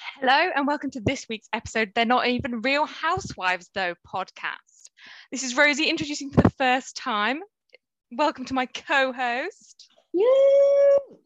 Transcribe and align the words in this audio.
Hello, 0.00 0.50
and 0.56 0.66
welcome 0.66 0.90
to 0.92 1.00
this 1.00 1.26
week's 1.28 1.48
episode. 1.52 1.92
They're 1.94 2.04
not 2.06 2.26
even 2.26 2.62
real 2.62 2.86
housewives, 2.86 3.68
though, 3.74 3.94
podcast. 4.06 4.90
This 5.30 5.42
is 5.42 5.56
Rosie 5.56 5.88
introducing 5.90 6.30
for 6.30 6.40
the 6.40 6.50
first 6.50 6.96
time. 6.96 7.40
Welcome 8.10 8.46
to 8.46 8.54
my 8.54 8.66
co 8.66 9.12
host. 9.12 9.88
Yeah, 10.12 10.24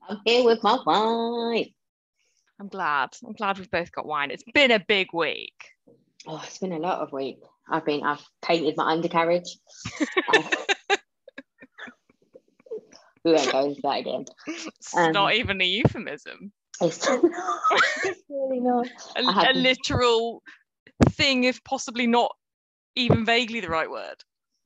I'm 0.08 0.20
here 0.24 0.44
with 0.44 0.62
my 0.62 0.78
wine. 0.84 1.70
I'm 2.60 2.68
glad. 2.68 3.10
I'm 3.24 3.32
glad 3.34 3.58
we've 3.58 3.70
both 3.70 3.92
got 3.92 4.06
wine. 4.06 4.30
It's 4.30 4.44
been 4.52 4.70
a 4.72 4.80
big 4.80 5.08
week. 5.12 5.54
Oh, 6.26 6.42
it's 6.44 6.58
been 6.58 6.72
a 6.72 6.78
lot 6.78 6.98
of 7.00 7.12
week. 7.12 7.38
I've 7.70 7.84
been, 7.84 8.02
I've 8.02 8.24
painted 8.42 8.76
my 8.76 8.90
undercarriage. 8.92 9.56
We 13.24 13.32
won't 13.32 13.52
go 13.52 13.64
into 13.66 13.80
that 13.82 14.00
again. 14.00 14.24
It's 14.46 14.94
Um, 14.94 15.12
not 15.12 15.34
even 15.34 15.60
a 15.62 15.64
euphemism, 15.64 16.52
It's, 16.80 17.06
it's 18.04 18.22
really 18.28 18.60
not. 18.60 18.88
a, 19.16 19.50
a 19.50 19.52
literal 19.52 20.42
thing, 21.10 21.44
if 21.44 21.62
possibly 21.64 22.06
not 22.06 22.34
even 22.96 23.24
vaguely 23.24 23.60
the 23.60 23.68
right 23.68 23.90
word. 23.90 24.16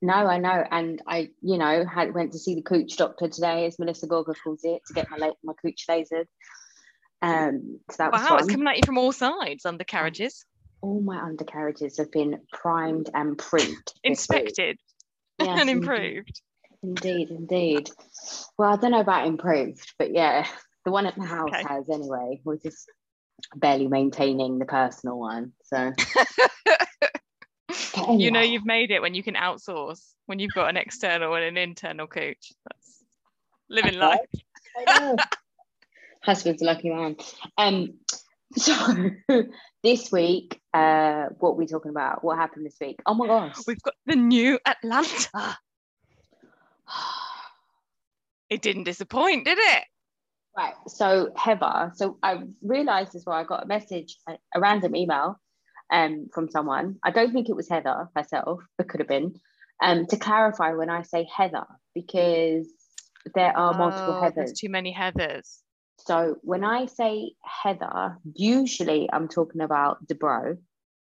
No, 0.01 0.15
I 0.15 0.39
know, 0.39 0.65
and 0.71 1.03
I, 1.07 1.31
you 1.43 1.59
know, 1.59 1.85
had 1.85 2.15
went 2.15 2.33
to 2.33 2.39
see 2.39 2.55
the 2.55 2.63
cooch 2.63 2.97
doctor 2.97 3.29
today, 3.29 3.67
as 3.67 3.79
Melissa 3.79 4.07
Gorga 4.07 4.35
calls 4.43 4.61
it, 4.63 4.83
to 4.87 4.95
get 4.95 5.11
my 5.11 5.17
la- 5.17 5.33
my 5.43 5.55
cooch 5.61 5.87
lasered. 5.89 6.27
Um, 7.21 7.81
so 7.91 7.97
that 7.99 8.13
was 8.13 8.23
Wow, 8.23 8.37
it's 8.37 8.49
coming 8.49 8.69
at 8.69 8.77
you 8.77 8.83
from 8.87 8.99
all 8.99 9.11
sides, 9.11 9.67
undercarriages. 9.67 10.47
All 10.83 11.01
my 11.01 11.21
undercarriages 11.21 11.99
have 11.99 12.13
been 12.13 12.41
primed 12.53 13.11
and 13.13 13.43
week. 13.53 13.77
Inspected 14.05 14.79
Yes, 15.41 15.61
and 15.61 15.71
improved. 15.71 16.41
Indeed, 16.83 17.31
indeed. 17.31 17.91
Well, 18.57 18.73
I 18.73 18.77
don't 18.77 18.93
know 18.93 19.01
about 19.01 19.27
improved, 19.27 19.95
but 19.99 20.13
yeah, 20.13 20.47
the 20.89 20.93
one 20.93 21.05
at 21.05 21.15
the 21.17 21.23
house 21.23 21.53
Okay. 21.53 21.65
has 21.65 21.91
anyway. 21.91 22.41
We're 22.45 22.57
just 22.57 22.91
barely 23.55 23.89
maintaining 23.89 24.59
the 24.59 24.65
personal 24.65 25.19
one. 25.19 25.53
So 25.65 25.93
But 27.95 28.15
You 28.15 28.31
know 28.31 28.41
you've 28.41 28.65
made 28.65 28.91
it 28.91 29.03
when 29.03 29.13
you 29.13 29.23
can 29.23 29.35
outsource, 29.35 30.15
when 30.25 30.39
you've 30.39 30.55
got 30.55 30.71
an 30.71 30.79
external 30.79 31.35
and 31.35 31.45
an 31.45 31.59
internal 31.59 32.07
coach. 32.07 32.53
That's 32.65 33.05
living 33.69 33.97
Okay. 33.97 34.07
life. 34.07 34.21
I 34.79 35.17
husband's 36.23 36.63
a 36.63 36.65
lucky 36.65 36.89
man. 36.89 37.17
Um, 37.59 37.99
so 38.57 38.73
this 39.83 40.11
week, 40.11 40.59
uh, 40.73 41.27
what 41.39 41.51
are 41.51 41.57
we 41.57 41.67
talking 41.67 41.91
about? 41.91 42.25
What 42.25 42.39
happened 42.39 42.65
this 42.65 42.77
week? 42.81 42.97
Oh 43.05 43.13
my 43.13 43.27
gosh. 43.27 43.57
We've 43.67 43.83
got 43.83 43.95
the 44.07 44.17
new 44.17 44.59
Atlanta. 44.67 45.59
It 48.51 48.63
didn't 48.63 48.85
disappoint, 48.85 49.45
did 49.45 49.59
it? 49.59 49.85
Right. 50.59 50.75
So 50.89 51.31
Heather, 51.37 51.93
so 51.95 52.19
I 52.21 52.43
realised 52.63 53.15
as 53.15 53.25
well, 53.25 53.37
I 53.37 53.45
got 53.45 53.63
a 53.63 53.67
message, 53.69 54.17
a, 54.29 54.61
random 54.61 54.97
email 54.97 55.39
um, 55.93 56.29
from 56.35 56.51
someone. 56.51 56.97
I 57.05 57.13
don't 57.13 57.33
think 57.33 57.49
it 57.49 57.55
was 57.55 57.69
Heather 57.69 58.09
herself, 58.17 58.59
it 58.77 58.89
could 58.89 58.99
have 58.99 59.09
been, 59.09 59.37
um, 59.81 60.07
to 60.07 60.17
clarify 60.17 60.73
when 60.73 60.91
I 60.91 61.03
say 61.03 61.29
Heather, 61.33 61.65
because 61.95 62.67
there 63.37 63.57
are 63.57 63.73
multiple 63.73 64.19
Oh, 64.21 64.33
There's 64.35 64.51
Heathers. 64.51 64.59
too 64.59 64.69
many 64.69 64.93
Heathers. 64.93 65.59
So 65.99 66.39
when 66.43 66.65
I 66.65 66.87
say 66.87 67.35
Heather, 67.45 68.19
usually 68.35 69.09
I'm 69.13 69.29
talking 69.29 69.61
about 69.61 70.05
Dubrow. 70.09 70.59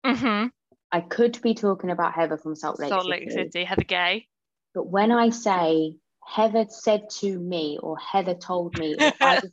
Mm-hmm. 0.06 0.46
I 0.90 1.00
could 1.02 1.42
be 1.42 1.52
talking 1.52 1.90
about 1.90 2.14
Heather 2.14 2.38
from 2.38 2.56
Salt 2.56 2.80
Lake, 2.80 2.88
Salt 2.88 3.04
Lake 3.06 3.30
City, 3.30 3.50
City, 3.50 3.64
Heather 3.64 3.84
Gay. 3.84 4.26
but 4.74 4.86
when 4.86 5.12
I 5.12 5.28
say 5.28 5.96
Heather 6.26 6.66
said 6.68 7.10
to 7.20 7.38
me 7.38 7.78
or 7.82 7.96
Heather 7.98 8.34
told 8.34 8.78
me, 8.78 8.96
Heather, 9.20 9.50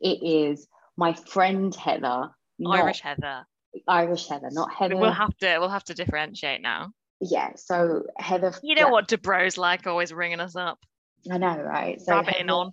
it 0.00 0.22
is 0.22 0.66
my 0.96 1.14
friend 1.14 1.74
Heather, 1.74 2.30
Irish 2.66 3.00
Heather. 3.00 3.46
Irish 3.86 4.28
Heather, 4.28 4.48
not 4.50 4.72
Heather. 4.72 4.96
We'll 4.96 5.12
have 5.12 5.36
to 5.38 5.58
we'll 5.58 5.68
have 5.68 5.84
to 5.84 5.94
differentiate 5.94 6.60
now. 6.60 6.92
yeah, 7.20 7.52
so 7.56 8.04
Heather. 8.18 8.52
You 8.62 8.74
know 8.74 8.86
yeah, 8.86 8.90
what 8.90 9.08
Dubrow's 9.08 9.56
like, 9.56 9.86
always 9.86 10.12
ringing 10.12 10.40
us 10.40 10.56
up, 10.56 10.78
I 11.30 11.38
know, 11.38 11.56
right? 11.60 12.00
So 12.00 12.12
rabbiting 12.12 12.48
Heather, 12.48 12.52
on. 12.52 12.72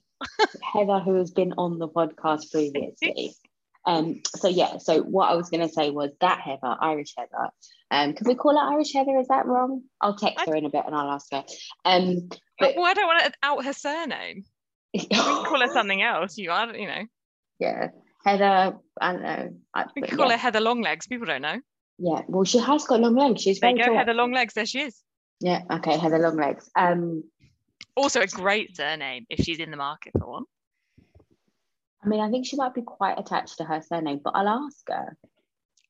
Heather, 0.62 1.00
who 1.00 1.16
has 1.16 1.31
been 1.31 1.53
on 1.57 1.80
the 1.80 1.88
podcast 1.88 2.52
previously. 2.52 3.34
Um, 3.88 4.22
so 4.36 4.48
yeah, 4.50 4.78
so 4.78 5.02
what 5.02 5.30
I 5.31 5.36
was 5.36 5.50
gonna 5.50 5.70
say 5.70 5.90
was 5.90 6.12
that 6.22 6.42
Heather, 6.42 6.75
Irish 6.81 7.14
Heather. 7.18 7.50
Um, 7.90 8.14
can 8.14 8.28
we 8.28 8.36
call 8.36 8.56
her 8.58 8.74
Irish 8.74 8.94
Heather? 8.94 9.18
Is 9.18 9.30
that 9.30 9.46
wrong? 9.46 9.81
I'll 10.02 10.16
text 10.18 10.44
I- 10.46 10.52
her 10.52 10.56
in 10.58 10.66
a 10.66 10.70
bit 10.70 10.84
and 10.86 10.94
I'll 10.94 11.09
ask 11.12 11.28
her. 11.31 11.44
Um, 11.86 12.28
but- 12.59 12.75
Well, 12.75 12.86
I 12.86 12.94
don't 12.94 13.08
want 13.08 13.24
to 13.24 13.31
out 13.44 13.64
her 13.66 13.74
surname. 13.74 14.44
We 14.94 15.00
can 15.06 15.46
call 15.46 15.62
her 15.62 15.72
something 15.74 16.02
else. 16.02 16.38
You 16.38 16.52
are, 16.52 16.75
you 16.75 16.88
know. 16.88 17.03
yeah, 17.59 17.88
Heather. 18.25 18.78
I 19.00 19.12
don't 19.14 19.22
know. 19.22 19.50
I, 19.74 19.86
We 19.96 20.02
can 20.02 20.18
call 20.18 20.28
yeah, 20.28 20.34
her 20.34 20.38
Heather 20.38 20.59
Longlegs. 20.62 21.08
People 21.08 21.28
don't 21.28 21.42
know. 21.42 21.59
yeah. 21.98 22.22
Well, 22.28 22.44
she 22.44 22.58
has 22.58 22.84
got 22.86 23.00
long 23.00 23.16
legs. 23.16 23.42
She's 23.42 23.59
There 23.59 23.69
very 23.69 23.80
you 23.80 23.86
go, 23.86 23.92
tall. 23.92 23.98
Heather 24.00 24.14
Longlegs. 24.14 24.54
There 24.54 24.66
she 24.66 24.81
is. 24.81 25.02
Yeah. 25.40 25.62
Okay, 25.72 25.98
Heather 25.98 26.19
long 26.19 26.36
legs. 26.38 26.69
Um, 26.75 27.24
Also 27.96 28.22
a 28.22 28.28
great 28.28 28.75
surname 28.75 29.25
if 29.30 29.46
she's 29.46 29.59
in 29.59 29.72
the 29.72 29.78
market 29.78 30.14
for 30.19 30.28
one. 30.30 30.44
I 32.03 32.08
mean, 32.08 32.19
I 32.19 32.30
think 32.30 32.46
she 32.46 32.56
might 32.56 32.74
be 32.74 32.81
quite 32.84 33.19
attached 33.19 33.58
to 33.58 33.63
her 33.63 33.81
surname, 33.81 34.22
but 34.24 34.31
I'll 34.35 34.47
ask 34.66 34.88
her. 34.88 35.18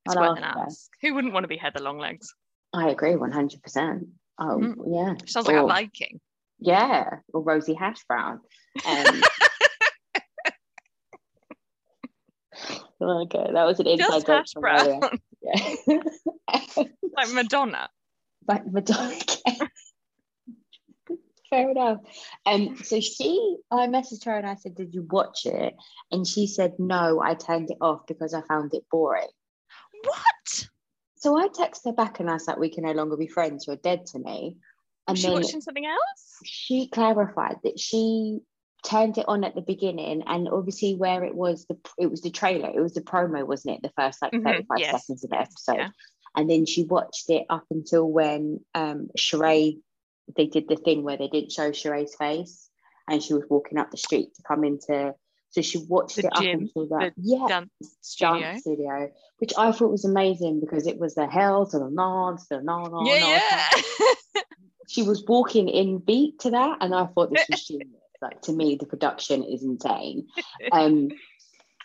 I'll 0.07 0.23
ask 0.23 0.41
her. 0.41 0.59
ask. 0.62 0.90
Who 1.01 1.13
wouldn't 1.13 1.34
want 1.34 1.44
to 1.44 1.47
be 1.50 1.57
Heather 1.57 1.81
Longlegs? 1.81 2.34
I 2.73 2.90
agree, 2.90 3.16
one 3.16 3.31
hundred 3.31 3.62
percent. 3.62 4.07
Oh, 4.40 4.57
Mm. 4.59 4.75
yeah. 4.88 5.16
She 5.25 5.31
sounds 5.31 5.47
like 5.47 5.57
a 5.57 5.66
Viking. 5.67 6.19
Yeah, 6.59 7.19
or 7.34 7.41
Rosie 7.41 7.73
Hash 7.73 8.03
Brown. 8.07 8.40
Um, 8.85 9.22
okay, 13.01 13.50
that 13.53 13.63
was 13.66 13.79
an 13.79 13.88
inside 13.88 14.25
joke 14.25 14.46
from 14.51 14.62
brown, 14.62 14.79
earlier. 14.88 15.00
Yeah. 15.41 15.97
like 17.16 17.29
Madonna. 17.34 17.90
Like 18.47 18.66
Madonna. 18.66 19.13
Fair 21.50 21.72
enough. 21.72 22.00
Um, 22.46 22.78
so 22.84 23.00
she, 23.00 23.58
I 23.72 23.88
messaged 23.88 24.25
her 24.25 24.38
and 24.38 24.46
I 24.47 24.56
said, 24.56 24.75
"Did 24.75 24.94
you 24.94 25.08
watch 25.09 25.46
it?" 25.46 25.75
And 26.12 26.28
she 26.28 26.47
said, 26.47 26.74
"No, 26.80 27.22
I 27.22 27.35
turned 27.35 27.72
it 27.72 27.78
off 27.81 28.02
because 28.08 28.34
I 28.34 28.41
found 28.41 28.74
it 28.74 28.84
boring." 28.91 29.30
What? 30.03 30.69
So 31.16 31.38
I 31.38 31.47
texted 31.47 31.85
her 31.85 31.94
back 31.94 32.19
and 32.19 32.30
I 32.30 32.34
was 32.34 32.47
like, 32.47 32.58
"We 32.59 32.69
can 32.69 32.84
no 32.84 32.91
longer 32.91 33.18
be 33.18 33.28
friends. 33.28 33.66
You're 33.68 33.78
dead 33.78 34.06
to 34.08 34.19
me." 34.19 34.58
And 35.08 35.18
she 35.18 35.30
watching 35.30 35.62
something 35.62 35.85
else? 35.85 36.38
she 36.44 36.88
clarified 36.90 37.58
that 37.64 37.79
she 37.79 38.40
turned 38.85 39.18
it 39.18 39.25
on 39.28 39.44
at 39.44 39.56
the 39.56 39.62
beginning 39.62 40.24
and 40.28 40.47
obviously 40.47 40.96
where 40.96 41.24
it 41.24 41.34
was 41.34 41.66
the 41.66 41.78
it 41.97 42.12
was 42.12 42.22
the 42.22 42.29
trailer 42.29 42.69
it 42.69 42.79
was 42.79 42.94
the 42.94 43.02
promo 43.02 43.46
wasn't 43.46 43.74
it 43.74 43.81
the 43.81 43.91
first 43.97 44.22
like 44.22 44.31
Mhm, 44.31 44.44
35 44.44 44.79
yes. 44.79 44.91
seconds 44.91 45.24
of 45.24 45.29
the 45.31 45.40
episode 45.40 45.78
Yeah. 45.78 45.90
and 46.35 46.50
then 46.50 46.66
she 46.66 46.84
watched 46.84 47.29
it 47.29 47.46
up 47.50 47.66
until 47.72 48.08
when 48.08 48.59
um 48.75 49.09
Sheree 49.18 49.79
they 50.35 50.47
did 50.47 50.67
the 50.67 50.75
thing 50.75 51.03
where 51.03 51.17
they 51.17 51.27
didn't 51.27 51.51
show 51.51 51.71
Sheree's 51.71 52.15
face 52.15 52.69
and 53.09 53.21
she 53.23 53.33
was 53.33 53.43
walking 53.49 53.77
up 53.77 53.91
the 53.91 53.97
street 53.97 54.33
to 54.35 54.43
come 54.43 54.63
into 54.63 55.13
so 55.49 55.61
she 55.61 55.77
watched 55.88 56.17
The 56.17 56.27
it 56.27 56.33
gym, 56.41 56.55
up 56.55 56.61
until 56.75 56.88
that 56.99 57.13
yeah 57.17 57.47
Dance 57.47 57.69
studio. 58.01 58.39
dance 58.41 58.61
studio 58.61 59.11
which 59.39 59.53
I 59.57 59.71
thought 59.71 59.91
was 59.91 60.05
amazing 60.05 60.59
because 60.59 60.87
it 60.87 60.99
was 60.99 61.16
the 61.16 61.27
hell 61.27 61.66
to 61.67 61.79
the 61.79 61.89
nod 61.89 62.39
to 62.39 62.45
the 62.57 62.61
nod 62.61 62.91
yeah, 63.05 63.39
yeah. 64.35 64.41
she 64.87 65.03
was 65.03 65.23
walking 65.27 65.67
in 65.69 65.99
beat 65.99 66.39
to 66.39 66.51
that 66.51 66.77
and 66.81 66.95
i 66.95 67.05
thought 67.05 67.29
this 67.31 67.45
was 67.49 67.66
genius 67.67 67.89
like 68.21 68.41
to 68.41 68.51
me 68.53 68.75
the 68.79 68.85
production 68.85 69.43
is 69.43 69.61
insane 69.63 70.27
um 70.71 71.09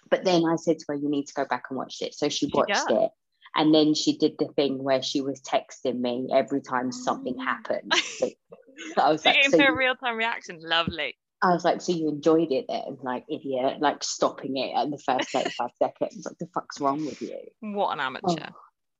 but 0.08 0.24
then 0.24 0.44
i 0.46 0.56
said 0.56 0.78
to 0.78 0.84
her 0.88 0.94
you 0.94 1.08
need 1.10 1.26
to 1.26 1.34
go 1.34 1.44
back 1.44 1.64
and 1.68 1.76
watch 1.76 1.96
it 2.00 2.14
so 2.14 2.28
she 2.28 2.48
watched 2.54 2.72
does. 2.72 2.86
it 2.90 3.10
and 3.54 3.74
then 3.74 3.94
she 3.94 4.16
did 4.16 4.32
the 4.38 4.48
thing 4.56 4.82
where 4.82 5.02
she 5.02 5.20
was 5.20 5.40
texting 5.42 6.00
me 6.00 6.28
every 6.34 6.60
time 6.60 6.90
something 6.92 7.34
Oh. 7.38 7.44
happened 7.44 7.92
so, 8.18 8.28
so 8.94 9.02
i 9.02 9.10
was 9.12 9.24
like 9.24 9.44
so 9.50 9.58
her 9.60 9.76
real 9.76 9.94
time 9.94 10.16
reaction. 10.16 10.58
Lovely. 10.60 11.16
i 11.42 11.52
was 11.52 11.64
like 11.64 11.80
so 11.80 11.92
you 11.92 12.08
enjoyed 12.08 12.50
it 12.50 12.66
then 12.68 12.98
like 13.02 13.24
idiot 13.30 13.80
like 13.80 14.02
stopping 14.02 14.56
it 14.56 14.72
at 14.76 14.90
the 14.90 14.98
first 14.98 15.30
35 15.30 15.70
seconds 15.82 16.24
what 16.26 16.38
the 16.38 16.46
fuck's 16.54 16.80
wrong 16.80 17.04
with 17.04 17.20
you 17.20 17.38
What 17.60 17.92
an 17.92 18.00
amateur. 18.00 18.46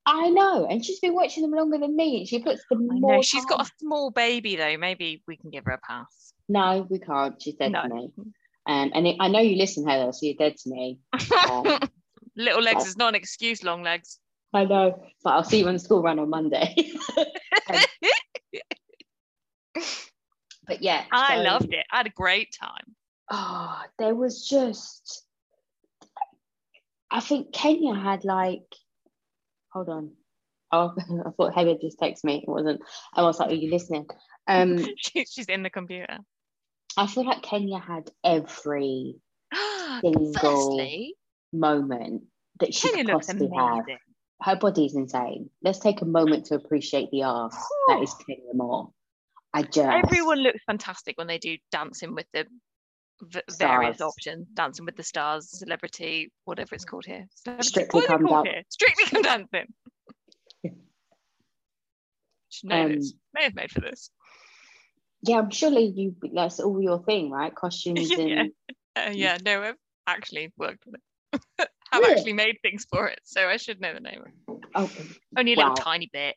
i 0.06 0.28
know 0.31 0.66
and 0.69 0.84
she's 0.84 1.00
been 1.00 1.14
watching 1.14 1.43
them 1.43 1.52
longer 1.52 1.78
than 1.78 1.94
me 1.96 2.26
she 2.26 2.40
puts 2.40 2.62
the 2.70 2.76
I 2.76 2.78
more 2.98 3.16
know. 3.16 3.22
She's 3.22 3.44
got 3.46 3.66
a 3.66 3.70
small 3.81 4.10
baby 4.10 4.56
though. 4.56 4.76
Maybe 4.76 5.22
we 5.28 5.37
can 5.37 5.50
give 5.50 5.64
her 5.64 5.72
a 5.72 5.78
pass. 5.78 6.32
no 6.48 6.87
we 6.90 6.98
can't 6.98 7.40
she 7.40 7.52
said 7.52 7.72
No. 7.72 7.82
to 7.82 7.88
me 7.88 8.10
um, 8.66 8.90
and 8.94 9.06
it, 9.06 9.16
i 9.20 9.28
know 9.28 9.40
you 9.40 9.56
listen 9.56 9.87
heather 9.88 10.12
so 10.12 10.26
you're 10.26 10.37
dead 10.37 10.56
to 10.58 10.70
me 10.70 10.98
Um, 11.50 11.78
Little 12.37 12.62
legs 12.62 12.84
but- 12.84 12.87
is 12.88 12.96
not 12.96 13.08
an 13.10 13.14
excuse, 13.16 13.62
long 13.62 13.82
legs. 13.82 14.19
I 14.54 14.64
know, 14.64 15.02
but 15.25 15.31
I'll 15.31 15.44
see 15.44 15.60
you 15.60 15.66
on 15.69 15.75
the 15.75 15.78
school 15.78 16.02
run 16.02 16.19
on 16.19 16.28
Monday. 16.28 16.75
but 20.66 20.82
yeah, 20.82 21.04
I 21.10 21.37
so- 21.37 21.43
loved 21.43 21.72
it. 21.72 21.87
I 21.90 21.99
had 21.99 22.06
a 22.06 22.10
great 22.10 22.54
time. 22.60 22.94
Oh, 23.31 23.81
there 23.99 24.14
was 24.14 24.46
just, 24.46 25.22
I 27.10 27.20
think 27.20 27.52
Kenya 27.52 27.94
had 27.94 28.25
like, 28.25 28.64
hold 29.72 29.88
on. 29.88 30.12
Oh, 30.70 30.94
I 31.26 31.31
thought 31.31 31.55
Heather 31.55 31.76
just 31.81 31.98
texted 31.98 32.25
me. 32.25 32.43
It 32.46 32.48
wasn't. 32.50 32.82
I 33.14 33.22
was 33.22 33.38
like, 33.40 33.50
are 33.50 33.55
you 33.55 33.70
listening? 33.70 34.06
Um, 34.46 34.84
She- 34.98 35.25
She's 35.25 35.46
in 35.48 35.62
the 35.62 35.70
computer. 35.70 36.19
I 36.96 37.06
feel 37.06 37.25
like 37.25 37.43
Kenya 37.43 37.78
had 37.78 38.10
every 38.22 39.14
Single. 40.02 40.32
Firstly, 40.34 41.14
moment 41.55 42.25
that 42.60 42.75
she 42.75 42.88
Kenya 42.90 43.05
could 43.05 43.12
possibly 43.12 43.50
have. 43.56 43.84
Her 44.43 44.56
body's 44.56 44.94
insane. 44.97 45.49
Let's 45.62 45.79
take 45.79 46.03
a 46.03 46.05
moment 46.05 46.47
to 46.47 46.56
appreciate 46.56 47.11
the 47.11 47.23
art 47.23 47.53
that 47.89 48.03
is 48.03 48.12
Kenya 48.27 48.53
Moore. 48.55 48.91
I 49.55 49.62
just 49.62 49.79
Everyone 50.05 50.39
looks 50.39 50.61
fantastic 50.67 51.17
when 51.19 51.27
they 51.27 51.39
do 51.39 51.56
dancing 51.71 52.15
with 52.15 52.27
the 52.33 52.47
v- 53.21 53.41
various 53.59 54.00
options, 54.00 54.49
dancing 54.55 54.85
with 54.87 54.97
the 54.97 55.03
stars, 55.03 55.49
celebrity, 55.59 56.33
whatever 56.44 56.75
it's 56.75 56.85
called 56.85 57.05
here. 57.06 57.27
Celebrity, 57.35 57.69
Strictly 57.69 58.03
Come 58.06 58.27
called 58.27 58.44
Dan- 58.47 58.55
here? 58.55 58.62
Strictly 58.71 59.05
Come 59.05 59.23
Dancing. 59.23 59.75
Should 62.50 62.73
Um. 62.73 62.99
May 63.35 63.44
have 63.44 63.55
made 63.55 63.71
for 63.71 63.81
this. 63.81 64.11
yeah, 65.23 65.39
I'm 65.39 65.50
surely 65.50 65.87
you 65.87 66.15
that's 66.35 66.61
all 66.61 66.83
your 66.83 67.03
thing, 67.05 67.31
right? 67.31 67.55
Costumes 67.55 68.11
Yeah. 68.19 68.41
and 68.41 68.53
Uh, 68.97 69.11
yeah, 69.15 69.39
no, 69.44 69.62
I've 69.62 69.77
actually 70.06 70.53
worked 70.59 70.85
with 70.85 70.97
it. 71.61 71.69
I've 71.93 72.00
Really? 72.00 72.15
actually 72.15 72.33
made 72.33 72.59
things 72.62 72.87
for 72.91 73.06
it, 73.09 73.21
so 73.25 73.47
I 73.49 73.56
should 73.59 73.81
know 73.81 73.93
the 73.94 74.00
name. 74.00 74.25
oh, 74.75 74.91
Only 75.37 75.53
a 75.53 75.56
Wow. 75.56 75.71
little 75.71 75.77
tiny 75.85 76.09
bit. 76.12 76.37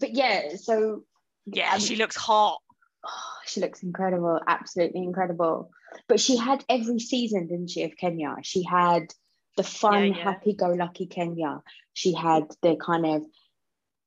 but 0.00 0.14
yeah, 0.14 0.54
so 0.56 1.04
Yeah, 1.46 1.74
um, 1.74 1.80
she 1.80 1.96
looks 1.96 2.14
hot. 2.16 2.60
oh, 3.04 3.10
she 3.46 3.60
looks 3.60 3.82
incredible, 3.82 4.40
absolutely 4.46 5.02
incredible. 5.02 5.70
But 6.06 6.20
she 6.20 6.36
had 6.36 6.64
every 6.68 7.00
season, 7.00 7.48
didn't 7.48 7.70
she, 7.70 7.82
of 7.82 7.96
Kenya? 7.96 8.36
She 8.42 8.62
had 8.62 9.12
the 9.56 9.64
fun, 9.64 10.08
Yeah, 10.08 10.16
yeah. 10.18 10.24
happy-go-lucky 10.24 11.06
Kenya. 11.06 11.62
She 11.94 12.12
had 12.12 12.44
the 12.62 12.76
kind 12.76 13.06
of 13.06 13.22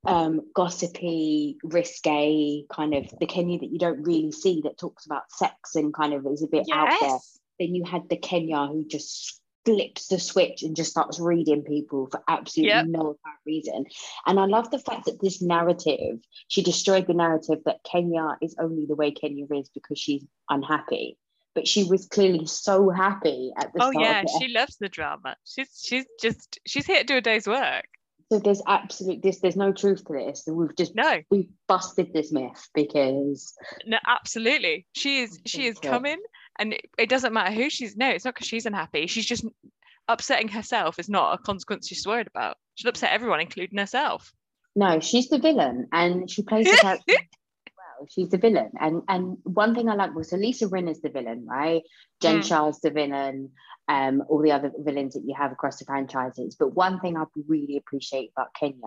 um, 0.06 0.42
gossipy, 0.56 1.57
risque 1.63 2.63
kind 2.72 2.94
of 2.94 3.06
the 3.19 3.25
Kenya 3.28 3.60
that 3.60 3.69
you 3.72 3.78
don't 3.80 4.01
really 4.04 4.31
see 4.31 4.62
that 4.63 4.78
talks 4.80 5.06
about 5.06 5.24
sex 5.31 5.75
and 5.75 5.94
kind 5.94 6.13
of 6.13 6.25
is 6.25 6.42
a 6.42 6.48
bit 6.48 6.68
out 6.72 6.89
there. 7.01 7.19
Then 7.60 7.75
you 7.75 7.83
had 7.83 8.07
the 8.10 8.16
Kenya 8.18 8.66
who 8.68 8.86
just 8.88 9.40
flips 9.65 10.07
the 10.07 10.19
switch 10.19 10.63
and 10.63 10.75
just 10.75 10.91
starts 10.91 11.19
reading 11.19 11.63
people 11.63 12.07
for 12.09 12.21
absolutely 12.27 12.75
Yep. 12.75 12.85
no 12.87 12.99
apparent 12.99 13.39
reason. 13.45 13.85
And 14.25 14.39
I 14.39 14.45
love 14.45 14.71
the 14.71 14.79
fact 14.79 15.05
that 15.05 15.21
this 15.21 15.41
narrative, 15.41 16.19
she 16.47 16.63
destroyed 16.63 17.07
the 17.07 17.13
narrative 17.13 17.59
that 17.65 17.83
Kenya 17.83 18.37
is 18.41 18.55
only 18.59 18.85
the 18.85 18.95
way 18.95 19.11
Kenya 19.11 19.45
is 19.53 19.69
because 19.69 19.99
she's 19.99 20.25
unhappy. 20.49 21.17
But 21.53 21.67
she 21.67 21.83
was 21.83 22.07
clearly 22.07 22.45
so 22.45 22.89
happy 22.89 23.51
at 23.57 23.73
the 23.73 23.83
Oh 23.83 23.91
yeah, 23.91 24.23
she 24.39 24.47
loves 24.47 24.77
the 24.77 24.87
drama. 24.87 25.35
She's 25.43 25.69
she's 25.83 26.05
just 26.21 26.59
she's 26.65 26.85
here 26.85 26.99
to 26.99 27.03
do 27.03 27.17
a 27.17 27.21
day's 27.21 27.45
work. 27.45 27.87
So 28.31 28.39
there's 28.39 28.61
absolute 28.65 29.21
this. 29.21 29.41
There's 29.41 29.57
no 29.57 29.73
truth 29.73 30.05
to 30.05 30.13
this. 30.13 30.43
We've 30.47 30.73
just 30.77 30.95
No, 30.95 31.21
we've 31.29 31.49
busted 31.67 32.13
this 32.13 32.31
myth 32.31 32.69
because 32.73 33.53
no, 33.85 33.97
absolutely. 34.07 34.87
She 34.93 35.23
is 35.23 35.41
she 35.45 35.67
is 35.67 35.77
coming, 35.79 36.21
and 36.61 36.73
it, 36.73 36.81
it 36.97 37.09
doesn't 37.09 37.33
matter 37.33 37.53
who 37.53 37.69
she's. 37.69 37.97
No, 37.97 38.09
it's 38.09 38.23
not 38.25 38.35
because 38.35 38.47
she's 38.47 38.65
unhappy. 38.65 39.07
She's 39.07 39.25
just 39.25 39.45
upsetting 40.07 40.47
herself 40.47 40.99
is 40.99 41.09
not 41.09 41.33
a 41.33 41.37
consequence 41.43 41.87
she's 41.87 42.05
worried 42.05 42.27
about. 42.27 42.57
She'll 42.75 42.89
upset 42.89 43.11
everyone, 43.13 43.39
including 43.41 43.77
herself. 43.79 44.31
no, 44.75 44.99
she's 44.99 45.29
the 45.29 45.39
villain 45.39 45.87
and 45.91 46.29
she 46.29 46.43
plays 46.43 46.65
the 46.65 46.77
character 46.77 47.03
well. 47.13 48.07
She's 48.09 48.29
the 48.29 48.37
villain, 48.37 48.71
and 48.79 49.01
and 49.07 49.37
one 49.43 49.73
thing 49.75 49.89
I 49.89 49.95
like 49.95 50.13
was 50.15 50.29
so 50.29 50.37
Lisa 50.37 50.65
is 50.93 51.01
the 51.01 51.09
villain, 51.09 51.45
right? 51.49 51.81
Jen 52.21 52.39
Mm. 52.41 52.45
Shah's 52.47 52.79
the 52.81 52.91
villain. 52.91 53.51
Um, 53.87 54.23
all 54.29 54.41
the 54.41 54.53
other 54.53 54.71
villains 54.77 55.15
that 55.15 55.23
you 55.25 55.35
have 55.37 55.51
across 55.51 55.79
the 55.79 55.85
franchises. 55.85 56.55
But 56.57 56.75
one 56.75 56.99
thing 57.01 57.17
I 57.17 57.25
really 57.47 57.75
appreciate 57.77 58.31
about 58.37 58.53
Kenya, 58.57 58.77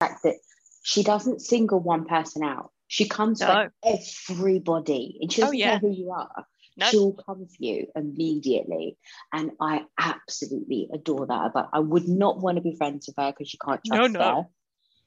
the 0.00 0.06
fact 0.06 0.22
that 0.22 0.36
she 0.84 1.02
doesn't 1.02 1.40
single 1.40 1.80
one 1.80 2.04
person 2.04 2.44
out. 2.44 2.70
She 2.86 3.08
comes 3.08 3.42
for 3.42 3.72
everybody, 3.82 5.18
and 5.20 5.32
she 5.32 5.42
Oh, 5.42 5.46
doesn't 5.46 5.58
yeah. 5.58 5.70
care 5.70 5.90
who 5.90 5.90
you 5.90 6.10
are. 6.12 6.46
No, 6.76 6.86
she'll 6.86 7.12
come 7.12 7.46
for 7.46 7.56
you 7.58 7.86
immediately. 7.94 8.96
And 9.32 9.52
I 9.60 9.84
absolutely 9.98 10.88
adore 10.92 11.26
that. 11.26 11.52
But 11.54 11.68
I 11.72 11.78
would 11.80 12.08
not 12.08 12.38
want 12.40 12.56
to 12.56 12.62
be 12.62 12.74
friends 12.76 13.06
with 13.06 13.16
her 13.16 13.32
because 13.32 13.52
you 13.52 13.58
can't 13.64 13.80
No, 13.86 13.96
trust 13.96 14.12
no. 14.14 14.20
her. 14.20 14.46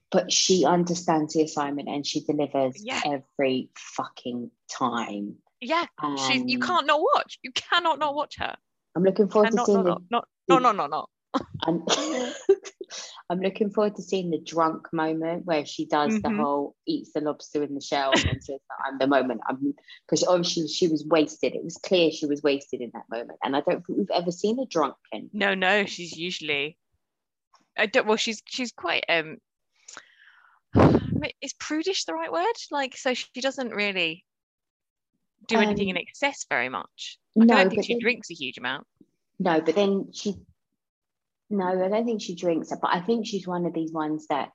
But 0.10 0.32
she 0.32 0.64
understands 0.66 1.34
the 1.34 1.44
assignment 1.44 1.90
and 1.90 2.06
she 2.06 2.22
delivers 2.22 2.82
Yeah. 2.82 3.02
every 3.06 3.70
fucking 3.76 4.52
time. 4.72 5.38
yeah, 5.60 5.86
she's 6.28 6.44
you 6.46 6.60
um, 6.60 6.68
can't 6.68 6.88
not 6.88 7.02
watch. 7.02 7.40
You 7.44 7.52
cannot 7.52 8.00
not 8.00 8.16
watch 8.16 8.38
her. 8.38 8.56
I'm 8.96 9.04
looking 9.04 9.28
forward 9.28 9.52
to 9.52 9.66
seeing 9.66 9.84
not 9.84 9.86
not 9.86 10.02
not 10.10 10.28
no 10.48 10.60
no 10.60 10.72
no 10.72 10.88
no. 10.88 11.08
I'm, 11.64 11.84
I'm 13.30 13.40
looking 13.42 13.70
forward 13.70 13.96
to 13.98 14.02
seeing 14.02 14.30
the 14.32 14.40
drunk 14.40 14.88
moment 14.94 15.46
where 15.46 15.66
she 15.66 15.86
does 15.86 16.14
the 16.22 16.30
Mhm. 16.30 16.38
whole 16.38 16.76
eats 16.86 17.12
the 17.14 17.22
lobster 17.22 17.64
in 17.64 17.76
the 17.76 17.82
shell 17.82 18.14
and 18.14 18.44
says 18.44 18.60
that 18.70 18.78
I'm 18.86 18.98
the 18.98 19.08
moment. 19.08 19.42
I'm 19.48 19.74
because 20.06 20.24
obviously 20.24 20.68
she 20.68 20.88
was 20.88 21.06
wasted. 21.06 21.54
It 21.56 21.64
was 21.64 21.78
clear 21.78 22.12
she 22.12 22.26
was 22.26 22.42
wasted 22.42 22.82
in 22.82 22.92
that 22.94 23.10
moment, 23.10 23.40
and 23.44 23.56
I 23.56 23.62
don't 23.62 23.86
think 23.86 23.98
we've 23.98 24.12
ever 24.12 24.32
seen 24.32 24.60
a 24.60 24.66
drunken. 24.66 25.30
No, 25.34 25.54
no, 25.56 25.86
she's 25.86 26.16
usually. 26.18 26.78
I 27.78 27.86
don't. 27.86 28.08
Well, 28.08 28.18
she's 28.18 28.42
she's 28.46 28.72
quite 28.72 29.04
um. 29.10 29.38
Is 31.42 31.54
prudish 31.54 32.06
the 32.06 32.14
right 32.14 32.32
word? 32.32 32.56
Like, 32.72 32.96
so 32.96 33.14
she 33.14 33.42
doesn't 33.42 33.72
really 33.72 34.24
do 35.48 35.58
anything 35.60 35.90
in 35.90 35.98
Um, 35.98 36.02
excess 36.02 36.46
very 36.50 36.70
much. 36.70 37.18
Like, 37.36 37.48
no, 37.48 37.56
I 37.56 37.64
don't 37.64 37.70
think 37.72 37.86
she 37.86 38.00
drinks 38.00 38.30
a 38.32 38.34
huge 38.34 38.58
amount. 38.58 38.86
No, 39.40 39.60
but 39.62 39.76
then 39.76 40.12
she. 40.14 40.36
No, 41.50 41.66
I 41.68 41.88
don't 41.88 42.06
think 42.06 42.22
she 42.22 42.36
drinks 42.36 42.72
it, 42.72 42.80
but 42.82 42.92
I 42.94 43.02
think 43.02 43.26
she's 43.26 43.48
one 43.48 43.66
of 43.66 43.74
these 43.74 43.92
ones 43.94 44.28
that 44.30 44.50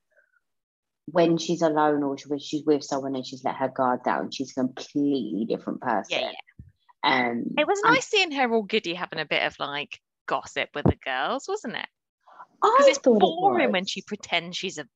when 1.06 1.38
she's 1.38 1.62
alone 1.62 2.02
or 2.02 2.16
when 2.26 2.38
she's 2.38 2.64
with 2.64 2.84
someone 2.84 3.14
and 3.14 3.26
she's 3.26 3.44
let 3.44 3.56
her 3.56 3.68
guard 3.68 4.04
down, 4.04 4.30
she's 4.30 4.52
a 4.52 4.60
completely 4.60 5.46
different 5.48 5.80
person. 5.80 6.18
Yeah, 6.20 6.30
yeah. 6.30 7.30
Um, 7.30 7.44
It 7.58 7.66
was 7.66 7.80
nice 7.84 8.06
seeing 8.06 8.30
her 8.32 8.52
all 8.52 8.62
giddy, 8.62 8.94
having 8.94 9.18
a 9.18 9.24
bit 9.24 9.42
of 9.42 9.56
like 9.58 9.98
gossip 10.26 10.68
with 10.74 10.84
the 10.84 10.96
girls, 10.96 11.46
wasn't 11.48 11.74
it? 11.74 11.86
I 12.62 12.76
Because 12.76 12.88
it's 12.88 12.98
thought 12.98 13.16
it 13.16 13.20
boring 13.20 13.72
when 13.72 13.86
she 13.86 14.02
pretends 14.02 14.56
she's 14.56 14.78
a 14.78 14.86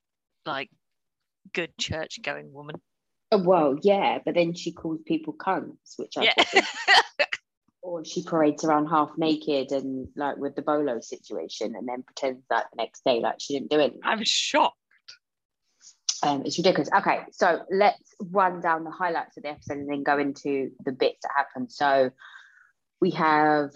like 0.45 0.71
good 1.53 1.77
church 1.79 2.21
going 2.23 2.53
woman. 2.53 2.77
Oh, 3.33 3.43
Well, 3.43 3.77
yeah, 3.83 4.19
but 4.25 4.35
then 4.35 4.55
she 4.55 4.73
calls 4.73 5.01
people 5.05 5.35
cunts, 5.35 5.99
which 5.99 6.17
I 6.17 6.25
Yeah. 6.25 6.63
or 7.87 8.05
she 8.05 8.23
parades 8.25 8.65
around 8.65 8.87
half 8.89 9.11
naked 9.17 9.71
and 9.71 10.09
like 10.17 10.37
with 10.37 10.57
the 10.57 10.63
bolo 10.63 10.99
situation, 11.01 11.75
and 11.77 11.87
then 11.89 12.03
pretends 12.03 12.43
that 12.51 12.67
the 12.73 12.83
next 12.83 13.05
day 13.05 13.21
like 13.21 13.37
she 13.39 13.55
didn't 13.55 13.71
do 13.71 13.79
anything. 13.79 14.01
I'm 14.03 14.25
shocked. 14.25 14.77
Um, 16.23 16.43
it's 16.45 16.59
ridiculous. 16.59 16.89
Okay, 16.97 17.21
so 17.31 17.61
let's 17.71 18.15
run 18.21 18.61
down 18.61 18.83
the 18.85 18.91
highlights 18.91 19.37
of 19.37 19.45
the 19.45 19.51
episode 19.51 19.77
and 19.79 19.89
then 19.89 20.03
go 20.03 20.19
into 20.19 20.71
the 20.85 20.91
bits 20.93 21.19
that 21.23 21.31
happened. 21.37 21.71
So 21.71 22.11
we 23.01 23.11
have 23.13 23.71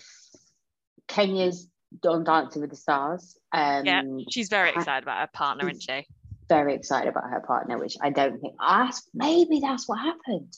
Kenya's 1.06 1.68
on 2.04 2.24
Dancing 2.24 2.62
with 2.62 2.70
the 2.70 2.76
Stars. 2.76 3.36
Um, 3.52 3.84
Yeah, 3.84 4.02
She's 4.30 4.48
very 4.48 4.70
excited 4.70 5.04
about 5.04 5.20
her 5.20 5.28
partner, 5.32 5.68
isn't 5.68 5.82
she? 5.82 6.06
very 6.48 6.74
excited 6.74 7.08
about 7.08 7.30
her 7.30 7.40
partner, 7.46 7.78
which 7.78 7.96
I 8.02 8.10
don't 8.10 8.40
think. 8.40 8.54
I 8.58 8.90
maybe 9.14 9.60
that's 9.60 9.88
what 9.88 10.00
happened. 10.00 10.52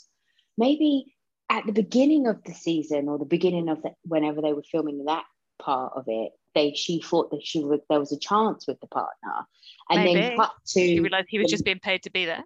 Maybe 0.57 1.13
at 1.53 1.67
the 1.67 1.73
beginning 1.73 2.27
of 2.27 2.43
the 2.45 2.55
season 2.55 3.09
or 3.09 3.19
the 3.19 3.25
beginning 3.27 3.69
of 3.69 3.83
the, 3.83 3.91
whenever 4.05 4.41
they 4.41 4.53
were 4.55 4.63
filming 4.71 5.05
that 5.05 5.25
part 5.61 5.93
of 5.95 6.05
it, 6.07 6.33
they 6.55 6.73
she 6.75 7.01
thought 7.01 7.31
that 7.31 7.41
she 7.45 7.63
would 7.63 7.81
there 7.89 8.01
was 8.01 8.13
a 8.13 8.19
chance 8.19 8.67
with 8.67 8.81
the 8.81 8.87
partner, 8.87 9.47
and 9.91 10.07
then 10.07 10.37
cut 10.37 10.53
to 10.69 10.81
She 10.81 11.01
realised 11.01 11.27
he 11.29 11.39
was 11.39 11.51
just 11.51 11.65
being 11.65 11.79
paid 11.79 12.03
to 12.05 12.11
be 12.11 12.25
there. 12.25 12.45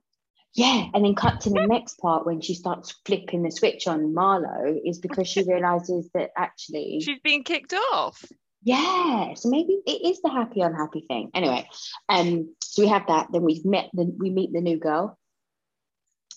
Yeah, 0.54 0.86
and 0.94 1.04
then 1.04 1.14
cut 1.14 1.40
to 1.42 1.50
the 1.50 1.66
next 1.74 1.98
part 1.98 2.24
when 2.26 2.40
she 2.40 2.54
starts 2.54 2.94
flipping 3.04 3.42
the 3.42 3.50
switch 3.50 3.86
on 3.86 4.14
Marlo 4.14 4.76
is 4.84 4.98
because 4.98 5.28
she 5.28 5.42
realizes 5.44 6.08
that 6.14 6.30
actually, 6.36 7.00
She's 7.02 7.20
being 7.22 7.44
kicked 7.44 7.74
off. 7.74 8.24
yeah, 8.62 9.34
so 9.34 9.48
maybe 9.50 9.78
it 9.86 10.06
is 10.10 10.20
the 10.22 10.30
happy 10.30 10.60
unhappy 10.62 11.04
thing. 11.08 11.30
Anyway, 11.34 11.68
um, 12.08 12.54
so 12.62 12.82
we 12.82 12.88
have 12.88 13.06
that. 13.08 13.28
Then 13.32 13.42
we've 13.42 13.64
met 13.64 13.90
the 13.92 14.04
we 14.18 14.30
meet 14.30 14.52
the 14.52 14.60
new 14.60 14.78
girl, 14.78 15.18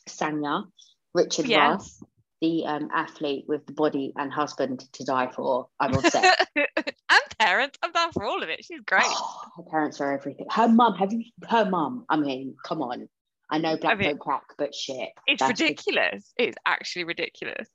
Sanya, 0.07 0.65
Richard 1.13 1.45
Yeah. 1.45 1.71
Ross, 1.71 2.03
the 2.41 2.65
um, 2.65 2.89
athlete 2.93 3.45
with 3.47 3.65
the 3.65 3.73
body 3.73 4.13
and 4.15 4.31
husband 4.31 4.85
to 4.93 5.03
die 5.03 5.29
for. 5.33 5.67
I'm 5.79 5.93
upset. 5.93 6.47
and 6.55 7.21
parents. 7.39 7.77
I'm 7.83 7.91
down 7.91 8.11
for 8.11 8.23
all 8.23 8.41
of 8.41 8.49
it. 8.49 8.63
She's 8.63 8.81
great. 8.81 9.03
her 9.57 9.63
parents 9.69 9.99
are 10.01 10.13
everything. 10.13 10.47
Her 10.49 10.67
mum, 10.67 10.95
have 10.95 11.11
you? 11.11 11.25
Her 11.47 11.69
mum. 11.69 12.05
I 12.09 12.17
mean, 12.17 12.55
come 12.63 12.81
on. 12.81 13.09
I 13.49 13.57
know 13.57 13.77
black 13.77 13.97
mean, 13.97 14.09
don't 14.09 14.19
crack, 14.19 14.43
but 14.57 14.75
shit. 14.75 15.09
It's 15.25 15.41
ridiculous. 15.41 16.31
It's 16.37 16.57
actually 16.65 17.05
ridiculous. 17.05 17.67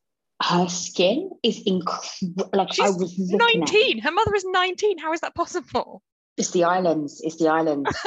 her 0.43 0.69
skin 0.69 1.31
is 1.43 1.63
incredible. 1.67 2.51
Like 2.53 2.79
I 2.81 2.91
was 2.91 2.99
looking 2.99 3.35
at 3.35 3.59
19. 3.59 3.99
Her 3.99 4.13
mother 4.13 4.35
is 4.35 4.45
19. 4.47 4.99
How 4.99 5.13
is 5.13 5.21
that 5.21 5.35
possible? 5.35 6.03
It's 6.37 6.53
the 6.53 6.65
islands. 6.65 7.21
It's 7.23 7.37
the 7.37 7.49
islands. 7.49 7.91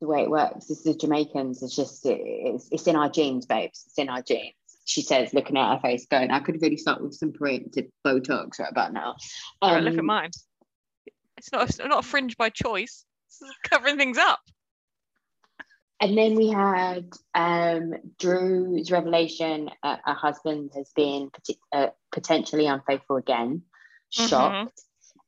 It's 0.00 0.06
the 0.06 0.14
way 0.14 0.22
it 0.22 0.30
works. 0.30 0.70
It's 0.70 0.82
the 0.82 0.94
Jamaicans. 0.94 1.62
It's 1.62 1.76
just 1.76 2.06
it's, 2.06 2.70
it's 2.72 2.86
in 2.86 2.96
our 2.96 3.10
genes, 3.10 3.44
babes. 3.44 3.84
It's 3.86 3.98
in 3.98 4.08
our 4.08 4.22
genes. 4.22 4.54
She 4.90 5.02
says, 5.02 5.32
looking 5.32 5.56
at 5.56 5.72
her 5.76 5.80
face, 5.80 6.06
going, 6.10 6.32
"I 6.32 6.40
could 6.40 6.60
really 6.60 6.76
start 6.76 7.00
with 7.00 7.14
some 7.14 7.32
preemptive 7.32 7.88
Botox 8.04 8.58
right 8.58 8.70
about 8.70 8.92
now." 8.92 9.14
All 9.62 9.72
right, 9.72 9.82
look 9.84 9.94
at 9.94 10.00
Um, 10.00 10.06
mine. 10.06 10.30
It's 11.36 11.52
not, 11.52 11.68
it's 11.68 11.78
not 11.78 12.04
a 12.04 12.06
fringe 12.06 12.36
by 12.36 12.50
choice. 12.50 13.04
It's 13.28 13.40
covering 13.62 13.96
things 13.98 14.18
up. 14.18 14.40
And 16.00 16.18
then 16.18 16.34
we 16.34 16.48
had 16.48 17.08
um, 17.34 17.94
Drew's 18.18 18.90
revelation: 18.90 19.70
uh, 19.84 19.98
her 20.04 20.14
husband 20.14 20.72
has 20.74 20.90
been 20.96 21.30
uh, 21.72 21.88
potentially 22.10 22.66
unfaithful 22.66 23.16
again. 23.16 23.62
Mhm. 24.18 24.28
Shocked. 24.28 24.80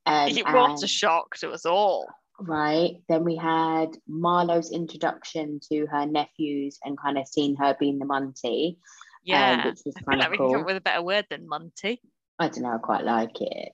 Um, 0.07 0.29
it 0.31 0.45
was 0.45 0.83
a 0.83 0.89
shock 0.89 1.37
to 1.37 1.53
us 1.53 1.65
all. 1.65 2.09
right. 2.41 2.97
Then 3.09 3.23
we 3.23 3.37
had 3.37 3.91
Marlo's 4.09 4.73
introduction 4.73 5.61
to 5.71 5.87
her 5.87 6.07
nephews 6.07 6.81
and 6.85 6.99
kind 6.99 7.17
of 7.17 7.29
seeing 7.29 7.55
her 7.57 7.77
being 7.79 8.01
the 8.01 8.05
Munty, 8.07 8.79
Yeah. 9.25 9.67
which 9.67 9.79
was 9.85 9.95
kind 10.07 10.19
like 10.19 10.27
of 10.29 10.31
we 10.33 10.37
can 10.39 10.47
come 10.47 10.53
cool. 10.55 10.61
up 10.63 10.67
with 10.67 10.77
a 10.77 10.81
better 10.81 11.03
word 11.03 11.27
than 11.31 11.49
Monty. 11.49 12.01
I 12.39 12.49
don't 12.49 12.63
know, 12.63 12.75
I 12.75 12.79
quite 12.79 13.05
like 13.05 13.41
it. 13.41 13.73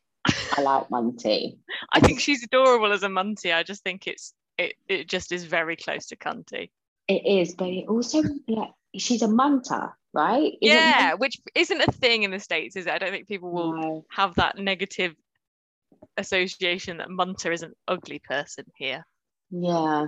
I 0.57 0.61
like 0.63 0.91
Monty. 0.91 1.59
I 1.93 2.01
think 2.01 2.21
she's 2.21 2.43
adorable 2.45 2.93
as 2.93 3.03
a 3.03 3.09
Monty. 3.09 3.53
I 3.53 3.63
just 3.63 3.83
think 3.83 4.07
it's 4.07 4.35
it, 4.59 4.75
it 4.89 5.09
just 5.09 5.33
is 5.33 5.45
very 5.45 5.77
close 5.77 6.07
to 6.07 6.17
Cunty. 6.17 6.71
It 7.07 7.25
is, 7.27 7.55
but 7.55 7.69
it 7.69 7.87
also 7.89 8.23
like 8.49 8.71
she's 8.97 9.23
a 9.23 9.29
munter, 9.29 9.97
right? 10.13 10.53
Isn't 10.61 10.77
Yeah, 10.77 11.15
which 11.15 11.39
isn't 11.55 11.81
a 11.81 11.93
thing 11.93 12.25
in 12.25 12.31
the 12.31 12.41
States, 12.41 12.77
is 12.77 12.87
it? 12.87 12.93
I 12.93 12.99
don't 12.99 13.13
think 13.13 13.29
people 13.29 13.51
will 13.51 13.73
No. 13.73 14.05
have 14.11 14.35
that 14.35 14.59
negative 14.59 15.15
association 16.17 16.99
that 16.99 17.11
Munter 17.11 17.53
is 17.53 17.63
an 17.63 17.73
ugly 17.87 18.19
person 18.19 18.65
here. 18.77 19.07
Yeah. 19.51 20.07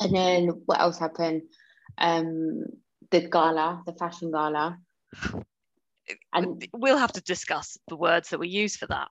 And 0.00 0.14
then 0.14 0.48
what 0.66 0.80
else 0.80 0.98
happened? 0.98 1.42
Um, 1.96 2.64
the 3.10 3.28
gala, 3.28 3.82
the 3.86 3.92
fashion 3.92 4.30
gala. 4.30 4.78
And 6.32 6.66
We'll 6.72 6.98
have 6.98 7.12
to 7.12 7.20
discuss 7.22 7.76
the 7.88 7.96
words 7.96 8.30
that 8.30 8.38
we 8.40 8.48
use 8.48 8.76
for 8.76 8.86
that. 8.86 9.08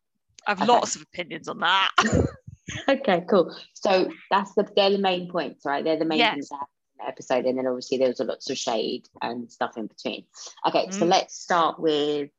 I've 0.48 0.62
Okay. 0.62 0.68
lots 0.68 0.96
of 0.96 1.01
opinions 1.01 1.48
on 1.48 1.60
that. 1.60 1.92
okay, 2.89 3.24
cool. 3.30 3.56
So 3.74 4.12
that's 4.30 4.54
the 4.56 4.68
they're 4.75 4.89
the 4.92 4.98
main 4.98 5.30
points, 5.32 5.66
right? 5.66 5.84
They're 5.84 5.98
the 5.98 6.06
main 6.06 6.20
Yes. 6.20 6.34
things 6.34 6.50
that 6.50 6.66
the 7.00 7.08
episode, 7.08 7.46
and 7.46 7.58
then 7.58 7.68
obviously 7.68 7.98
there 7.98 8.08
was 8.08 8.20
a 8.20 8.24
lots 8.24 8.50
of 8.50 8.58
shade 8.58 9.08
and 9.22 9.50
stuff 9.51 9.77
in 9.77 9.88
between. 9.88 10.25
Okay, 10.68 10.89
so 10.92 11.06
Mm. 11.06 11.10
let's 11.10 11.36
start 11.39 11.80
with 11.80 12.30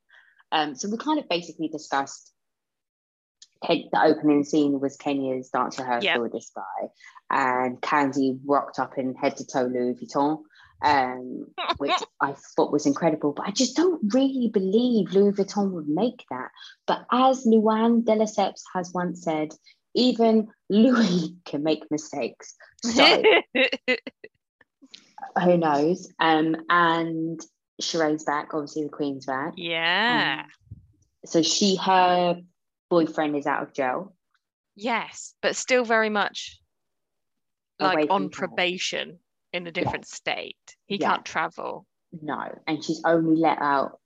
um, 0.50 0.74
so 0.74 0.88
we 0.88 0.96
kind 0.96 1.18
of 1.18 1.28
basically 1.28 1.68
discussed 1.68 2.32
the 3.62 4.00
opening 4.02 4.44
scene 4.44 4.80
was 4.80 4.96
Kenya's 4.96 5.50
dance 5.50 5.78
rehearsal 5.78 6.04
Yep. 6.04 6.20
with 6.20 6.32
this 6.32 6.50
guy, 6.54 6.88
and 7.30 7.80
Kandi 7.80 8.38
rocked 8.46 8.78
up 8.78 8.96
in 8.98 9.14
head 9.14 9.36
to 9.38 9.46
toe 9.46 9.64
Louis 9.64 9.94
Vuitton, 9.94 10.42
um, 10.82 11.46
which 11.78 11.92
I 12.20 12.34
thought 12.56 12.72
was 12.72 12.86
incredible. 12.86 13.32
But 13.32 13.48
I 13.48 13.50
just 13.50 13.76
don't 13.76 14.12
really 14.12 14.48
believe 14.48 15.12
Louis 15.12 15.32
Vuitton 15.32 15.72
would 15.72 15.88
make 15.88 16.24
that. 16.30 16.50
But 16.86 17.04
as 17.10 17.44
Luann 17.44 18.04
de 18.04 18.12
Lesseps 18.12 18.62
has 18.74 18.92
once 18.92 19.22
said, 19.22 19.50
even 19.94 20.48
Louis 20.68 21.34
can 21.44 21.62
make 21.62 21.90
mistakes. 21.90 22.54
So 22.82 23.22
who 25.42 25.58
knows? 25.58 26.12
Um, 26.20 26.56
and 26.68 27.40
Sheree's 27.80 28.24
back, 28.24 28.54
obviously 28.54 28.84
the 28.84 28.88
Queen's 28.88 29.26
back. 29.26 29.54
yeah. 29.56 30.42
Um, 30.44 30.50
so 31.24 31.42
she, 31.42 31.76
her 31.76 32.40
boyfriend 32.88 33.36
is 33.36 33.46
out 33.46 33.62
of 33.62 33.74
jail. 33.74 34.14
Yes, 34.76 35.34
but 35.42 35.56
still 35.56 35.84
very 35.84 36.08
much 36.08 36.60
like 37.80 38.10
on 38.10 38.30
probation 38.30 39.18
in 39.52 39.66
a 39.66 39.72
different 39.72 40.06
state. 40.06 40.56
He 40.86 40.96
Yeah. 40.96 41.08
can't 41.10 41.24
travel. 41.24 41.86
No, 42.22 42.42
and 42.66 42.82
she's 42.82 43.02
only 43.04 43.36
let 43.36 43.58
out. 43.60 44.00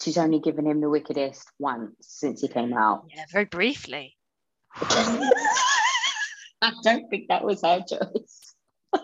She's 0.00 0.18
only 0.18 0.40
given 0.40 0.66
him 0.66 0.80
the 0.80 0.90
wickedest 0.90 1.50
once 1.58 1.94
since 2.00 2.42
he 2.42 2.48
came 2.48 2.74
out. 2.74 3.06
Yeah, 3.14 3.24
very 3.32 3.46
briefly. 3.46 4.16
I 4.74 6.72
don't 6.82 7.08
think 7.08 7.28
that 7.28 7.44
was 7.44 7.62
her 7.62 7.82
choice. 7.88 8.54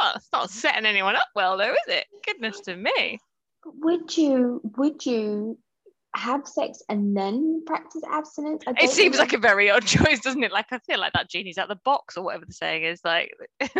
Well, 0.00 0.12
it's 0.16 0.28
not 0.32 0.50
setting 0.50 0.86
anyone 0.86 1.16
up 1.16 1.28
well, 1.34 1.56
though, 1.56 1.72
is 1.72 1.78
it? 1.88 2.06
Goodness 2.24 2.60
to 2.62 2.76
me. 2.76 3.18
would 3.64 4.16
you? 4.16 4.60
Would 4.76 5.04
you 5.06 5.58
have 6.14 6.46
sex 6.46 6.82
and 6.88 7.16
then 7.16 7.62
practice 7.66 8.02
abstinence? 8.10 8.62
It 8.66 8.90
seems 8.90 9.18
like 9.18 9.32
a 9.32 9.38
very 9.38 9.70
odd 9.70 9.86
choice, 9.86 10.20
doesn't 10.20 10.42
it? 10.42 10.52
Like 10.52 10.66
I 10.70 10.78
feel 10.78 11.00
like 11.00 11.12
that 11.14 11.30
genie's 11.30 11.58
out 11.58 11.70
of 11.70 11.76
the 11.76 11.82
box 11.84 12.16
or 12.16 12.24
whatever 12.24 12.44
the 12.46 12.52
saying 12.52 12.84
is. 12.84 13.00
Like 13.04 13.32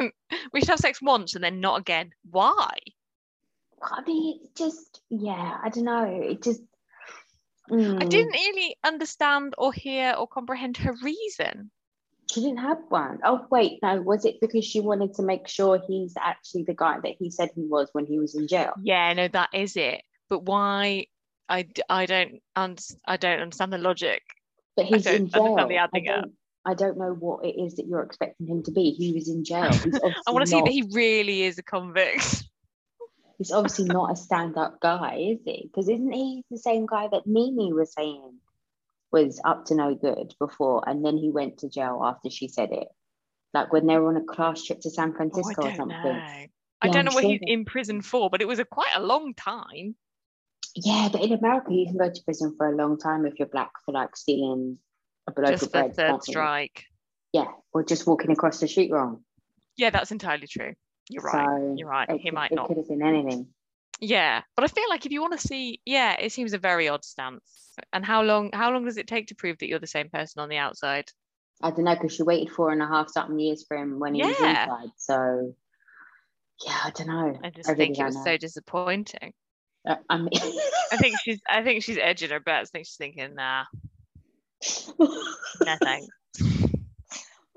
we 0.52 0.60
should 0.60 0.70
have 0.70 0.78
sex 0.78 1.00
once 1.00 1.34
and 1.34 1.44
then 1.44 1.60
not 1.60 1.80
again. 1.80 2.10
Why? 2.30 2.70
I 3.82 4.02
mean, 4.06 4.40
it 4.42 4.56
just 4.56 5.00
yeah. 5.10 5.58
I 5.62 5.68
don't 5.68 5.84
know. 5.84 6.04
It 6.04 6.42
just. 6.42 6.62
Mm. 7.70 8.02
I 8.02 8.06
didn't 8.06 8.32
really 8.32 8.76
understand 8.84 9.54
or 9.56 9.72
hear 9.72 10.14
or 10.18 10.26
comprehend 10.26 10.76
her 10.78 10.94
reason. 11.02 11.70
She 12.30 12.40
didn't 12.40 12.58
have 12.58 12.78
one. 12.88 13.20
Oh 13.24 13.46
wait, 13.50 13.78
no. 13.82 14.00
Was 14.02 14.24
it 14.24 14.40
because 14.40 14.64
she 14.64 14.80
wanted 14.80 15.14
to 15.14 15.22
make 15.22 15.48
sure 15.48 15.80
he's 15.86 16.14
actually 16.20 16.64
the 16.64 16.74
guy 16.74 16.98
that 17.02 17.14
he 17.18 17.30
said 17.30 17.50
he 17.54 17.62
was 17.62 17.88
when 17.92 18.06
he 18.06 18.18
was 18.18 18.34
in 18.34 18.48
jail? 18.48 18.72
Yeah, 18.82 19.12
no, 19.12 19.28
that 19.28 19.50
is 19.52 19.76
it. 19.76 20.02
But 20.28 20.44
why? 20.44 21.06
I, 21.48 21.68
I 21.88 22.06
don't 22.06 22.40
un- 22.56 22.76
I 23.06 23.16
don't 23.16 23.40
understand 23.40 23.72
the 23.72 23.78
logic. 23.78 24.22
But 24.76 24.86
he's 24.86 25.06
in 25.06 25.28
jail. 25.28 25.56
I 25.92 26.00
don't, 26.00 26.34
I 26.66 26.74
don't 26.74 26.98
know 26.98 27.12
what 27.12 27.44
it 27.44 27.60
is 27.60 27.76
that 27.76 27.86
you're 27.86 28.02
expecting 28.02 28.46
him 28.46 28.62
to 28.64 28.72
be. 28.72 28.90
He 28.90 29.12
was 29.12 29.28
in 29.28 29.44
jail. 29.44 29.70
He's 29.70 29.94
I 30.26 30.30
want 30.30 30.42
to 30.42 30.50
see 30.50 30.60
that 30.60 30.70
he 30.70 30.84
really 30.90 31.42
is 31.42 31.58
a 31.58 31.62
convict. 31.62 32.44
He's 33.38 33.52
obviously 33.52 33.86
not 33.86 34.12
a 34.12 34.16
stand-up 34.16 34.80
guy, 34.80 35.16
is 35.32 35.40
he? 35.44 35.64
Because 35.64 35.88
isn't 35.88 36.12
he 36.12 36.44
the 36.50 36.58
same 36.58 36.86
guy 36.86 37.08
that 37.10 37.26
Mimi 37.26 37.72
was 37.72 37.92
saying 37.92 38.38
was 39.10 39.40
up 39.44 39.66
to 39.66 39.74
no 39.74 39.94
good 39.94 40.34
before, 40.38 40.82
and 40.88 41.04
then 41.04 41.16
he 41.16 41.30
went 41.30 41.58
to 41.58 41.68
jail 41.68 42.00
after 42.04 42.30
she 42.30 42.48
said 42.48 42.70
it, 42.72 42.88
like 43.52 43.72
when 43.72 43.86
they 43.86 43.96
were 43.98 44.08
on 44.08 44.16
a 44.16 44.24
class 44.24 44.64
trip 44.64 44.80
to 44.80 44.90
San 44.90 45.14
Oh, 45.18 45.22
I 45.22 45.28
or 45.30 45.42
don't 45.54 45.76
something. 45.76 45.88
know. 45.88 46.22
I 46.80 46.88
don't 46.88 47.04
know 47.04 47.12
what 47.14 47.24
he's 47.24 47.40
in 47.42 47.64
prison 47.64 48.02
for, 48.02 48.28
but 48.28 48.42
it 48.42 48.48
was 48.48 48.58
a 48.58 48.64
quite 48.64 48.92
a 48.94 49.02
long 49.02 49.34
time. 49.34 49.96
Yeah, 50.74 51.08
but 51.12 51.22
in 51.22 51.32
America, 51.32 51.72
you 51.72 51.86
can 51.86 51.96
go 51.96 52.10
to 52.10 52.22
prison 52.24 52.54
for 52.56 52.68
a 52.72 52.76
long 52.76 52.98
time 52.98 53.26
if 53.26 53.38
you're 53.38 53.48
black 53.48 53.70
for 53.84 53.92
like 53.92 54.16
stealing 54.16 54.78
a 55.28 55.40
loaf 55.40 55.50
just 55.50 55.62
of 55.64 55.72
bread. 55.72 55.94
third 55.94 56.22
strike. 56.24 56.84
Yeah, 57.32 57.46
or 57.72 57.84
just 57.84 58.06
walking 58.06 58.30
across 58.30 58.60
the 58.60 58.68
street 58.68 58.90
wrong. 58.90 59.24
Yeah, 59.76 59.90
that's 59.90 60.12
entirely 60.12 60.46
true. 60.46 60.74
You're 61.08 61.22
right. 61.22 61.74
You're 61.76 61.88
right. 61.88 62.08
It, 62.08 62.20
He 62.20 62.30
might 62.30 62.52
it 62.52 62.54
not. 62.54 62.68
could 62.68 62.76
have 62.76 62.88
been 62.88 63.02
anything. 63.02 63.48
Yeah, 64.00 64.42
but 64.56 64.64
I 64.64 64.68
feel 64.68 64.88
like 64.88 65.06
if 65.06 65.12
you 65.12 65.20
want 65.20 65.38
to 65.38 65.46
see, 65.46 65.80
yeah, 65.84 66.16
it 66.18 66.32
seems 66.32 66.52
a 66.52 66.58
very 66.58 66.88
odd 66.88 67.04
stance. 67.04 67.74
And 67.92 68.04
how 68.04 68.22
long? 68.22 68.50
How 68.52 68.72
long 68.72 68.84
does 68.84 68.96
it 68.96 69.06
take 69.06 69.28
to 69.28 69.34
prove 69.34 69.58
that 69.58 69.68
you're 69.68 69.78
the 69.78 69.86
same 69.86 70.08
person 70.08 70.40
on 70.40 70.48
the 70.48 70.56
outside? 70.56 71.06
I 71.62 71.70
don't 71.70 71.84
know 71.84 71.94
because 71.94 72.14
she 72.14 72.22
waited 72.24 72.52
four 72.52 72.72
and 72.72 72.82
a 72.82 72.86
half 72.86 73.10
something 73.10 73.38
years 73.38 73.64
for 73.66 73.76
him 73.76 74.00
when 74.00 74.14
he 74.14 74.22
was 74.22 74.36
inside. 74.38 74.90
So 74.96 75.54
yeah, 76.64 76.78
I 76.84 76.90
don't 76.90 77.06
know. 77.06 77.38
I 77.42 77.50
just 77.50 77.68
I 77.68 77.72
really 77.72 77.86
think 77.86 77.98
it 77.98 78.04
was 78.04 78.16
know. 78.16 78.24
so 78.24 78.36
disappointing. 78.36 79.32
Uh, 79.86 79.96
I 80.08 80.16
mean, 80.18 80.30
I 80.92 80.96
think 80.96 81.16
she's. 81.20 81.40
I 81.48 81.62
think 81.62 81.82
she's 81.82 81.98
edging 81.98 82.30
her 82.30 82.40
bets. 82.40 82.70
I 82.70 82.78
think 82.78 82.86
she's 82.86 82.96
thinking, 82.96 83.34
nah, 83.34 83.64
no 84.98 85.76
thanks. 85.82 86.08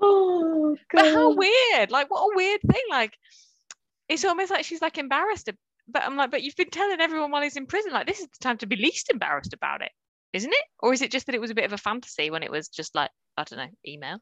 oh 0.00 0.76
But 0.92 1.06
how 1.06 1.34
weird! 1.34 1.90
Like, 1.90 2.10
what 2.10 2.20
a 2.20 2.36
weird 2.36 2.60
thing. 2.62 2.82
Like, 2.90 3.12
it's 4.08 4.24
almost 4.24 4.50
like 4.50 4.64
she's 4.64 4.82
like 4.82 4.98
embarrassed. 4.98 5.48
But 5.90 6.02
I'm 6.02 6.16
like, 6.16 6.30
but 6.30 6.42
you've 6.42 6.56
been 6.56 6.68
telling 6.70 7.00
everyone 7.00 7.30
while 7.30 7.42
he's 7.42 7.56
in 7.56 7.66
prison, 7.66 7.92
like, 7.92 8.06
this 8.06 8.20
is 8.20 8.26
the 8.26 8.38
time 8.42 8.58
to 8.58 8.66
be 8.66 8.76
least 8.76 9.08
embarrassed 9.10 9.54
about 9.54 9.80
it, 9.80 9.90
isn't 10.34 10.52
it? 10.52 10.64
Or 10.80 10.92
is 10.92 11.00
it 11.00 11.10
just 11.10 11.24
that 11.26 11.34
it 11.34 11.40
was 11.40 11.50
a 11.50 11.54
bit 11.54 11.64
of 11.64 11.72
a 11.72 11.78
fantasy 11.78 12.30
when 12.30 12.42
it 12.42 12.50
was 12.50 12.68
just 12.68 12.94
like, 12.94 13.10
I 13.38 13.44
don't 13.44 13.58
know, 13.58 13.70
email? 13.86 14.18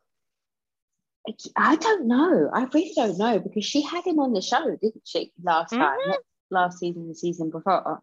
I 1.57 1.75
don't 1.75 2.07
know. 2.07 2.51
I 2.55 2.69
really 2.73 2.93
don't 2.95 3.19
know 3.19 3.41
because 3.41 3.65
she 3.65 3.83
had 3.83 4.05
him 4.05 4.21
on 4.21 4.33
the 4.33 4.41
show, 4.41 4.77
didn't 4.81 5.03
she? 5.05 5.33
Last 5.43 5.71
time, 5.71 5.81
Mhm. 5.99 6.07
not 6.07 6.21
last 6.51 6.79
season, 6.79 7.09
the 7.09 7.15
season 7.15 7.51
before, 7.51 8.01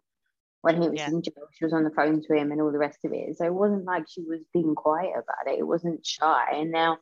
when 0.62 0.80
he 0.80 0.88
was 0.88 0.98
Yeah. 0.98 1.08
in 1.08 1.22
jail, 1.22 1.48
she 1.52 1.64
was 1.64 1.72
on 1.72 1.84
the 1.84 1.90
phone 1.90 2.22
to 2.22 2.34
him 2.34 2.50
and 2.52 2.60
all 2.60 2.72
the 2.72 2.78
rest 2.78 3.04
of 3.04 3.12
it. 3.12 3.36
So 3.36 3.44
it 3.44 3.52
wasn't 3.54 3.84
like 3.84 4.04
she 4.08 4.22
was 4.22 4.40
being 4.52 4.74
quiet 4.74 5.12
about 5.12 5.46
it. 5.52 5.58
It 5.58 5.66
wasn't 5.66 6.04
shy. 6.06 6.52
And 6.52 6.70
now, 6.70 6.98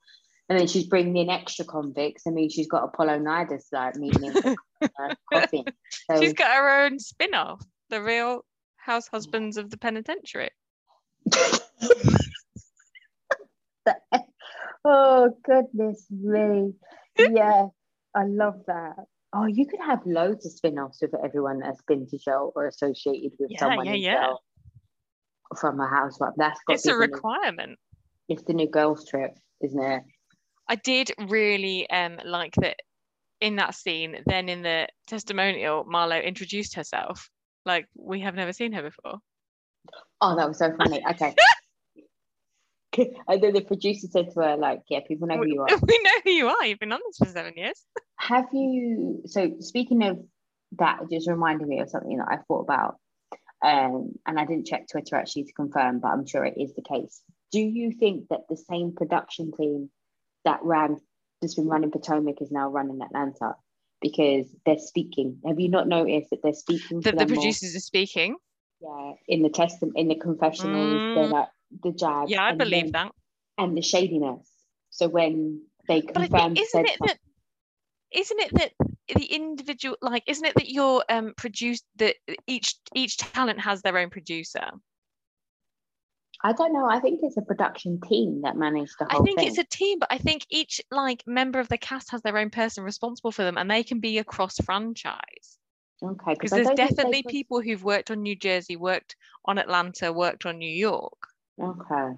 and 0.49 0.59
then 0.59 0.67
she's 0.67 0.87
bringing 0.87 1.17
in 1.17 1.31
extra 1.31 1.65
convicts. 1.65 2.27
I 2.27 2.31
mean, 2.31 2.51
she's 2.51 2.67
got 2.69 2.85
Apollo 2.85 3.21
Nida's 3.21 3.69
like 3.73 3.97
meeting 3.97 4.33
uh. 4.35 5.15
So 6.11 6.21
She's 6.21 6.33
got 6.33 6.57
her 6.57 6.85
own 6.85 6.99
spin 6.99 7.35
off, 7.35 7.65
The 7.89 8.03
Real 8.03 8.45
House 8.77 9.07
Husbands 9.07 9.57
of 9.57 9.71
the 9.71 9.79
Penitentiary. 9.79 10.51
oh 14.85 15.37
goodness 15.45 16.07
me. 16.11 16.75
Yeah, 17.19 17.67
I 18.15 18.25
love 18.25 18.63
that. 18.67 18.97
Oh, 19.35 19.47
you 19.47 19.67
could 19.67 19.81
have 19.81 20.01
loads 20.05 20.45
of 20.45 20.53
spin-offs 20.53 20.99
with 21.01 21.15
everyone 21.25 21.59
that's 21.61 21.81
been 21.89 22.07
to 22.09 22.19
jail 22.19 22.53
or 22.55 22.67
associated 22.67 23.33
with 23.39 23.51
Yeah, 23.51 23.61
someone 23.61 23.87
yeah, 23.87 23.93
in 23.95 24.01
yeah. 24.01 24.21
jail 24.27 24.39
from 25.59 25.81
a 25.81 25.89
housewife. 25.89 26.33
That's 26.37 26.61
got 26.67 26.75
It's 26.75 26.87
a 26.87 26.89
be 26.89 26.93
the 26.93 27.07
new- 27.07 27.13
requirement. 27.15 27.79
it's 28.29 28.43
the 28.45 28.53
new 28.53 28.69
girls 28.69 29.09
trip, 29.09 29.33
isn't 29.63 29.83
it? 29.83 30.03
I 30.69 30.77
did 30.77 31.11
really 31.29 31.89
um 31.91 32.19
like 32.25 32.55
that 32.57 32.77
in 33.41 33.57
that 33.57 33.75
scene. 33.75 34.17
Then 34.27 34.49
in 34.49 34.63
the 34.63 34.89
testimonial, 35.07 35.85
Marlo 35.85 36.23
introduced 36.23 36.75
herself. 36.75 37.29
Like 37.65 37.87
we 37.97 38.21
have 38.21 38.35
never 38.35 38.53
seen 38.53 38.73
her 38.73 38.83
before. 38.83 39.19
Oh, 40.21 40.37
that 40.37 40.47
was 40.49 40.59
so 40.59 40.73
funny. 40.77 41.03
Okay. 41.11 41.35
and 43.29 43.43
then 43.43 43.55
the 43.55 43.63
producer 43.63 44.07
said 44.11 44.31
to 44.33 44.41
her, 44.41 44.57
like, 44.57 44.81
yeah, 44.89 45.01
people 45.07 45.27
know 45.27 45.37
who 45.37 45.47
you 45.47 45.61
are. 45.63 45.67
we 45.87 46.01
know 46.03 46.21
who 46.25 46.31
you 46.31 46.49
are. 46.49 46.65
You've 46.65 46.79
been 46.79 46.93
on 46.93 47.01
this 47.07 47.19
for 47.19 47.33
seven 47.33 47.55
years. 47.57 47.85
Have 48.17 48.47
you 48.53 49.23
so 49.27 49.53
speaking 49.61 50.03
of 50.05 50.19
that, 50.79 51.01
it 51.03 51.11
just 51.11 51.29
reminded 51.29 51.67
me 51.69 51.81
of 51.81 51.91
something 51.91 52.19
that 52.19 52.29
I 52.31 52.37
thought 52.49 52.61
about. 52.61 52.97
Um, 53.65 54.13
and 54.27 54.41
I 54.41 54.45
didn't 54.45 54.67
check 54.67 54.87
Twitter 54.91 55.17
actually 55.17 55.45
to 55.45 55.53
confirm, 55.53 56.01
but 56.01 56.09
I'm 56.09 56.27
sure 56.27 56.45
it 56.45 56.55
is 56.57 56.75
the 56.75 56.83
case. 56.83 57.23
Do 57.53 57.61
you 57.61 57.93
think 57.93 58.29
that 58.31 58.41
the 58.49 58.57
same 58.57 58.93
production 58.97 59.53
team 59.57 59.89
that 60.45 60.61
ran, 60.63 60.97
that's 61.41 61.55
been 61.55 61.69
running 61.69 61.93
Potomac, 61.93 62.41
is 62.41 62.51
now 62.51 62.69
running 62.71 63.01
Atlanta? 63.03 63.55
Because 64.01 64.47
they're 64.67 64.79
speaking. 64.79 65.39
Have 65.47 65.61
you 65.61 65.69
not 65.69 65.87
noticed 65.87 66.31
that 66.31 66.41
they're 66.43 66.55
speaking? 66.55 67.01
That 67.03 67.13
the 67.13 67.25
them 67.25 67.29
more? 67.29 67.37
producers 67.37 67.77
are 67.77 67.81
speaking. 67.81 68.37
Yeah, 68.81 69.13
in 69.29 69.43
the 69.43 69.49
test, 69.49 69.77
in 69.95 70.09
the 70.09 70.17
confessionals, 70.17 71.01
they're 71.15 71.29
Mm. 71.29 71.31
like 71.31 71.49
the 71.83 71.93
jab. 71.93 72.29
Yeah, 72.29 72.45
I 72.45 72.51
and 72.51 72.59
believe 72.59 72.93
that. 72.93 73.13
And 73.59 73.77
the 73.77 73.83
shadiness. 73.83 74.49
So 74.91 75.09
when 75.09 75.63
they 75.89 76.01
But 76.03 76.15
confirm, 76.15 76.55
think, 76.55 76.59
isn't 76.61 76.87
it 76.87 76.99
that 77.01 77.19
isn't 78.13 78.41
it 78.41 78.55
that 78.55 78.73
the 79.17 79.25
individual 79.25 79.97
like 80.03 80.25
isn't 80.27 80.45
it 80.45 80.55
that 80.55 80.69
your 80.69 81.05
um 81.09 81.35
produce 81.37 81.83
that 81.97 82.17
each 82.47 82.77
each 82.95 83.17
talent 83.17 83.61
has 83.61 83.83
their 83.83 83.97
own 83.99 84.11
producer? 84.11 84.71
I 86.45 86.53
don't 86.53 86.73
know. 86.73 86.87
I 86.87 86.99
think 86.99 87.21
it's 87.23 87.37
a 87.37 87.43
production 87.43 88.01
team 88.01 88.43
that 88.43 88.57
managed 88.57 88.99
the 88.99 89.07
I 89.09 89.19
think 89.21 89.39
thing. 89.39 89.49
it's 89.49 89.59
a 89.59 89.65
team, 89.65 89.99
but 90.01 90.09
I 90.11 90.19
think 90.19 90.45
each 90.51 90.81
like 90.91 91.23
member 91.27 91.61
of 91.61 91.69
the 91.69 91.79
cast 91.79 92.11
has 92.11 92.23
their 92.23 92.37
own 92.37 92.51
person 92.51 92.83
responsible 92.85 93.31
for 93.33 93.45
them 93.45 93.57
and 93.57 93.71
they 93.71 93.85
can 93.85 94.01
be 94.01 94.19
across 94.19 94.57
franchise. 94.59 95.59
okay 96.03 96.35
Because 96.35 96.51
there's 96.51 96.69
definitely 96.71 97.23
people 97.23 97.61
who've 97.61 97.85
worked 97.85 98.11
on 98.11 98.23
New 98.23 98.35
Jersey, 98.35 98.77
worked 98.77 99.15
on 99.45 99.59
Atlanta, 99.59 100.13
worked 100.13 100.45
on 100.47 100.59
New 100.59 100.69
York. 100.71 101.32
Okay. 101.61 102.17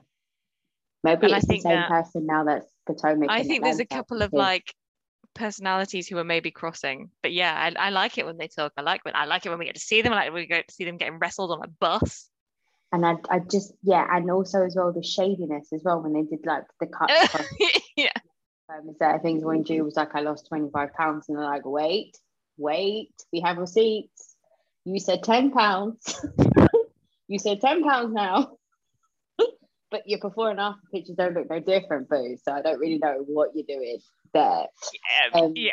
Maybe 1.02 1.26
And 1.26 1.34
I 1.34 1.38
it's 1.38 1.46
the 1.46 1.60
same 1.60 1.72
that- 1.72 1.88
person 1.88 2.26
now 2.26 2.44
that's 2.44 2.66
Potomac. 2.86 3.30
I 3.30 3.42
think 3.42 3.64
there's 3.64 3.80
a 3.80 3.86
couple 3.86 4.22
of 4.22 4.32
like 4.32 4.74
personalities 5.34 6.06
who 6.08 6.18
are 6.18 6.24
maybe 6.24 6.50
crossing. 6.50 7.10
But 7.22 7.32
yeah, 7.32 7.54
I, 7.54 7.86
I 7.86 7.90
like 7.90 8.18
it 8.18 8.26
when 8.26 8.36
they 8.38 8.48
talk. 8.48 8.72
I 8.76 8.82
like 8.82 9.04
when 9.04 9.16
I 9.16 9.24
like 9.24 9.44
it 9.44 9.50
when 9.50 9.58
we 9.58 9.64
get 9.64 9.74
to 9.74 9.80
see 9.80 10.02
them. 10.02 10.12
I 10.12 10.16
like 10.16 10.32
when 10.32 10.42
we 10.42 10.46
get 10.46 10.68
to 10.68 10.74
see 10.74 10.84
them 10.84 10.96
getting 10.96 11.18
wrestled 11.18 11.50
on 11.50 11.62
a 11.62 11.68
bus. 11.68 12.28
And 12.92 13.04
I, 13.04 13.16
I 13.28 13.40
just 13.40 13.72
yeah, 13.82 14.06
and 14.10 14.30
also 14.30 14.64
as 14.64 14.76
well 14.76 14.92
the 14.92 15.02
shadiness 15.02 15.72
as 15.72 15.82
well 15.84 16.00
when 16.00 16.12
they 16.12 16.22
did 16.22 16.46
like 16.46 16.64
the 16.78 16.86
cut 16.86 17.10
yeah. 17.96 18.10
um, 18.68 18.94
of 19.00 19.22
things 19.22 19.44
when 19.44 19.62
Drew 19.62 19.84
was 19.84 19.96
like 19.96 20.14
I 20.14 20.20
lost 20.20 20.46
25 20.48 20.94
pounds 20.94 21.28
and 21.28 21.36
they're 21.36 21.44
like 21.44 21.66
wait 21.66 22.16
wait 22.56 23.10
we 23.32 23.40
have 23.40 23.58
receipts 23.58 24.36
you 24.84 25.00
said 25.00 25.24
10 25.24 25.50
pounds 25.50 26.24
you 27.28 27.40
said 27.40 27.60
10 27.60 27.82
pounds 27.82 28.14
now 28.14 28.52
but 29.94 30.08
your 30.08 30.18
before 30.18 30.50
and 30.50 30.58
after 30.58 30.80
pictures 30.92 31.14
don't 31.16 31.34
look 31.34 31.48
no 31.48 31.60
different 31.60 32.08
boo 32.08 32.36
so 32.42 32.50
I 32.50 32.62
don't 32.62 32.80
really 32.80 32.98
know 32.98 33.22
what 33.28 33.50
you're 33.54 33.64
doing 33.68 33.98
there 34.32 34.66
Yeah. 35.32 35.40
Um, 35.40 35.52
yeah. 35.54 35.70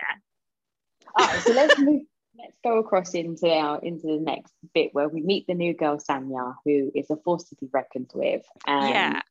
all 1.17 1.25
right 1.25 1.39
so 1.41 1.53
let's 1.53 1.79
move 1.79 2.01
let's 2.37 2.55
go 2.63 2.77
across 2.77 3.15
into 3.15 3.49
our 3.49 3.79
into 3.81 4.05
the 4.05 4.19
next 4.19 4.53
bit 4.75 4.89
where 4.93 5.09
we 5.09 5.21
meet 5.23 5.47
the 5.47 5.55
new 5.55 5.73
girl 5.73 5.97
Sanya 5.97 6.53
who 6.63 6.91
is 6.93 7.09
a 7.09 7.15
force 7.25 7.45
to 7.45 7.55
be 7.55 7.67
reckoned 7.73 8.11
with 8.13 8.43
and 8.67 8.89
Yeah. 8.89 9.21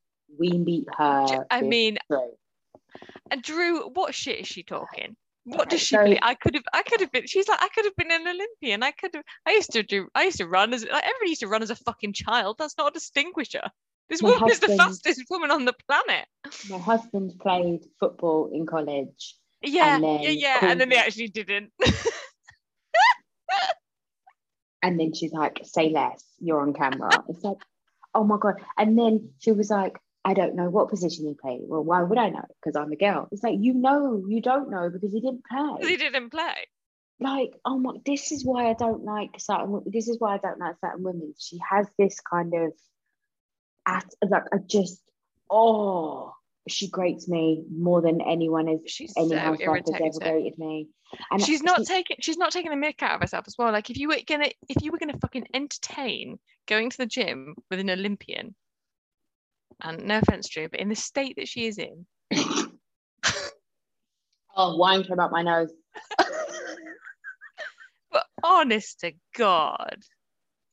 we 0.40 0.58
meet 0.58 0.86
her 0.98 1.46
I 1.52 1.62
mean, 1.62 1.98
Drew. 2.08 2.32
and 3.30 3.42
Drew, 3.42 3.88
what 3.90 4.12
shit 4.12 4.40
is 4.40 4.48
she 4.48 4.64
talking? 4.64 5.14
What 5.44 5.70
does 5.70 5.80
she 5.80 5.94
so-? 5.94 6.16
I 6.20 6.34
could 6.34 6.54
have, 6.54 6.64
I 6.72 6.82
could 6.82 7.00
have 7.00 7.12
been. 7.12 7.26
She's 7.26 7.48
like, 7.48 7.62
I 7.62 7.68
could 7.74 7.84
have 7.84 7.96
been 7.96 8.10
an 8.10 8.26
Olympian. 8.26 8.82
I 8.82 8.90
could 8.90 9.12
have. 9.14 9.24
I 9.46 9.52
used 9.52 9.72
to 9.72 9.82
do. 9.82 10.06
I 10.14 10.24
used 10.24 10.36
to 10.38 10.46
run 10.46 10.74
as 10.74 10.82
like 10.82 11.04
everybody 11.04 11.30
used 11.30 11.40
to 11.40 11.48
run 11.48 11.62
as 11.62 11.70
a 11.70 11.76
fucking 11.76 12.12
child. 12.12 12.56
That's 12.58 12.76
not 12.76 12.90
a 12.90 12.92
distinguisher. 12.92 13.62
This 14.10 14.22
My 14.22 14.30
woman 14.30 14.50
is 14.50 14.58
the 14.60 14.76
fastest 14.76 15.22
woman 15.30 15.50
on 15.52 15.64
the 15.64 15.72
planet. 15.86 16.26
my 16.68 16.78
husband 16.78 17.32
played 17.40 17.84
football 18.00 18.50
in 18.52 18.66
college. 18.66 19.36
Yeah, 19.62 19.98
yeah, 19.98 20.28
yeah. 20.30 20.58
And 20.62 20.80
then 20.80 20.88
they 20.88 20.96
actually 20.96 21.28
didn't. 21.28 21.72
and 24.82 24.98
then 24.98 25.12
she's 25.14 25.32
like 25.32 25.60
say 25.64 25.90
less. 25.90 26.24
You're 26.40 26.60
on 26.60 26.72
camera. 26.74 27.10
It's 27.28 27.44
like 27.44 27.58
oh 28.14 28.24
my 28.24 28.36
god. 28.38 28.54
And 28.76 28.98
then 28.98 29.30
she 29.38 29.52
was 29.52 29.70
like 29.70 29.98
i 30.24 30.34
don't 30.34 30.54
know 30.54 30.68
what 30.68 30.88
position 30.90 31.26
he 31.26 31.34
played. 31.34 31.60
Well 31.62 31.84
why 31.84 32.02
would 32.02 32.18
i 32.18 32.30
know? 32.30 32.44
Because 32.62 32.76
i'm 32.76 32.92
a 32.92 32.96
girl. 32.96 33.28
It's 33.32 33.42
like 33.42 33.56
you 33.60 33.74
know 33.74 34.24
you 34.28 34.40
don't 34.40 34.70
know 34.70 34.90
because 34.90 35.12
he 35.12 35.20
didn't 35.20 35.42
Because 35.48 35.78
play. 35.78 35.88
He 35.88 35.96
didn't 35.96 36.30
play. 36.30 36.54
like 37.20 37.52
oh 37.64 37.78
my 37.78 37.92
this 38.06 38.32
is 38.32 38.44
why 38.44 38.70
i 38.70 38.74
don't 38.74 39.04
like 39.04 39.30
certain 39.38 39.82
this 39.86 40.08
is 40.08 40.16
why 40.18 40.34
i 40.34 40.38
don't 40.38 40.58
like 40.58 40.76
certain 40.84 41.02
women. 41.04 41.34
She 41.38 41.58
has 41.70 41.86
this 41.98 42.18
kind 42.20 42.52
of 42.54 42.72
at 43.86 44.04
like 44.28 44.44
i 44.52 44.58
just 44.66 45.00
oh 45.50 46.32
she 46.68 46.88
grates 46.88 47.28
me 47.28 47.64
more 47.70 48.00
than 48.02 48.20
anyone 48.20 48.66
has 48.68 48.80
She's 48.86 49.12
any 49.16 49.30
so 49.30 49.36
housewife 49.38 49.84
has 49.86 50.00
ever 50.00 50.32
grated 50.32 50.58
me. 50.58 50.88
And 51.30 51.42
She's 51.42 51.62
not 51.62 51.78
she- 51.78 51.84
taking. 51.86 52.18
She's 52.20 52.36
not 52.36 52.52
taking 52.52 52.70
the 52.70 52.76
mick 52.76 53.02
out 53.02 53.16
of 53.16 53.20
herself 53.20 53.44
as 53.48 53.56
well. 53.58 53.72
Like 53.72 53.90
if 53.90 53.98
you 53.98 54.08
were 54.08 54.18
gonna, 54.26 54.50
if 54.68 54.82
you 54.82 54.92
were 54.92 54.98
gonna 54.98 55.18
fucking 55.18 55.46
entertain 55.52 56.38
going 56.66 56.90
to 56.90 56.98
the 56.98 57.06
gym 57.06 57.56
with 57.70 57.80
an 57.80 57.90
Olympian, 57.90 58.54
and 59.82 60.04
no 60.04 60.18
offense, 60.18 60.48
Drew, 60.48 60.68
but 60.68 60.80
in 60.80 60.88
the 60.88 60.94
state 60.94 61.36
that 61.36 61.48
she 61.48 61.66
is 61.66 61.78
in, 61.78 62.06
oh 64.56 64.76
wine 64.76 65.02
came 65.02 65.18
out 65.18 65.32
my 65.32 65.42
nose. 65.42 65.72
But 68.12 68.26
honest 68.42 69.00
to 69.00 69.12
God, 69.36 69.98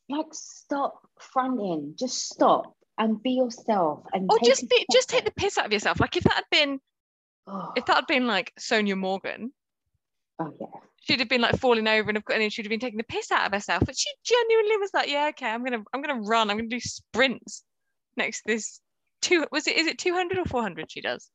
like 0.09 0.25
stop 0.31 1.07
fronting. 1.19 1.93
Just 1.95 2.29
stop 2.29 2.75
and 2.97 3.21
be 3.21 3.31
yourself 3.31 4.03
and 4.13 4.29
or 4.31 4.37
just 4.43 4.69
be, 4.69 4.85
just 4.91 5.09
take 5.09 5.25
the 5.25 5.31
piss 5.31 5.57
out 5.57 5.65
of 5.65 5.73
yourself. 5.73 5.99
Like 5.99 6.15
if 6.15 6.23
that 6.23 6.33
had 6.33 6.43
been, 6.51 6.79
oh, 7.47 7.73
if 7.75 7.85
that 7.85 7.95
had 7.95 8.07
been 8.07 8.27
like 8.27 8.51
Sonia 8.57 8.95
Morgan, 8.95 9.51
oh, 10.39 10.53
yeah 10.59 10.67
she'd 11.07 11.19
have 11.19 11.29
been 11.29 11.41
like 11.41 11.57
falling 11.57 11.87
over 11.87 12.09
and, 12.09 12.21
and 12.33 12.53
she'd 12.53 12.65
have 12.65 12.69
been 12.69 12.79
taking 12.79 12.97
the 12.97 13.03
piss 13.03 13.31
out 13.31 13.45
of 13.45 13.53
herself. 13.53 13.83
But 13.85 13.97
she 13.97 14.09
genuinely 14.23 14.77
was 14.77 14.91
like, 14.93 15.09
yeah, 15.09 15.27
okay, 15.29 15.47
I'm 15.47 15.63
gonna, 15.63 15.83
I'm 15.93 16.01
gonna 16.01 16.21
run. 16.21 16.49
I'm 16.49 16.57
gonna 16.57 16.69
do 16.69 16.79
sprints 16.79 17.63
next 18.15 18.39
to 18.39 18.53
this. 18.53 18.81
Two 19.21 19.45
was 19.51 19.67
it? 19.67 19.77
Is 19.77 19.87
it 19.87 19.97
200 19.97 20.37
or 20.37 20.45
400? 20.45 20.91
She 20.91 21.01
does. 21.01 21.29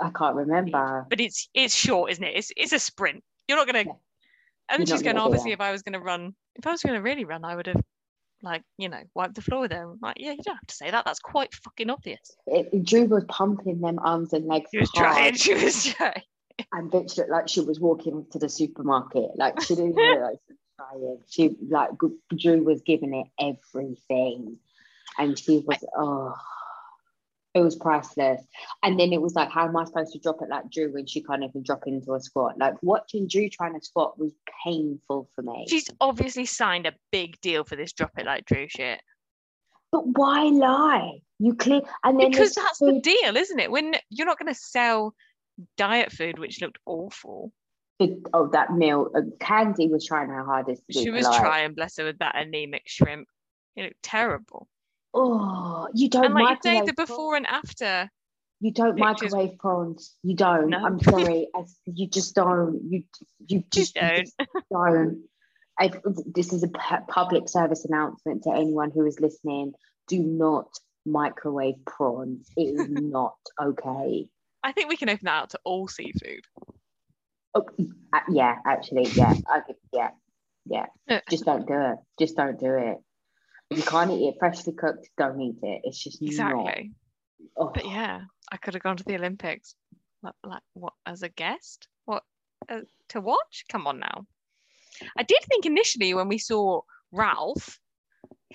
i 0.00 0.10
can't 0.10 0.36
remember 0.36 1.06
but 1.10 1.20
it's 1.20 1.48
it's 1.54 1.74
short, 1.74 2.12
isn't 2.12 2.24
it? 2.24 2.36
It's 2.36 2.52
it's 2.56 2.72
a 2.72 2.78
sprint. 2.78 3.22
You're 3.48 3.58
not 3.58 3.66
gonna. 3.66 3.80
Yeah. 3.80 3.92
And 4.70 4.80
then 4.80 4.86
she's 4.86 5.02
going, 5.02 5.16
gonna 5.16 5.26
obviously, 5.26 5.50
that. 5.50 5.56
if 5.56 5.60
I 5.60 5.72
was 5.72 5.82
gonna 5.82 6.00
run, 6.00 6.34
if 6.54 6.66
I 6.66 6.70
was 6.70 6.82
gonna 6.82 7.02
really 7.02 7.24
run, 7.24 7.44
I 7.44 7.56
would 7.56 7.66
have, 7.66 7.82
like, 8.44 8.62
you 8.78 8.88
know, 8.88 9.00
wipe 9.14 9.34
the 9.34 9.42
floor 9.42 9.62
with 9.62 9.70
them 9.70 9.98
like, 10.00 10.16
yeah, 10.18 10.32
you 10.32 10.42
don't 10.44 10.56
have 10.56 10.66
to 10.66 10.74
say 10.74 10.90
that. 10.90 11.04
That's 11.04 11.18
quite 11.18 11.54
fucking 11.54 11.90
obvious. 11.90 12.36
it, 12.46 12.84
drew 12.84 13.06
was 13.06 13.24
pumping 13.28 13.80
them 13.80 13.98
arms 14.00 14.32
and 14.32 14.46
legs 14.46 14.70
She 14.70 14.78
was 14.78 14.90
hard, 14.94 15.14
trying. 15.14 15.34
She 15.44 15.54
was 15.54 15.84
trying. 15.84 16.22
and 16.72 16.90
bitch 16.90 17.16
looked 17.16 17.30
like 17.30 17.48
she 17.48 17.60
was 17.60 17.80
walking 17.80 18.26
to 18.30 18.38
the 18.38 18.48
supermarket 18.48 19.30
like 19.36 19.60
she 19.60 19.74
didn't 19.74 19.96
realize 19.96 20.36
she 20.46 20.52
was 20.52 20.58
trying 20.78 21.18
she 21.26 21.56
like 21.68 21.90
drew 22.36 22.62
was 22.62 22.80
giving 22.82 23.12
it 23.12 23.26
everything 23.40 24.56
and 25.18 25.36
she 25.36 25.64
was 25.66 25.84
oh 25.96 26.32
it 27.54 27.60
was 27.60 27.76
priceless 27.76 28.42
and 28.82 28.98
then 28.98 29.12
it 29.12 29.20
was 29.22 29.34
like 29.34 29.50
how 29.50 29.66
am 29.66 29.76
i 29.76 29.84
supposed 29.84 30.12
to 30.12 30.18
drop 30.18 30.42
it 30.42 30.48
like 30.48 30.68
drew 30.70 30.92
when 30.92 31.06
she 31.06 31.22
can't 31.22 31.42
even 31.44 31.62
drop 31.62 31.86
into 31.86 32.12
a 32.14 32.20
squat 32.20 32.58
like 32.58 32.74
watching 32.82 33.26
drew 33.28 33.48
trying 33.48 33.78
to 33.78 33.84
squat 33.84 34.18
was 34.18 34.32
painful 34.64 35.28
for 35.34 35.42
me 35.42 35.64
She's 35.68 35.88
obviously 36.00 36.46
signed 36.46 36.86
a 36.86 36.92
big 37.12 37.40
deal 37.40 37.64
for 37.64 37.76
this 37.76 37.92
drop 37.92 38.10
it 38.18 38.26
like 38.26 38.44
Drew 38.44 38.66
shit. 38.68 39.00
but 39.92 40.06
why 40.06 40.44
lie 40.44 41.18
you 41.38 41.54
clear 41.54 41.80
and 42.04 42.18
then 42.20 42.30
Because 42.30 42.54
that's 42.54 42.78
the 42.78 43.00
deal, 43.00 43.36
isn't 43.36 43.58
it? 43.58 43.70
When 43.70 43.94
you're 44.08 44.26
not 44.26 44.38
gonna 44.38 44.54
sell 44.54 45.14
diet 45.76 46.12
food, 46.12 46.38
which 46.38 46.60
looked 46.62 46.78
awful. 46.86 47.52
the- 47.98 48.20
oh 48.32 48.46
that 48.48 48.72
meal 48.72 49.10
uh, 49.16 49.20
Kandi 49.40 49.90
was 49.90 50.06
trying 50.06 50.28
her 50.28 50.44
hardest 50.44 50.82
to 50.92 51.00
She 51.02 51.10
was 51.10 51.24
polite. 51.26 51.40
trying, 51.40 51.74
bless 51.74 51.96
her, 51.98 52.04
with 52.04 52.18
that 52.18 52.36
anemic 52.36 52.82
shrimp. 52.86 53.26
It 53.76 53.82
looked 53.84 54.02
terrible. 54.02 54.68
Oh 55.14 55.88
you 55.94 56.10
don't 56.10 56.26
And 56.26 56.34
like 56.34 56.58
you 56.64 56.70
say, 56.70 56.74
microwave 56.74 56.86
the 56.86 56.94
prawns. 56.94 57.10
before 57.10 57.36
and 57.36 57.46
after. 57.46 58.10
You 58.60 58.72
don't 58.72 58.96
pictures. 58.96 59.32
microwave 59.32 59.58
prawns. 59.58 60.16
You 60.22 60.36
don't. 60.36 60.70
No. 60.70 60.78
I'm 60.78 61.00
sorry. 61.00 61.48
As 61.58 61.76
you 61.84 62.08
just 62.08 62.34
don't. 62.34 62.80
You 62.88 63.02
you 63.46 63.64
just, 63.70 63.94
you 63.94 64.00
don't. 64.00 64.24
just 64.24 64.36
don't. 64.70 65.24
I, 65.78 65.90
this 66.26 66.52
is 66.52 66.62
a 66.62 66.68
public 67.08 67.48
service 67.48 67.84
announcement 67.84 68.44
to 68.44 68.52
anyone 68.52 68.90
who 68.90 69.04
is 69.06 69.18
listening. 69.18 69.72
Do 70.08 70.18
not 70.20 70.68
microwave 71.04 71.84
prawns. 71.84 72.48
It 72.56 72.80
is 72.80 72.88
not 72.88 73.36
okay. 73.60 74.28
I 74.62 74.72
think 74.72 74.88
we 74.88 74.96
can 74.96 75.10
open 75.10 75.26
that 75.26 75.42
out 75.42 75.50
to 75.50 75.60
all 75.64 75.88
seafood. 75.88 76.44
Oh, 77.54 77.66
uh, 78.12 78.20
yeah, 78.30 78.56
actually, 78.66 79.06
yeah, 79.10 79.34
I 79.46 79.60
yeah, 79.92 80.10
yeah. 80.66 80.86
Uh. 81.08 81.20
Just 81.30 81.44
don't 81.44 81.66
do 81.66 81.74
it. 81.74 81.96
Just 82.18 82.36
don't 82.36 82.58
do 82.58 82.74
it. 82.74 82.98
You 83.76 83.82
can't 83.82 84.10
eat 84.10 84.28
it 84.28 84.36
freshly 84.38 84.72
cooked, 84.72 85.08
don't 85.16 85.40
eat 85.40 85.56
it. 85.62 85.80
It's 85.84 86.02
just 86.02 86.20
not. 86.20 86.28
Exactly. 86.28 86.92
Oh, 87.56 87.70
But 87.72 87.86
yeah, 87.86 88.22
I 88.50 88.56
could 88.56 88.74
have 88.74 88.82
gone 88.82 88.96
to 88.96 89.04
the 89.04 89.16
Olympics. 89.16 89.74
Like, 90.22 90.34
like 90.44 90.62
what 90.74 90.94
as 91.06 91.22
a 91.22 91.28
guest? 91.28 91.88
What 92.04 92.22
uh, 92.68 92.80
to 93.10 93.20
watch? 93.20 93.64
Come 93.68 93.86
on 93.86 94.00
now. 94.00 94.26
I 95.18 95.22
did 95.22 95.42
think 95.48 95.66
initially 95.66 96.14
when 96.14 96.28
we 96.28 96.38
saw 96.38 96.80
Ralph 97.12 97.78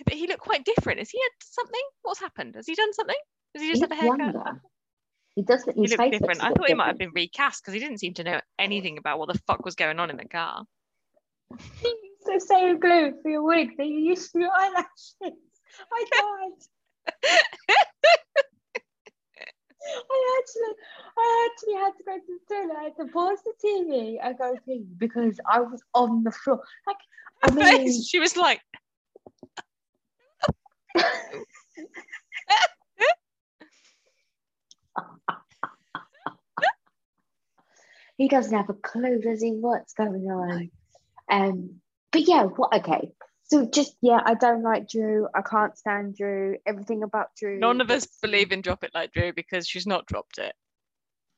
that 0.05 0.13
he 0.13 0.27
looked 0.27 0.41
quite 0.41 0.65
different. 0.65 0.99
Has 0.99 1.10
he 1.10 1.19
had 1.19 1.32
something? 1.43 1.82
What's 2.01 2.19
happened? 2.19 2.55
Has 2.55 2.65
he 2.65 2.75
done 2.75 2.93
something? 2.93 3.15
Has 3.53 3.62
he 3.62 3.67
he 3.67 3.73
just 3.73 3.82
had 3.82 3.91
a 3.91 3.95
haircut? 3.95 4.19
younger. 4.19 4.62
He 5.36 5.43
does. 5.43 5.63
He 5.63 5.82
looked 5.82 6.12
different. 6.12 6.21
looks 6.21 6.39
I 6.39 6.53
thought 6.53 6.67
he 6.67 6.73
might 6.73 6.88
have 6.88 6.97
been 6.97 7.12
recast 7.13 7.62
because 7.62 7.73
he 7.73 7.79
didn't 7.79 7.99
seem 7.99 8.13
to 8.15 8.23
know 8.23 8.41
anything 8.58 8.97
about 8.97 9.19
what 9.19 9.32
the 9.32 9.39
fuck 9.47 9.63
was 9.63 9.75
going 9.75 9.99
on 9.99 10.10
in 10.10 10.17
the 10.17 10.25
car. 10.25 10.63
The 12.31 12.39
same 12.39 12.79
glue 12.79 13.13
for 13.23 13.29
your 13.31 13.43
wig 13.43 13.75
that 13.77 13.87
you 13.87 13.99
used 13.99 14.29
for 14.29 14.39
your 14.39 14.51
eyelashes. 14.55 14.85
I 15.91 16.05
died. 16.11 16.51
I 20.11 20.39
actually, 20.39 20.75
I 21.17 21.49
actually 21.49 21.73
had 21.73 21.93
to 21.97 22.03
go 22.05 22.17
to 22.17 22.21
the 22.27 22.39
toilet. 22.53 22.75
I 22.77 22.83
had 22.83 22.95
to 22.97 23.05
pause 23.11 23.39
the 23.43 23.53
TV 23.65 24.19
and 24.21 24.37
go 24.37 24.55
pee 24.63 24.85
because 24.97 25.39
I 25.51 25.61
was 25.61 25.81
on 25.95 26.23
the 26.23 26.31
floor. 26.31 26.61
Like, 26.85 26.97
I 27.43 27.51
mean, 27.51 27.65
face, 27.65 28.07
she 28.07 28.19
was 28.19 28.37
like, 28.37 28.61
he 38.17 38.27
doesn't 38.27 38.55
have 38.55 38.69
a 38.69 38.73
clue, 38.73 39.19
does 39.19 39.41
he? 39.41 39.51
What's 39.51 39.93
going 39.93 40.29
on? 40.29 40.69
Um, 41.31 41.81
but 42.12 42.28
yeah, 42.28 42.43
what? 42.43 42.74
Okay, 42.76 43.12
so 43.43 43.67
just 43.72 43.95
yeah, 44.02 44.22
I 44.24 44.36
don't 44.36 44.63
like 44.63 44.89
Drew. 44.89 45.28
I 45.36 45.41
can't 45.41 45.78
stand 45.78 46.15
Drew. 46.15 46.58
Everything 46.65 47.04
about 47.04 47.28
Drew. 47.38 47.60
none 47.60 47.82
of 47.82 47.89
us 47.89 48.08
believe 48.22 48.52
in 48.52 48.62
Drop 48.62 48.84
It 48.84 48.91
Like 48.93 49.12
Drew 49.12 49.34
because 49.34 49.67
she's 49.67 49.88
not 49.88 50.06
dropped 50.06 50.38
it. 50.38 50.54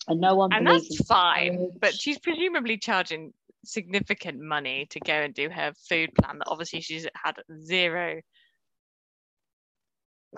and 0.08 0.20
no 0.20 0.36
one. 0.36 0.52
And 0.54 0.68
that's 0.68 1.00
in 1.00 1.06
fine. 1.06 1.72
But 1.80 1.94
she's 1.94 2.20
presumably 2.20 2.78
charging 2.78 3.34
significant 3.64 4.42
money 4.42 4.88
to 4.90 5.00
go 5.00 5.14
and 5.14 5.34
do 5.34 5.50
her 5.50 5.72
food 5.88 6.10
plan 6.16 6.40
that 6.40 6.48
obviously 6.48 6.82
she's 6.82 7.08
had 7.16 7.36
zero 7.62 8.20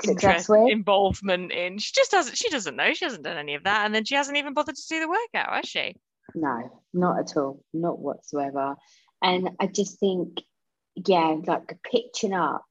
interest, 0.03 0.49
with. 0.49 0.71
involvement 0.71 1.51
in. 1.51 1.77
She 1.77 1.91
just 1.95 2.11
doesn't 2.11 2.37
she 2.37 2.49
doesn't 2.49 2.75
know. 2.75 2.93
She 2.93 3.05
hasn't 3.05 3.23
done 3.23 3.37
any 3.37 3.55
of 3.55 3.63
that. 3.63 3.85
And 3.85 3.95
then 3.95 4.05
she 4.05 4.15
hasn't 4.15 4.37
even 4.37 4.53
bothered 4.53 4.75
to 4.75 4.87
do 4.89 4.99
the 4.99 5.07
workout, 5.07 5.53
has 5.55 5.65
she? 5.65 5.95
No, 6.35 6.81
not 6.93 7.19
at 7.19 7.37
all, 7.37 7.63
not 7.73 7.99
whatsoever. 7.99 8.75
And 9.23 9.51
I 9.59 9.67
just 9.67 9.99
think, 9.99 10.41
yeah, 10.95 11.37
like 11.47 11.77
pitching 11.89 12.33
up 12.33 12.65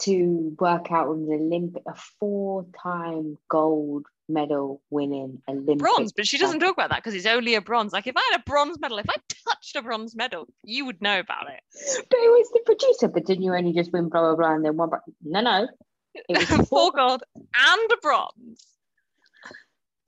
to 0.00 0.56
work 0.58 0.90
out 0.90 1.08
on 1.08 1.26
the 1.26 1.34
Olympic, 1.34 1.82
a 1.86 1.94
four-time 2.20 3.36
gold 3.48 4.06
medal 4.28 4.80
winning 4.90 5.42
Olympic 5.48 5.78
Bronze, 5.78 6.12
but 6.12 6.26
she 6.26 6.38
doesn't 6.38 6.60
talk 6.60 6.72
about 6.72 6.88
that 6.90 6.98
because 6.98 7.14
it's 7.14 7.26
only 7.26 7.54
a 7.56 7.60
bronze. 7.60 7.92
Like 7.92 8.06
if 8.06 8.16
I 8.16 8.30
had 8.32 8.40
a 8.40 8.42
bronze 8.44 8.78
medal, 8.80 8.98
if 8.98 9.10
I 9.10 9.16
touched 9.50 9.76
a 9.76 9.82
bronze 9.82 10.16
medal, 10.16 10.46
you 10.64 10.86
would 10.86 11.02
know 11.02 11.18
about 11.20 11.48
it. 11.50 11.60
But 12.08 12.18
it 12.18 12.30
was 12.30 12.50
the 12.52 12.60
producer. 12.64 13.08
But 13.08 13.26
didn't 13.26 13.42
you 13.44 13.54
only 13.54 13.72
just 13.72 13.92
win 13.92 14.08
blah 14.08 14.20
blah 14.22 14.36
blah 14.36 14.54
and 14.54 14.64
then 14.64 14.76
one? 14.76 14.88
bro- 14.90 15.00
No, 15.22 15.40
no. 15.42 15.68
It 16.14 16.38
was 16.38 16.48
Four 16.68 16.90
four. 16.90 16.92
gold 16.92 17.22
and 17.36 17.90
a 17.92 17.96
bronze. 18.00 18.66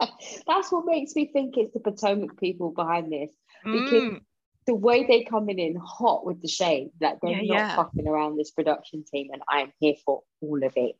That's 0.47 0.71
what 0.73 0.87
makes 0.87 1.15
me 1.15 1.27
think 1.33 1.57
it's 1.57 1.73
the 1.75 1.81
Potomac 1.81 2.39
people 2.39 2.71
behind 2.71 3.13
this. 3.13 3.31
Because 3.65 4.03
Mm. 4.03 4.21
The 4.67 4.75
way 4.75 5.07
they 5.07 5.23
come 5.25 5.49
in 5.49 5.59
in 5.59 5.77
hot 5.77 6.27
with 6.27 6.43
the 6.43 6.49
shade, 6.49 6.91
like 7.01 7.19
they're 7.23 7.31
Yeah, 7.31 7.55
not 7.55 7.57
yeah. 7.57 7.77
fucking 7.77 8.07
around 8.07 8.37
this 8.37 8.51
production 8.51 9.05
team, 9.05 9.29
and 9.33 9.43
I'm 9.49 9.73
here 9.79 9.95
for 10.05 10.23
all 10.41 10.63
of 10.65 10.73
it. 10.77 10.97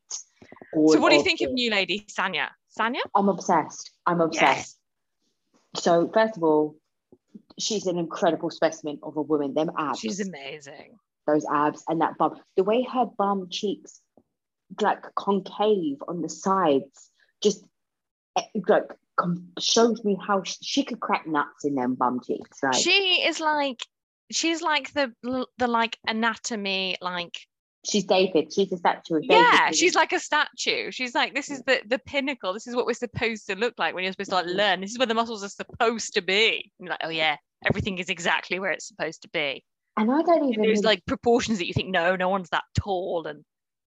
All 0.73 0.93
So 0.93 1.01
what 1.01 1.11
do 1.11 1.17
you 1.17 1.23
think 1.25 1.41
of 1.41 1.53
new 1.53 1.71
lady 1.71 2.07
Sanya? 2.09 2.49
Sanya? 2.79 3.01
I'm 3.15 3.29
obsessed. 3.29 3.91
I'm 4.07 4.21
obsessed. 4.21 4.79
So 5.75 6.11
first 6.15 6.37
of 6.37 6.43
all, 6.45 6.77
she's 7.59 7.87
an 7.87 7.99
incredible 7.99 8.51
specimen 8.51 8.99
of 9.03 9.17
a 9.17 9.23
woman. 9.23 9.55
Them 9.55 9.71
abs, 9.77 9.99
She's 10.01 10.21
amazing. 10.21 10.97
those 11.27 11.45
abs, 11.53 11.83
and 11.89 12.01
that 12.01 12.17
bum. 12.19 12.41
The 12.57 12.65
way 12.65 12.83
her 12.93 13.07
bum 13.07 13.49
cheeks, 13.51 14.01
like 14.81 15.03
concave 15.17 15.99
on 16.07 16.23
the 16.23 16.29
sides, 16.29 17.11
just 17.43 17.65
eh, 18.37 18.43
like 18.69 18.85
com- 19.17 19.49
shows 19.59 20.05
me 20.05 20.17
how 20.27 20.43
she, 20.43 20.57
she 20.63 20.85
could 20.85 21.01
crack 21.01 21.27
nuts 21.27 21.65
in 21.65 21.75
them 21.75 21.95
bum 21.95 22.21
cheeks. 22.25 22.63
Like 22.63 22.75
She 22.75 23.23
is 23.27 23.41
like 23.41 23.85
she's 24.31 24.63
like 24.63 24.93
the 24.93 25.13
the 25.59 25.67
like 25.69 25.99
anatomy 26.07 26.97
like 27.01 27.37
she's 27.89 28.05
David. 28.05 28.53
She's 28.53 28.73
a 28.73 28.77
statue 28.77 29.17
of 29.17 29.23
David. 29.23 29.35
yeah 29.37 29.71
she's 29.71 29.95
like 29.95 30.13
a 30.13 30.19
statue 30.19 30.91
she's 30.91 31.15
like 31.15 31.35
this 31.35 31.49
is 31.51 31.63
the 31.63 31.81
the 31.87 32.01
pinnacle 32.01 32.53
this 32.53 32.67
is 32.67 32.75
what 32.75 32.87
we're 32.87 32.95
supposed 32.95 33.47
to 33.47 33.55
look 33.55 33.75
like 33.79 33.95
when 33.95 34.03
you're 34.03 34.13
supposed 34.13 34.31
to 34.31 34.37
like 34.37 34.47
learn 34.47 34.81
this 34.81 34.91
is 34.91 34.99
where 34.99 35.07
the 35.07 35.15
muscles 35.15 35.45
are 35.45 35.49
supposed 35.49 36.13
to 36.15 36.23
be 36.23 36.73
and 36.81 36.87
you're 36.87 36.91
like 36.91 37.01
oh 37.05 37.09
yeah 37.09 37.37
everything 37.65 37.99
is 37.99 38.09
exactly 38.09 38.59
where 38.59 38.73
it's 38.73 38.89
supposed 38.89 39.23
to 39.23 39.29
be 39.29 39.63
and 39.97 40.11
I 40.11 40.23
don't 40.23 40.43
And 40.43 40.53
even. 40.55 40.65
there's 40.65 40.83
like 40.83 41.07
proportions 41.07 41.59
that 41.59 41.69
you 41.69 41.73
think 41.73 41.91
no 41.91 42.17
no 42.17 42.29
one's 42.29 42.49
that 42.51 42.65
tall 42.77 43.27
and 43.29 43.45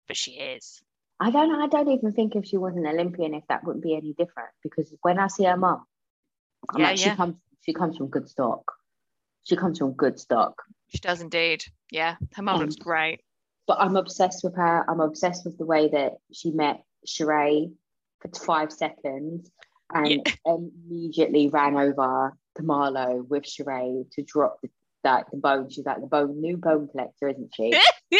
but 0.07 0.17
she 0.17 0.31
is 0.31 0.81
I 1.19 1.31
don't. 1.31 1.51
I 1.61 1.67
don't 1.67 1.89
even 1.89 2.13
think 2.13 2.35
if 2.35 2.45
she 2.45 2.57
was 2.57 2.75
an 2.75 2.85
Olympian, 2.87 3.33
if 3.33 3.43
that 3.47 3.63
wouldn't 3.63 3.83
be 3.83 3.95
any 3.95 4.13
different. 4.13 4.49
Because 4.61 4.93
when 5.01 5.19
I 5.19 5.27
see 5.27 5.45
her 5.45 5.57
mum, 5.57 5.83
I'm 6.69 6.79
Yeah, 6.81 6.87
like, 6.89 6.97
she 6.97 7.09
comes. 7.11 7.35
She 7.61 7.73
comes 7.73 7.97
from 7.97 8.07
good 8.07 8.27
stock. 8.27 8.71
She 9.43 9.55
comes 9.55 9.79
from 9.79 9.93
good 9.93 10.19
stock. 10.19 10.61
she 10.89 10.99
does 10.99 11.21
indeed 11.21 11.63
yeah 11.91 12.15
her 12.35 12.43
mum 12.43 12.59
looks 12.59 12.75
Um, 12.75 12.83
great 12.83 13.21
but 13.67 13.77
I'm 13.79 13.95
obsessed 13.95 14.43
with 14.43 14.55
her. 14.55 14.85
I'm 14.89 14.99
obsessed 14.99 15.45
with 15.45 15.57
the 15.57 15.65
way 15.65 15.87
that 15.89 16.13
she 16.33 16.51
met 16.51 16.83
Sheree 17.07 17.71
for 18.21 18.29
five 18.45 18.71
seconds 18.71 19.49
and 19.93 20.25
immediately 20.45 21.47
ran 21.49 21.77
over 21.77 22.33
to 22.55 22.61
Marlo 22.63 23.25
with 23.27 23.43
Sheree 23.43 24.09
to 24.11 24.21
drop 24.23 24.57
the, 24.61 24.69
that 25.03 25.27
the 25.31 25.37
bone. 25.37 25.69
She's 25.69 25.85
like 25.85 26.01
the 26.01 26.07
bone 26.07 26.41
new 26.41 26.57
bone 26.57 26.87
collector, 26.89 27.27
isn't 27.29 27.51
she? 27.55 27.73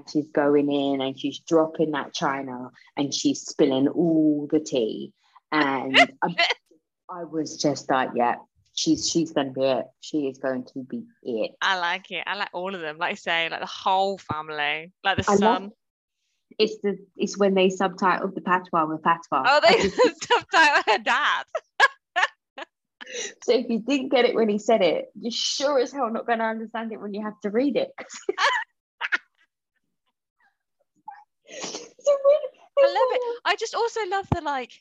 and 0.00 0.10
she's 0.10 0.28
going 0.30 0.70
in 0.70 1.00
and 1.00 1.18
she's 1.18 1.38
dropping 1.40 1.92
that 1.92 2.14
china 2.14 2.70
and 2.96 3.12
she's 3.12 3.42
spilling 3.42 3.88
all 3.88 4.48
the 4.50 4.60
tea. 4.60 5.12
And 5.52 5.96
I, 5.96 6.26
um, 6.26 6.36
I 7.10 7.24
was 7.24 7.56
just 7.56 7.90
like, 7.90 8.10
yeah, 8.14 8.36
she's 8.74 9.08
she's 9.08 9.32
gonna 9.32 9.50
be 9.50 9.62
it. 9.64 9.86
She 10.00 10.28
is 10.28 10.38
going 10.38 10.64
to 10.74 10.84
be 10.84 11.04
it. 11.22 11.52
I 11.60 11.78
like 11.78 12.10
it 12.10 12.24
I 12.26 12.36
like 12.36 12.50
all 12.52 12.74
of 12.74 12.80
them 12.80 12.98
like 12.98 13.12
I 13.12 13.14
say 13.14 13.48
like 13.48 13.60
the 13.60 13.66
whole 13.66 14.18
family 14.18 14.92
like 15.04 15.16
the 15.16 15.24
I 15.28 15.32
love 15.32 15.38
son 15.38 15.72
It's 16.58 16.78
the 16.82 16.98
it's 17.16 17.36
when 17.36 17.54
they 17.54 17.70
subtitle 17.70 18.28
the 18.28 18.40
patois 18.40 18.86
with 18.86 19.02
patois. 19.02 19.44
oh 19.46 19.60
they 19.66 20.58
out 20.58 20.84
her 20.86 20.98
dad 20.98 21.44
so 23.42 23.52
if 23.52 23.68
you 23.68 23.80
didn't 23.80 24.10
get 24.10 24.24
it 24.24 24.34
when 24.34 24.48
he 24.48 24.58
said 24.58 24.82
it, 24.82 25.06
you're 25.20 25.32
sure 25.32 25.78
as 25.80 25.92
hell 25.92 26.10
not 26.10 26.26
going 26.26 26.38
to 26.38 26.44
understand 26.44 26.92
it 26.92 27.00
when 27.00 27.12
you 27.12 27.22
have 27.22 27.38
to 27.40 27.50
read 27.50 27.76
it. 27.76 27.90
I 31.52 32.86
love 32.86 33.10
it. 33.12 33.40
I 33.44 33.56
just 33.56 33.74
also 33.74 34.00
love 34.08 34.26
the 34.34 34.40
like, 34.40 34.72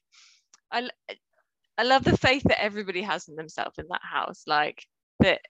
I, 0.71 0.89
I 1.77 1.83
love 1.83 2.03
the 2.03 2.17
faith 2.17 2.43
that 2.43 2.61
everybody 2.61 3.01
has 3.01 3.27
in 3.27 3.35
themselves 3.35 3.77
in 3.77 3.85
that 3.89 4.01
house. 4.03 4.43
Like 4.47 4.85
that, 5.19 5.41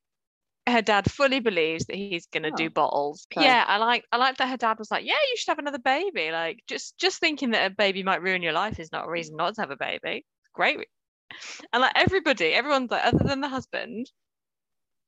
her 0.68 0.82
dad 0.82 1.12
fully 1.12 1.40
believes 1.40 1.86
that 1.86 1.96
he's 1.96 2.28
gonna 2.28 2.52
Oh, 2.54 2.56
do 2.56 2.70
bottles. 2.70 3.28
okay. 3.32 3.46
Yeah, 3.46 3.66
I 3.68 3.78
like 3.78 4.06
I 4.12 4.18
like 4.18 4.38
that 4.38 4.50
her 4.50 4.58
dad 4.58 4.78
was 4.80 4.92
like, 4.92 5.06
yeah, 5.06 5.14
you 5.30 5.38
should 5.38 5.50
have 5.50 5.60
another 5.60 5.80
baby. 5.80 6.32
Like 6.32 6.64
just 6.68 6.98
just 6.98 7.20
thinking 7.20 7.52
that 7.52 7.72
a 7.72 7.76
baby 7.76 8.04
might 8.04 8.22
ruin 8.22 8.42
your 8.44 8.54
life 8.54 8.80
is 8.80 8.92
not 8.92 9.08
a 9.08 9.12
reason 9.12 9.36
not 9.36 9.56
to 9.56 9.62
have 9.62 9.72
a 9.72 9.78
baby. 9.78 10.26
Great. 10.54 10.88
And 11.74 11.82
like 11.82 11.94
everybody, 11.96 12.48
everyone's 12.54 12.92
like, 12.92 13.06
other 13.06 13.24
than 13.24 13.42
the 13.42 13.48
husband. 13.50 14.12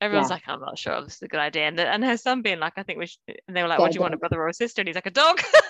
Everyone's 0.02 0.30
Yeah. 0.30 0.36
like, 0.36 0.44
I'm 0.48 0.60
not 0.62 0.80
sure 0.80 1.00
this 1.04 1.16
is 1.18 1.22
a 1.22 1.28
good 1.28 1.40
idea. 1.40 1.68
And, 1.68 1.78
the, 1.78 1.88
and 1.88 2.04
her 2.04 2.18
son 2.18 2.42
being 2.42 2.60
like, 2.60 2.74
I 2.78 2.82
think 2.84 2.98
we 2.98 3.06
should. 3.06 3.20
And 3.48 3.56
they 3.56 3.62
were 3.62 3.68
like, 3.68 3.78
Yeah, 3.78 3.84
what 3.84 3.92
do 3.92 3.98
you 3.98 4.02
want, 4.02 4.16
a 4.16 4.18
brother 4.18 4.42
or 4.42 4.48
a 4.48 4.54
sister? 4.54 4.82
And 4.82 4.88
he's 4.88 4.96
like, 4.96 5.06
a 5.06 5.12
dog. 5.12 5.40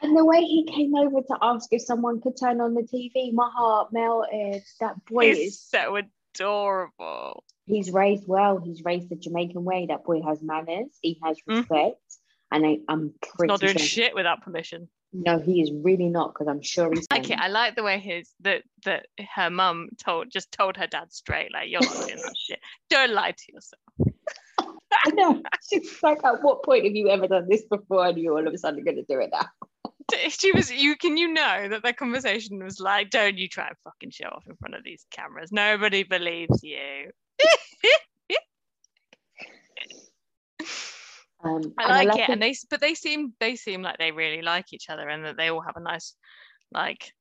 And 0.00 0.16
the 0.16 0.24
way 0.24 0.40
he 0.40 0.64
came 0.64 0.94
over 0.94 1.20
to 1.20 1.38
ask 1.42 1.68
if 1.72 1.82
someone 1.82 2.20
could 2.20 2.36
turn 2.38 2.60
on 2.60 2.74
the 2.74 2.82
TV, 2.82 3.32
my 3.32 3.50
heart 3.52 3.92
melted. 3.92 4.62
That 4.80 5.04
boy 5.06 5.26
He's 5.34 5.38
is, 5.54 5.60
so 5.60 5.96
adorable. 5.96 7.44
he's 7.66 7.90
raised 7.90 8.26
well. 8.28 8.58
He's 8.58 8.82
raised 8.84 9.08
the 9.08 9.16
Jamaican 9.16 9.64
way. 9.64 9.86
That 9.86 10.04
boy 10.04 10.22
has 10.22 10.40
manners. 10.42 10.96
He 11.02 11.18
has 11.24 11.36
Mhm. 11.48 11.58
respect. 11.68 12.00
And 12.50 12.64
I, 12.64 12.78
I'm 12.88 13.12
He's 13.40 13.48
not 13.48 13.60
doing 13.60 13.76
sure. 13.76 13.86
shit 13.86 14.14
without 14.14 14.42
permission. 14.42 14.88
No, 15.12 15.38
he 15.38 15.62
is 15.62 15.72
really 15.72 16.08
not 16.08 16.32
because 16.34 16.48
I'm 16.48 16.62
sure 16.62 16.92
he's. 16.92 17.06
I 17.10 17.16
like 17.16 17.30
it. 17.30 17.38
I 17.38 17.48
like 17.48 17.76
the 17.76 17.82
way 17.82 17.98
his 17.98 18.30
that 18.40 18.62
that 18.84 19.06
her 19.34 19.50
mum 19.50 19.88
told 19.98 20.30
just 20.30 20.52
told 20.52 20.76
her 20.76 20.86
dad 20.86 21.12
straight, 21.12 21.52
like 21.52 21.70
you're 21.70 21.80
not 21.82 22.06
doing 22.06 22.18
that 22.22 22.34
shit. 22.36 22.60
Don't 22.90 23.12
lie 23.12 23.32
to 23.32 23.52
yourself. 23.52 23.82
I 24.58 25.10
know. 25.12 25.42
She's 25.70 26.02
like, 26.02 26.22
at 26.24 26.42
what 26.42 26.62
point 26.62 26.84
have 26.84 26.94
you 26.94 27.08
ever 27.08 27.26
done 27.26 27.48
this 27.48 27.62
before 27.64 28.06
and 28.06 28.18
you're 28.18 28.36
all 28.38 28.46
of 28.46 28.52
a 28.52 28.58
sudden 28.58 28.84
going 28.84 28.96
to 28.96 29.02
do 29.04 29.18
it 29.20 29.30
now? 29.32 29.46
She 30.30 30.52
was 30.52 30.70
you 30.70 30.96
can 30.96 31.16
you 31.16 31.28
know 31.32 31.68
that 31.68 31.82
their 31.82 31.92
conversation 31.92 32.62
was 32.62 32.80
like, 32.80 33.10
don't 33.10 33.36
you 33.36 33.48
try 33.48 33.68
and 33.68 33.76
fucking 33.84 34.10
show 34.10 34.28
off 34.28 34.46
in 34.46 34.56
front 34.56 34.74
of 34.74 34.84
these 34.84 35.04
cameras. 35.10 35.52
Nobody 35.52 36.02
believes 36.02 36.62
you. 36.62 37.10
Um, 41.44 41.72
I 41.78 42.02
like 42.04 42.18
it, 42.18 42.26
the- 42.26 42.32
and 42.32 42.42
they 42.42 42.54
but 42.68 42.80
they 42.80 42.94
seem 42.94 43.32
they 43.38 43.54
seem 43.54 43.80
like 43.82 43.98
they 43.98 44.10
really 44.10 44.42
like 44.42 44.72
each 44.72 44.90
other, 44.90 45.08
and 45.08 45.24
that 45.24 45.36
they 45.36 45.50
all 45.50 45.60
have 45.60 45.76
a 45.76 45.80
nice 45.80 46.16
like 46.72 47.12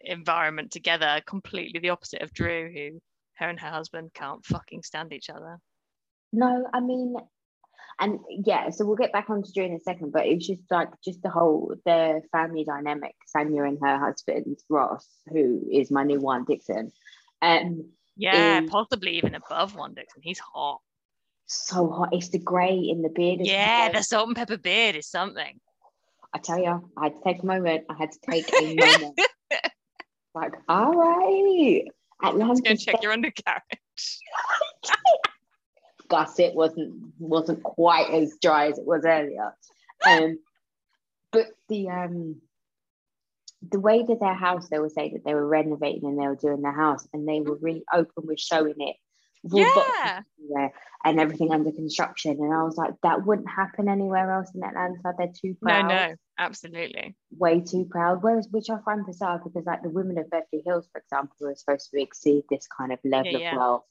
environment 0.00 0.70
together. 0.70 1.20
Completely 1.26 1.80
the 1.80 1.90
opposite 1.90 2.22
of 2.22 2.32
Drew, 2.32 2.70
who 2.72 3.00
her 3.34 3.48
and 3.48 3.58
her 3.58 3.70
husband 3.70 4.12
can't 4.14 4.44
fucking 4.44 4.84
stand 4.84 5.12
each 5.12 5.28
other. 5.28 5.58
No, 6.32 6.68
I 6.72 6.78
mean, 6.80 7.16
and 8.00 8.20
yeah, 8.28 8.70
so 8.70 8.84
we'll 8.84 8.96
get 8.96 9.12
back 9.12 9.30
onto 9.30 9.52
Drew 9.52 9.64
in 9.64 9.74
a 9.74 9.80
second, 9.80 10.12
but 10.12 10.26
it 10.26 10.34
was 10.36 10.46
just 10.46 10.62
like 10.70 10.88
just 11.04 11.22
the 11.22 11.30
whole 11.30 11.74
the 11.84 12.22
family 12.32 12.64
dynamic, 12.64 13.14
Sanya 13.34 13.66
and 13.66 13.78
her 13.82 13.98
husband 13.98 14.58
Ross, 14.68 15.08
who 15.28 15.62
is 15.70 15.90
my 15.90 16.02
new 16.02 16.20
Juan, 16.20 16.44
Dixon. 16.44 16.92
Um, 17.42 17.90
Yeah, 18.16 18.62
is 18.62 18.70
possibly 18.70 19.16
even 19.16 19.34
above 19.34 19.76
Juan 19.76 19.94
Dixon. 19.94 20.22
He's 20.22 20.40
hot. 20.40 20.80
so 21.46 21.88
hot. 21.88 22.08
It's 22.12 22.30
the 22.30 22.38
grey 22.38 22.76
in 22.76 23.02
the 23.02 23.10
beard. 23.10 23.40
Yeah, 23.42 23.90
the 23.92 24.02
salt 24.02 24.28
and 24.28 24.36
pepper 24.36 24.58
beard 24.58 24.96
is 24.96 25.08
something. 25.08 25.60
I 26.32 26.38
tell 26.38 26.58
you, 26.58 26.90
I 26.96 27.04
had 27.04 27.12
to 27.14 27.20
take 27.24 27.42
a 27.42 27.46
moment. 27.46 27.84
I 27.88 27.94
had 27.94 28.10
to 28.10 28.18
take 28.28 28.50
a 28.58 28.74
moment. 28.74 29.20
like, 30.34 30.52
all 30.68 30.92
right. 30.92 31.82
Let's 32.22 32.34
Atlantis 32.34 32.60
go 32.60 32.74
check 32.74 33.02
your 33.02 33.12
undercarriage. 33.12 33.62
gusset 36.08 36.54
wasn't 36.54 37.12
wasn't 37.18 37.62
quite 37.62 38.10
as 38.10 38.36
dry 38.40 38.68
as 38.68 38.78
it 38.78 38.86
was 38.86 39.04
earlier. 39.04 39.54
Um, 40.06 40.38
but 41.32 41.46
the 41.68 41.88
um 41.88 42.40
the 43.70 43.80
way 43.80 44.02
that 44.02 44.20
their 44.20 44.34
house, 44.34 44.68
they 44.68 44.78
were 44.78 44.90
saying 44.90 45.14
that 45.14 45.24
they 45.24 45.34
were 45.34 45.46
renovating 45.46 46.04
and 46.04 46.18
they 46.20 46.26
were 46.26 46.36
doing 46.36 46.60
their 46.62 46.72
house, 46.74 47.06
and 47.12 47.26
they 47.26 47.40
were 47.40 47.56
really 47.56 47.84
open 47.92 48.26
with 48.26 48.38
showing 48.38 48.74
it. 48.78 48.96
with 49.42 49.66
all 49.66 49.74
boxes 49.74 50.24
Yeah. 50.38 50.68
and 51.04 51.20
everything 51.20 51.50
under 51.52 51.70
construction. 51.72 52.32
And 52.40 52.52
I 52.52 52.62
was 52.62 52.76
like, 52.76 52.94
that 53.02 53.24
wouldn't 53.26 53.48
happen 53.48 53.88
anywhere 53.90 54.30
else 54.30 54.50
in 54.54 54.62
Atlanta. 54.62 55.14
They're 55.18 55.32
too 55.38 55.54
proud. 55.62 55.88
no, 55.88 55.94
no, 56.08 56.14
absolutely. 56.38 57.14
way 57.38 57.60
too 57.60 57.84
proud. 57.90 58.22
Whereas, 58.22 58.48
which 58.50 58.68
I 58.70 58.78
find 58.84 59.04
bizarre 59.06 59.40
because, 59.42 59.64
like, 59.66 59.82
the 59.82 59.90
women 59.90 60.16
of 60.18 60.28
Beverly 60.30 60.62
Hills, 60.64 60.88
for 60.92 60.98
example, 61.00 61.48
are 61.48 61.54
supposed 61.54 61.90
to 61.90 62.00
exceed 62.00 62.44
this 62.50 62.66
kind 62.66 62.90
of 62.92 62.98
level 63.04 63.32
Yeah, 63.32 63.38
yeah. 63.38 63.50
of 63.52 63.56
wealth, 63.58 63.84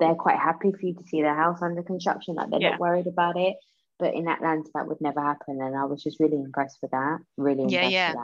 they're 0.00 0.14
quite 0.14 0.38
happy 0.38 0.72
for 0.72 0.86
you 0.86 0.94
to 0.94 1.04
see 1.04 1.22
their 1.22 1.34
house 1.34 1.60
under 1.62 1.82
construction. 1.82 2.34
Like, 2.36 2.50
they're 2.50 2.60
Yeah. 2.60 2.70
not 2.70 2.80
worried 2.80 3.06
about 3.06 3.36
it. 3.36 3.56
But 3.98 4.14
in 4.14 4.28
Atlanta, 4.28 4.70
that 4.74 4.86
would 4.86 5.00
never 5.00 5.20
happen. 5.20 5.60
And 5.60 5.76
I 5.76 5.84
was 5.86 6.02
just 6.04 6.20
really 6.20 6.36
impressed 6.36 6.78
with 6.80 6.92
that. 6.92 7.18
Really 7.36 7.64
Yeah, 7.68 7.80
impressed 7.86 7.92
yeah. 7.92 8.10
with 8.12 8.20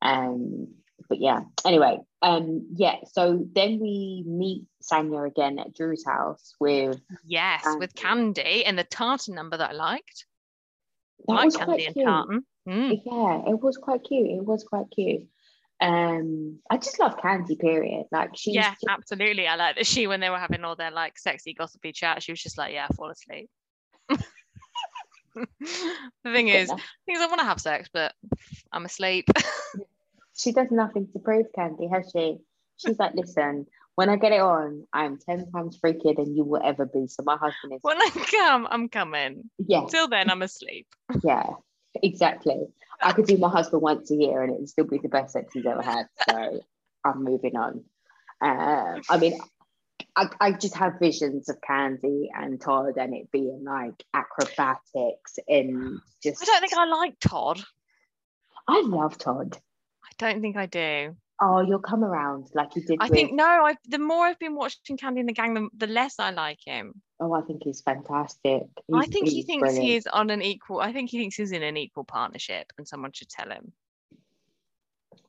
that. 0.00 0.08
Um, 0.08 0.68
but 1.08 1.20
yeah, 1.20 1.40
anyway, 1.66 1.98
um, 2.22 2.66
yeah, 2.74 2.96
so 3.12 3.44
then 3.54 3.78
we 3.78 4.24
meet 4.26 4.66
Sanya 4.82 5.26
again 5.26 5.58
at 5.58 5.74
Drew's 5.74 6.04
house 6.06 6.54
with 6.58 6.98
Yes, 7.26 7.62
with 7.78 7.94
Kandi. 7.94 8.34
Kandi 8.42 8.62
and 8.64 8.78
the 8.78 8.84
tartan 8.84 9.34
number 9.34 9.58
that 9.58 9.70
I 9.70 9.74
liked. 9.74 10.26
that 11.28 11.32
I 11.32 11.36
like 11.36 11.44
was 11.44 11.56
Kandi 11.58 11.64
quite 11.66 11.86
and 11.86 11.94
cute. 11.94 12.06
tartan. 12.06 12.46
Mm. 12.66 13.02
Yeah, 13.04 13.50
it 13.50 13.60
was 13.62 13.76
quite 13.76 14.02
cute. 14.02 14.30
It 14.30 14.44
was 14.44 14.64
quite 14.64 14.86
cute. 14.94 15.26
Um, 15.80 16.58
I 16.70 16.78
just 16.78 16.98
love 16.98 17.18
Kandi, 17.18 17.58
period. 17.58 18.06
Like 18.10 18.30
she 18.34 18.52
Yeah, 18.54 18.70
just- 18.70 18.84
absolutely. 18.88 19.46
I 19.46 19.56
like 19.56 19.76
that 19.76 19.86
she 19.86 20.06
when 20.06 20.20
they 20.20 20.30
were 20.30 20.38
having 20.38 20.64
all 20.64 20.76
their 20.76 20.90
like 20.90 21.18
sexy 21.18 21.52
gossipy 21.54 21.92
chat, 21.92 22.22
she 22.22 22.32
was 22.32 22.42
just 22.42 22.56
like, 22.58 22.72
Yeah, 22.72 22.88
fall 22.96 23.10
asleep. 23.10 23.50
the 25.34 25.46
thing 26.32 26.48
is, 26.48 26.68
things 27.04 27.20
I 27.20 27.26
want 27.26 27.40
to 27.40 27.44
have 27.46 27.60
sex, 27.60 27.88
but 27.92 28.14
I'm 28.72 28.84
asleep. 28.86 29.26
she 30.34 30.52
does 30.52 30.68
nothing 30.70 31.08
to 31.12 31.18
prove, 31.18 31.46
Kandi, 31.56 31.90
has 31.92 32.10
she? 32.14 32.38
She's 32.78 32.98
like, 32.98 33.14
listen, 33.14 33.66
when 33.96 34.08
I 34.08 34.16
get 34.16 34.32
it 34.32 34.40
on, 34.40 34.86
I'm 34.92 35.18
10 35.18 35.50
times 35.50 35.78
freakier 35.82 36.16
than 36.16 36.34
you 36.36 36.44
will 36.44 36.60
ever 36.64 36.86
be. 36.86 37.06
So 37.06 37.22
my 37.24 37.36
husband 37.36 37.74
is, 37.74 37.80
when 37.82 37.96
I 38.00 38.10
come, 38.30 38.66
I'm 38.70 38.88
coming. 38.88 39.50
yeah, 39.58 39.84
Till 39.90 40.08
then, 40.08 40.30
I'm 40.30 40.42
asleep. 40.42 40.86
yeah, 41.22 41.50
exactly. 42.02 42.66
I 43.00 43.12
could 43.12 43.26
do 43.26 43.36
my 43.36 43.48
husband 43.48 43.82
once 43.82 44.10
a 44.10 44.14
year 44.14 44.42
and 44.42 44.52
it 44.52 44.60
would 44.60 44.68
still 44.68 44.86
be 44.86 44.98
the 44.98 45.08
best 45.08 45.32
sex 45.32 45.52
he's 45.52 45.66
ever 45.66 45.82
had. 45.82 46.06
So 46.28 46.60
I'm 47.04 47.24
moving 47.24 47.56
on. 47.56 47.84
Uh, 48.40 49.00
I 49.08 49.18
mean, 49.18 49.38
I, 50.14 50.28
I 50.40 50.52
just 50.52 50.76
have 50.76 50.98
visions 51.00 51.48
of 51.48 51.58
Kandi 51.60 52.28
and 52.34 52.60
Todd 52.60 52.96
and 52.96 53.14
it 53.14 53.30
being 53.30 53.64
like 53.64 54.02
acrobatics 54.14 55.38
and 55.48 56.00
just. 56.22 56.42
I 56.42 56.44
don't 56.46 56.60
think 56.60 56.74
I 56.74 56.86
like 56.86 57.18
Todd. 57.20 57.62
I 58.68 58.82
love 58.84 59.18
Todd. 59.18 59.56
I 60.04 60.10
don't 60.18 60.40
think 60.40 60.56
I 60.56 60.66
do. 60.66 61.16
Oh, 61.40 61.60
you'll 61.60 61.80
come 61.80 62.02
around 62.02 62.48
like 62.54 62.74
you 62.76 62.82
did. 62.82 62.98
I 63.00 63.04
with, 63.04 63.12
think 63.12 63.32
no. 63.34 63.44
I 63.44 63.76
the 63.86 63.98
more 63.98 64.26
I've 64.26 64.38
been 64.38 64.54
watching 64.54 64.96
Kandi 64.96 65.20
and 65.20 65.28
the 65.28 65.34
Gang, 65.34 65.52
the, 65.54 65.68
the 65.76 65.86
less 65.86 66.18
I 66.18 66.30
like 66.30 66.60
him. 66.64 67.02
Oh, 67.20 67.34
I 67.34 67.42
think 67.42 67.62
he's 67.62 67.82
fantastic. 67.82 68.62
I 68.92 69.06
think 69.06 69.28
he 69.28 69.36
he's 69.36 69.46
thinks 69.46 69.68
he 69.70 69.76
brilliant. 69.76 69.96
is 69.98 70.06
on 70.06 70.30
an 70.30 70.40
equal. 70.40 70.80
I 70.80 70.92
think 70.92 71.10
he 71.10 71.18
thinks 71.18 71.36
he's 71.36 71.52
in 71.52 71.62
an 71.62 71.76
equal 71.76 72.04
partnership, 72.04 72.72
and 72.78 72.88
someone 72.88 73.12
should 73.12 73.28
tell 73.28 73.50
him. 73.50 73.72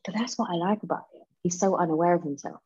But 0.04 0.14
that's 0.14 0.38
what 0.38 0.48
I 0.50 0.54
like 0.54 0.82
about 0.82 1.04
him. 1.12 1.22
He's 1.42 1.58
so 1.58 1.76
unaware 1.76 2.14
of 2.14 2.22
himself. 2.22 2.60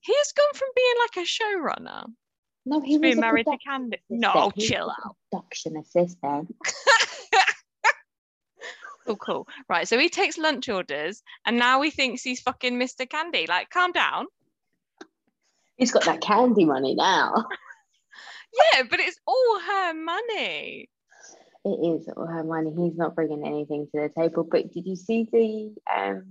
He 0.00 0.14
has 0.16 0.32
gone 0.32 0.54
from 0.54 0.68
being 0.74 0.94
like 1.00 1.16
a 1.18 1.28
showrunner 1.28 2.04
No, 2.64 2.80
he 2.80 2.94
was 2.94 3.02
being 3.02 3.20
married 3.20 3.44
to 3.44 3.58
Kandi. 3.66 3.98
No, 4.08 4.50
chill 4.58 4.90
out. 4.90 5.16
Production 5.30 5.76
assistant. 5.76 6.54
cool, 9.16 9.46
cool. 9.46 9.48
Right, 9.68 9.86
so 9.88 9.98
he 9.98 10.08
takes 10.08 10.38
lunch 10.38 10.68
orders, 10.68 11.22
and 11.46 11.56
now 11.56 11.80
he 11.82 11.90
thinks 11.90 12.22
he's 12.22 12.40
fucking 12.40 12.78
Mr. 12.78 13.06
Kandi. 13.08 13.48
Like, 13.48 13.70
calm 13.70 13.92
down. 13.92 14.26
He's 15.76 15.92
got 15.92 16.04
that 16.04 16.20
Kandi 16.20 16.66
money 16.66 16.94
now. 16.94 17.32
Yeah, 18.74 18.82
but 18.90 18.98
it's 19.00 19.18
all 19.26 19.60
her 19.60 19.94
money. 19.94 20.88
It 21.64 21.68
is 21.68 22.08
all 22.16 22.26
her 22.26 22.42
money. 22.42 22.72
He's 22.76 22.96
not 22.96 23.14
bringing 23.14 23.46
anything 23.46 23.86
to 23.94 24.00
the 24.00 24.20
table. 24.20 24.44
But 24.50 24.72
did 24.72 24.86
you 24.86 24.96
see 24.96 25.28
the 25.30 25.74
um 25.94 26.24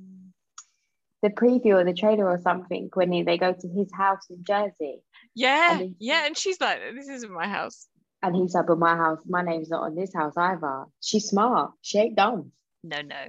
the 1.22 1.30
preview 1.30 1.76
or 1.80 1.84
the 1.84 1.94
trailer 1.94 2.30
or 2.30 2.40
something 2.42 2.90
when 2.94 3.12
he, 3.12 3.24
they 3.24 3.38
go 3.38 3.54
to 3.54 3.68
his 3.70 3.90
house 3.94 4.22
in 4.30 4.44
Jersey 4.44 5.02
Yeah, 5.36 5.78
then- 5.78 5.96
yeah. 6.00 6.26
And 6.26 6.38
she's 6.38 6.60
like, 6.60 6.80
"This 6.96 7.08
isn't 7.10 7.32
my 7.32 7.48
house." 7.48 7.88
and 8.22 8.36
he's 8.36 8.54
like, 8.54 8.68
"But 8.68 8.80
my 8.80 8.98
house, 8.98 9.20
my 9.26 9.42
name's 9.42 9.70
not 9.70 9.84
on 9.84 9.96
this 9.96 10.14
house 10.14 10.36
either." 10.36 10.86
She's 11.02 11.26
smart. 11.30 11.72
She 11.82 12.00
ain't 12.00 12.16
dumb. 12.18 12.52
No, 12.84 13.02
no, 13.02 13.26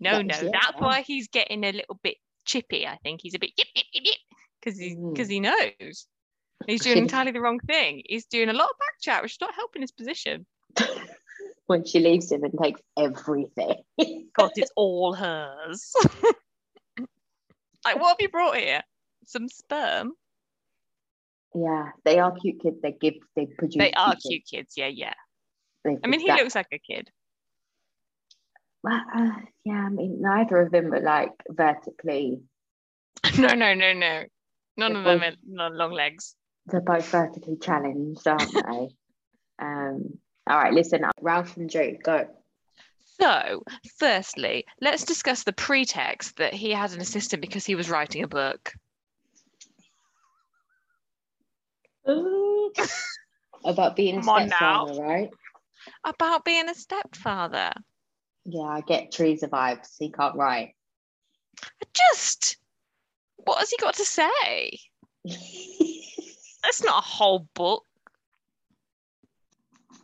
no, 0.00 0.22
no. 0.22 0.38
was 0.42 0.50
That's 0.52 0.78
why 0.78 1.00
he's 1.02 1.28
getting 1.28 1.64
a 1.64 1.72
little 1.72 1.98
bit 2.02 2.16
chippy. 2.44 2.86
I 2.86 2.96
think 3.02 3.20
he's 3.22 3.34
a 3.34 3.38
bit 3.38 3.50
yip 3.56 3.68
yip 3.74 3.86
yip 3.92 4.04
yip 4.04 4.16
because 4.60 4.78
he 4.78 4.94
because 4.94 5.28
Mm. 5.28 5.32
he 5.32 5.40
knows 5.40 6.06
he's 6.66 6.82
doing 6.82 6.98
entirely 6.98 7.32
the 7.32 7.40
wrong 7.40 7.60
thing. 7.60 8.02
He's 8.06 8.26
doing 8.26 8.48
a 8.48 8.52
lot 8.52 8.64
of 8.70 8.78
back 8.78 9.00
chat, 9.00 9.22
which 9.22 9.32
is 9.32 9.40
not 9.40 9.54
helping 9.54 9.82
his 9.82 9.92
position. 9.92 10.46
when 11.66 11.84
she 11.84 12.00
leaves 12.00 12.30
him 12.30 12.44
and 12.44 12.52
takes 12.62 12.80
everything. 12.98 13.76
God, 14.36 14.50
it's 14.56 14.70
all 14.76 15.14
hers. 15.14 15.94
like, 17.84 17.96
what 17.96 18.08
have 18.10 18.16
you 18.20 18.28
brought 18.28 18.56
here? 18.56 18.82
Some 19.26 19.48
sperm. 19.48 20.12
yeah, 21.54 21.90
they 22.04 22.18
are 22.18 22.32
cute 22.32 22.60
kids. 22.60 22.76
They 22.82 22.92
give, 22.92 23.14
they 23.36 23.46
produce. 23.46 23.78
They 23.78 23.92
are 23.92 24.12
kids. 24.12 24.26
cute 24.28 24.42
kids. 24.50 24.74
Yeah, 24.76 24.88
yeah. 24.88 25.14
I 25.86 26.06
mean, 26.06 26.20
he 26.20 26.26
that- 26.26 26.38
looks 26.38 26.54
like 26.54 26.66
a 26.72 26.78
kid. 26.78 27.10
Well, 28.84 29.00
uh, 29.16 29.30
yeah, 29.64 29.86
I 29.86 29.88
mean, 29.88 30.20
neither 30.20 30.60
of 30.60 30.70
them 30.70 30.92
are 30.92 31.00
like 31.00 31.32
vertically. 31.48 32.42
no, 33.38 33.54
no, 33.54 33.72
no, 33.72 33.94
no. 33.94 34.24
None 34.76 34.92
They're 34.92 35.14
of 35.14 35.20
them 35.20 35.34
are 35.58 35.70
long 35.70 35.92
legs. 35.92 36.36
They're 36.66 36.82
both 36.82 37.08
vertically 37.08 37.56
challenged, 37.56 38.28
aren't 38.28 38.52
they? 38.52 38.88
um. 39.58 40.18
All 40.46 40.58
right, 40.58 40.74
listen 40.74 41.02
up, 41.02 41.14
Ralph 41.22 41.56
and 41.56 41.70
Drew, 41.70 41.96
go. 41.96 42.26
So, 43.18 43.62
firstly, 43.98 44.66
let's 44.82 45.06
discuss 45.06 45.44
the 45.44 45.54
pretext 45.54 46.36
that 46.36 46.52
he 46.52 46.70
had 46.70 46.92
an 46.92 47.00
assistant 47.00 47.40
because 47.40 47.64
he 47.64 47.74
was 47.76 47.88
writing 47.88 48.22
a 48.22 48.28
book. 48.28 48.74
About 53.64 53.96
being 53.96 54.18
a 54.18 54.22
Come 54.22 54.48
stepfather, 54.48 55.00
right? 55.00 55.30
about 56.04 56.44
being 56.44 56.68
a 56.68 56.74
stepfather. 56.74 57.72
Yeah, 58.44 58.62
I 58.62 58.82
get 58.82 59.12
Teresa 59.12 59.48
vibes. 59.48 59.94
He 59.98 60.10
can't 60.10 60.36
write. 60.36 60.74
Just 61.94 62.58
what 63.36 63.58
has 63.58 63.70
he 63.70 63.76
got 63.78 63.94
to 63.94 64.04
say? 64.04 64.78
That's 66.62 66.82
not 66.82 66.98
a 66.98 67.06
whole 67.06 67.48
book. 67.54 67.84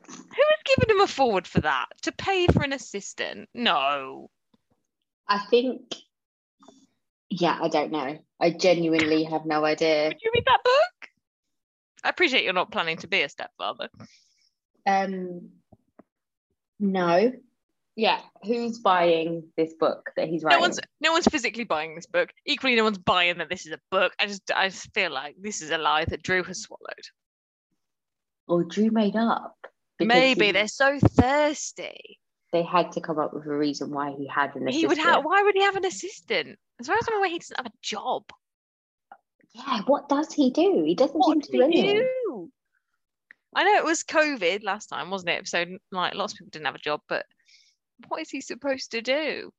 Who 0.06 0.14
has 0.14 0.76
given 0.76 0.96
him 0.96 1.00
a 1.00 1.06
forward 1.06 1.46
for 1.46 1.60
that? 1.62 1.86
To 2.02 2.12
pay 2.12 2.46
for 2.46 2.62
an 2.62 2.72
assistant? 2.72 3.48
No. 3.54 4.30
I 5.28 5.38
think. 5.50 5.94
Yeah, 7.30 7.58
I 7.60 7.68
don't 7.68 7.92
know. 7.92 8.18
I 8.40 8.50
genuinely 8.50 9.24
have 9.24 9.46
no 9.46 9.64
idea. 9.64 10.08
Would 10.08 10.22
you 10.22 10.30
read 10.34 10.44
that 10.46 10.64
book? 10.64 11.08
I 12.02 12.08
appreciate 12.08 12.44
you're 12.44 12.52
not 12.52 12.72
planning 12.72 12.96
to 12.98 13.06
be 13.06 13.22
a 13.22 13.28
stepfather. 13.28 13.88
Um, 14.86 15.50
no. 16.78 17.32
Yeah, 18.00 18.20
who's 18.44 18.78
buying 18.78 19.44
this 19.58 19.74
book 19.74 20.10
that 20.16 20.26
he's 20.26 20.42
writing? 20.42 20.58
No 20.58 20.62
one's 20.62 20.80
no 21.02 21.12
one's 21.12 21.26
physically 21.26 21.64
buying 21.64 21.94
this 21.94 22.06
book. 22.06 22.30
Equally, 22.46 22.74
no 22.74 22.84
one's 22.84 22.96
buying 22.96 23.36
that 23.38 23.50
this 23.50 23.66
is 23.66 23.72
a 23.72 23.78
book. 23.90 24.14
I 24.18 24.24
just 24.26 24.50
I 24.56 24.70
just 24.70 24.88
feel 24.94 25.10
like 25.12 25.36
this 25.38 25.60
is 25.60 25.70
a 25.70 25.76
lie 25.76 26.06
that 26.06 26.22
Drew 26.22 26.42
has 26.44 26.62
swallowed. 26.62 27.06
or 28.48 28.64
Drew 28.64 28.90
made 28.90 29.16
up. 29.16 29.54
Maybe 30.00 30.46
he- 30.46 30.52
they're 30.52 30.66
so 30.66 30.98
thirsty. 30.98 32.18
they 32.52 32.62
had 32.62 32.90
to 32.92 33.00
come 33.02 33.18
up 33.18 33.34
with 33.34 33.44
a 33.46 33.54
reason 33.54 33.90
why 33.90 34.12
he 34.16 34.26
had 34.26 34.56
an 34.56 34.66
assistant. 34.66 34.74
He 34.80 34.86
would 34.86 34.98
have. 34.98 35.22
Why 35.24 35.42
would 35.42 35.54
he 35.54 35.62
have 35.62 35.76
an 35.76 35.84
assistant? 35.84 36.58
As 36.80 36.86
far 36.86 36.96
as 36.96 37.06
I'm 37.06 37.18
aware, 37.18 37.28
he 37.30 37.38
doesn't 37.38 37.58
have 37.58 37.66
a 37.66 37.72
job. 37.82 38.24
Yeah, 39.52 39.82
what 39.86 40.08
does 40.08 40.32
he 40.32 40.50
do? 40.50 40.82
He 40.86 40.94
doesn't 40.94 41.22
seem 41.22 41.40
to 41.42 41.52
do 41.52 41.62
anything. 41.62 42.50
I 43.54 43.64
know 43.64 43.74
it 43.76 43.84
was 43.84 44.04
COVID 44.04 44.62
last 44.64 44.86
time, 44.86 45.10
wasn't 45.10 45.30
it? 45.30 45.48
So 45.48 45.64
like 45.92 46.14
lots 46.14 46.32
of 46.32 46.38
people 46.38 46.50
didn't 46.50 46.66
have 46.66 46.74
a 46.76 46.78
job, 46.78 47.02
but 47.08 47.26
what 48.08 48.20
is 48.20 48.30
he 48.30 48.40
supposed 48.40 48.92
to 48.92 49.02
do? 49.02 49.50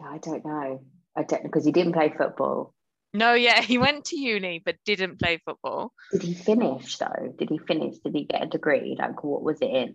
Yeah, 0.00 0.08
I 0.10 0.18
don't 0.18 0.44
know. 0.44 0.82
I 1.16 1.22
don't 1.22 1.42
because 1.42 1.64
he 1.64 1.72
didn't 1.72 1.92
play 1.92 2.12
football. 2.16 2.74
No, 3.14 3.34
yeah, 3.34 3.60
he 3.62 3.78
went 3.78 4.06
to 4.06 4.18
uni 4.18 4.62
but 4.64 4.76
didn't 4.84 5.18
play 5.18 5.40
football. 5.44 5.92
Did 6.12 6.22
he 6.22 6.34
finish 6.34 6.98
though? 6.98 7.34
Did 7.38 7.50
he 7.50 7.58
finish? 7.58 7.98
Did 7.98 8.14
he 8.14 8.24
get 8.24 8.42
a 8.42 8.46
degree? 8.46 8.96
Like 8.98 9.22
what 9.24 9.42
was 9.42 9.60
it 9.60 9.70
in? 9.70 9.94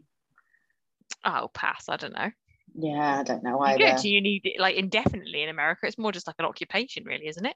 Oh, 1.26 1.50
pass. 1.54 1.90
I 1.90 1.98
don't 1.98 2.14
know. 2.14 2.32
Yeah, 2.76 3.20
I 3.20 3.24
don't 3.24 3.44
know 3.44 3.60
either. 3.60 3.84
You 3.84 3.92
go 3.92 4.02
to 4.02 4.08
uni 4.08 4.56
like 4.58 4.76
indefinitely 4.76 5.44
in 5.44 5.50
America. 5.50 5.86
It's 5.86 5.98
more 5.98 6.12
just 6.12 6.28
like 6.28 6.38
an 6.40 6.46
occupation, 6.46 7.04
really, 7.06 7.28
isn't 7.28 7.46
it? 7.46 7.56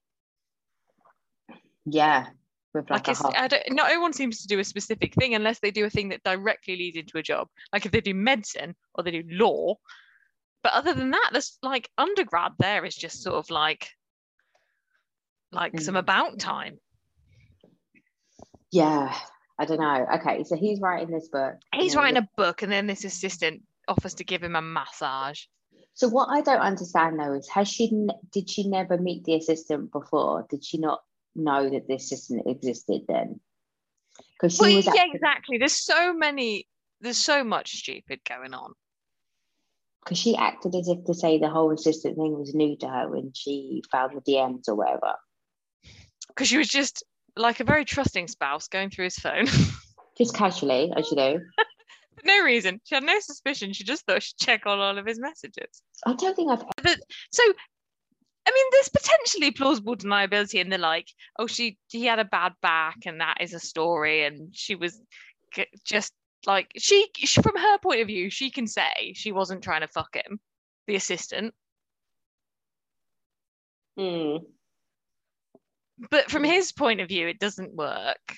Yeah, 1.86 2.28
with 2.78 2.90
like, 2.90 3.08
Like, 3.08 3.18
it's. 3.18 3.24
I 3.24 3.48
don't, 3.48 3.64
not 3.72 3.88
everyone 3.88 4.14
seems 4.14 4.42
to 4.42 4.48
do 4.48 4.60
a 4.60 4.64
specific 4.64 5.14
thing 5.14 5.36
unless 5.36 5.60
they 5.60 5.72
do 5.72 5.86
a 5.86 5.90
thing 5.90 6.10
that 6.10 6.24
directly 6.24 6.76
leads 6.76 6.98
into 6.98 7.18
a 7.18 7.24
job. 7.24 7.48
Like 7.74 7.86
if 7.86 7.92
they 7.92 8.02
do 8.02 8.14
medicine 8.14 8.76
or 8.96 9.04
they 9.04 9.12
do 9.12 9.24
law. 9.30 9.76
But 10.64 10.74
other 10.74 10.94
than 10.94 11.12
that, 11.12 11.30
there's 11.32 11.58
like 11.62 11.90
undergrad 11.98 12.54
there 12.60 12.84
is 12.86 12.96
just 12.96 13.22
sort 13.22 13.36
of 13.36 13.50
like 13.50 13.90
like 15.52 15.80
some 15.80 15.96
Mm. 15.96 16.00
about 16.00 16.40
time. 16.40 16.80
Yeah, 18.72 19.16
I 19.58 19.66
don't 19.66 19.80
know. 19.80 20.06
Okay, 20.16 20.44
so 20.44 20.56
he's 20.56 20.82
writing 20.82 21.10
this 21.12 21.30
book. 21.30 21.56
He's 21.74 21.96
writing 21.96 22.18
a 22.18 22.30
book 22.36 22.62
and 22.62 22.72
then 22.72 22.88
this 22.88 23.06
assistant 23.06 23.62
offers 23.88 24.16
to 24.16 24.24
give 24.24 24.44
him 24.44 24.56
a 24.56 24.62
massage. 24.62 25.42
So 25.94 26.08
what 26.10 26.28
I 26.30 26.42
don't 26.42 26.60
understand 26.60 27.20
though 27.20 27.34
is 27.34 27.48
has 27.50 27.68
she 27.68 28.08
did 28.32 28.50
she 28.50 28.68
never 28.68 28.98
meet 28.98 29.24
the 29.24 29.36
assistant 29.36 29.92
before? 29.92 30.46
Did 30.50 30.64
she 30.64 30.78
not 30.78 31.02
know 31.38 31.70
that 31.70 31.88
this 31.88 32.06
assistant 32.06 32.44
existed 32.48 33.02
then? 33.08 33.40
Because 34.34 34.56
she 34.56 34.62
Well, 34.62 34.70
yeah, 34.72 34.80
actually, 34.88 35.12
exactly. 35.14 35.58
There's 35.58 35.84
so 35.84 36.14
many 36.14 36.68
there's 37.02 37.18
so 37.18 37.44
much 37.44 37.74
stupid 37.76 38.22
going 38.28 38.54
on. 38.54 38.74
because 40.04 40.18
she 40.18 40.36
acted 40.36 40.74
as 40.74 40.88
if 40.88 41.04
to 41.06 41.14
say 41.14 41.38
the 41.38 41.50
whole 41.50 41.72
assistant 41.72 42.16
thing 42.16 42.38
was 42.38 42.56
new 42.56 42.76
to 42.78 42.88
her 42.88 43.10
when 43.10 43.32
she 43.36 43.84
found 43.92 44.14
the 44.16 44.32
DMs 44.32 44.68
or 44.68 44.76
whatever. 44.76 45.14
Because 46.30 46.50
she 46.50 46.58
was 46.58 46.68
just 46.68 47.04
like 47.36 47.60
a 47.60 47.64
very 47.64 47.84
trusting 47.86 48.28
spouse 48.28 48.68
going 48.68 48.90
through 48.90 49.06
his 49.06 49.16
phone. 49.16 49.48
Just 50.18 50.36
casually, 50.36 50.92
as 50.96 51.10
you 51.12 51.18
do. 51.18 51.40
For 52.16 52.26
no 52.26 52.44
reason. 52.44 52.82
She 52.84 52.96
had 52.96 53.04
no 53.04 53.20
suspicion. 53.20 53.74
She 53.74 53.84
just 53.84 54.06
thought 54.06 54.24
she'd 54.24 54.38
check 54.40 54.66
on 54.66 54.80
all 54.80 54.98
of 54.98 55.06
his 55.06 55.20
messages. 55.20 55.82
I 56.06 56.14
don't 56.14 56.36
think 56.36 56.52
I've 56.52 56.64
So, 57.32 57.44
I 58.48 58.52
mean, 58.54 58.66
there's 58.72 58.90
potentially 58.90 59.52
plausible 59.52 59.98
deniability 59.98 60.62
in 60.62 60.70
the 60.70 60.78
like, 60.78 61.10
oh, 61.38 61.48
she 61.48 61.78
he 61.90 62.06
had 62.06 62.20
a 62.20 62.26
bad 62.26 62.54
back, 62.62 63.00
and 63.06 63.20
that 63.20 63.38
is 63.42 63.54
a 63.54 63.60
story, 63.60 64.24
and 64.24 64.56
she 64.56 64.76
was 64.76 65.02
just 65.84 66.14
like 66.46 66.72
she, 66.78 67.08
she 67.18 67.42
from 67.42 67.58
her 67.58 67.78
point 67.80 68.00
of 68.00 68.08
view, 68.08 68.30
she 68.30 68.50
can 68.50 68.66
say 68.66 69.12
she 69.16 69.34
wasn't 69.34 69.64
trying 69.64 69.82
to 69.82 69.88
fuck 69.90 70.16
him, 70.16 70.40
the 70.88 70.96
assistant, 70.96 71.54
Hmm. 73.98 74.38
but 76.10 76.32
from 76.32 76.44
his 76.46 76.72
point 76.72 77.02
of 77.02 77.10
view, 77.10 77.28
it 77.28 77.40
doesn't 77.40 77.74
work. 77.76 78.38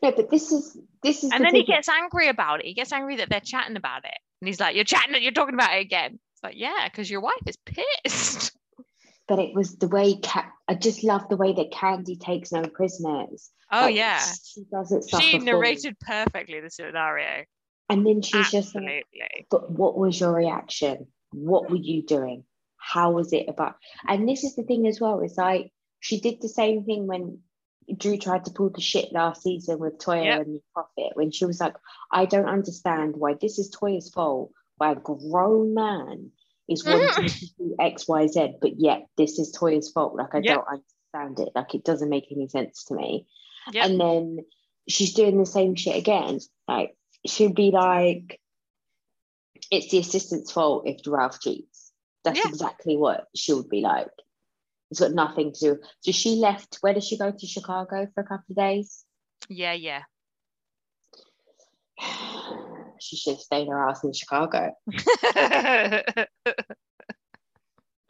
No, 0.00 0.12
but 0.12 0.30
this 0.30 0.52
is 0.52 0.78
this 1.02 1.24
is 1.24 1.32
And 1.32 1.40
the 1.40 1.46
then 1.46 1.54
he 1.56 1.64
gets 1.64 1.88
angry 1.88 2.28
about 2.28 2.60
it. 2.60 2.66
He 2.66 2.74
gets 2.74 2.92
angry 2.92 3.16
that 3.16 3.30
they're 3.30 3.40
chatting 3.40 3.76
about 3.76 4.04
it, 4.04 4.16
and 4.40 4.46
he's 4.46 4.60
like, 4.60 4.76
"You're 4.76 4.84
chatting, 4.84 5.20
you're 5.20 5.32
talking 5.32 5.54
about 5.54 5.74
it 5.76 5.80
again." 5.80 6.20
It's 6.34 6.42
like, 6.44 6.54
yeah, 6.56 6.86
because 6.88 7.10
your 7.10 7.20
wife 7.20 7.42
is 7.46 7.56
pissed. 7.66 8.56
but 9.28 9.38
it 9.38 9.54
was 9.54 9.76
the 9.76 9.88
way 9.88 10.18
Ca- 10.22 10.50
I 10.68 10.74
just 10.74 11.04
love 11.04 11.28
the 11.28 11.36
way 11.36 11.52
that 11.52 11.72
Kandi 11.72 12.18
takes 12.20 12.52
no 12.52 12.62
prisoners. 12.62 13.50
Oh 13.72 13.82
Like, 13.82 13.96
yeah, 13.96 14.18
she 14.44 14.64
does 14.70 14.92
it. 14.92 15.04
she 15.20 15.38
narrated 15.38 15.98
perfectly 16.00 16.60
the 16.60 16.70
scenario. 16.70 17.44
and 17.88 18.06
then 18.06 18.22
she's 18.22 18.50
just 18.50 18.74
like, 18.74 19.06
but 19.50 19.70
what 19.70 19.96
was 19.98 20.18
your 20.18 20.32
reaction? 20.32 21.06
What 21.32 21.70
were 21.70 21.76
you 21.76 22.02
doing? 22.02 22.44
How 22.76 23.10
was 23.12 23.32
it 23.32 23.46
about? 23.48 23.76
And 24.06 24.28
this 24.28 24.44
is 24.44 24.54
the 24.56 24.62
thing 24.62 24.86
as 24.86 25.00
well. 25.00 25.20
It's 25.20 25.36
like 25.36 25.70
she 26.00 26.20
did 26.20 26.40
the 26.40 26.48
same 26.48 26.84
thing 26.84 27.06
when 27.06 27.40
Drew 27.96 28.16
tried 28.16 28.44
to 28.46 28.50
pull 28.52 28.70
the 28.70 28.80
shit 28.80 29.12
last 29.12 29.42
season 29.42 29.78
with 29.78 29.98
Toya 29.98 30.24
Yep. 30.24 30.40
and 30.46 30.60
Profit 30.72 31.12
when 31.16 31.30
she 31.30 31.44
was 31.46 31.60
like, 31.60 31.74
I 32.10 32.24
don't 32.26 32.48
understand 32.48 33.14
why 33.16 33.34
this 33.40 33.58
is 33.58 33.74
Toya's 33.74 34.10
fault. 34.10 34.52
Why 34.76 34.92
a 34.92 34.96
grown 34.96 35.74
man 35.74 36.30
is 36.68 36.82
Mm-hmm. 36.84 36.92
wanting 37.16 37.28
to 37.28 37.46
do 37.58 37.76
X, 37.80 38.08
Y, 38.08 38.26
Z, 38.28 38.54
but 38.60 38.78
yet 38.78 39.06
this 39.16 39.38
is 39.38 39.52
Toya's 39.52 39.90
fault. 39.90 40.14
Like 40.16 40.34
I 40.34 40.38
Yep. 40.38 40.44
don't 40.56 40.82
understand 41.14 41.46
it. 41.48 41.52
Like 41.54 41.74
it 41.74 41.84
doesn't 41.84 42.08
make 42.08 42.26
any 42.30 42.48
sense 42.48 42.84
to 42.84 42.94
me. 42.94 43.26
Yep. 43.72 43.84
And 43.84 44.00
then 44.00 44.38
she's 44.88 45.14
doing 45.14 45.38
the 45.38 45.46
same 45.46 45.74
shit 45.74 45.96
again. 45.96 46.40
Like 46.68 46.96
she'd 47.26 47.54
be 47.54 47.70
like, 47.70 48.40
it's 49.70 49.90
the 49.90 49.98
assistant's 49.98 50.52
fault 50.52 50.84
if 50.86 51.00
Ralph 51.06 51.40
cheats. 51.40 51.92
That's 52.24 52.38
Yeah. 52.38 52.48
exactly 52.48 52.96
what 52.96 53.26
she 53.34 53.52
would 53.52 53.68
be 53.68 53.80
like. 53.80 54.08
It's 54.90 55.00
got 55.00 55.12
nothing 55.12 55.52
to 55.54 55.60
do. 55.60 55.80
So 56.00 56.12
she 56.12 56.36
left. 56.36 56.78
Where 56.80 56.94
did 56.94 57.02
she 57.04 57.18
go 57.18 57.30
to 57.30 57.46
Chicago 57.46 58.06
for 58.14 58.20
a 58.20 58.24
couple 58.26 58.44
of 58.50 58.56
days? 58.56 59.04
Yeah, 59.48 59.72
yeah. 59.72 60.02
She 63.04 63.16
should 63.16 63.34
have 63.34 63.40
stayed 63.40 63.68
her 63.68 63.88
ass 63.88 64.02
in 64.02 64.14
Chicago. 64.14 64.72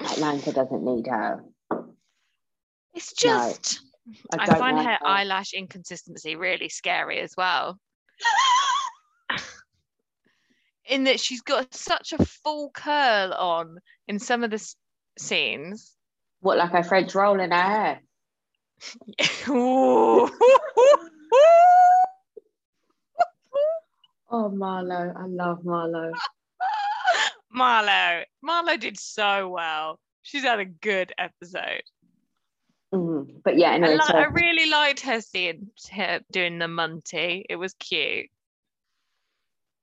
Atlanta 0.01 0.53
doesn't 0.53 0.85
need 0.85 1.07
her. 1.09 1.43
it's 2.95 3.13
just 3.13 3.81
I, 4.39 4.47
don't 4.47 4.59
find 4.59 4.77
like 4.77 4.87
her 4.87 4.99
eyelash 5.05 5.53
inconsistency 5.53 6.37
really 6.37 6.69
scary 6.69 7.19
as 7.19 7.35
well. 7.37 7.79
In 10.87 11.05
that 11.05 11.19
she's 11.19 11.41
got 11.41 11.73
such 11.75 12.13
a 12.13 12.25
full 12.25 12.71
curl 12.71 13.33
on 13.33 13.79
in 14.07 14.19
some 14.19 14.45
of 14.45 14.51
the 14.51 14.57
s- 14.57 14.77
scenes. 15.19 15.97
What, 16.41 16.59
like 16.59 16.75
a 16.75 16.85
French 16.85 17.15
roll 17.15 17.41
in 17.41 17.51
her 17.51 17.57
hair? 17.57 18.03
Oh, 24.37 24.51
Marlo. 24.51 25.15
I 25.17 25.27
love 25.27 25.61
Marlo. 25.63 26.11
Marlo. 27.57 28.25
Marlo 28.45 28.81
did 28.81 28.99
so 28.99 29.49
well. 29.49 30.01
She's 30.23 30.43
had 30.43 30.59
a 30.59 30.65
good 30.65 31.13
episode. 31.19 31.83
Mm, 32.93 33.43
But 33.45 33.57
yeah, 33.57 33.71
I, 33.71 33.79
li- 33.79 34.01
so 34.05 34.13
I 34.13 34.25
really 34.25 34.69
liked 34.69 35.01
her 35.03 35.21
seeing 35.21 35.69
her 35.93 36.19
doing 36.33 36.59
the 36.59 36.67
Monty. 36.67 37.47
It 37.49 37.55
was 37.55 37.75
cute. 37.75 38.27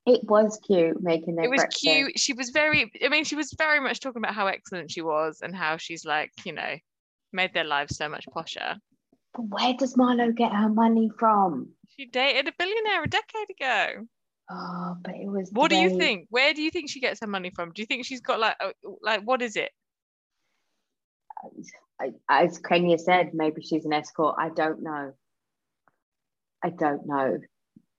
it 0.05 0.19
was 0.25 0.59
cute 0.67 1.01
making 1.01 1.35
their 1.35 1.45
it 1.45 1.49
was 1.49 1.59
breakfast. 1.61 1.81
cute. 1.81 2.19
She 2.19 2.33
was 2.33 2.49
very, 2.49 2.91
I 3.05 3.07
mean, 3.07 3.23
she 3.23 3.37
was 3.37 3.53
very 3.57 3.79
much 3.79 4.01
talking 4.01 4.21
about 4.21 4.35
how 4.35 4.47
excellent 4.47 4.91
she 4.91 5.01
was 5.01 5.39
and 5.41 5.55
how 5.55 5.77
she's 5.77 6.03
like, 6.03 6.31
you 6.43 6.51
know, 6.51 6.75
made 7.31 7.53
their 7.53 7.63
lives 7.63 7.95
so 7.95 8.09
much 8.09 8.25
posher. 8.35 8.75
But 9.33 9.43
where 9.43 9.73
does 9.75 9.95
Marlo 9.95 10.35
get 10.35 10.51
her 10.51 10.67
money 10.67 11.09
from? 11.17 11.69
She 11.97 12.05
dated 12.05 12.49
a 12.49 12.53
billionaire 12.59 13.03
a 13.03 13.07
decade 13.07 13.49
ago. 13.49 14.07
Oh, 14.53 14.97
but 15.01 15.15
it 15.15 15.27
was. 15.27 15.49
What 15.53 15.69
do 15.69 15.77
you 15.77 15.97
think? 15.97 16.27
Where 16.29 16.53
do 16.53 16.61
you 16.61 16.71
think 16.71 16.89
she 16.89 16.99
gets 16.99 17.21
her 17.21 17.27
money 17.27 17.51
from? 17.51 17.71
Do 17.71 17.81
you 17.81 17.85
think 17.85 18.05
she's 18.05 18.19
got 18.21 18.39
like, 18.39 18.57
like, 19.01 19.21
what 19.21 19.41
is 19.41 19.55
it? 19.55 19.71
As 22.29 22.57
Kenya 22.59 22.97
said, 22.97 23.33
maybe 23.33 23.61
she's 23.61 23.85
an 23.85 23.93
escort. 23.93 24.35
I 24.37 24.49
don't 24.49 24.83
know. 24.83 25.13
I 26.63 26.69
don't 26.69 27.05
know. 27.05 27.39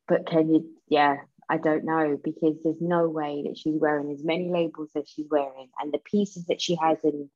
But 0.09 0.27
Kenya, 0.27 0.61
yeah, 0.89 1.17
I 1.49 1.57
don't 1.57 1.85
know 1.85 2.19
because 2.23 2.57
there's 2.63 2.81
no 2.81 3.09
way 3.09 3.45
that 3.47 3.57
she's 3.57 3.79
wearing 3.81 4.11
as 4.13 4.23
many 4.23 4.51
labels 4.51 4.91
as 4.97 5.09
she's 5.09 5.27
wearing, 5.31 5.69
and 5.81 5.93
the 5.93 6.01
pieces 6.05 6.47
that 6.47 6.61
she 6.61 6.77
has 6.77 6.99
in 7.03 7.31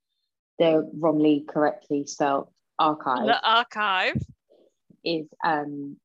the 0.59 0.90
wrongly 0.94 1.44
correctly 1.48 2.05
spelled 2.07 2.48
archive 2.79 3.26
The 3.26 3.48
archive. 3.48 4.22
is 5.05 5.26
um 5.44 5.96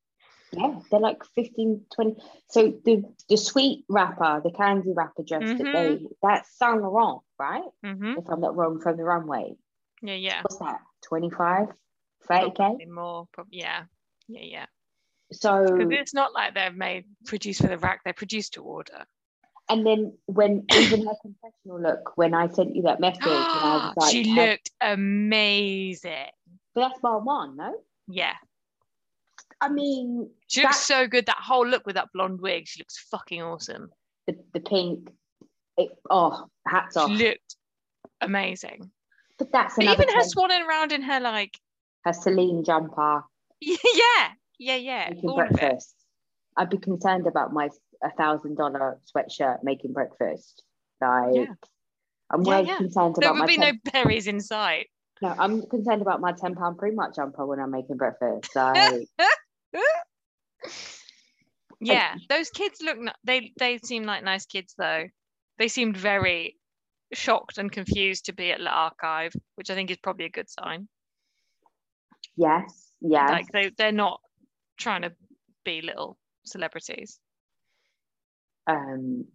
yeah 0.54 0.80
they're 0.90 1.00
like 1.00 1.24
15 1.36 1.86
20 1.96 2.16
so 2.50 2.74
the 2.86 3.04
the 3.30 3.38
sweet 3.38 3.86
rapper 3.90 4.42
the 4.44 4.52
candy 4.52 4.92
rapper 4.94 5.24
dress 5.24 5.44
that 5.58 5.68
they 5.74 6.00
that's 6.22 6.58
Saint 6.58 6.82
Laurent 6.82 7.22
right 7.40 7.64
hmm 7.84 8.14
if 8.18 8.28
I'm 8.30 8.42
not 8.42 8.56
wrong 8.56 8.80
from 8.82 8.98
the 8.98 9.04
runway 9.04 9.56
Yeah, 10.02 10.16
yeah. 10.16 10.42
what's 10.42 10.58
that 10.60 10.80
25 11.08 11.68
30k 12.30 12.56
Probably 12.56 12.86
more. 12.86 13.28
Prob- 13.32 13.48
yeah, 13.52 13.84
yeah, 14.28 14.44
yeah. 14.44 14.66
so 15.32 15.66
it's 15.92 16.14
not 16.14 16.34
like 16.34 16.54
they're 16.54 16.72
made 16.72 17.06
produced 17.26 17.62
for 17.62 17.68
the 17.68 17.78
rack. 17.78 18.02
They're 18.04 18.14
produced 18.14 18.54
to 18.54 18.64
order. 18.64 19.06
and 19.70 19.86
then 19.86 20.18
when 20.26 20.66
even 20.76 21.06
her 21.08 21.16
confessional 21.22 21.82
look 21.82 22.12
when 22.18 22.34
I 22.34 22.48
sent 22.50 22.76
you 22.76 22.84
that 22.84 23.00
message 23.00 23.24
and 23.26 23.64
I 23.64 23.78
was 23.78 23.94
like 23.98 24.12
she 24.12 24.24
looked 24.26 24.72
amazing. 24.82 26.28
but 26.76 26.82
that's 26.82 27.00
bar 27.00 27.20
one 27.20 27.56
no 27.58 27.74
Yeah, 28.08 28.34
I 29.62 29.70
mean 29.70 30.30
she 30.48 30.64
looks 30.64 30.80
so 30.80 31.08
good. 31.08 31.28
That 31.28 31.38
whole 31.38 31.66
look 31.68 31.86
with 31.86 31.96
that 31.96 32.10
blonde 32.14 32.42
wig, 32.42 32.68
she 32.68 32.80
looks 32.82 32.98
fucking 33.12 33.42
awesome. 33.42 33.90
the, 34.28 34.36
the 34.54 34.60
pink 34.60 35.10
it, 35.78 35.90
oh 36.10 36.48
hats 36.68 36.98
off 36.98 37.10
She 37.10 37.16
looked 37.16 37.56
amazing. 38.22 38.92
but 39.38 39.52
that's 39.52 39.76
But 39.76 39.86
even 39.86 40.08
her 40.10 40.22
thing. 40.22 40.32
swanning 40.36 40.68
around 40.68 40.92
in 40.92 41.02
her 41.04 41.20
like, 41.20 41.58
her 42.06 42.14
Celine 42.14 42.64
jumper 42.64 43.24
yeah, 43.62 43.78
yeah, 44.60 44.76
yeah, 44.76 45.10
making 45.12 45.30
all 45.30 45.40
of 45.42 45.48
it. 45.52 45.54
breakfast. 45.60 45.96
I'd 46.58 46.70
be 46.70 46.78
concerned 46.78 47.28
about 47.28 47.54
my 47.54 47.70
a 48.04 48.12
thousand 48.18 48.56
dollar 48.58 49.00
sweatshirt 49.16 49.60
making 49.64 49.94
breakfast. 49.94 50.64
Like 51.00 51.34
Yeah. 51.34 51.46
I'm 52.32 52.42
Yeah, 52.44 52.48
well 52.50 52.66
yeah. 52.66 52.78
concerned 52.78 53.16
There 53.20 53.30
about 53.30 53.34
would 53.36 53.40
my 53.42 53.48
be 53.48 53.58
ten- 53.58 53.80
no 53.86 53.92
berries 53.92 54.26
in 54.28 54.40
sight. 54.42 54.88
No, 55.22 55.36
I'm 55.38 55.62
concerned 55.68 56.02
about 56.02 56.20
my 56.20 56.32
ten 56.32 56.56
pound 56.56 56.78
Primark 56.80 57.14
jumper 57.16 57.46
when 57.46 57.60
I'm 57.60 57.70
making 57.72 57.98
breakfast. 57.98 58.50
So 58.54 58.74
yeah, 61.80 62.16
those 62.30 62.50
kids 62.50 62.80
look. 62.82 62.98
They 63.24 63.54
they 63.60 63.80
seem 63.80 64.04
like 64.04 64.24
nice 64.24 64.46
kids 64.46 64.74
though. 64.78 65.06
They 65.58 65.68
seemed 65.68 65.98
very 65.98 66.58
shocked 67.14 67.58
and 67.58 67.72
confused 67.72 68.26
to 68.26 68.34
be 68.34 68.52
at 68.52 68.60
the 68.60 68.70
archive, 68.70 69.34
which 69.56 69.70
I 69.70 69.76
think 69.76 69.92
is 69.92 69.98
probably 69.98 70.26
a 70.26 70.30
good 70.30 70.50
sign. 70.50 70.88
yes, 72.36 72.92
yes. 73.02 73.30
Like 73.30 73.52
they 73.52 73.72
they're 73.78 73.92
not 73.92 74.20
trying 74.78 75.02
to 75.04 75.12
be 75.66 75.82
little 75.82 76.18
celebrities, 76.46 77.20
um. 78.68 79.26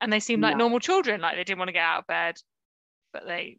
and 0.00 0.12
they 0.12 0.20
seem 0.20 0.40
like 0.40 0.56
No. 0.56 0.64
normal 0.64 0.80
children. 0.80 1.20
Like 1.20 1.36
they 1.36 1.44
didn't 1.44 1.58
want 1.58 1.68
to 1.68 1.72
get 1.72 1.82
out 1.82 2.00
of 2.00 2.06
bed, 2.06 2.36
but 3.12 3.26
they. 3.26 3.58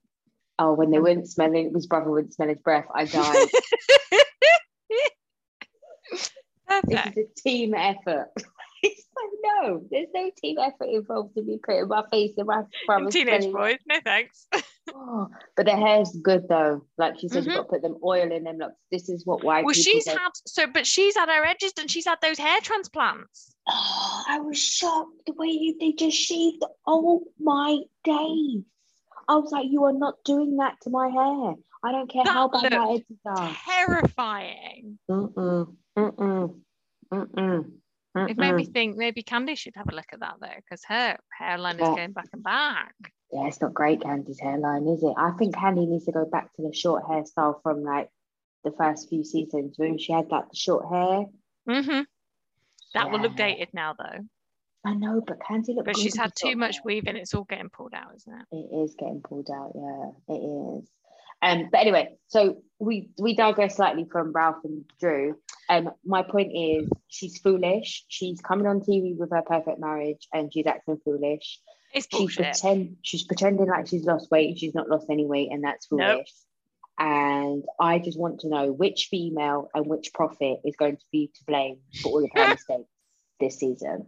Oh, 0.59 0.73
when 0.73 0.91
they 0.91 0.99
wouldn't 0.99 1.27
smell 1.27 1.53
it, 1.55 1.71
his 1.73 1.87
brother 1.87 2.11
wouldn't 2.11 2.33
smell 2.35 2.49
his 2.49 2.59
breath. 2.59 2.85
I 2.93 3.05
died. 3.05 3.47
Perfect. 6.71 7.15
This 7.15 7.25
is 7.25 7.31
a 7.31 7.41
team 7.41 7.73
effort. 7.73 8.29
it's 8.83 9.07
like 9.15 9.29
no, 9.43 9.83
there's 9.91 10.07
no 10.13 10.31
team 10.41 10.57
effort 10.59 10.87
involved 10.89 11.37
in 11.37 11.45
me 11.45 11.59
putting 11.63 11.87
my 11.87 12.03
face 12.09 12.31
in 12.37 12.45
my 12.45 12.63
brother's 12.87 13.13
Teenage 13.13 13.51
boys, 13.51 13.77
no 13.87 13.99
thanks. 14.03 14.47
Oh, 14.93 15.29
but 15.55 15.67
the 15.67 15.75
hair's 15.75 16.09
good 16.23 16.47
though. 16.49 16.83
Like 16.97 17.17
she 17.19 17.27
said, 17.29 17.43
Mhm. 17.43 17.45
you've 17.45 17.55
got 17.55 17.61
to 17.61 17.67
put 17.69 17.81
them 17.83 17.97
oil 18.03 18.29
in 18.31 18.43
them. 18.43 18.57
Look, 18.57 18.73
this 18.91 19.09
is 19.09 19.25
what 19.25 19.43
white 19.43 19.63
Well, 19.63 19.73
she's 19.75 20.05
do. 20.05 20.11
had 20.11 20.29
so, 20.47 20.65
but 20.67 20.87
she's 20.87 21.15
had 21.15 21.29
her 21.29 21.45
edges 21.45 21.71
and 21.79 21.89
she's 21.89 22.05
had 22.05 22.17
those 22.21 22.39
hair 22.39 22.59
transplants. 22.61 23.55
Oh, 23.69 24.23
I 24.27 24.39
was 24.39 24.57
shocked 24.57 25.21
the 25.27 25.33
way 25.33 25.47
you, 25.49 25.77
they 25.79 25.91
just 25.93 26.17
shaved. 26.17 26.63
Oh 26.87 27.23
my 27.39 27.77
days! 28.03 28.63
I 29.29 29.35
was 29.35 29.51
like, 29.51 29.67
you 29.69 29.83
are 29.85 29.93
not 29.93 30.15
doing 30.25 30.57
that 30.57 30.75
to 30.81 30.89
my 30.89 31.07
hair. 31.09 31.53
I 31.83 31.91
don't 31.91 32.09
care 32.09 32.23
That 32.23 32.33
how 32.33 32.47
bad 32.47 32.73
my 32.73 32.89
edges 32.93 33.05
are. 33.25 33.55
Terrifying. 33.65 34.99
Mm-mm, 35.09 35.75
mm-mm, 35.97 36.55
mm-mm, 37.11 37.71
It 38.29 38.37
made 38.37 38.53
me 38.55 38.65
think 38.65 38.97
maybe 38.97 39.23
Kandi 39.23 39.57
should 39.57 39.75
have 39.75 39.87
a 39.91 39.95
look 39.95 40.05
at 40.13 40.19
that 40.19 40.35
though, 40.39 40.47
because 40.57 40.83
her 40.87 41.17
hairline 41.37 41.79
is 41.79 41.95
going 41.95 42.11
back 42.11 42.29
and 42.33 42.43
back. 42.43 42.93
Yeah, 43.31 43.47
it's 43.47 43.61
not 43.61 43.73
great, 43.73 44.01
Kandi's 44.01 44.39
hairline, 44.39 44.87
is 44.87 45.01
it? 45.03 45.13
I 45.17 45.31
think 45.31 45.55
Kandi 45.55 45.87
needs 45.87 46.05
to 46.05 46.11
go 46.11 46.25
back 46.25 46.53
to 46.55 46.61
the 46.61 46.73
short 46.73 47.03
hairstyle 47.05 47.61
from 47.63 47.83
like 47.83 48.09
the 48.63 48.71
first 48.71 49.09
few 49.09 49.23
seasons 49.23 49.75
when 49.77 49.97
she 49.97 50.11
had 50.13 50.29
like 50.29 50.49
the 50.49 50.55
short 50.55 50.85
hair. 50.87 51.25
hmm 51.67 52.01
That 52.93 53.09
will 53.09 53.21
look 53.21 53.35
dated 53.35 53.69
now 53.73 53.95
though. 53.97 54.19
I 54.83 54.93
know, 54.95 55.21
but 55.25 55.39
Kandi 55.39 55.69
looked 55.75 55.85
But 55.85 55.97
she's 55.97 56.17
had 56.17 56.33
too 56.35 56.55
much 56.55 56.75
hair. 56.77 56.81
weave 56.85 57.03
and 57.07 57.17
it's 57.17 57.33
all 57.33 57.43
getting 57.43 57.69
pulled 57.69 57.93
out, 57.93 58.13
isn't 58.15 58.33
it? 58.33 58.45
It 58.51 58.83
is 58.83 58.95
getting 58.99 59.21
pulled 59.21 59.49
out, 59.49 59.71
yeah, 59.75 60.35
it 60.35 60.39
is. 60.39 60.89
Um, 61.41 61.69
but 61.71 61.79
anyway, 61.81 62.15
so 62.27 62.57
we 62.79 63.09
we 63.17 63.35
digress 63.35 63.75
slightly 63.77 64.07
from 64.11 64.31
Ralph 64.31 64.63
and 64.63 64.85
Drew. 64.99 65.35
Um, 65.69 65.91
my 66.03 66.21
point 66.23 66.51
is 66.53 66.89
she's 67.07 67.37
foolish. 67.39 68.05
She's 68.07 68.41
coming 68.41 68.67
on 68.67 68.81
TV 68.81 69.15
with 69.17 69.31
her 69.31 69.41
perfect 69.41 69.79
marriage 69.79 70.27
and 70.33 70.51
she's 70.53 70.67
acting 70.67 70.99
foolish. 71.03 71.59
It's 71.93 72.07
She 72.11 72.17
bullshit. 72.17 72.45
pretend 72.45 72.97
she's 73.01 73.23
pretending 73.23 73.67
like 73.67 73.87
she's 73.87 74.05
lost 74.05 74.31
weight 74.31 74.57
she's 74.57 74.75
not 74.75 74.89
lost 74.89 75.07
any 75.09 75.25
weight, 75.25 75.49
and 75.51 75.63
that's 75.63 75.85
foolish. 75.87 76.07
Nope. 76.07 76.25
And 76.99 77.63
I 77.79 77.99
just 77.99 78.19
want 78.19 78.41
to 78.41 78.49
know 78.49 78.71
which 78.71 79.07
female 79.09 79.69
and 79.73 79.87
which 79.87 80.13
prophet 80.13 80.59
is 80.63 80.75
going 80.75 80.97
to 80.97 81.05
be 81.11 81.31
to 81.33 81.43
blame 81.47 81.79
for 82.01 82.09
all 82.11 82.23
of 82.23 82.29
her 82.35 82.49
mistakes 82.49 82.89
this 83.39 83.57
season. 83.57 84.07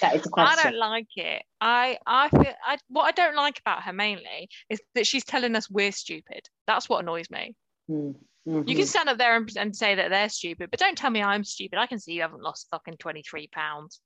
That 0.00 0.14
is 0.16 0.22
the 0.22 0.30
I 0.36 0.62
don't 0.62 0.76
like 0.76 1.08
it. 1.16 1.42
I 1.60 1.98
I 2.06 2.28
feel 2.28 2.52
I 2.64 2.76
what 2.88 3.06
I 3.06 3.12
don't 3.12 3.36
like 3.36 3.58
about 3.60 3.82
her 3.84 3.92
mainly 3.92 4.48
is 4.68 4.80
that 4.94 5.06
she's 5.06 5.24
telling 5.24 5.56
us 5.56 5.70
we're 5.70 5.92
stupid. 5.92 6.40
That's 6.66 6.88
what 6.88 7.00
annoys 7.02 7.30
me. 7.30 7.54
Hmm, 7.88 8.10
You 8.44 8.76
can 8.76 8.86
stand 8.86 9.08
up 9.08 9.16
there 9.18 9.36
and, 9.36 9.50
and 9.56 9.74
say 9.74 9.94
that 9.94 10.10
they're 10.10 10.28
stupid, 10.28 10.70
but 10.70 10.78
don't 10.80 10.98
tell 10.98 11.10
me 11.10 11.22
I'm 11.22 11.44
stupid. 11.44 11.78
I 11.78 11.86
can 11.86 11.98
see 11.98 12.12
you 12.12 12.22
haven't 12.22 12.42
lost 12.42 12.68
fucking 12.70 12.96
23 12.98 13.48
pounds. 13.48 14.00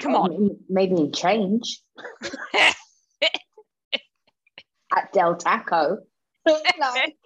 come 0.00 0.14
on. 0.14 0.56
Maybe 0.68 0.96
in 0.96 1.12
change 1.12 1.80
at 4.96 5.12
Del 5.12 5.36
Taco. 5.36 5.98
Like, 6.46 7.16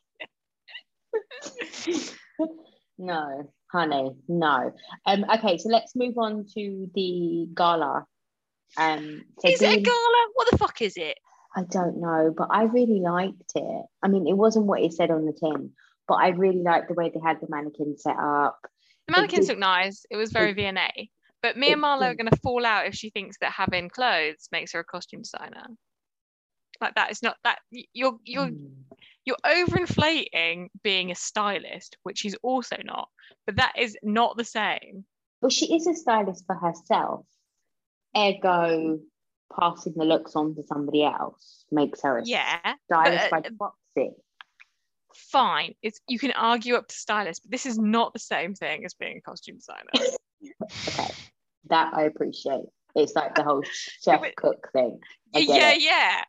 no, 2.98 3.52
honey, 3.72 4.12
no. 4.28 4.72
Um, 5.04 5.24
okay, 5.36 5.58
so 5.58 5.68
let's 5.68 5.94
move 5.96 6.18
on 6.18 6.46
to 6.54 6.90
the 6.94 7.48
gala. 7.54 8.06
Um, 8.76 9.22
so 9.38 9.48
is 9.48 9.62
it 9.62 9.78
a 9.78 9.80
gala? 9.80 10.26
What 10.34 10.50
the 10.50 10.58
fuck 10.58 10.82
is 10.82 10.96
it? 10.96 11.18
I 11.56 11.62
don't 11.70 12.00
know, 12.00 12.34
but 12.36 12.48
I 12.50 12.64
really 12.64 13.00
liked 13.00 13.52
it. 13.54 13.86
I 14.02 14.08
mean, 14.08 14.26
it 14.26 14.36
wasn't 14.36 14.66
what 14.66 14.82
it 14.82 14.92
said 14.92 15.10
on 15.10 15.24
the 15.24 15.32
tin, 15.32 15.70
but 16.06 16.14
I 16.14 16.28
really 16.28 16.62
liked 16.62 16.88
the 16.88 16.94
way 16.94 17.10
they 17.12 17.20
had 17.20 17.40
the 17.40 17.46
mannequin 17.48 17.96
set 17.96 18.16
up. 18.18 18.58
The 19.06 19.12
mannequins 19.12 19.48
look 19.48 19.58
nice. 19.58 20.04
It 20.10 20.16
was 20.16 20.32
very 20.32 20.52
V&A. 20.52 21.10
But 21.42 21.56
me 21.56 21.72
and 21.72 21.82
Marlo 21.82 22.02
are 22.02 22.14
going 22.14 22.30
to 22.30 22.36
fall 22.42 22.66
out 22.66 22.86
if 22.86 22.94
she 22.94 23.10
thinks 23.10 23.36
that 23.40 23.52
having 23.52 23.88
clothes 23.88 24.48
makes 24.50 24.72
her 24.72 24.80
a 24.80 24.84
costume 24.84 25.22
designer. 25.22 25.66
Like 26.80 26.94
that 26.96 27.10
is 27.10 27.22
not 27.22 27.36
that 27.44 27.58
you're 27.70 28.18
you're 28.24 28.48
Hmm. 28.48 28.66
You're 29.26 29.36
overinflating 29.44 30.68
being 30.82 31.10
a 31.10 31.14
stylist, 31.14 31.98
which 32.04 32.18
she's 32.18 32.36
also 32.42 32.76
not. 32.84 33.08
But 33.44 33.56
that 33.56 33.74
is 33.76 33.96
not 34.02 34.36
the 34.36 34.44
same. 34.44 35.04
But 35.42 35.52
she 35.52 35.74
is 35.74 35.86
a 35.86 35.94
stylist 35.94 36.46
for 36.46 36.54
herself. 36.54 37.26
Ergo, 38.16 39.00
passing 39.58 39.94
the 39.96 40.04
looks 40.04 40.34
on 40.36 40.54
to 40.54 40.62
somebody 40.62 41.04
else 41.04 41.64
makes 41.70 42.02
her 42.02 42.18
a 42.18 42.24
Yeah, 42.24 42.74
stylist 42.90 43.26
but, 43.30 43.42
by 43.42 43.48
uh, 43.48 43.50
proxy. 43.58 44.14
fine. 45.14 45.74
It's 45.82 46.00
you 46.08 46.18
can 46.18 46.32
argue 46.32 46.76
up 46.76 46.88
to 46.88 46.94
stylist, 46.94 47.42
but 47.42 47.50
this 47.50 47.66
is 47.66 47.78
not 47.78 48.12
the 48.12 48.18
same 48.18 48.54
thing 48.54 48.84
as 48.84 48.94
being 48.94 49.18
a 49.18 49.20
costume 49.20 49.56
designer. 49.56 49.90
Okay, 50.88 51.10
that 51.68 51.92
I 51.94 52.02
appreciate. 52.02 52.64
It's 52.94 53.14
like 53.14 53.34
the 53.34 53.42
whole 53.42 53.62
chef 54.02 54.22
cook 54.36 54.68
thing. 54.72 55.00
Yeah, 55.34 55.72
it. 55.72 55.82
yeah. 55.82 56.22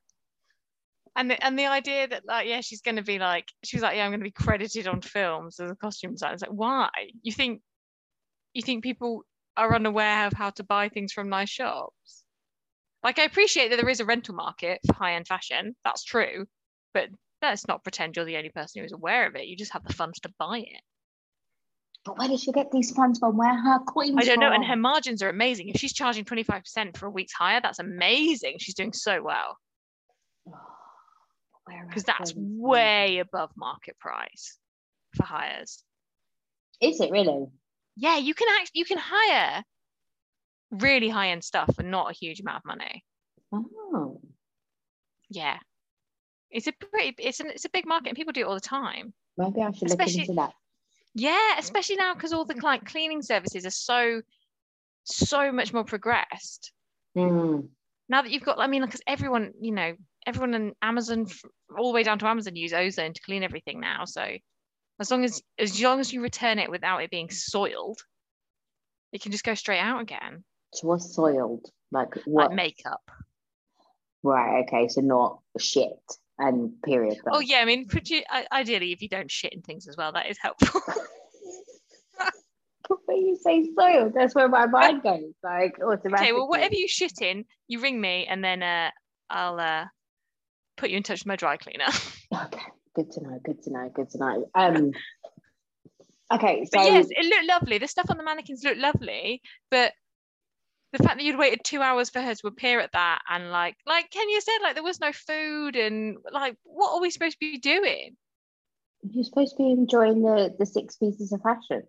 And 1.18 1.32
the, 1.32 1.43
and 1.43 1.57
the 1.57 1.65
idea 1.65 2.07
that 2.07 2.28
like 2.28 2.47
yeah 2.47 2.61
she's 2.61 2.82
going 2.82 2.97
to 2.97 3.01
be 3.01 3.18
like 3.18 3.51
she 3.63 3.76
was 3.76 3.82
like 3.82 3.95
yeah 3.95 4.05
I'm 4.05 4.11
going 4.11 4.20
to 4.20 4.24
be 4.24 4.32
credited 4.32 4.88
on 4.88 5.01
films 5.01 5.59
as 5.59 5.72
a 5.72 5.76
costume 5.76 6.11
designer. 6.11 6.36
It's 6.36 6.43
like 6.43 6.51
why 6.51 6.89
you 7.24 7.32
think 7.32 7.61
you 8.53 8.61
think 8.61 8.84
people 8.84 9.24
are 9.57 9.76
unaware 9.76 10.28
of 10.28 10.34
how 10.34 10.51
to 10.51 10.63
buy 10.63 10.89
things 10.89 11.11
from 11.11 11.30
nice 11.30 11.49
shops? 11.49 12.24
Like 13.03 13.20
I 13.20 13.24
appreciate 13.24 13.70
that 13.70 13.78
there 13.78 13.89
is 13.89 13.99
a 13.99 14.05
rental 14.05 14.36
market 14.36 14.80
for 14.86 14.93
high 14.93 15.15
end 15.15 15.28
fashion. 15.28 15.76
That's 15.84 16.03
true, 16.03 16.45
but 16.93 17.09
let's 17.41 17.68
not 17.68 17.84
pretend 17.84 18.15
you're 18.15 18.26
the 18.26 18.38
only 18.38 18.49
person 18.49 18.82
who's 18.82 18.93
aware 18.93 19.28
of 19.28 19.36
it. 19.36 19.47
You 19.47 19.57
just 19.57 19.74
have 19.74 19.86
the 19.86 19.93
funds 19.93 20.20
to 20.22 20.34
buy 20.38 20.59
it. 20.59 20.82
But 22.05 22.18
where 22.20 22.28
did 22.28 22.39
she 22.39 22.51
get 22.51 22.72
these 22.72 22.91
funds 22.91 23.20
from? 23.20 23.38
Where 23.38 23.55
her 23.55 23.80
coins 23.80 24.15
I 24.18 24.24
don't 24.24 24.39
know, 24.39 24.51
and 24.51 24.65
her 24.65 24.78
margins 24.78 25.22
are 25.22 25.30
amazing. 25.30 25.70
If 25.70 25.80
she's 25.82 25.93
charging 25.93 26.26
25% 26.26 26.95
for 26.95 27.07
a 27.07 27.11
week's 27.11 27.34
hire, 27.34 27.59
that's 27.61 27.80
amazing. 27.80 28.57
She's 28.59 28.76
doing 28.76 28.93
so 28.93 29.22
well. 29.22 29.57
Where 31.68 31.78
are 31.78 31.82
her 31.82 31.88
because 31.88 32.03
that's 32.03 32.34
way 32.36 33.20
above 33.20 33.51
market 33.55 33.97
price 33.99 34.57
for 35.15 35.24
hires. 35.24 35.84
Is 36.82 36.99
it 37.01 37.11
really? 37.11 37.47
Yeah, 37.95 38.18
you 38.18 38.34
can 38.34 38.47
act, 38.59 38.72
you 38.74 38.86
can 38.86 38.97
hire 39.01 39.63
really 40.72 41.09
high 41.09 41.30
end 41.30 41.43
stuff 41.43 41.74
for 41.76 41.84
not 41.84 42.11
a 42.11 42.13
huge 42.13 42.39
amount 42.39 42.57
of 42.57 42.65
money. 42.65 43.03
Oh, 43.51 44.22
Yeah, 45.30 45.57
it's 46.51 46.68
a 46.68 46.72
pretty 46.74 47.15
it's 47.20 47.39
an, 47.39 47.47
it's 47.47 47.65
a 47.65 47.70
big 47.70 47.88
market 47.88 48.09
and 48.09 48.18
people 48.18 48.34
do 48.34 48.41
it 48.41 48.47
all 48.47 48.53
the 48.53 48.59
time. 48.61 49.13
maybe 49.38 49.61
I 49.61 49.72
should 49.72 49.88
Especially- 49.89 50.22
look 50.22 50.30
into 50.30 50.41
that. 50.41 50.53
Yeah, 51.15 51.55
especially 51.57 51.95
now 51.95 52.13
because 52.13 52.32
all 52.32 52.45
the 52.45 52.53
like 52.61 52.86
cleaning 52.86 53.24
services 53.24 53.65
are 53.65 53.72
so 53.72 54.22
so 55.05 55.51
much 55.51 55.74
more 55.74 55.84
progressed. 55.84 56.72
Mm. 57.18 57.70
Now 58.09 58.22
that 58.22 58.32
you've 58.32 58.43
got, 58.43 58.59
I 58.59 58.68
mean, 58.68 58.86
because 58.86 59.01
everyone, 59.07 59.53
you 59.59 59.72
know, 59.72 59.93
everyone 60.28 60.53
in 60.53 60.73
Amazon, 60.82 61.25
all 61.80 61.91
the 61.91 61.95
way 61.95 62.03
down 62.03 62.19
to 62.19 62.28
Amazon, 62.28 62.55
use 62.55 62.73
ozone 62.73 63.13
to 63.13 63.21
clean 63.21 63.41
everything 63.43 63.80
now. 63.80 64.05
So 64.05 64.23
as 64.99 65.09
long 65.09 65.23
as 65.23 65.41
as 65.57 65.82
long 65.82 65.99
as 65.99 66.11
you 66.13 66.21
return 66.21 66.59
it 66.59 66.69
without 66.69 66.99
it 67.01 67.09
being 67.09 67.30
soiled, 67.32 67.99
it 69.13 69.21
can 69.21 69.32
just 69.32 69.45
go 69.45 69.55
straight 69.55 69.80
out 69.80 70.01
again, 70.01 70.43
So 70.73 70.88
what's 70.88 71.15
soiled? 71.15 71.65
Like 71.91 72.13
what? 72.25 72.49
like 72.49 72.55
makeup. 72.55 73.01
right. 74.21 74.63
Okay. 74.67 74.89
So 74.89 75.01
not 75.01 75.39
shit 75.57 75.93
and 76.38 76.73
period. 76.84 77.17
Oh 77.32 77.39
yeah, 77.39 77.59
I 77.59 77.65
mean, 77.65 77.88
pretty 77.88 78.23
ideally, 78.51 78.91
if 78.91 79.01
you 79.01 79.09
don't 79.09 79.32
shit 79.32 79.53
in 79.53 79.61
things 79.61 79.88
as 79.88 79.95
well, 79.97 80.11
that 80.11 80.30
is 80.30 80.38
helpful. 80.41 80.82
But 82.89 82.97
when 83.05 83.17
you 83.17 83.38
say 83.38 83.69
soiled, 83.78 84.13
that's 84.13 84.36
where 84.36 84.49
my 84.49 84.65
mind 84.65 85.03
goes. 85.03 85.34
Like 85.43 85.80
automatically. 85.82 86.13
okay, 86.28 86.32
well, 86.34 86.47
whatever 86.49 86.75
you 86.75 86.88
shit 86.88 87.21
in, 87.21 87.45
you 87.67 87.80
ring 87.80 87.99
me, 88.01 88.25
and 88.30 88.43
then 88.43 88.61
uh, 88.61 88.91
I'll 89.30 89.59
uh, 89.59 89.86
put 90.78 90.89
you 90.89 90.97
in 90.97 91.03
touch 91.03 91.21
with 91.21 91.28
my 91.28 91.36
dry 91.36 91.57
cleaner. 91.57 91.88
Okay. 92.34 92.61
Good 92.93 93.11
to 93.13 93.21
know. 93.21 93.39
Good 93.41 93.63
to 93.63 93.71
know. 93.71 93.89
Good 93.93 94.09
to 94.09 94.17
know. 94.17 94.49
Um. 94.53 94.91
Okay. 96.34 96.65
So 96.65 96.71
But 96.73 96.86
yes, 96.86 97.07
it 97.09 97.25
looked 97.25 97.47
lovely. 97.47 97.78
The 97.78 97.88
stuff 97.88 98.07
on 98.09 98.17
the 98.17 98.23
mannequins 98.23 98.65
looked 98.65 98.80
lovely, 98.80 99.41
but 99.71 99.93
the 100.91 101.03
fact 101.03 101.17
that 101.17 101.23
you'd 101.23 101.38
waited 101.38 101.61
two 101.63 101.82
hours 101.82 102.09
for 102.09 102.21
her 102.21 102.36
to 102.36 102.47
appear 102.47 102.82
at 102.82 102.91
that 102.91 103.21
and 103.30 103.49
like 103.49 103.78
like 103.86 104.09
Kenya 104.09 104.41
said, 104.41 104.57
like 104.61 104.75
there 104.75 104.84
was 104.84 104.99
no 104.99 105.13
food 105.13 105.78
and 105.78 106.17
like 106.34 106.57
what 106.63 106.93
are 106.93 107.01
we 107.01 107.09
supposed 107.09 107.34
to 107.34 107.39
be 107.39 107.59
doing? 107.59 108.17
You're 109.09 109.23
supposed 109.23 109.55
to 109.55 109.63
be 109.63 109.71
enjoying 109.71 110.21
the 110.21 110.53
the 110.59 110.65
six 110.65 110.97
pieces 110.97 111.32
of 111.32 111.41
fashion. 111.41 111.84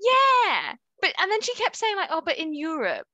Yeah. 0.00 0.74
But 1.00 1.12
and 1.20 1.30
then 1.30 1.40
she 1.42 1.54
kept 1.54 1.76
saying, 1.76 1.96
like, 1.96 2.08
oh, 2.10 2.22
but 2.24 2.38
in 2.38 2.54
Europe, 2.54 3.06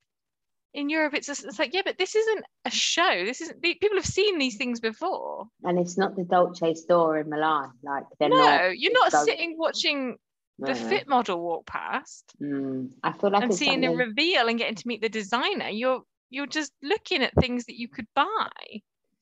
in 0.75 0.89
Europe, 0.89 1.15
it's 1.15 1.27
just, 1.27 1.45
it's 1.45 1.59
like, 1.59 1.75
yeah, 1.75 1.83
but 1.85 1.99
this 1.99 2.15
isn't 2.17 2.45
a 2.65 2.71
show. 2.71 3.25
This 3.25 3.41
isn't 3.43 3.61
people 3.63 3.91
have 3.95 4.07
seen 4.07 4.39
these 4.39 4.57
things 4.57 4.81
before. 4.81 5.47
And 5.65 5.79
it's 5.79 5.99
not 5.99 6.17
the 6.17 6.25
Dolce 6.25 6.75
store 6.75 7.19
in 7.19 7.29
Milan. 7.29 7.73
Like 7.83 8.05
they're 8.19 8.29
no, 8.31 8.37
not 8.37 8.79
you're 8.79 8.93
not 8.93 9.11
Dolce- 9.13 9.31
sitting 9.31 9.57
watching 9.59 10.17
the 10.59 10.69
No. 10.69 10.75
fit 10.75 11.09
model 11.09 11.41
walk 11.41 11.67
past 11.67 12.25
Mm, 12.41 12.91
I 13.03 13.13
feel 13.13 13.31
like 13.31 13.43
and 13.43 13.55
seeing 13.55 13.81
the 13.81 13.89
reveal 13.91 14.49
and 14.49 14.59
getting 14.59 14.77
to 14.77 14.87
meet 14.89 15.01
the 15.03 15.09
designer. 15.09 15.69
You're 15.69 16.03
you're 16.31 16.47
just 16.47 16.73
looking 16.83 17.23
at 17.23 17.35
things 17.35 17.67
that 17.67 17.79
you 17.79 17.89
could 17.89 18.07
buy. 18.15 18.49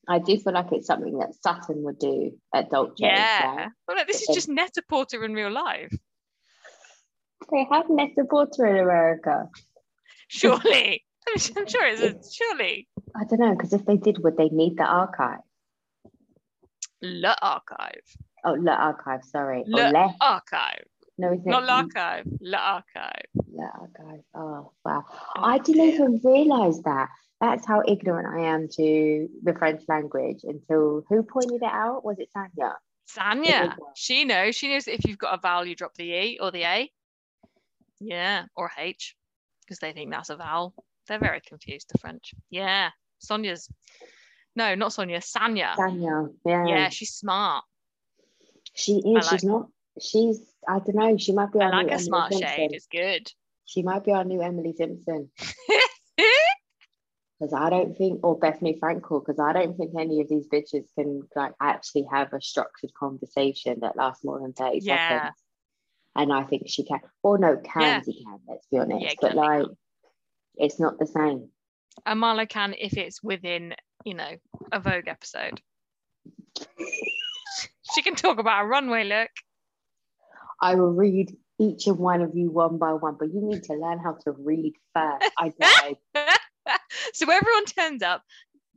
I 0.07 0.19
do 0.19 0.37
feel 0.39 0.53
like 0.53 0.71
it's 0.71 0.87
something 0.87 1.17
that 1.19 1.35
Sutton 1.41 1.83
would 1.83 1.99
do 1.99 2.31
at 2.55 2.69
Dolce. 2.69 2.93
Yeah. 2.97 3.53
like, 3.57 3.69
Well, 3.87 3.97
like, 3.97 4.07
this 4.07 4.21
is 4.21 4.27
But 4.27 4.33
just 4.33 4.49
Net-a-Porter 4.49 5.23
in 5.25 5.33
real 5.33 5.51
life. 5.51 5.93
they 7.51 7.67
have 7.71 7.89
Net-a-Porter 7.89 8.65
in 8.65 8.77
America. 8.77 9.49
Surely. 10.27 11.03
I'm 11.27 11.41
I'm 11.57 11.67
sure 11.67 11.85
it's 11.85 12.33
surely. 12.33 12.87
I 13.15 13.23
don't 13.25 13.39
know 13.39 13.55
because 13.55 13.73
if 13.73 13.85
they 13.85 13.97
did, 13.97 14.23
would 14.23 14.37
they 14.37 14.49
need 14.49 14.77
the 14.77 14.85
archive? 14.85 15.39
Le 17.01 17.35
Archive. 17.41 18.03
Oh, 18.45 18.53
Le 18.53 18.71
Archive. 18.71 19.23
Sorry, 19.23 19.63
Le 19.67 19.87
or 19.87 19.91
Le. 19.91 20.15
Archive. 20.21 20.85
No, 21.17 21.33
isn't 21.33 21.45
Not? 21.45 21.63
L'Archive. 21.63 22.25
Le 22.41 22.57
Archive. 22.57 23.25
Le 23.51 23.63
Archive. 23.63 24.23
Oh 24.35 24.71
wow! 24.85 25.03
Oh, 25.09 25.41
I 25.43 25.57
didn't 25.57 25.85
dear. 25.85 25.93
even 25.95 26.21
realise 26.23 26.79
that. 26.83 27.09
That's 27.39 27.65
how 27.65 27.81
ignorant 27.87 28.27
I 28.27 28.53
am 28.53 28.67
to 28.75 29.27
the 29.41 29.53
French 29.55 29.81
language 29.87 30.41
until 30.43 31.03
who 31.09 31.23
pointed 31.23 31.63
it 31.63 31.71
out? 31.71 32.05
Was 32.05 32.19
it 32.19 32.29
Sanya? 32.35 32.73
Sanya, 33.09 33.75
she 33.95 34.25
knows. 34.25 34.55
She 34.55 34.69
knows 34.69 34.87
if 34.87 35.05
you've 35.05 35.17
got 35.17 35.33
a 35.33 35.41
vowel, 35.41 35.65
you 35.65 35.75
drop 35.75 35.95
the 35.95 36.11
E 36.11 36.39
or 36.39 36.51
the 36.51 36.63
A. 36.63 36.91
Yeah, 37.99 38.45
or 38.55 38.71
H, 38.77 39.15
because 39.63 39.79
they 39.79 39.91
think 39.91 40.11
that's 40.11 40.29
a 40.29 40.37
vowel. 40.37 40.73
They're 41.07 41.19
very 41.19 41.41
confused, 41.41 41.89
the 41.91 41.97
French. 41.97 42.33
Yeah, 42.49 42.89
Sonia's. 43.19 43.67
No, 44.55 44.75
not 44.75 44.93
Sonia, 44.93 45.19
Sanya. 45.19 45.75
Sanya. 45.75 46.29
Yeah. 46.45 46.65
Yeah, 46.67 46.89
she's 46.89 47.13
smart. 47.13 47.63
She 48.75 48.97
is. 48.97 49.03
I 49.05 49.21
she's 49.21 49.31
like 49.31 49.43
not. 49.43 49.67
She's. 49.99 50.41
I 50.67 50.79
don't 50.79 50.95
know. 50.95 51.17
She 51.17 51.31
might 51.33 51.51
be. 51.51 51.59
I 51.59 51.69
like 51.69 51.87
a 51.87 51.91
Emily 51.91 52.03
smart 52.03 52.33
Simpson. 52.33 52.49
shade. 52.55 52.71
It's 52.73 52.87
good. 52.87 53.31
She 53.65 53.81
might 53.83 54.03
be 54.03 54.11
our 54.11 54.25
new 54.25 54.41
Emily 54.41 54.73
Simpson 54.73 55.29
because 57.39 57.53
I 57.53 57.69
don't 57.69 57.97
think, 57.97 58.19
or 58.23 58.37
Bethenny 58.37 58.77
Frankel, 58.79 59.21
because 59.25 59.39
I 59.39 59.53
don't 59.53 59.77
think 59.77 59.91
any 59.97 60.19
of 60.21 60.27
these 60.29 60.47
bitches 60.47 60.83
can 60.95 61.21
like 61.35 61.53
actually 61.61 62.05
have 62.11 62.33
a 62.33 62.41
structured 62.41 62.93
conversation 62.93 63.79
that 63.81 63.95
lasts 63.95 64.23
more 64.25 64.39
than 64.41 64.53
thirty 64.53 64.79
Yeah. 64.81 65.07
seconds. 65.07 65.37
And 66.15 66.33
I 66.33 66.43
think 66.43 66.63
she 66.67 66.83
can. 66.83 66.99
Or 67.23 67.37
no, 67.37 67.55
Kandi 67.55 68.03
can. 68.23 68.39
Let's 68.47 68.67
be 68.67 68.77
honest. 68.79 69.01
Yeah, 69.05 69.13
but 69.21 69.35
like. 69.35 69.65
It's 70.61 70.79
not 70.79 70.99
the 70.99 71.07
same. 71.07 71.49
Marlo 72.07 72.47
can 72.47 72.73
if 72.77 72.97
it's 72.97 73.21
within, 73.21 73.75
you 74.05 74.13
know, 74.13 74.31
a 74.71 74.79
Vogue 74.79 75.07
episode. 75.07 75.59
she 77.93 78.01
can 78.01 78.15
talk 78.15 78.39
about 78.39 78.63
a 78.63 78.67
runway 78.67 79.03
look. 79.03 79.31
I 80.61 80.75
will 80.75 80.93
read 80.93 81.35
each 81.59 81.87
and 81.87 81.97
one 81.97 82.21
of 82.21 82.35
you 82.35 82.51
one 82.51 82.77
by 82.77 82.93
one, 82.93 83.17
but 83.19 83.33
you 83.33 83.41
need 83.41 83.63
to 83.63 83.73
learn 83.73 83.99
how 83.99 84.17
to 84.23 84.31
read 84.31 84.73
first. 84.93 85.31
I 85.37 85.53
died. 85.59 85.97
so 87.13 87.29
everyone 87.29 87.65
turns 87.65 88.03
up. 88.03 88.23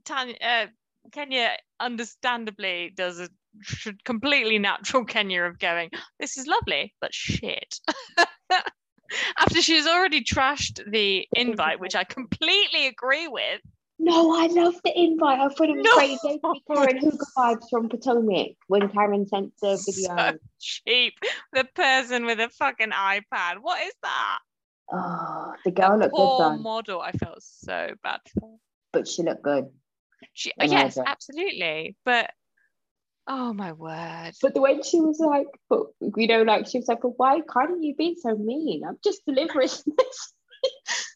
Tanya, 0.04 0.34
uh, 0.40 0.66
Kenya 1.12 1.50
understandably 1.80 2.92
does 2.94 3.20
a 3.20 3.28
completely 4.04 4.58
natural 4.58 5.04
Kenya 5.04 5.42
of 5.42 5.58
going, 5.58 5.90
this 6.18 6.36
is 6.38 6.46
lovely, 6.46 6.94
but 7.00 7.14
shit. 7.14 7.78
After 9.38 9.60
she's 9.62 9.86
already 9.86 10.22
trashed 10.22 10.80
the 10.90 11.26
invite, 11.34 11.80
which 11.80 11.94
I 11.94 12.04
completely 12.04 12.86
agree 12.86 13.28
with. 13.28 13.60
No, 13.98 14.34
I 14.36 14.46
love 14.48 14.74
the 14.84 14.98
invite. 14.98 15.38
I 15.38 15.48
thought 15.48 15.68
it 15.68 15.76
was 15.76 15.84
No. 15.84 15.94
great. 15.94 16.10
It 16.12 16.20
gave 16.22 16.42
me 16.42 16.62
Karen 16.68 17.18
vibes 17.38 17.70
from 17.70 17.88
Potomac 17.88 18.56
when 18.66 18.88
Karen 18.90 19.26
sent 19.26 19.52
the 19.62 19.76
video. 19.86 20.16
So 20.16 20.38
cheap. 20.60 21.14
The 21.52 21.64
person 21.74 22.26
with 22.26 22.40
a 22.40 22.48
fucking 22.48 22.90
iPad. 22.90 23.58
What 23.60 23.80
is 23.86 23.94
that? 24.02 24.38
Oh, 24.92 25.54
the 25.64 25.70
girl 25.70 25.98
looked 25.98 26.14
good 26.14 26.30
though, 26.38 26.56
model. 26.56 27.00
I 27.00 27.12
felt 27.12 27.42
so 27.42 27.90
bad 28.02 28.20
for 28.38 28.58
but 28.92 29.08
she 29.08 29.22
looked 29.22 29.42
good. 29.42 29.66
She, 30.34 30.52
yes, 30.60 30.98
absolutely. 31.04 31.96
But 32.04 32.30
oh 33.26 33.52
my 33.52 33.72
word. 33.72 34.32
But 34.40 34.54
the 34.54 34.60
way 34.60 34.80
she 34.82 35.00
was 35.00 35.18
like, 35.18 35.46
but 35.68 35.86
you 36.16 36.26
know, 36.26 36.42
like 36.42 36.66
she 36.66 36.78
was 36.78 36.88
like, 36.88 37.02
but 37.02 37.18
why 37.18 37.40
can't 37.40 37.82
you 37.82 37.94
be 37.96 38.16
so 38.20 38.36
mean? 38.36 38.82
I'm 38.86 38.98
just 39.02 39.24
delivering 39.26 39.68
this. 39.68 39.84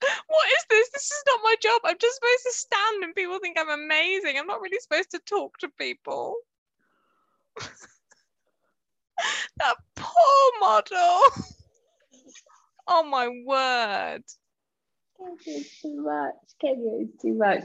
what 0.00 0.48
is 0.48 0.64
this? 0.70 0.90
This 0.90 1.04
is 1.04 1.22
not 1.26 1.40
my 1.42 1.54
job. 1.60 1.80
I'm 1.84 1.98
just 2.00 2.16
supposed 2.16 2.42
to 2.44 2.52
stand 2.52 3.04
and 3.04 3.14
people 3.14 3.38
think 3.40 3.58
I'm 3.58 3.70
amazing. 3.70 4.38
I'm 4.38 4.46
not 4.46 4.60
really 4.60 4.78
supposed 4.80 5.10
to 5.12 5.20
talk 5.26 5.58
to 5.58 5.68
people. 5.78 6.36
that 9.58 9.74
poor 9.96 10.52
model. 10.60 11.20
oh 12.86 13.04
my 13.04 13.28
word. 13.44 14.22
Kenya 15.18 15.58
is 15.58 15.78
too 15.82 16.02
much. 16.02 16.34
Kenya 16.60 16.92
is 17.00 17.08
too 17.20 17.34
much. 17.34 17.64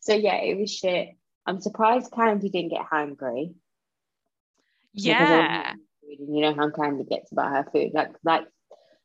So 0.00 0.14
yeah, 0.14 0.36
it 0.36 0.56
was 0.58 0.72
shit. 0.72 1.16
I'm 1.46 1.60
surprised 1.60 2.12
Kandi 2.12 2.50
didn't 2.50 2.70
get 2.70 2.84
hungry. 2.84 3.52
Yeah. 4.94 5.72
and 5.72 6.36
you 6.36 6.42
know 6.42 6.54
how 6.54 6.68
Kandi 6.70 7.08
gets 7.08 7.32
about 7.32 7.50
her 7.50 7.66
food. 7.72 7.92
Like 7.94 8.10
like 8.24 8.46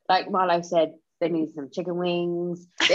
like 0.09 0.27
Marlo 0.27 0.63
said, 0.63 0.93
they 1.19 1.29
need 1.29 1.53
some 1.53 1.69
chicken 1.71 1.97
wings. 1.97 2.67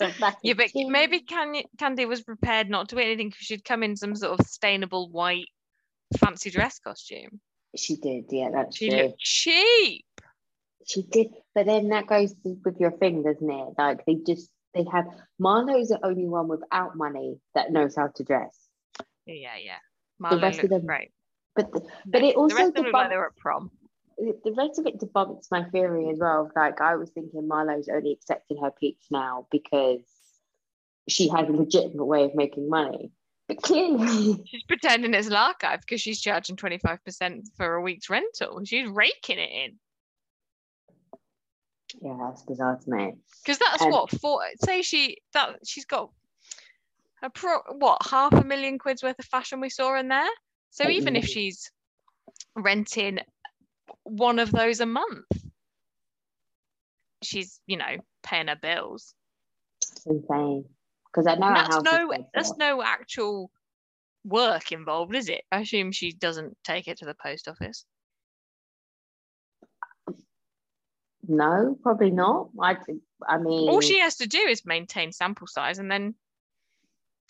some 0.00 0.12
Yeah, 0.42 0.54
but 0.54 0.70
maybe 0.74 1.20
Kandi, 1.20 1.64
Kandi 1.78 2.06
was 2.06 2.22
prepared 2.22 2.68
not 2.70 2.88
to 2.90 2.98
eat 2.98 3.06
anything 3.06 3.28
because 3.28 3.44
she'd 3.46 3.64
come 3.64 3.82
in 3.82 3.96
some 3.96 4.14
sort 4.16 4.38
of 4.38 4.46
sustainable 4.46 5.10
white 5.10 5.48
fancy 6.18 6.50
dress 6.50 6.78
costume. 6.78 7.40
she 7.76 7.96
did. 7.96 8.26
Yeah, 8.30 8.50
that's 8.52 8.76
She 8.76 8.88
true. 8.90 8.98
looked 8.98 9.18
cheap. 9.18 10.04
She 10.86 11.02
did, 11.02 11.28
but 11.54 11.66
then 11.66 11.88
that 11.88 12.06
goes 12.06 12.34
with 12.44 12.76
your 12.78 12.90
thing, 12.92 13.22
doesn't 13.22 13.50
it? 13.50 13.68
Like 13.78 14.04
they 14.04 14.16
just 14.26 14.50
they 14.74 14.84
have 14.92 15.06
Marlo's 15.38 15.88
the 15.88 16.04
only 16.04 16.26
one 16.26 16.48
without 16.48 16.96
money 16.96 17.38
that 17.54 17.70
knows 17.72 17.94
how 17.96 18.08
to 18.08 18.24
dress. 18.24 18.58
Yeah, 19.26 19.56
yeah. 19.62 19.78
The 20.30 20.38
rest 20.38 20.60
of 20.60 20.70
them- 20.70 20.86
right. 20.86 21.10
But 21.56 21.72
the, 21.72 21.80
but 22.06 22.22
it 22.22 22.34
the 22.34 22.40
also 22.40 22.56
rest 22.56 22.76
like 22.76 22.84
they 22.84 22.90
debunks- 22.90 23.16
were 23.16 23.26
at 23.26 23.36
prom. 23.36 23.70
the 24.18 24.54
rest 24.56 24.78
of 24.80 24.86
it 24.86 24.98
debunks 25.00 25.46
my 25.52 25.64
theory 25.70 26.08
as 26.10 26.18
well. 26.18 26.50
Like 26.56 26.80
I 26.80 26.96
was 26.96 27.10
thinking 27.10 27.46
Marlo's 27.46 27.88
only 27.88 28.12
accepting 28.12 28.56
her 28.62 28.72
peeps 28.72 29.06
now 29.10 29.46
because 29.52 30.00
she 31.08 31.28
has 31.28 31.48
a 31.48 31.52
legitimate 31.52 32.04
way 32.06 32.24
of 32.24 32.34
making 32.34 32.68
money. 32.68 33.12
But 33.46 33.62
clearly, 33.62 34.42
She's 34.46 34.62
pretending 34.64 35.14
it's 35.14 35.26
an 35.28 35.34
archive 35.34 35.80
because 35.82 36.00
she's 36.00 36.20
charging 36.20 36.56
25% 36.56 37.42
for 37.56 37.74
a 37.74 37.82
week's 37.82 38.08
rental. 38.08 38.60
She's 38.64 38.88
raking 38.88 39.38
it 39.38 39.50
in. 39.50 39.78
Yeah, 42.02 42.16
that's 42.20 42.42
bizarre 42.42 42.78
to 42.78 42.90
me. 42.90 43.14
Because 43.42 43.58
that's 43.58 43.82
Um, 43.82 43.90
what 43.90 44.10
for 44.10 44.40
say 44.64 44.82
she 44.82 45.18
that 45.32 45.58
she's 45.66 45.84
got 45.84 46.10
a 47.22 47.30
pro 47.30 47.60
what 47.78 47.98
half 48.08 48.32
a 48.32 48.44
million 48.44 48.78
quid's 48.78 49.02
worth 49.02 49.18
of 49.18 49.24
fashion 49.24 49.60
we 49.60 49.70
saw 49.70 49.98
in 49.98 50.08
there. 50.08 50.28
So 50.70 50.84
Eight 50.84 50.96
even 50.96 51.16
if 51.16 51.26
she's 51.26 51.70
renting 52.56 53.20
one 54.04 54.38
of 54.38 54.50
those 54.50 54.80
a 54.80 54.86
month, 54.86 55.26
she's 57.22 57.60
you 57.66 57.76
know 57.76 57.96
paying 58.22 58.48
her 58.48 58.56
bills. 58.56 59.14
It's 59.82 60.06
insane. 60.06 60.64
Because 61.06 61.26
I 61.26 61.34
know 61.36 61.46
And 61.46 61.56
that's 61.56 61.82
no 61.82 62.12
that's 62.34 62.56
no 62.56 62.82
actual 62.82 63.50
work 64.24 64.72
involved, 64.72 65.14
is 65.14 65.28
it? 65.28 65.42
I 65.52 65.60
assume 65.60 65.92
she 65.92 66.12
doesn't 66.12 66.56
take 66.64 66.88
it 66.88 66.98
to 66.98 67.04
the 67.04 67.14
post 67.14 67.48
office. 67.48 67.84
No, 71.28 71.76
probably 71.82 72.10
not. 72.10 72.48
I, 72.60 72.76
I 73.26 73.38
mean, 73.38 73.68
All 73.68 73.80
she 73.80 73.98
has 74.00 74.16
to 74.16 74.26
do 74.26 74.38
is 74.38 74.64
maintain 74.64 75.12
sample 75.12 75.46
size, 75.46 75.78
and 75.78 75.90
then 75.90 76.14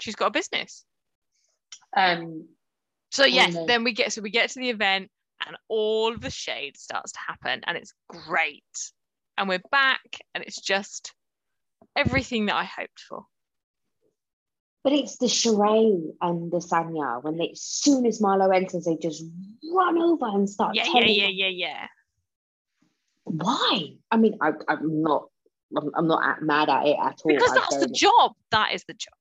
she's 0.01 0.17
got 0.17 0.27
a 0.27 0.31
business. 0.31 0.85
um, 1.97 2.49
So 3.11 3.25
yes, 3.25 3.55
no. 3.55 3.67
then 3.67 3.85
we 3.85 3.93
get 3.93 4.13
so 4.13 4.23
we 4.23 4.31
get 4.31 4.51
to 4.51 4.61
the 4.61 4.71
event, 4.71 5.11
and 5.47 5.57
all 5.69 6.13
of 6.13 6.21
the 6.21 6.31
shade 6.31 6.77
starts 6.77 7.13
to 7.13 7.19
happen, 7.27 7.61
and 7.67 7.77
it's 7.77 7.95
great. 8.09 8.63
And 9.37 9.49
we're 9.49 9.63
back, 9.71 10.19
and 10.35 10.45
it's 10.45 10.61
just 10.61 11.13
everything 11.97 12.47
that 12.47 12.57
I 12.57 12.65
hoped 12.65 13.01
for. 13.09 13.25
but 14.85 14.93
it's 14.93 15.17
the 15.17 15.27
Sheree 15.27 16.11
and 16.21 16.53
the 16.53 16.59
Sanya 16.59 17.23
when 17.23 17.37
they, 17.39 17.51
as 17.51 17.63
soon 17.63 18.07
as 18.07 18.21
Marlo 18.21 18.55
enters, 18.55 18.85
they 18.85 18.97
just 18.97 19.25
run 19.73 19.99
over 19.99 20.27
and 20.27 20.49
start 20.49 20.75
Yeah, 20.75 20.85
yeah, 20.95 21.07
yeah, 21.07 21.29
yeah, 21.29 21.49
yeah. 21.49 21.87
Why? 23.25 23.97
I 24.11 24.17
mean, 24.17 24.39
I, 24.41 24.53
I'm 24.69 25.03
not. 25.03 25.29
I'm, 25.77 25.91
I'm 25.97 26.07
not 26.07 26.43
mad 26.43 26.69
at 26.69 26.87
it 26.87 26.97
at 27.01 27.21
all. 27.25 27.35
Because 27.35 27.53
that's 27.53 27.79
the 27.79 27.89
job. 27.89 28.33
That 28.51 28.75
is 28.75 28.85
the 28.87 28.95
job. 28.95 29.15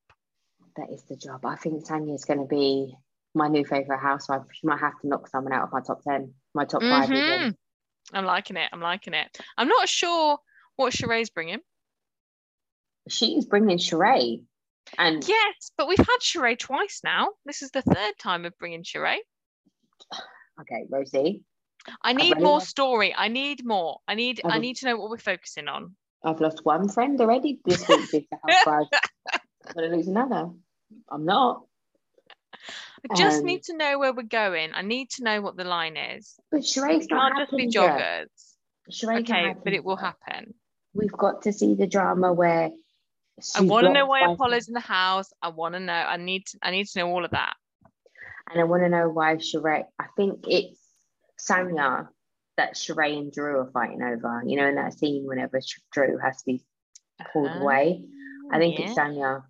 That 0.75 0.91
is 0.91 1.03
the 1.03 1.15
job. 1.15 1.45
I 1.45 1.55
think 1.55 1.85
Tanya's 1.85 2.25
going 2.25 2.39
to 2.39 2.45
be 2.45 2.95
my 3.33 3.47
new 3.47 3.65
favorite 3.65 3.99
housewife. 3.99 4.43
She 4.51 4.67
might 4.67 4.79
have 4.79 4.99
to 5.01 5.07
knock 5.07 5.27
someone 5.27 5.53
out 5.53 5.63
of 5.63 5.71
my 5.71 5.81
top 5.81 6.03
ten, 6.03 6.33
my 6.53 6.65
top 6.65 6.81
five. 6.81 7.09
Mm-hmm. 7.09 7.43
even. 7.43 7.57
I'm 8.11 8.25
liking 8.25 8.57
it. 8.57 8.69
I'm 8.71 8.81
liking 8.81 9.13
it. 9.13 9.35
I'm 9.57 9.67
not 9.67 9.87
sure 9.87 10.37
what 10.75 10.93
Sheree's 10.93 11.29
bringing. 11.29 11.59
She's 13.07 13.45
bringing 13.45 13.77
Sheree, 13.77 14.43
and 14.97 15.27
Yes, 15.27 15.71
but 15.77 15.87
we've 15.87 15.97
had 15.97 16.19
Sheree 16.21 16.57
twice 16.57 17.01
now. 17.03 17.29
This 17.45 17.61
is 17.61 17.71
the 17.71 17.81
third 17.81 18.13
time 18.19 18.45
of 18.45 18.57
bringing 18.59 18.83
Sheree. 18.83 19.17
okay, 20.61 20.85
Rosie, 20.89 21.43
I 22.01 22.13
need 22.13 22.39
more 22.39 22.61
story. 22.61 23.13
I 23.15 23.27
need 23.27 23.65
more. 23.65 23.99
I 24.07 24.15
need. 24.15 24.41
I 24.43 24.49
I've- 24.49 24.59
need 24.59 24.77
to 24.77 24.85
know 24.85 24.97
what 24.97 25.09
we're 25.09 25.17
focusing 25.17 25.67
on. 25.67 25.95
I've 26.23 26.39
lost 26.39 26.63
one 26.63 26.87
friend 26.87 27.19
already 27.19 27.59
this 27.65 27.85
week 27.87 28.27
housewives. 28.47 28.87
I'm 29.33 29.73
going 29.73 29.89
to 29.91 29.97
lose 29.97 30.07
another. 30.07 30.49
I'm 31.11 31.25
not. 31.25 31.65
I 33.11 33.15
just 33.15 33.39
Um, 33.39 33.45
need 33.45 33.63
to 33.63 33.75
know 33.75 33.99
where 33.99 34.13
we're 34.13 34.23
going. 34.23 34.71
I 34.73 34.81
need 34.83 35.09
to 35.11 35.23
know 35.23 35.41
what 35.41 35.57
the 35.57 35.65
line 35.65 35.97
is. 35.97 36.35
But 36.49 36.61
Sheree's 36.61 37.07
not 37.09 37.33
can't 37.33 37.49
just 37.49 37.57
be 37.57 37.67
joggers. 37.67 38.27
Sheree's 38.89 39.27
not 39.27 39.29
Okay, 39.29 39.55
but 39.63 39.73
it 39.73 39.83
will 39.83 39.97
happen. 39.97 40.53
We've 40.93 41.11
got 41.11 41.41
to 41.41 41.51
see 41.51 41.73
the 41.75 41.87
drama 41.87 42.31
where. 42.31 42.71
I 43.57 43.61
want 43.61 43.87
to 43.87 43.91
know 43.91 44.05
why 44.05 44.21
Apollo's 44.31 44.67
in 44.69 44.73
the 44.75 44.79
house. 44.79 45.29
I 45.41 45.49
want 45.49 45.73
to 45.73 45.79
know. 45.81 45.91
I 45.91 46.15
need. 46.17 46.45
To, 46.47 46.59
I 46.61 46.71
need 46.71 46.85
to 46.87 46.99
know 46.99 47.09
all 47.09 47.25
of 47.25 47.31
that. 47.31 47.55
And 48.49 48.61
I 48.61 48.63
want 48.63 48.83
to 48.83 48.89
know 48.89 49.09
why 49.09 49.35
Sheree. 49.35 49.83
I 49.99 50.05
think 50.15 50.45
it's 50.47 50.79
Sanya 51.49 52.07
that 52.57 52.75
Sheree 52.75 53.17
and 53.17 53.31
Drew 53.31 53.59
are 53.59 53.71
fighting 53.71 54.01
over. 54.01 54.43
You 54.45 54.57
know, 54.57 54.67
in 54.67 54.75
that 54.75 54.93
scene 54.97 55.23
whenever 55.25 55.59
Drew 55.91 56.17
has 56.17 56.37
to 56.37 56.43
be 56.45 56.63
pulled 57.31 57.49
Ah, 57.51 57.59
away. 57.61 58.03
I 58.51 58.59
think 58.59 58.77
yeah. 58.79 58.85
it's 58.89 58.97
Sanya 58.97 59.43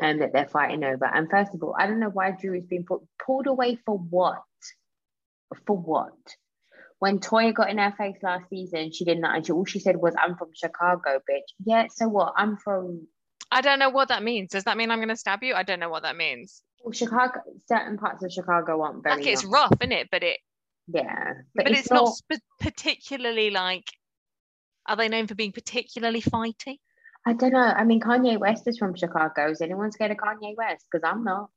um, 0.00 0.18
that 0.18 0.32
they're 0.32 0.46
fighting 0.48 0.84
over. 0.84 1.04
And 1.04 1.28
first 1.30 1.54
of 1.54 1.62
all, 1.62 1.74
I 1.78 1.86
don't 1.86 2.00
know 2.00 2.10
why 2.10 2.30
Drew 2.32 2.54
is 2.54 2.66
being 2.66 2.84
put, 2.84 3.00
pulled 3.24 3.46
away 3.46 3.76
for 3.84 3.96
what? 3.98 4.42
For 5.66 5.76
what? 5.76 6.12
When 6.98 7.18
Toya 7.18 7.52
got 7.54 7.70
in 7.70 7.78
her 7.78 7.92
face 7.98 8.16
last 8.22 8.48
season, 8.48 8.90
she 8.92 9.04
did 9.04 9.18
not. 9.18 9.36
And 9.36 9.46
she, 9.46 9.52
all 9.52 9.64
she 9.64 9.78
said 9.78 9.96
was, 9.96 10.14
"I'm 10.18 10.36
from 10.36 10.48
Chicago, 10.54 11.20
bitch." 11.30 11.42
Yeah. 11.64 11.86
So 11.90 12.08
what? 12.08 12.32
I'm 12.36 12.56
from 12.56 13.06
I 13.52 13.60
don't 13.60 13.78
know 13.78 13.90
what 13.90 14.08
that 14.08 14.22
means. 14.22 14.50
Does 14.50 14.64
that 14.64 14.76
mean 14.76 14.90
I'm 14.90 14.98
going 14.98 15.08
to 15.10 15.16
stab 15.16 15.42
you? 15.42 15.54
I 15.54 15.62
don't 15.62 15.78
know 15.80 15.90
what 15.90 16.02
that 16.02 16.16
means. 16.16 16.62
well, 16.82 16.92
Chicago. 16.92 17.40
Certain 17.68 17.98
parts 17.98 18.24
of 18.24 18.32
Chicago 18.32 18.82
aren't 18.82 19.02
very. 19.04 19.16
like 19.18 19.26
it's 19.26 19.44
nice. 19.44 19.52
rough, 19.52 19.72
isn't 19.80 19.92
it? 19.92 20.08
But 20.10 20.22
it. 20.22 20.38
Yeah, 20.86 21.32
But, 21.54 21.70
it's, 21.70 21.90
not, 21.90 22.08
sp- 22.12 22.44
particularly 22.60 23.50
like. 23.50 23.84
Are 24.86 24.96
they 24.96 25.08
known 25.08 25.26
for 25.26 25.34
being 25.34 25.52
particularly 25.52 26.20
fighty? 26.20 26.78
I 27.26 27.32
don't 27.32 27.52
know. 27.52 27.58
I 27.58 27.84
mean, 27.84 28.00
Kanye 28.00 28.38
West 28.38 28.68
is 28.68 28.76
from 28.76 28.94
Chicago. 28.94 29.50
Is 29.50 29.62
anyone 29.62 29.90
scared 29.92 30.10
of 30.10 30.18
Kanye 30.18 30.54
West? 30.56 30.84
Because 30.90 31.08
I'm 31.10 31.24
not. 31.24 31.48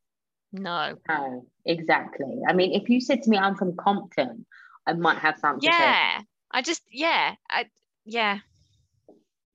No. 0.53 0.95
No, 1.09 1.45
exactly. 1.65 2.39
I 2.47 2.53
mean, 2.53 2.73
if 2.73 2.87
you 2.89 3.01
said 3.01 3.23
to 3.23 3.29
me 3.29 3.37
I'm 3.37 3.55
from 3.55 3.75
Compton, 3.75 4.45
I 4.85 4.93
might 4.93 5.17
have 5.17 5.37
something 5.39 5.69
to. 5.69 5.75
Yeah. 5.75 6.21
I 6.51 6.61
just. 6.61 6.81
Yeah. 6.89 7.35
I. 7.49 7.65
Yeah. 8.05 8.39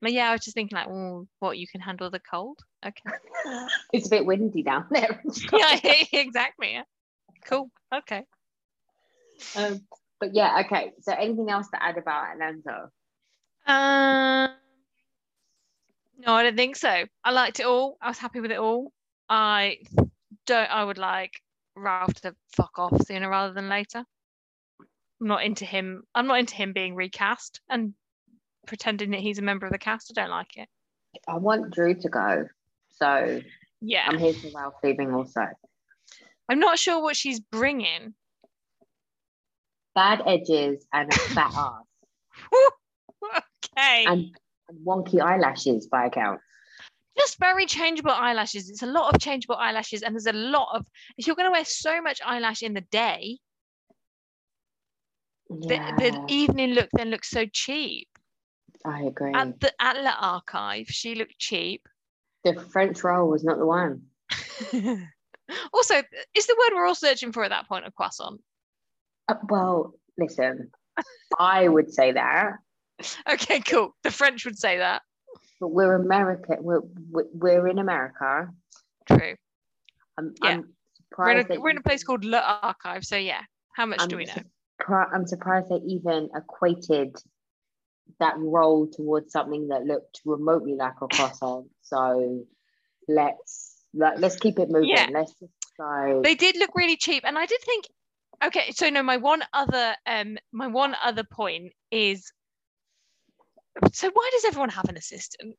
But 0.01 0.13
yeah, 0.13 0.29
I 0.29 0.33
was 0.33 0.41
just 0.41 0.53
thinking 0.53 0.75
like, 0.75 0.87
oh, 0.89 1.27
what 1.39 1.57
you 1.57 1.65
can 1.65 1.81
handle 1.81 2.11
the 2.11 2.19
cold? 2.19 2.59
Okay. 2.85 3.15
It's 3.93 4.07
a 4.07 4.09
bit 4.09 4.25
windy 4.25 4.63
down 4.63 4.85
there. 4.91 5.21
yeah. 5.53 5.79
Exactly. 6.13 6.73
Yeah. 6.73 6.83
Cool. 7.45 7.69
Okay. 7.93 8.23
Um, 9.55 9.81
but 10.19 10.33
yeah, 10.33 10.61
okay. 10.65 10.91
So 11.01 11.13
anything 11.13 11.49
else 11.49 11.69
to 11.69 11.83
add 11.83 11.97
about 11.97 12.33
Atlanta? 12.33 12.89
Um, 13.65 14.55
no, 16.25 16.33
I 16.33 16.43
don't 16.43 16.55
think 16.55 16.75
so. 16.75 17.05
I 17.23 17.31
liked 17.31 17.59
it 17.59 17.65
all. 17.65 17.97
I 18.01 18.09
was 18.09 18.17
happy 18.17 18.39
with 18.39 18.51
it 18.51 18.59
all. 18.59 18.91
I 19.29 19.77
don't. 20.45 20.69
I 20.69 20.83
would 20.83 20.97
like 20.97 21.41
Ralph 21.75 22.13
to 22.21 22.35
fuck 22.55 22.77
off 22.77 23.05
sooner 23.05 23.29
rather 23.29 23.53
than 23.53 23.69
later. 23.69 24.05
I'm 25.21 25.27
not 25.27 25.43
into 25.43 25.65
him. 25.65 26.03
I'm 26.13 26.27
not 26.27 26.39
into 26.39 26.55
him 26.55 26.73
being 26.73 26.95
recast 26.95 27.61
and 27.69 27.93
pretending 28.67 29.11
that 29.11 29.19
he's 29.19 29.39
a 29.39 29.43
member 29.43 29.65
of 29.65 29.71
the 29.71 29.77
cast. 29.77 30.11
I 30.11 30.21
don't 30.21 30.31
like 30.31 30.57
it. 30.57 30.69
I 31.27 31.37
want 31.37 31.71
Drew 31.73 31.93
to 31.95 32.09
go. 32.09 32.47
So 32.89 33.41
Yeah, 33.81 34.05
I'm 34.07 34.17
here 34.17 34.33
for 34.33 34.49
Ralph 34.55 34.75
leaving 34.83 35.13
also. 35.13 35.45
I'm 36.49 36.59
not 36.59 36.79
sure 36.79 37.01
what 37.01 37.15
she's 37.15 37.39
bringing. 37.39 38.13
Bad 39.95 40.21
edges 40.25 40.85
and 40.93 41.11
a 41.11 41.15
fat 41.15 41.53
ass 41.55 41.83
okay, 43.77 44.05
and 44.05 44.35
wonky 44.85 45.21
eyelashes 45.21 45.87
by 45.87 46.05
account. 46.05 46.39
just 47.17 47.37
very 47.39 47.65
changeable 47.65 48.11
eyelashes. 48.11 48.69
It's 48.69 48.81
a 48.81 48.87
lot 48.87 49.13
of 49.13 49.21
changeable 49.21 49.55
eyelashes, 49.55 50.01
and 50.01 50.15
there's 50.15 50.25
a 50.25 50.33
lot 50.33 50.69
of. 50.75 50.85
If 51.17 51.27
you're 51.27 51.35
going 51.35 51.47
to 51.47 51.51
wear 51.51 51.65
so 51.65 52.01
much 52.01 52.21
eyelash 52.25 52.63
in 52.63 52.73
the 52.73 52.81
day, 52.91 53.37
the, 55.49 55.75
Yeah, 55.75 55.95
the 55.97 56.25
evening 56.27 56.73
look 56.73 56.89
then 56.93 57.09
looks 57.09 57.29
so 57.29 57.45
cheap. 57.51 58.07
I 58.85 59.03
agree. 59.03 59.33
At 59.33 59.59
the 59.59 59.71
Atla 59.79 60.15
archive, 60.19 60.87
she 60.87 61.15
looked 61.15 61.37
cheap. 61.37 61.87
the 62.43 62.55
French 62.55 63.03
roll 63.03 63.29
was 63.29 63.43
not 63.43 63.57
the 63.57 63.65
one. 63.65 64.01
also, 65.73 65.95
is 66.35 66.47
the 66.47 66.55
word 66.59 66.75
we're 66.75 66.85
all 66.85 66.95
searching 66.95 67.31
for 67.31 67.43
at 67.43 67.49
that 67.49 67.67
point 67.67 67.85
a 67.85 67.91
croissant? 67.91 68.41
Uh, 69.27 69.35
well, 69.49 69.93
listen, 70.17 70.71
I 71.39 71.67
would 71.67 71.93
say 71.93 72.11
that, 72.13 72.53
Okay, 73.29 73.59
cool. 73.61 73.95
The 74.03 74.11
French 74.11 74.45
would 74.45 74.57
say 74.57 74.77
that. 74.77 75.01
but 75.59 75.69
we're 75.69 75.95
American. 75.95 76.57
We're 76.61 76.81
we're- 77.33 77.69
in 77.71 77.79
America. 77.79 78.49
True. 79.07 79.35
I'm, 80.17 80.33
Yeah. 80.43 80.49
I'm 80.49 80.73
We're 81.17 81.31
in 81.31 81.51
a, 81.51 81.59
we're 81.59 81.69
in 81.71 81.77
a 81.77 81.81
place 81.81 82.03
called 82.03 82.23
Le 82.25 82.39
Archive, 82.39 83.03
so 83.03 83.15
yeah. 83.17 83.41
How 83.75 83.85
much 83.85 83.99
do 83.99 84.15
I'm 84.15 84.17
we 84.17 84.25
know? 84.25 84.33
surpri- 84.79 85.09
I'm 85.13 85.25
surprised 85.25 85.69
they 85.69 85.81
even 85.87 86.29
equated 86.35 87.15
that 88.19 88.35
role 88.37 88.87
towards 88.87 89.31
something 89.31 89.69
that 89.69 89.85
looked 89.85 90.21
remotely 90.25 90.75
like 90.75 90.93
a 91.01 91.07
croissant. 91.07 91.67
So 91.81 92.45
let's 93.07 93.83
let, 93.93 94.19
let's 94.19 94.35
keep 94.37 94.59
it 94.59 94.69
moving. 94.69 94.89
Yeah. 94.89 95.07
Let's 95.11 95.33
just 95.39 95.51
go. 95.79 96.21
They 96.23 96.35
did 96.35 96.57
look 96.57 96.71
really 96.75 96.97
cheap, 96.97 97.23
and 97.25 97.37
I 97.37 97.45
did 97.45 97.61
think. 97.61 97.85
Okay, 98.43 98.71
so 98.71 98.89
no, 98.89 99.03
my 99.03 99.17
one 99.17 99.43
other 99.53 99.95
um, 100.05 100.37
my 100.51 100.67
one 100.67 100.95
other 101.03 101.23
point 101.23 101.73
is. 101.91 102.31
So 103.91 104.09
why 104.13 104.29
does 104.33 104.45
everyone 104.45 104.69
have 104.69 104.85
an 104.89 104.97
assistant? 104.97 105.55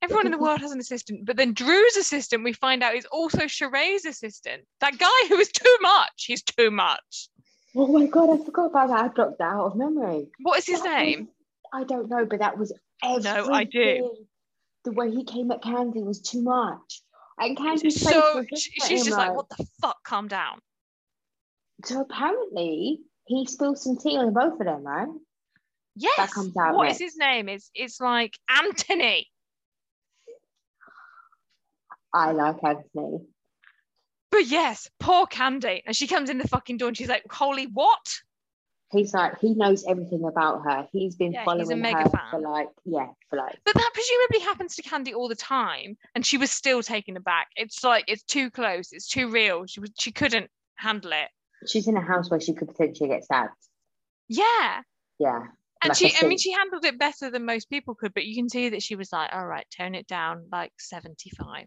Everyone 0.00 0.26
in 0.26 0.32
the 0.32 0.38
world 0.38 0.60
has 0.60 0.72
an 0.72 0.80
assistant, 0.80 1.26
but 1.26 1.36
then 1.36 1.54
Drew's 1.54 1.96
assistant, 1.96 2.42
we 2.42 2.52
find 2.52 2.82
out, 2.82 2.96
is 2.96 3.04
also 3.06 3.42
Sheree's 3.42 4.04
assistant. 4.04 4.62
That 4.80 4.98
guy 4.98 5.28
who 5.28 5.36
is 5.38 5.48
too 5.52 5.76
much. 5.80 6.24
He's 6.26 6.42
too 6.42 6.70
much. 6.72 7.28
oh 7.76 7.86
my 7.86 8.06
god, 8.06 8.30
I 8.40 8.44
forgot 8.44 8.66
about 8.66 8.88
that. 8.88 8.98
I 9.04 9.08
blocked 9.08 9.38
that 9.38 9.44
out 9.52 9.66
of 9.66 9.76
memory. 9.76 10.28
What 10.42 10.58
is 10.58 10.66
his 10.66 10.82
That 10.82 10.98
was- 10.98 11.06
name? 11.06 11.28
I 11.74 11.84
don't 11.84 12.08
know, 12.10 12.26
but 12.26 12.40
that 12.40 12.58
was 12.58 12.72
everything. 13.02 13.46
No, 13.46 13.52
I 13.52 13.64
do. 13.64 14.14
The 14.84 14.92
way 14.92 15.10
he 15.10 15.24
came 15.24 15.50
at 15.52 15.62
Kandi 15.62 16.02
was 16.04 16.20
too 16.20 16.42
much. 16.42 17.02
And 17.38 17.56
Kandi's 17.56 18.00
So 18.02 18.44
was 18.50 18.60
she- 18.60 18.72
she's 18.86 19.04
just 19.04 19.16
like, 19.16 19.34
what 19.34 19.48
the 19.48 19.64
fuck? 19.80 20.02
Calm 20.04 20.28
down. 20.28 20.60
So 21.84 22.00
apparently 22.00 23.00
he 23.26 23.46
spilled 23.46 23.78
some 23.78 23.96
tea 23.96 24.16
on 24.16 24.32
both 24.32 24.60
of 24.60 24.66
them, 24.66 24.84
right? 24.84 25.08
Yes. 25.94 26.32
comes 26.32 26.56
out 26.56 26.74
What 26.74 26.90
is 26.90 26.98
his 26.98 27.16
name? 27.16 27.48
It's 27.48 27.70
it's 27.74 28.00
like 28.00 28.38
Anthony. 28.48 29.28
I 32.14 32.32
like 32.32 32.62
Anthony. 32.62 33.20
But 34.30 34.46
yes, 34.46 34.88
poor 34.98 35.26
Kandi. 35.26 35.82
And 35.86 35.94
she 35.94 36.06
comes 36.06 36.30
in 36.30 36.38
the 36.38 36.48
fucking 36.48 36.78
door 36.78 36.88
and 36.88 36.96
she's 36.96 37.08
like, 37.08 37.24
holy 37.30 37.66
what? 37.66 38.20
He's 38.90 39.14
like 39.14 39.38
he 39.38 39.54
knows 39.54 39.84
everything 39.86 40.24
about 40.24 40.62
her. 40.64 40.86
He's 40.92 41.16
been 41.16 41.32
Yeah, 41.32 41.40
he's 41.40 41.46
a 41.46 41.64
following 41.64 41.80
mega 41.80 42.02
her 42.04 42.10
fan. 42.10 42.30
for 42.30 42.40
like 42.40 42.68
yeah, 42.84 43.08
for 43.30 43.36
like 43.36 43.58
But 43.64 43.74
that 43.74 43.90
presumably 43.94 44.40
happens 44.40 44.76
to 44.76 44.82
Kandi 44.82 45.14
all 45.14 45.28
the 45.28 45.34
time, 45.34 45.96
and 46.14 46.24
she 46.24 46.36
was 46.36 46.50
still 46.50 46.82
taken 46.82 47.16
aback. 47.16 47.48
It's 47.56 47.82
like 47.82 48.04
it's 48.06 48.22
too 48.22 48.50
close, 48.50 48.92
it's 48.92 49.08
too 49.08 49.30
real. 49.30 49.64
She 49.66 49.80
was 49.80 49.90
she 49.98 50.12
couldn't 50.12 50.50
handle 50.76 51.12
it. 51.12 51.28
She's 51.68 51.88
in 51.88 51.96
a 51.96 52.00
house 52.00 52.30
where 52.30 52.40
she 52.40 52.54
could 52.54 52.68
potentially 52.68 53.08
get 53.08 53.24
stabbed. 53.24 53.50
Yeah. 54.28 54.80
Yeah. 55.18 55.42
And 55.82 55.90
Like 55.90 55.96
she 55.96 56.14
I 56.20 56.26
mean 56.26 56.38
she 56.38 56.52
handled 56.52 56.84
it 56.84 56.98
better 56.98 57.30
than 57.30 57.44
most 57.44 57.68
people 57.68 57.94
could, 57.94 58.14
but 58.14 58.24
you 58.24 58.34
can 58.36 58.48
see 58.48 58.68
that 58.70 58.82
she 58.82 58.94
was 58.94 59.12
like, 59.12 59.30
all 59.32 59.46
right, 59.46 59.66
tone 59.76 59.94
it 59.94 60.06
down 60.06 60.46
like 60.52 60.72
75. 60.78 61.66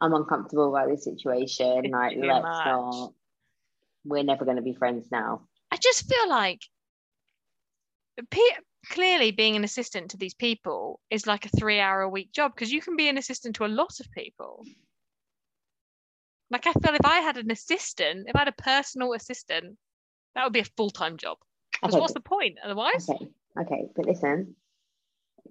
I'm 0.00 0.12
uncomfortable 0.12 0.68
about 0.68 0.88
this 0.88 1.04
situation. 1.04 1.84
It's 1.84 1.92
Like, 1.92 2.16
let's 2.18 2.42
much. 2.42 2.66
not. 2.66 3.12
We're 4.04 4.22
never 4.24 4.44
going 4.44 4.56
to 4.56 4.62
be 4.62 4.74
friends 4.74 5.06
now. 5.10 5.46
I 5.70 5.76
just 5.76 6.06
feel 6.08 6.28
like 6.28 6.60
clearly 8.90 9.30
being 9.30 9.56
an 9.56 9.64
assistant 9.64 10.10
to 10.10 10.16
these 10.16 10.34
people 10.34 11.00
is 11.10 11.26
like 11.26 11.46
a 11.46 11.56
three 11.56 11.80
hour 11.80 12.02
a 12.02 12.08
week 12.08 12.32
job 12.32 12.52
because 12.54 12.72
you 12.72 12.80
can 12.80 12.96
be 12.96 13.08
an 13.08 13.18
assistant 13.18 13.56
to 13.56 13.64
a 13.64 13.66
lot 13.66 13.98
of 14.00 14.10
people. 14.12 14.64
Like 16.50 16.66
I 16.66 16.72
feel 16.72 16.94
if 16.94 17.04
I 17.04 17.20
had 17.20 17.36
an 17.36 17.50
assistant, 17.50 18.28
if 18.28 18.36
I 18.36 18.40
had 18.40 18.48
a 18.48 18.52
personal 18.52 19.12
assistant, 19.14 19.76
that 20.34 20.44
would 20.44 20.52
be 20.52 20.60
a 20.60 20.64
full 20.76 20.90
time 20.90 21.16
job. 21.16 21.38
Because 21.72 21.94
Okay, 21.94 22.00
what's 22.00 22.14
the 22.14 22.20
point 22.20 22.58
otherwise? 22.64 23.08
okay. 23.08 23.28
Okay, 23.60 23.86
but 23.94 24.06
listen, 24.06 24.56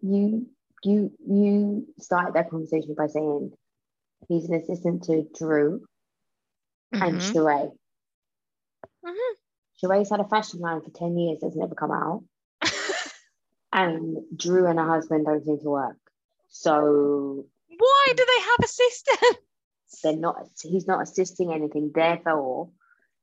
you 0.01 0.47
you 0.83 1.11
you 1.25 1.87
started 1.99 2.33
that 2.35 2.49
conversation 2.49 2.93
by 2.95 3.07
saying 3.07 3.51
he's 4.27 4.45
an 4.49 4.55
assistant 4.55 5.03
to 5.05 5.23
Drew 5.37 5.85
and 6.91 7.17
Mhm. 7.19 7.33
Sheree. 7.33 7.71
Mhm. 9.05 9.33
Sheree's 9.81 10.09
had 10.09 10.19
a 10.19 10.27
fashion 10.27 10.59
line 10.59 10.81
for 10.81 10.91
10 10.91 11.17
years, 11.17 11.39
that's 11.41 11.55
never 11.55 11.75
come 11.75 11.91
out. 11.91 12.23
And 13.73 14.17
Drew 14.37 14.67
and 14.67 14.77
her 14.77 14.85
husband 14.87 15.25
don't 15.25 15.43
seem 15.43 15.57
to 15.59 15.69
work. 15.69 15.97
So 16.49 17.47
Why 17.75 18.13
do 18.15 18.23
they 18.25 18.41
have 18.43 18.59
assistants? 18.63 19.39
They're 20.01 20.15
not 20.15 20.47
he's 20.61 20.87
not 20.87 21.01
assisting 21.01 21.53
anything, 21.53 21.91
therefore 21.93 22.69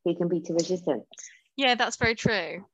he 0.04 0.14
can 0.14 0.28
be 0.28 0.40
to 0.40 0.52
resistance. 0.52 1.06
Yeah, 1.56 1.74
that's 1.74 1.96
very 1.96 2.14
true. 2.14 2.64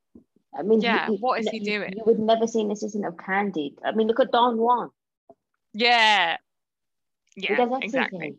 I 0.57 0.63
mean, 0.63 0.81
Yeah, 0.81 1.09
what 1.09 1.41
is 1.41 1.49
he 1.49 1.61
doing? 1.61 1.93
You 1.97 2.03
would 2.07 2.19
never 2.19 2.47
see 2.47 2.61
an 2.61 2.71
assistant 2.71 3.05
of 3.05 3.17
Candid. 3.19 3.79
I 3.85 3.93
mean, 3.93 4.07
look 4.07 4.21
at 4.21 4.31
Don 4.33 4.57
Juan. 4.57 4.91
Yeah. 5.75 6.37
He 7.35 7.49
Yeah, 7.49 7.69
exactly. 7.83 8.39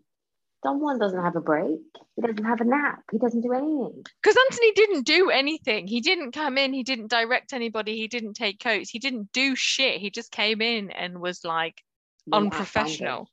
Don 0.63 0.79
Juan 0.79 0.97
doesn't 0.97 1.21
have 1.21 1.35
a 1.35 1.41
break. 1.41 1.79
He 2.15 2.21
doesn't 2.21 2.43
have 2.43 2.61
a 2.61 2.65
nap. 2.65 3.03
He 3.11 3.19
doesn't 3.19 3.41
do 3.41 3.53
anything. 3.53 4.03
Because 4.21 4.35
Anthony 4.49 4.71
didn't 4.71 5.03
do 5.05 5.29
anything. 5.29 5.85
He 5.85 6.01
didn't 6.01 6.31
come 6.31 6.57
in. 6.57 6.73
He 6.73 6.83
didn't 6.83 7.11
direct 7.11 7.53
anybody. 7.53 7.95
He 7.95 8.07
didn't 8.07 8.33
take 8.33 8.59
coats. 8.59 8.89
He 8.89 8.97
didn't 8.97 9.31
do 9.31 9.55
shit. 9.55 10.01
He 10.01 10.09
just 10.09 10.31
came 10.31 10.61
in 10.61 10.89
and 10.89 11.21
was 11.21 11.45
like 11.45 11.83
unprofessional. 12.31 13.29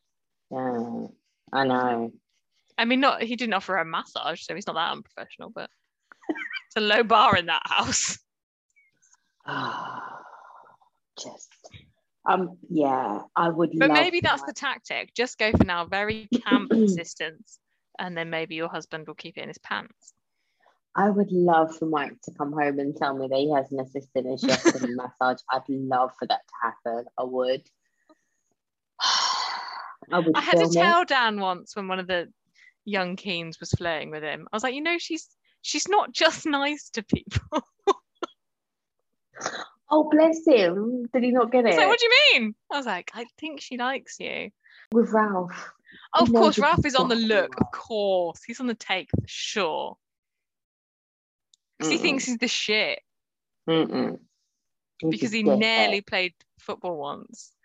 Yeah, 0.50 1.06
I 1.54 1.64
know. 1.64 2.12
I 2.76 2.84
mean, 2.84 3.00
not 3.00 3.22
he 3.22 3.36
didn't 3.36 3.54
offer 3.54 3.76
a 3.76 3.84
massage, 3.84 4.42
so 4.42 4.54
he's 4.54 4.66
not 4.66 4.74
that 4.74 4.90
unprofessional. 4.90 5.50
But 5.50 5.70
it's 6.28 6.76
a 6.76 6.80
low 6.80 7.04
bar 7.04 7.36
in 7.36 7.46
that 7.46 7.62
house. 7.64 8.18
Just, 11.16 11.48
um, 12.28 12.58
yeah, 12.68 13.22
I 13.36 13.48
would. 13.48 13.70
But 13.78 13.92
maybe 13.92 14.20
that's 14.20 14.40
have- 14.42 14.48
the 14.48 14.52
tactic. 14.52 15.14
Just 15.14 15.38
go 15.38 15.52
for 15.52 15.64
now 15.64 15.84
very 15.86 16.28
camp 16.44 16.72
assistance, 16.72 17.60
and 18.00 18.16
then 18.18 18.30
maybe 18.30 18.56
your 18.56 18.68
husband 18.68 19.06
will 19.06 19.14
keep 19.14 19.38
it 19.38 19.42
in 19.42 19.48
his 19.48 19.58
pants. 19.58 20.12
I 20.96 21.10
would 21.10 21.30
love 21.32 21.76
for 21.76 21.86
Mike 21.86 22.20
to 22.22 22.32
come 22.32 22.52
home 22.52 22.78
and 22.78 22.96
tell 22.96 23.16
me 23.16 23.26
that 23.28 23.36
he 23.36 23.52
has 23.52 23.70
an 23.72 23.80
assistant 23.80 24.26
and 24.26 24.38
she 24.38 24.48
has 24.48 24.62
to 24.62 24.72
give 24.72 24.82
him 24.82 24.98
a 25.00 25.02
massage. 25.20 25.40
I'd 25.50 25.62
love 25.68 26.12
for 26.18 26.26
that 26.28 26.40
to 26.46 26.54
happen. 26.62 27.04
I 27.18 27.24
would. 27.24 27.62
I. 30.12 30.22
I 30.34 30.40
had 30.40 30.58
to 30.58 30.64
it. 30.64 30.72
tell 30.72 31.04
Dan 31.04 31.40
once 31.40 31.74
when 31.76 31.88
one 31.88 31.98
of 31.98 32.06
the 32.06 32.28
young 32.84 33.16
Keens 33.16 33.60
was 33.60 33.70
flirting 33.70 34.10
with 34.10 34.22
him. 34.22 34.46
I 34.52 34.56
was 34.56 34.62
like, 34.62 34.74
you 34.74 34.82
know, 34.82 34.98
she's 34.98 35.28
she's 35.62 35.88
not 35.88 36.12
just 36.12 36.46
nice 36.46 36.90
to 36.90 37.02
people. 37.02 37.62
Oh, 39.90 40.08
bless 40.10 40.46
him. 40.46 41.06
Did 41.12 41.22
he 41.24 41.30
not 41.30 41.52
get 41.52 41.66
it? 41.66 41.76
like, 41.76 41.86
what 41.86 41.98
do 41.98 42.06
you 42.06 42.40
mean? 42.40 42.54
I 42.72 42.76
was 42.76 42.86
like, 42.86 43.10
I 43.14 43.26
think 43.38 43.60
she 43.60 43.76
likes 43.76 44.18
you. 44.18 44.50
With 44.92 45.10
Ralph. 45.10 45.70
Oh, 46.14 46.22
of 46.22 46.30
knows 46.30 46.40
course, 46.40 46.58
Ralph 46.58 46.86
is 46.86 46.94
on 46.94 47.08
the 47.08 47.14
look. 47.14 47.60
Of 47.60 47.70
course, 47.72 48.42
he's 48.44 48.60
on 48.60 48.66
the 48.66 48.74
take 48.74 49.10
for 49.10 49.26
sure. 49.26 49.96
'Cause 51.80 51.90
he 51.90 51.98
thinks 51.98 52.24
he's 52.24 52.38
the 52.38 52.48
shit 52.48 53.00
Mm-mm. 53.68 54.18
Because 55.02 55.32
he 55.32 55.42
nearly 55.42 56.00
played 56.00 56.34
football 56.58 56.96
once. 56.96 57.52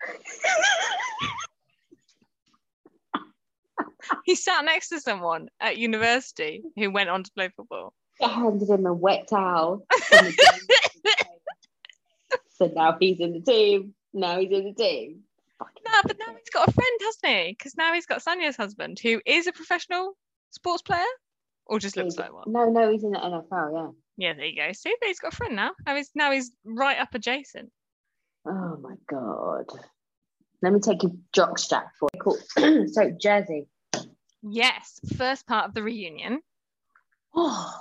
He 4.24 4.34
sat 4.34 4.64
next 4.64 4.88
to 4.90 5.00
someone 5.00 5.48
at 5.60 5.76
university 5.78 6.62
who 6.76 6.90
went 6.90 7.10
on 7.10 7.22
to 7.24 7.30
play 7.32 7.48
football. 7.56 7.92
I 8.22 8.28
handed 8.28 8.68
him 8.68 8.86
a 8.86 8.92
wet 8.92 9.28
towel. 9.28 9.86
from 10.02 10.26
the 10.26 10.32
game. 10.32 11.14
so 12.50 12.70
now 12.74 12.96
he's 13.00 13.20
in 13.20 13.32
the 13.32 13.40
team. 13.40 13.94
Now 14.12 14.38
he's 14.38 14.50
in 14.50 14.64
the 14.64 14.72
team. 14.74 15.20
Fucking 15.58 15.82
No, 15.84 15.92
but 16.04 16.18
now 16.18 16.32
he's 16.32 16.50
got 16.52 16.68
a 16.68 16.72
friend, 16.72 17.00
hasn't 17.02 17.26
he? 17.46 17.52
Because 17.52 17.76
now 17.76 17.92
he's 17.94 18.06
got 18.06 18.22
Sonia's 18.22 18.56
husband, 18.56 18.98
who 19.02 19.20
is 19.26 19.46
a 19.46 19.52
professional 19.52 20.16
sports 20.50 20.82
player, 20.82 21.04
or 21.66 21.78
just 21.78 21.96
looks 21.96 22.14
He's- 22.14 22.18
like 22.18 22.32
one. 22.32 22.44
No, 22.46 22.68
no, 22.70 22.90
he's 22.90 23.04
in 23.04 23.12
the 23.12 23.18
NFL. 23.18 23.72
Yeah. 23.72 23.90
Yeah, 24.28 24.34
there 24.34 24.46
you 24.46 24.56
go. 24.56 24.72
See, 24.72 24.94
but 25.00 25.06
he's 25.08 25.18
got 25.20 25.32
a 25.32 25.36
friend 25.36 25.56
now. 25.56 25.70
Now 25.86 25.96
he's 25.96 26.10
now 26.14 26.30
he's 26.30 26.50
right 26.64 26.98
up 26.98 27.14
adjacent. 27.14 27.70
Oh 28.46 28.76
my 28.82 28.94
god. 29.08 29.64
Let 30.62 30.74
me 30.74 30.80
take 30.80 31.02
your 31.02 31.12
jock 31.32 31.58
strap 31.58 31.86
for 31.98 32.08
cool. 32.20 32.36
so 32.88 33.10
Jersey. 33.18 33.66
Yes, 34.42 35.00
first 35.16 35.46
part 35.46 35.66
of 35.66 35.74
the 35.74 35.82
reunion. 35.82 36.40
Oh, 37.34 37.74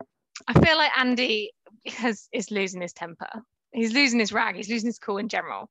I 0.48 0.60
feel 0.60 0.76
like 0.76 0.96
Andy 0.96 1.52
has 1.86 2.28
is 2.32 2.50
losing 2.50 2.80
his 2.80 2.92
temper. 2.92 3.28
He's 3.72 3.92
losing 3.92 4.20
his 4.20 4.32
rag. 4.32 4.56
He's 4.56 4.68
losing 4.70 4.88
his 4.88 4.98
cool 4.98 5.18
in 5.18 5.28
general, 5.28 5.70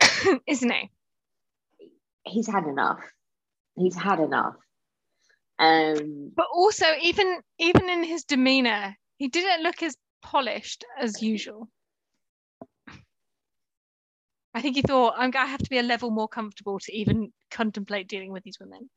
isn't 0.46 0.70
he? 0.72 0.90
he's 2.24 2.46
had 2.46 2.64
enough. 2.64 3.00
He's 3.76 3.94
had 3.96 4.20
enough. 4.20 4.56
Um, 5.58 6.32
But 6.34 6.46
also, 6.52 6.86
even 7.02 7.40
even 7.58 7.88
in 7.88 8.02
his 8.02 8.24
demeanor, 8.24 8.96
he 9.16 9.28
didn't 9.28 9.62
look 9.62 9.82
as 9.82 9.96
polished 10.22 10.84
as 10.98 11.22
usual. 11.22 11.68
I 14.54 14.62
think 14.62 14.76
he 14.76 14.82
thought, 14.82 15.14
I'm 15.16 15.30
gonna 15.30 15.48
have 15.48 15.62
to 15.62 15.70
be 15.70 15.78
a 15.78 15.82
level 15.82 16.10
more 16.10 16.28
comfortable 16.28 16.78
to 16.78 16.96
even 16.96 17.32
contemplate 17.50 18.08
dealing 18.08 18.30
with 18.32 18.44
these 18.44 18.60
women. 18.60 18.88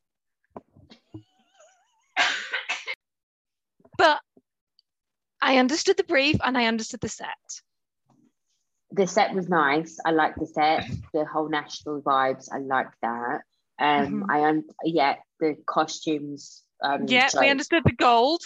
but 3.98 4.20
I 5.42 5.58
understood 5.58 5.98
the 5.98 6.04
brief 6.04 6.38
and 6.44 6.58
I 6.58 6.66
understood 6.66 7.02
the 7.02 7.10
set. 7.10 7.62
the 8.92 9.08
set 9.08 9.34
was 9.34 9.50
nice. 9.50 10.00
I 10.06 10.12
liked 10.12 10.40
the 10.40 10.48
set, 10.48 10.90
the 11.14 11.26
whole 11.26 11.50
national 11.50 12.02
vibes. 12.02 12.48
I 12.52 12.60
like 12.60 12.88
that. 13.02 13.42
Um, 13.80 14.24
Mhm. 14.24 14.26
I 14.30 14.44
un- 14.46 14.70
yeah, 14.84 15.18
the 15.40 15.56
costumes. 15.66 16.64
Um, 16.82 17.06
Yeah, 17.08 17.30
we 17.40 17.50
understood 17.50 17.84
the 17.84 17.92
gold. 17.92 18.44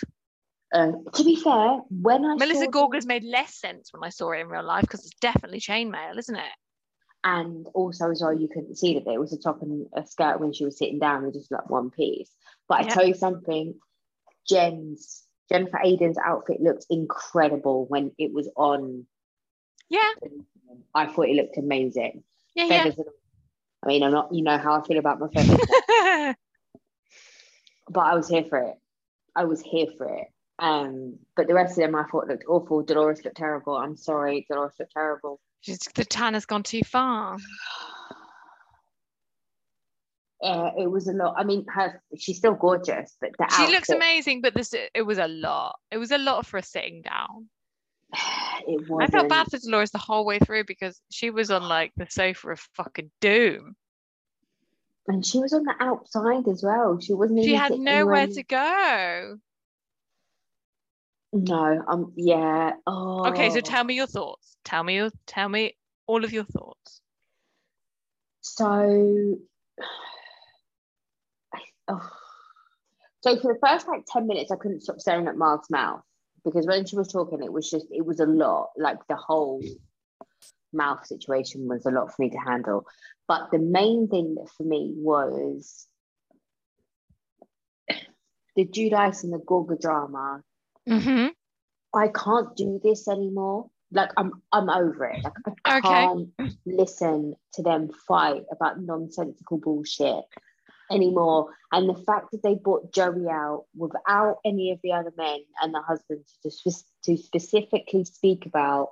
Uh, 0.73 0.93
to 1.13 1.23
be 1.23 1.35
fair, 1.35 1.81
when 1.89 2.25
I 2.25 2.35
Melissa 2.35 2.67
Gorga's 2.67 3.05
made 3.05 3.23
less 3.23 3.55
sense 3.55 3.91
when 3.93 4.03
I 4.03 4.09
saw 4.09 4.31
it 4.31 4.39
in 4.39 4.47
real 4.47 4.63
life 4.63 4.81
because 4.81 5.05
it's 5.05 5.19
definitely 5.19 5.59
chainmail, 5.59 6.17
isn't 6.17 6.35
it? 6.35 6.53
And 7.23 7.67
also 7.75 8.09
as 8.09 8.21
well, 8.21 8.33
you 8.33 8.47
couldn't 8.47 8.77
see 8.77 8.95
that 8.97 9.07
it 9.07 9.19
was 9.19 9.31
a 9.33 9.37
top 9.37 9.61
and 9.61 9.85
a 9.95 10.05
skirt 10.07 10.39
when 10.39 10.53
she 10.53 10.65
was 10.65 10.77
sitting 10.77 10.97
down 10.99 11.23
with 11.23 11.33
just 11.35 11.51
like 11.51 11.69
one 11.69 11.91
piece. 11.91 12.31
But 12.67 12.79
I 12.79 12.83
tell 12.89 13.05
you 13.05 13.13
something, 13.13 13.75
Jen's 14.47 15.23
Jennifer 15.51 15.77
Aydin's 15.83 16.17
outfit 16.17 16.61
looked 16.61 16.85
incredible 16.89 17.85
when 17.87 18.11
it 18.17 18.33
was 18.33 18.49
on. 18.55 19.05
Yeah, 19.89 20.09
I 20.95 21.05
thought 21.07 21.27
it 21.27 21.35
looked 21.35 21.57
amazing. 21.57 22.23
yeah, 22.55 22.63
yeah. 22.65 22.83
Feathers. 22.83 22.97
and- 22.99 23.07
I 23.83 23.87
mean, 23.87 24.03
I'm 24.03 24.11
not. 24.11 24.33
You 24.33 24.43
know 24.43 24.57
how 24.57 24.79
I 24.79 24.85
feel 24.85 24.97
about 24.99 25.19
my 25.19 25.27
feathers, 25.27 25.59
but 27.89 28.01
I 28.01 28.15
was 28.15 28.27
here 28.27 28.43
for 28.45 28.59
it. 28.59 28.75
I 29.35 29.45
was 29.45 29.61
here 29.61 29.87
for 29.97 30.07
it. 30.17 30.27
Um, 30.59 31.17
but 31.35 31.47
the 31.47 31.53
rest 31.55 31.71
of 31.71 31.77
them 31.77 31.95
I 31.95 32.03
thought 32.03 32.27
looked 32.27 32.45
awful. 32.47 32.83
Dolores 32.83 33.23
looked 33.25 33.37
terrible. 33.37 33.75
I'm 33.75 33.95
sorry, 33.97 34.45
Dolores 34.49 34.73
looked 34.79 34.93
terrible. 34.93 35.39
The 35.65 36.05
tan 36.05 36.33
has 36.33 36.45
gone 36.45 36.63
too 36.63 36.81
far. 36.83 37.37
Uh, 40.43 40.71
it 40.75 40.89
was 40.89 41.07
a 41.07 41.13
lot. 41.13 41.35
I 41.37 41.43
mean, 41.43 41.63
her 41.69 42.01
she's 42.17 42.37
still 42.37 42.55
gorgeous, 42.55 43.15
but 43.21 43.29
the 43.37 43.45
She 43.55 43.71
looks 43.71 43.89
amazing, 43.89 44.41
but 44.41 44.55
this 44.55 44.73
it 44.95 45.03
was 45.03 45.19
a 45.19 45.27
lot. 45.27 45.77
It 45.91 45.99
was 45.99 46.09
a 46.09 46.17
lot 46.17 46.47
for 46.47 46.61
sitting 46.63 47.01
down. 47.03 47.47
It 48.67 48.79
I 48.81 48.85
wasn't. 48.89 49.11
felt 49.11 49.29
bad 49.29 49.47
for 49.51 49.57
Dolores 49.59 49.91
the 49.91 49.97
whole 49.99 50.25
way 50.25 50.39
through 50.39 50.65
because 50.65 50.99
she 51.11 51.29
was 51.29 51.49
on 51.51 51.63
like 51.63 51.91
the 51.95 52.07
sofa 52.09 52.49
of 52.51 52.59
fucking 52.75 53.11
doom. 53.21 53.75
and 55.07 55.23
she 55.25 55.37
was 55.39 55.53
on 55.53 55.63
the 55.63 55.75
outside 55.79 56.47
as 56.47 56.63
well. 56.63 56.99
She 56.99 57.13
wasn't. 57.13 57.43
She 57.43 57.53
had 57.53 57.71
nowhere 57.77 58.15
anywhere- 58.15 58.27
to 58.35 58.43
go. 58.43 59.37
No, 61.33 61.83
um, 61.87 62.13
yeah. 62.15 62.73
Oh. 62.85 63.27
Okay, 63.29 63.49
so 63.49 63.61
tell 63.61 63.83
me 63.83 63.95
your 63.95 64.07
thoughts. 64.07 64.57
Tell 64.65 64.83
me 64.83 64.95
your 64.95 65.11
tell 65.25 65.47
me 65.47 65.77
all 66.07 66.25
of 66.25 66.33
your 66.33 66.43
thoughts. 66.43 67.01
So, 68.41 68.65
oh. 71.87 72.09
so 73.21 73.39
for 73.39 73.53
the 73.53 73.59
first 73.65 73.87
like 73.87 74.03
10 74.11 74.27
minutes, 74.27 74.51
I 74.51 74.57
couldn't 74.57 74.81
stop 74.81 74.99
staring 74.99 75.27
at 75.27 75.37
Marge's 75.37 75.69
mouth 75.69 76.01
because 76.43 76.67
when 76.67 76.85
she 76.85 76.97
was 76.97 77.11
talking, 77.11 77.41
it 77.41 77.53
was 77.53 77.69
just, 77.69 77.85
it 77.91 78.05
was 78.05 78.19
a 78.19 78.25
lot. 78.25 78.71
Like 78.77 78.97
the 79.07 79.15
whole 79.15 79.63
mouth 80.73 81.05
situation 81.05 81.67
was 81.67 81.85
a 81.85 81.91
lot 81.91 82.13
for 82.13 82.21
me 82.21 82.29
to 82.31 82.37
handle. 82.37 82.85
But 83.27 83.51
the 83.51 83.59
main 83.59 84.07
thing 84.07 84.35
that 84.35 84.49
for 84.57 84.63
me 84.63 84.93
was 84.95 85.87
the 88.55 88.65
Judice 88.65 89.23
and 89.23 89.33
the 89.33 89.37
Gorga 89.37 89.79
drama. 89.79 90.41
Mm-hmm. 90.89 91.27
I 91.93 92.07
can't 92.07 92.55
do 92.55 92.79
this 92.83 93.07
anymore. 93.07 93.69
Like 93.91 94.11
I'm 94.17 94.41
I'm 94.51 94.69
over 94.69 95.05
it. 95.05 95.23
Like 95.23 95.33
I 95.65 95.77
Okay. 95.77 95.87
can't 95.87 96.29
listen 96.65 97.35
to 97.53 97.61
them 97.61 97.89
fight 98.07 98.43
about 98.51 98.79
nonsensical 98.79 99.57
bullshit 99.57 100.23
anymore. 100.89 101.49
And 101.71 101.89
the 101.89 102.01
fact 102.03 102.31
that 102.31 102.43
they 102.43 102.55
brought 102.55 102.93
Joey 102.93 103.27
out 103.29 103.65
without 103.75 104.37
any 104.45 104.71
of 104.71 104.79
the 104.83 104.93
other 104.93 105.13
men 105.17 105.39
and 105.61 105.73
the 105.73 105.81
husbands 105.81 106.37
to, 106.43 106.51
spe- 106.51 106.87
to 107.03 107.17
specifically 107.17 108.05
speak 108.05 108.45
about 108.45 108.89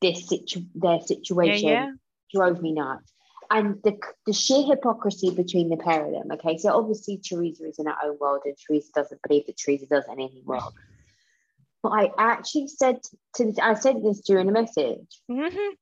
this 0.00 0.28
situ- 0.28 0.66
their 0.74 1.00
situation 1.00 1.68
yeah. 1.68 1.90
drove 2.34 2.60
me 2.60 2.72
nuts. 2.72 3.12
And 3.50 3.82
the, 3.82 3.98
the 4.26 4.32
sheer 4.32 4.64
hypocrisy 4.64 5.30
between 5.30 5.68
the 5.68 5.76
pair 5.76 6.06
of 6.06 6.12
them. 6.12 6.32
Okay, 6.32 6.56
so 6.56 6.72
obviously 6.72 7.18
Teresa 7.18 7.68
is 7.68 7.78
in 7.78 7.86
her 7.86 7.94
own 8.02 8.16
world, 8.18 8.40
and 8.46 8.56
Teresa 8.56 8.90
doesn't 8.94 9.20
believe 9.22 9.46
that 9.46 9.58
Teresa 9.58 9.86
does 9.86 10.04
anything 10.10 10.42
wrong. 10.46 10.72
But 11.84 11.92
I 11.92 12.10
actually 12.16 12.68
said 12.68 13.00
to 13.34 13.44
this, 13.44 13.58
I 13.58 13.74
said 13.74 14.02
this 14.02 14.20
during 14.20 14.48
a 14.48 14.52
message. 14.52 15.20
Mhm. 15.30 15.74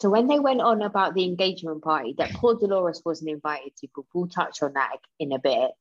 So 0.00 0.08
when 0.08 0.28
they 0.28 0.40
went 0.40 0.62
on 0.62 0.80
about 0.80 1.12
the 1.12 1.24
engagement 1.24 1.82
party 1.82 2.14
that 2.16 2.32
poor 2.32 2.54
Dolores 2.54 3.02
wasn't 3.04 3.30
invited 3.30 3.76
to, 3.76 3.88
but 3.94 4.06
we'll 4.14 4.28
touch 4.28 4.62
on 4.62 4.72
that 4.72 4.96
in 5.18 5.32
a 5.32 5.38
bit, 5.38 5.72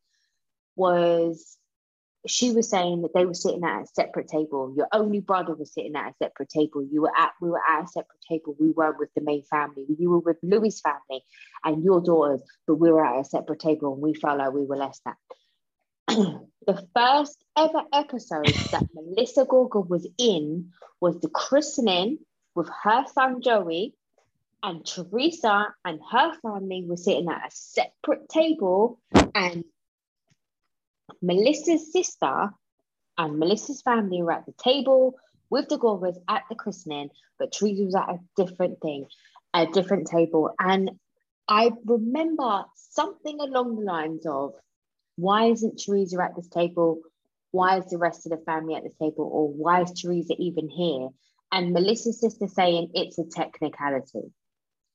was 0.75 1.57
she 2.25 2.51
was 2.51 2.69
saying 2.69 3.03
that 3.03 3.13
they 3.13 3.25
were 3.25 3.33
sitting 3.33 3.63
at 3.63 3.83
a 3.83 3.87
separate 3.87 4.27
table. 4.27 4.73
Your 4.75 4.89
only 4.91 5.21
brother 5.21 5.55
was 5.55 5.73
sitting 5.73 5.95
at 5.95 6.11
a 6.11 6.15
separate 6.21 6.49
table. 6.49 6.83
You 6.83 7.03
were 7.03 7.17
at 7.17 7.31
we 7.39 7.49
were 7.49 7.63
at 7.65 7.85
a 7.85 7.87
separate 7.87 8.21
table. 8.27 8.57
We 8.59 8.71
weren't 8.71 8.99
with 8.99 9.13
the 9.13 9.21
main 9.21 9.43
family. 9.43 9.85
You 9.97 10.09
were 10.09 10.19
with 10.19 10.37
Louis' 10.43 10.81
family 10.81 11.23
and 11.63 11.81
your 11.81 12.01
daughters, 12.01 12.41
but 12.67 12.75
we 12.75 12.91
were 12.91 13.05
at 13.05 13.21
a 13.21 13.23
separate 13.23 13.61
table 13.61 13.93
and 13.93 14.01
we 14.01 14.15
felt 14.15 14.39
like 14.39 14.51
we 14.51 14.65
were 14.65 14.75
less 14.75 14.99
than. 15.05 15.15
The 16.07 16.87
first 16.95 17.43
ever 17.57 17.83
episode 17.93 18.45
that 18.71 18.85
Melissa 18.93 19.45
Gorga 19.45 19.85
was 19.87 20.07
in 20.17 20.71
was 21.01 21.19
the 21.19 21.29
christening 21.29 22.19
with 22.55 22.69
her 22.83 23.05
son 23.13 23.41
Joey, 23.41 23.93
and 24.63 24.85
Teresa 24.85 25.67
and 25.85 25.99
her 26.11 26.33
family 26.41 26.83
were 26.87 26.97
sitting 26.97 27.29
at 27.29 27.47
a 27.47 27.51
separate 27.51 28.27
table, 28.29 28.99
and 29.35 29.63
Melissa's 31.21 31.91
sister 31.91 32.49
and 33.17 33.39
Melissa's 33.39 33.81
family 33.81 34.23
were 34.23 34.31
at 34.31 34.45
the 34.45 34.53
table 34.53 35.15
with 35.49 35.69
the 35.69 35.77
Gorgas 35.77 36.17
at 36.27 36.43
the 36.49 36.55
christening, 36.55 37.09
but 37.37 37.51
Teresa 37.51 37.83
was 37.83 37.95
at 37.95 38.09
a 38.09 38.19
different 38.35 38.81
thing, 38.81 39.07
a 39.53 39.67
different 39.67 40.07
table. 40.07 40.53
And 40.59 40.91
I 41.47 41.71
remember 41.85 42.65
something 42.75 43.39
along 43.39 43.75
the 43.75 43.85
lines 43.85 44.25
of, 44.25 44.53
why 45.17 45.45
isn't 45.47 45.81
Teresa 45.83 46.21
at 46.23 46.35
this 46.35 46.47
table? 46.47 47.01
Why 47.51 47.79
is 47.79 47.87
the 47.87 47.97
rest 47.97 48.25
of 48.25 48.31
the 48.31 48.45
family 48.45 48.75
at 48.75 48.83
this 48.83 48.95
table? 49.01 49.29
Or 49.31 49.49
why 49.49 49.81
is 49.81 49.91
Teresa 49.91 50.35
even 50.37 50.69
here? 50.69 51.09
And 51.51 51.73
Melissa's 51.73 52.19
sister 52.19 52.47
saying 52.47 52.91
it's 52.93 53.17
a 53.17 53.25
technicality. 53.25 54.31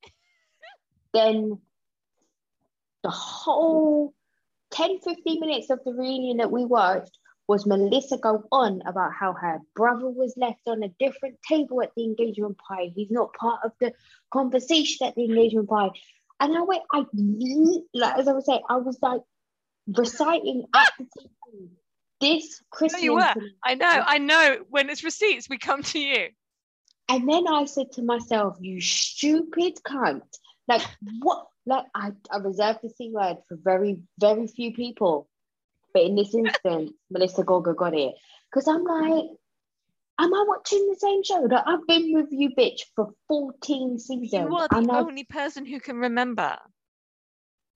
then 1.12 1.58
the 3.02 3.10
whole 3.10 4.14
10, 4.70 5.00
15 5.00 5.40
minutes 5.40 5.70
of 5.70 5.80
the 5.84 5.92
reunion 5.92 6.38
that 6.38 6.52
we 6.52 6.64
watched 6.64 7.18
was 7.48 7.66
Melissa 7.66 8.16
go 8.16 8.44
on 8.52 8.80
about 8.86 9.12
how 9.12 9.32
her 9.32 9.58
brother 9.74 10.08
was 10.08 10.34
left 10.36 10.60
on 10.66 10.84
a 10.84 10.94
different 11.00 11.36
table 11.46 11.82
at 11.82 11.90
the 11.96 12.04
engagement 12.04 12.56
party. 12.58 12.92
He's 12.94 13.10
not 13.10 13.34
part 13.34 13.60
of 13.64 13.72
the 13.80 13.92
conversation 14.32 15.06
at 15.06 15.16
the 15.16 15.24
engagement 15.24 15.68
party. 15.68 16.00
And 16.38 16.56
I 16.56 16.62
went, 16.62 16.82
I 16.92 17.04
like 17.92 18.18
as 18.18 18.28
I 18.28 18.32
was 18.32 18.46
saying, 18.46 18.62
I 18.68 18.76
was 18.76 18.98
like 19.02 19.22
reciting 19.86 20.64
at 20.74 20.92
the 20.98 21.04
table 21.18 21.68
this 22.20 22.62
No, 22.80 22.98
you 22.98 23.14
were. 23.14 23.34
I 23.64 23.74
know, 23.74 24.02
I 24.06 24.18
know. 24.18 24.58
When 24.70 24.88
it's 24.88 25.02
receipts, 25.02 25.48
we 25.48 25.58
come 25.58 25.82
to 25.82 25.98
you. 25.98 26.28
And 27.08 27.28
then 27.28 27.48
I 27.48 27.64
said 27.64 27.92
to 27.92 28.02
myself, 28.02 28.56
you 28.60 28.80
stupid 28.80 29.74
cunt. 29.84 30.22
Like 30.68 30.82
what? 31.20 31.46
Like 31.66 31.84
I, 31.94 32.12
I 32.30 32.38
reserved 32.38 32.80
the 32.82 32.90
C 32.90 33.10
word 33.12 33.38
for 33.48 33.58
very, 33.62 33.98
very 34.18 34.46
few 34.46 34.72
people. 34.72 35.28
But 35.92 36.04
in 36.04 36.14
this 36.14 36.34
instance, 36.34 36.92
Melissa 37.10 37.42
Gorga 37.42 37.76
got 37.76 37.94
it. 37.94 38.14
Because 38.50 38.68
I'm 38.68 38.84
like, 38.84 39.24
am 40.20 40.34
I 40.34 40.44
watching 40.46 40.88
the 40.88 40.96
same 40.98 41.24
show? 41.24 41.40
Like, 41.50 41.64
I've 41.66 41.86
been 41.86 42.12
with 42.14 42.28
you, 42.30 42.50
bitch, 42.56 42.82
for 42.94 43.12
14 43.28 43.98
seasons. 43.98 44.32
You 44.32 44.56
are 44.56 44.68
the 44.68 44.76
and 44.76 44.90
I've- 44.90 45.00
only 45.08 45.24
person 45.24 45.66
who 45.66 45.80
can 45.80 45.96
remember. 45.96 46.56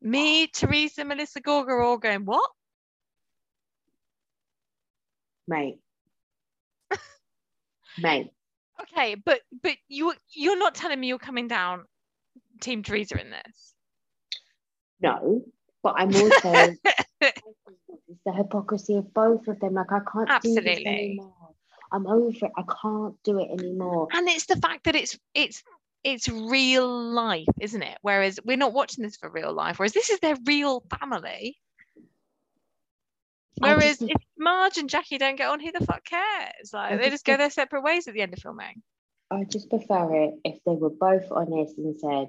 Me, 0.03 0.47
Teresa, 0.47 1.05
Melissa 1.05 1.41
Gorga 1.41 1.69
are 1.69 1.83
all 1.83 1.99
going, 1.99 2.25
what? 2.25 2.49
mate. 5.49 5.79
mate. 7.99 8.31
Okay, 8.83 9.15
but 9.15 9.41
but 9.63 9.77
you 9.89 10.13
you're 10.35 10.59
not 10.59 10.75
telling 10.75 11.01
me 11.01 11.09
you're 11.09 11.19
coming 11.19 11.49
down 11.49 11.85
Team 12.61 12.83
Teresa 12.83 13.21
in 13.21 13.31
this. 13.31 13.75
No. 15.01 15.43
But 15.83 15.95
I'm 15.99 16.15
also 16.15 16.75
it's 17.21 17.41
the 18.25 18.33
hypocrisy 18.33 18.97
of 18.97 19.13
both 19.15 19.47
of 19.49 19.61
them. 19.61 19.75
Like 19.75 19.93
I 19.93 20.01
can't 20.01 20.43
do 20.43 20.55
this 20.55 20.79
anymore. 20.85 21.33
I'm 21.93 22.07
over 22.07 22.47
it. 22.47 22.53
I 22.57 22.65
can't 22.83 23.15
do 23.23 23.39
it 23.39 23.49
anymore. 23.51 24.09
and 24.13 24.29
it's 24.29 24.47
the 24.47 24.57
fact 24.57 24.85
that 24.85 24.97
it's 24.97 25.19
it's 25.35 25.63
it's 26.05 26.29
real 26.29 26.89
life, 26.89 27.49
isn't 27.61 27.83
it? 27.83 27.99
Whereas 28.03 28.39
we're 28.45 28.57
not 28.57 28.73
watching 28.73 29.03
this 29.05 29.17
for 29.17 29.29
real 29.31 29.53
life. 29.53 29.79
Whereas 29.79 29.93
this 29.93 30.11
is 30.11 30.21
their 30.21 30.37
real 30.45 30.85
family. 31.01 31.59
Whereas 33.59 33.99
just- 33.99 34.03
if 34.03 34.23
Marge 34.39 34.79
and 34.79 34.89
Jackie 34.89 35.19
don't 35.19 35.37
get 35.37 35.49
on, 35.49 35.61
who 35.61 35.73
the 35.73 35.85
fuck 35.85 36.05
cares? 36.05 36.73
Like 36.73 36.93
I 36.93 36.97
they 36.97 37.05
just 37.05 37.13
just 37.15 37.25
go 37.25 37.37
their 37.37 37.51
separate 37.51 37.83
ways 37.83 38.07
at 38.07 38.15
the 38.15 38.21
end 38.21 38.35
of 38.35 38.39
filming. 38.41 38.83
I 39.31 39.45
just 39.45 39.71
prefer 39.71 40.15
it 40.15 40.35
if 40.45 40.63
they 40.65 40.75
were 40.75 40.91
both 40.91 41.31
honest 41.33 41.77
and 41.79 41.99
said, 41.99 42.29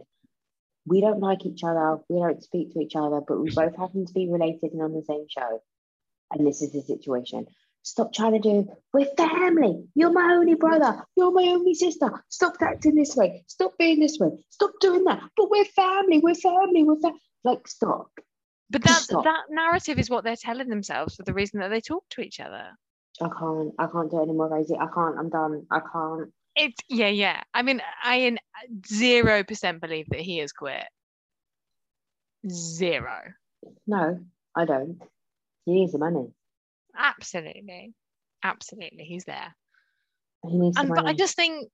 we 0.85 1.01
don't 1.01 1.19
like 1.19 1.45
each 1.45 1.63
other, 1.63 1.99
we 2.09 2.19
don't 2.19 2.41
speak 2.41 2.73
to 2.73 2.79
each 2.79 2.95
other, 2.95 3.21
but 3.27 3.39
we 3.39 3.49
both 3.55 3.75
happen 3.75 4.05
to 4.05 4.13
be 4.13 4.29
related 4.29 4.71
and 4.71 4.81
on 4.81 4.93
the 4.93 5.03
same 5.03 5.25
show. 5.29 5.61
And 6.31 6.45
this 6.47 6.61
is 6.61 6.71
the 6.71 6.81
situation. 6.81 7.47
Stop 7.83 8.13
trying 8.13 8.33
to 8.33 8.39
do, 8.39 8.67
we're 8.93 9.05
family. 9.15 9.83
You're 9.95 10.11
my 10.11 10.33
only 10.33 10.55
brother. 10.55 11.03
You're 11.15 11.31
my 11.31 11.43
only 11.43 11.73
sister. 11.73 12.11
Stop 12.27 12.55
acting 12.61 12.95
this 12.95 13.15
way. 13.15 13.43
Stop 13.47 13.77
being 13.77 13.99
this 13.99 14.17
way. 14.19 14.31
Stop 14.49 14.71
doing 14.81 15.05
that. 15.05 15.21
But 15.37 15.49
we're 15.49 15.65
family. 15.65 16.19
We're 16.19 16.35
family. 16.35 16.83
We're 16.83 16.99
fa-. 16.99 17.13
like, 17.43 17.67
stop. 17.67 18.09
But 18.69 18.83
that 18.83 19.01
Stop. 19.01 19.23
that 19.23 19.43
narrative 19.49 19.97
is 19.99 20.09
what 20.09 20.23
they're 20.23 20.35
telling 20.35 20.67
themselves 20.67 21.15
for 21.15 21.23
the 21.23 21.33
reason 21.33 21.61
that 21.61 21.69
they 21.69 21.79
talk 21.79 22.03
to 22.11 22.21
each 22.21 22.39
other. 22.39 22.71
I 23.21 23.29
can't. 23.29 23.73
I 23.79 23.87
can't 23.87 24.11
do 24.11 24.19
it 24.19 24.23
anymore, 24.23 24.49
Rosie. 24.49 24.75
I 24.75 24.87
can't. 24.93 25.17
I'm 25.17 25.29
done. 25.29 25.65
I 25.71 25.79
can't. 25.79 26.33
It's 26.55 26.81
yeah, 26.89 27.07
yeah. 27.07 27.41
I 27.53 27.61
mean, 27.61 27.81
I 28.03 28.15
in 28.15 28.39
zero 28.85 29.43
percent 29.43 29.79
believe 29.79 30.07
that 30.09 30.19
he 30.19 30.39
has 30.39 30.51
quit. 30.51 30.83
Zero. 32.49 33.21
No, 33.85 34.19
I 34.55 34.65
don't. 34.65 35.01
He 35.65 35.73
needs 35.73 35.93
the 35.93 35.99
money. 35.99 36.27
Absolutely. 36.97 37.93
Absolutely. 38.43 39.03
He's 39.03 39.25
there. 39.25 39.55
He 40.43 40.71
And 40.77 40.89
but 40.89 41.05
I 41.05 41.13
just 41.13 41.35
think 41.35 41.69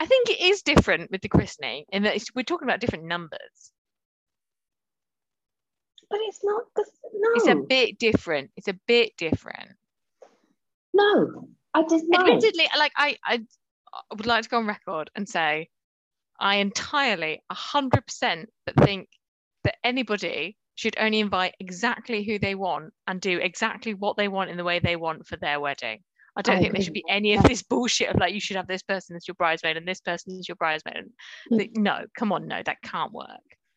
I 0.00 0.06
think 0.06 0.30
it 0.30 0.40
is 0.40 0.62
different 0.62 1.10
with 1.10 1.22
the 1.22 1.28
christening 1.28 1.84
in 1.92 2.02
that 2.02 2.16
it's, 2.16 2.34
we're 2.34 2.42
talking 2.42 2.68
about 2.68 2.80
different 2.80 3.04
numbers. 3.04 3.72
but 6.12 6.20
it's 6.24 6.44
not 6.44 6.64
the 6.76 6.84
no. 7.14 7.30
It's 7.34 7.48
a 7.48 7.66
bit 7.66 7.98
different. 7.98 8.50
It's 8.56 8.68
a 8.68 8.78
bit 8.86 9.12
different. 9.16 9.70
No, 10.94 11.48
I 11.74 11.82
just 11.88 12.04
know. 12.06 12.20
Admittedly, 12.20 12.68
like 12.78 12.92
I, 12.96 13.16
I 13.24 13.40
would 14.14 14.26
like 14.26 14.44
to 14.44 14.48
go 14.50 14.58
on 14.58 14.66
record 14.66 15.10
and 15.16 15.26
say 15.26 15.70
I 16.38 16.56
entirely 16.56 17.42
hundred 17.50 18.06
percent 18.06 18.50
think 18.82 19.08
that 19.64 19.76
anybody 19.82 20.56
should 20.74 20.96
only 20.98 21.20
invite 21.20 21.54
exactly 21.60 22.24
who 22.24 22.38
they 22.38 22.54
want 22.54 22.92
and 23.06 23.20
do 23.20 23.38
exactly 23.38 23.94
what 23.94 24.16
they 24.16 24.28
want 24.28 24.50
in 24.50 24.56
the 24.56 24.64
way 24.64 24.78
they 24.78 24.96
want 24.96 25.26
for 25.26 25.36
their 25.36 25.60
wedding. 25.60 26.00
I 26.34 26.42
don't 26.42 26.56
I 26.56 26.60
think 26.60 26.72
there 26.72 26.82
should 26.82 26.94
be 26.94 27.04
any 27.08 27.34
of 27.34 27.42
this 27.42 27.62
bullshit 27.62 28.08
of 28.08 28.18
like 28.18 28.32
you 28.32 28.40
should 28.40 28.56
have 28.56 28.66
this 28.66 28.82
person 28.82 29.16
as 29.16 29.28
your 29.28 29.34
bridesmaid 29.34 29.76
and 29.76 29.86
this 29.86 30.00
person 30.00 30.38
as 30.38 30.48
your 30.48 30.56
bridesmaid. 30.56 31.04
Mm. 31.52 31.76
no, 31.76 32.04
come 32.16 32.32
on, 32.32 32.48
no, 32.48 32.62
that 32.64 32.80
can't 32.82 33.12
work. 33.12 33.28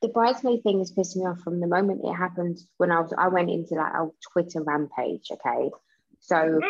The 0.01 0.07
bridesmaid 0.07 0.63
thing 0.63 0.79
has 0.79 0.91
pissed 0.91 1.17
me 1.17 1.25
off 1.25 1.39
from 1.41 1.59
the 1.59 1.67
moment 1.67 2.01
it 2.03 2.13
happened 2.13 2.59
when 2.77 2.91
I 2.91 3.01
was 3.01 3.13
I 3.17 3.27
went 3.27 3.49
into 3.49 3.75
like 3.75 3.93
a 3.93 4.07
Twitter 4.31 4.63
rampage. 4.63 5.31
Okay, 5.31 5.71
so 6.19 6.61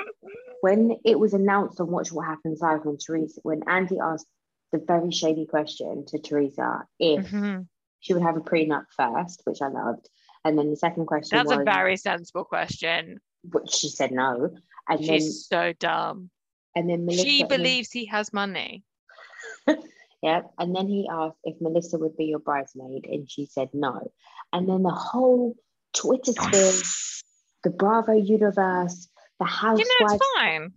when 0.61 0.97
it 1.05 1.19
was 1.19 1.33
announced 1.33 1.79
on 1.79 1.91
Watch 1.91 2.11
What 2.11 2.25
Happens 2.25 2.61
Live 2.61 2.85
when 2.85 2.97
Teresa 2.97 3.41
when 3.43 3.61
Andy 3.67 3.97
asked 3.99 4.27
the 4.71 4.79
very 4.79 5.11
shady 5.11 5.45
question 5.45 6.05
to 6.07 6.19
Teresa 6.19 6.87
if 6.99 7.29
Mhm. 7.29 7.67
She 7.99 8.13
would 8.13 8.23
have 8.23 8.37
a 8.37 8.41
prenup 8.41 8.85
first, 8.95 9.41
which 9.45 9.61
I 9.61 9.67
loved, 9.67 10.09
and 10.43 10.57
then 10.57 10.69
the 10.69 10.75
second 10.77 11.05
question 11.07 11.37
That's 11.37 11.49
was 11.49 11.59
a 11.59 11.63
very 11.63 11.97
sensible 11.97 12.43
question. 12.45 13.19
which 13.51 13.71
she 13.71 13.89
said 13.89 14.11
no, 14.11 14.51
and 14.89 15.03
She's 15.03 15.47
so 15.47 15.73
dumb. 15.79 16.29
and 16.75 16.89
then 16.89 17.05
Melissa 17.05 17.23
She 17.25 17.43
believes 17.43 17.91
he 17.91 18.05
has 18.05 18.31
money. 18.33 18.83
Yeah. 20.21 20.41
And 20.57 20.75
then 20.75 20.87
he 20.87 21.07
asked 21.11 21.37
if 21.43 21.61
Melissa 21.61 21.99
would 21.99 22.17
be 22.17 22.25
your 22.25 22.39
bridesmaid, 22.39 23.05
and 23.05 23.29
she 23.29 23.45
said 23.45 23.69
no. 23.73 24.11
And 24.51 24.67
then 24.67 24.81
the 24.81 24.89
whole 24.89 25.55
Twitter 25.93 26.31
sphere, 26.31 26.81
the 27.63 27.69
Bravo 27.69 28.13
universe, 28.13 29.07
the 29.39 29.45
You 29.45 29.51
housewives 29.51 29.89
know, 29.99 30.07
it's 30.15 30.25
fine. 30.35 30.71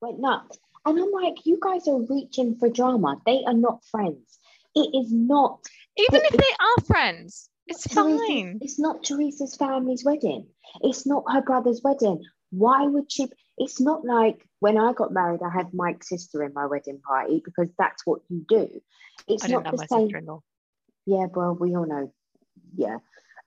went 0.00 0.20
nuts. 0.20 0.58
And 0.84 1.00
I'm 1.00 1.10
like, 1.10 1.44
you 1.46 1.58
guys 1.60 1.88
are 1.88 2.00
reaching 2.00 2.54
for 2.56 2.68
drama. 2.68 3.20
They 3.26 3.42
are 3.44 3.54
not 3.54 3.84
friends. 3.86 4.38
It 4.76 4.94
is 4.94 5.12
not. 5.12 5.66
Even 5.98 6.20
But 6.22 6.24
if 6.24 6.40
they 6.40 6.54
are 6.60 6.84
friends, 6.86 7.50
it's 7.66 7.82
Teresa's- 7.86 8.20
fine. 8.28 8.58
It's 8.60 8.78
not 8.78 9.02
Teresa's 9.04 9.56
family's 9.56 10.04
wedding. 10.04 10.46
It's 10.80 11.06
not 11.06 11.24
her 11.32 11.42
brother's 11.42 11.82
wedding. 11.82 12.24
Why 12.50 12.86
would 12.86 13.10
she? 13.10 13.28
it's 13.58 13.80
not 13.80 14.02
like 14.04 14.48
when 14.60 14.78
I 14.78 14.92
got 14.94 15.12
married, 15.12 15.40
I 15.42 15.50
had 15.50 15.74
Mike's 15.74 16.08
sister 16.08 16.42
in 16.42 16.52
my 16.54 16.66
wedding 16.66 17.00
party 17.06 17.42
because 17.44 17.68
that's 17.78 18.04
what 18.06 18.20
you 18.30 18.44
do. 18.48 18.80
It's 19.28 19.44
I 19.44 19.48
not 19.48 19.64
the 19.64 19.72
my 19.76 19.86
same. 19.86 20.06
sister-in-law. 20.06 20.40
Yeah, 21.06 21.26
well, 21.34 21.54
we 21.54 21.76
all 21.76 21.86
know. 21.86 22.12
Yeah. 22.74 22.96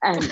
Um, 0.03 0.19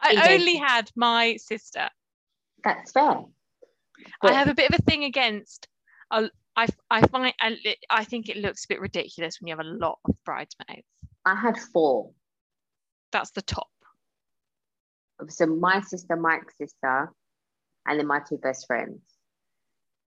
I 0.00 0.12
Okay. 0.12 0.34
only 0.34 0.56
had 0.56 0.90
my 0.96 1.36
sister. 1.36 1.88
that's 2.62 2.92
fair. 2.92 3.22
I 4.22 4.32
have 4.32 4.48
a 4.48 4.54
bit 4.54 4.70
of 4.72 4.78
a 4.78 4.82
thing 4.82 5.04
against. 5.04 5.68
Uh, 6.10 6.28
I 6.56 6.66
I 6.90 7.06
find 7.06 7.34
I, 7.40 7.56
I 7.90 8.04
think 8.04 8.28
it 8.28 8.36
looks 8.36 8.64
a 8.64 8.68
bit 8.68 8.80
ridiculous 8.80 9.40
when 9.40 9.48
you 9.48 9.56
have 9.56 9.64
a 9.64 9.68
lot 9.68 9.98
of 10.04 10.14
bridesmaids. 10.24 10.86
I 11.24 11.34
had 11.34 11.58
four. 11.58 12.10
That's 13.12 13.30
the 13.30 13.42
top. 13.42 13.68
So 15.28 15.46
my 15.46 15.80
sister, 15.80 16.16
Mike's 16.16 16.58
sister, 16.58 17.12
and 17.86 17.98
then 17.98 18.06
my 18.06 18.20
two 18.20 18.38
best 18.38 18.66
friends. 18.66 19.00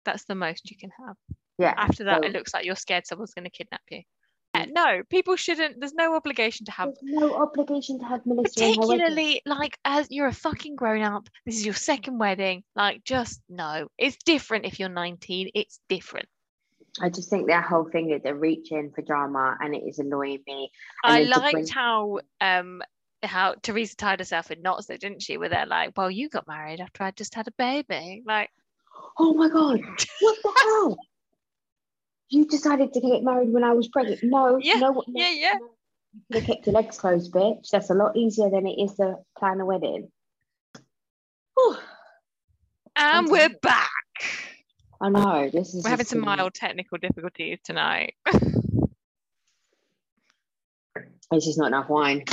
That's 0.06 0.26
the 0.26 0.36
most 0.36 0.70
you 0.70 0.78
can 0.78 0.92
have. 1.06 1.16
Yeah. 1.58 1.74
After 1.76 2.06
that, 2.06 2.22
so 2.22 2.28
it 2.28 2.34
looks 2.34 2.54
like 2.54 2.66
you're 2.66 2.76
scared 2.76 3.08
someone's 3.08 3.34
going 3.34 3.46
to 3.46 3.50
kidnap 3.50 3.82
you. 3.90 4.04
Uh, 4.54 4.66
no, 4.70 5.04
people 5.10 5.36
shouldn't. 5.36 5.80
There's 5.80 5.94
no 5.94 6.16
obligation 6.16 6.66
to 6.66 6.72
have. 6.72 6.90
there's 7.02 7.20
no 7.20 7.36
obligation 7.36 8.00
to 8.00 8.06
have 8.06 8.26
Melissa 8.26 8.64
in 8.64 8.74
her 8.76 8.80
wedding. 8.80 8.98
Particularly, 9.00 9.42
like 9.46 9.78
as 9.86 10.08
you're 10.10 10.28
a 10.28 10.34
fucking 10.34 10.76
grown 10.76 11.04
up. 11.04 11.28
This 11.46 11.58
is 11.58 11.66
your 11.66 11.76
second 11.76 12.18
wedding. 12.18 12.64
Like, 12.76 13.04
just 13.04 13.42
no. 13.50 13.88
It's 13.98 14.18
different 14.26 14.66
if 14.66 14.80
you're 14.80 14.90
19. 14.90 15.52
It's 15.54 15.80
different. 15.90 16.28
I 17.02 17.10
just 17.10 17.30
think 17.30 17.48
that 17.48 17.64
whole 17.64 17.90
thing 17.90 18.12
is 18.12 18.22
they're 18.24 18.36
reaching 18.36 18.92
for 18.94 19.02
drama 19.02 19.58
and 19.60 19.76
it 19.76 19.84
is 19.88 20.00
annoying 20.00 20.40
me. 20.48 20.72
And 21.04 21.14
I 21.14 21.40
liked 21.40 21.54
bring- 21.54 21.68
how 21.68 22.20
um 22.42 22.82
how 23.24 23.56
Teresa 23.62 23.96
tied 23.96 24.20
herself 24.20 24.52
in 24.52 24.62
knots, 24.62 24.86
though, 24.88 24.98
didn't 24.98 25.22
she? 25.22 25.38
Where 25.38 25.50
they're 25.50 25.66
like, 25.66 25.94
"Well, 25.98 26.12
you 26.12 26.30
got 26.30 26.48
married 26.48 26.80
after 26.80 27.04
I 27.04 27.12
just 27.12 27.34
had 27.34 27.48
a 27.48 27.52
baby." 27.58 28.24
Like, 28.26 28.52
Oh 29.20 29.34
my 29.34 29.50
god, 29.50 29.80
what 30.22 30.38
the 30.44 30.54
hell? 30.64 30.98
You 32.30 32.46
decided 32.46 32.94
to 32.94 33.00
get 33.02 33.24
married 33.24 33.52
when 33.52 33.64
I 33.64 33.74
was 33.74 33.88
pregnant. 33.88 34.20
No, 34.24 34.58
Yeah, 34.62 34.76
no, 34.76 34.92
no, 34.92 35.04
yeah, 35.08 35.30
yeah. 35.32 35.54
no. 35.60 35.70
You 36.14 36.22
could 36.32 36.36
have 36.44 36.46
kept 36.56 36.68
your 36.68 36.74
legs 36.74 36.98
closed, 37.00 37.32
bitch. 37.32 37.70
That's 37.70 37.90
a 37.90 37.94
lot 37.94 38.16
easier 38.18 38.50
than 38.50 38.68
it 38.68 38.82
is 38.82 38.96
to 38.96 39.16
plan 39.38 39.60
a 39.62 39.66
wedding. 39.66 40.12
Whew. 41.56 41.78
and 42.96 43.30
we're 43.30 43.50
back. 43.62 43.90
I 45.00 45.10
know 45.10 45.50
this 45.52 45.74
is. 45.74 45.84
We're 45.84 45.92
having 45.92 46.06
some 46.06 46.22
mild 46.22 46.54
technical 46.54 46.98
difficulties 46.98 47.60
tonight. 47.64 48.16
It's 51.32 51.46
just 51.46 51.58
not 51.58 51.68
enough 51.68 51.90
wine. 51.90 52.24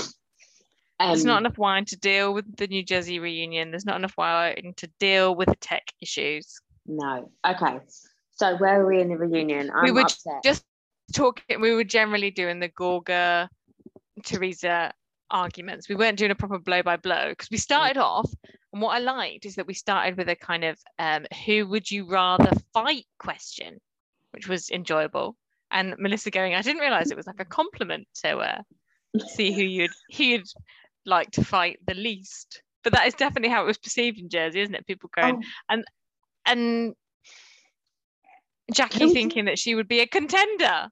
Um, 1.01 1.09
There's 1.09 1.25
not 1.25 1.39
enough 1.39 1.59
wine 1.59 1.85
to 1.87 1.97
deal 1.97 2.33
with 2.33 2.57
the 2.57 2.67
New 2.69 2.85
Jersey 2.85 3.19
reunion. 3.19 3.71
There's 3.71 3.85
not 3.85 3.97
enough 3.97 4.15
wine 4.17 4.75
to 4.77 4.87
deal 5.01 5.35
with 5.35 5.49
the 5.49 5.57
tech 5.57 5.83
issues. 6.01 6.61
No. 6.87 7.31
Okay. 7.47 7.81
So 8.37 8.57
where 8.57 8.81
are 8.81 8.87
we 8.87 9.01
in 9.01 9.09
the 9.09 9.17
reunion? 9.17 9.71
I'm 9.75 9.85
We 9.85 9.91
were 9.91 10.03
upset. 10.03 10.43
just 10.45 10.65
talking. 11.13 11.61
We 11.61 11.75
were 11.75 11.85
generally 11.85 12.31
doing 12.31 12.61
the 12.61 12.69
Gorga, 12.69 13.49
Teresa 14.25 14.93
arguments. 15.31 15.89
We 15.89 15.97
weren't 15.97 16.19
doing 16.19 16.31
a 16.31 16.37
proper 16.37 16.59
blow 16.59 16.83
by 16.83 16.97
blow 16.97 17.31
because 17.31 17.51
we 17.51 17.57
started 17.57 17.99
off, 17.99 18.31
and 18.75 18.83
what 18.83 18.95
I 18.97 18.99
liked 18.99 19.47
is 19.47 19.55
that 19.55 19.67
we 19.69 19.73
started 19.75 20.17
with 20.19 20.29
a 20.29 20.35
kind 20.37 20.65
of 20.65 20.77
um, 20.99 21.27
"Who 21.47 21.67
would 21.69 21.89
you 21.91 22.07
rather 22.07 22.51
fight?" 22.75 23.07
question, 23.19 23.81
which 24.33 24.49
was 24.49 24.69
enjoyable. 24.71 25.37
And 25.71 25.95
Melissa 25.99 26.31
going, 26.31 26.55
"I 26.55 26.61
didn't 26.63 26.81
realize 26.83 27.11
it 27.11 27.17
was 27.17 27.27
like 27.29 27.39
a 27.41 27.45
compliment 27.45 28.09
to 28.25 28.37
uh, 28.39 28.63
see 29.29 29.53
who 29.53 29.63
you'd 29.63 29.93
who 30.17 30.25
you'd 30.25 30.49
like 31.07 31.31
to 31.33 31.45
fight 31.45 31.79
the 31.87 31.95
least." 31.95 32.63
But 32.83 32.93
that 32.95 33.07
is 33.07 33.15
definitely 33.15 33.49
how 33.49 33.63
it 33.63 33.67
was 33.67 33.79
perceived 33.79 34.19
in 34.19 34.29
Jersey, 34.29 34.61
isn't 34.61 34.75
it? 34.75 34.87
People 34.87 35.09
going, 35.15 35.43
Oh, 35.71 35.83
and 36.47 36.95
Jackie 38.73 38.99
would 38.99 39.09
you- 39.09 39.15
thinking 39.15 39.45
that 39.47 39.59
she 39.59 39.75
would 39.75 39.89
be 39.89 40.01
a 40.01 40.07
contender. 40.07 40.89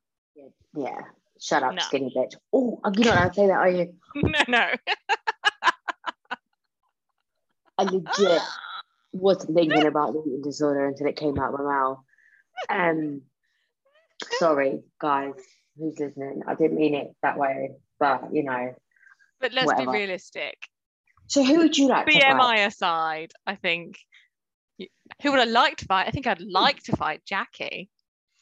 yeah. 0.74 1.00
Shut 1.40 1.64
up, 1.64 1.74
No. 1.74 1.82
skinny 1.82 2.12
bitch. 2.16 2.34
Oh, 2.52 2.80
you 2.96 3.04
not 3.04 3.14
allowed 3.16 3.28
to 3.30 3.34
say 3.34 3.46
that, 3.48 3.52
are 3.54 3.68
you? 3.68 3.92
no, 4.14 4.38
no. 4.46 4.66
I 7.88 7.90
legit 7.90 8.42
wasn't 9.12 9.54
thinking 9.54 9.86
about 9.86 10.12
the 10.12 10.20
eating 10.20 10.42
disorder 10.42 10.86
until 10.86 11.06
it 11.06 11.16
came 11.16 11.38
out 11.38 11.52
my 11.52 11.62
mouth. 11.62 11.98
Um, 12.68 13.22
sorry, 14.38 14.82
guys, 15.00 15.34
who's 15.78 15.98
listening? 15.98 16.42
I 16.46 16.54
didn't 16.54 16.76
mean 16.76 16.94
it 16.94 17.14
that 17.22 17.38
way, 17.38 17.72
but 17.98 18.32
you 18.32 18.44
know. 18.44 18.74
But 19.40 19.52
let's 19.52 19.66
Whatever. 19.66 19.92
be 19.92 19.98
realistic. 19.98 20.56
So, 21.26 21.42
who 21.42 21.58
would 21.58 21.76
you 21.76 21.88
like 21.88 22.06
to 22.06 22.12
fight? 22.12 22.22
BMI 22.22 22.66
aside, 22.66 23.32
I 23.46 23.56
think. 23.56 23.98
Who 25.22 25.30
would 25.30 25.40
I 25.40 25.44
like 25.44 25.76
to 25.78 25.84
fight? 25.86 26.06
I 26.08 26.10
think 26.10 26.26
I'd 26.26 26.40
like 26.40 26.82
to 26.84 26.96
fight 26.96 27.22
Jackie 27.24 27.90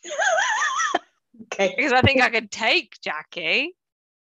Okay. 1.43 1.75
because 1.77 1.93
I 1.93 2.01
think 2.03 2.21
I 2.23 2.31
could 2.31 2.51
take 2.51 2.95
Jackie. 3.03 3.75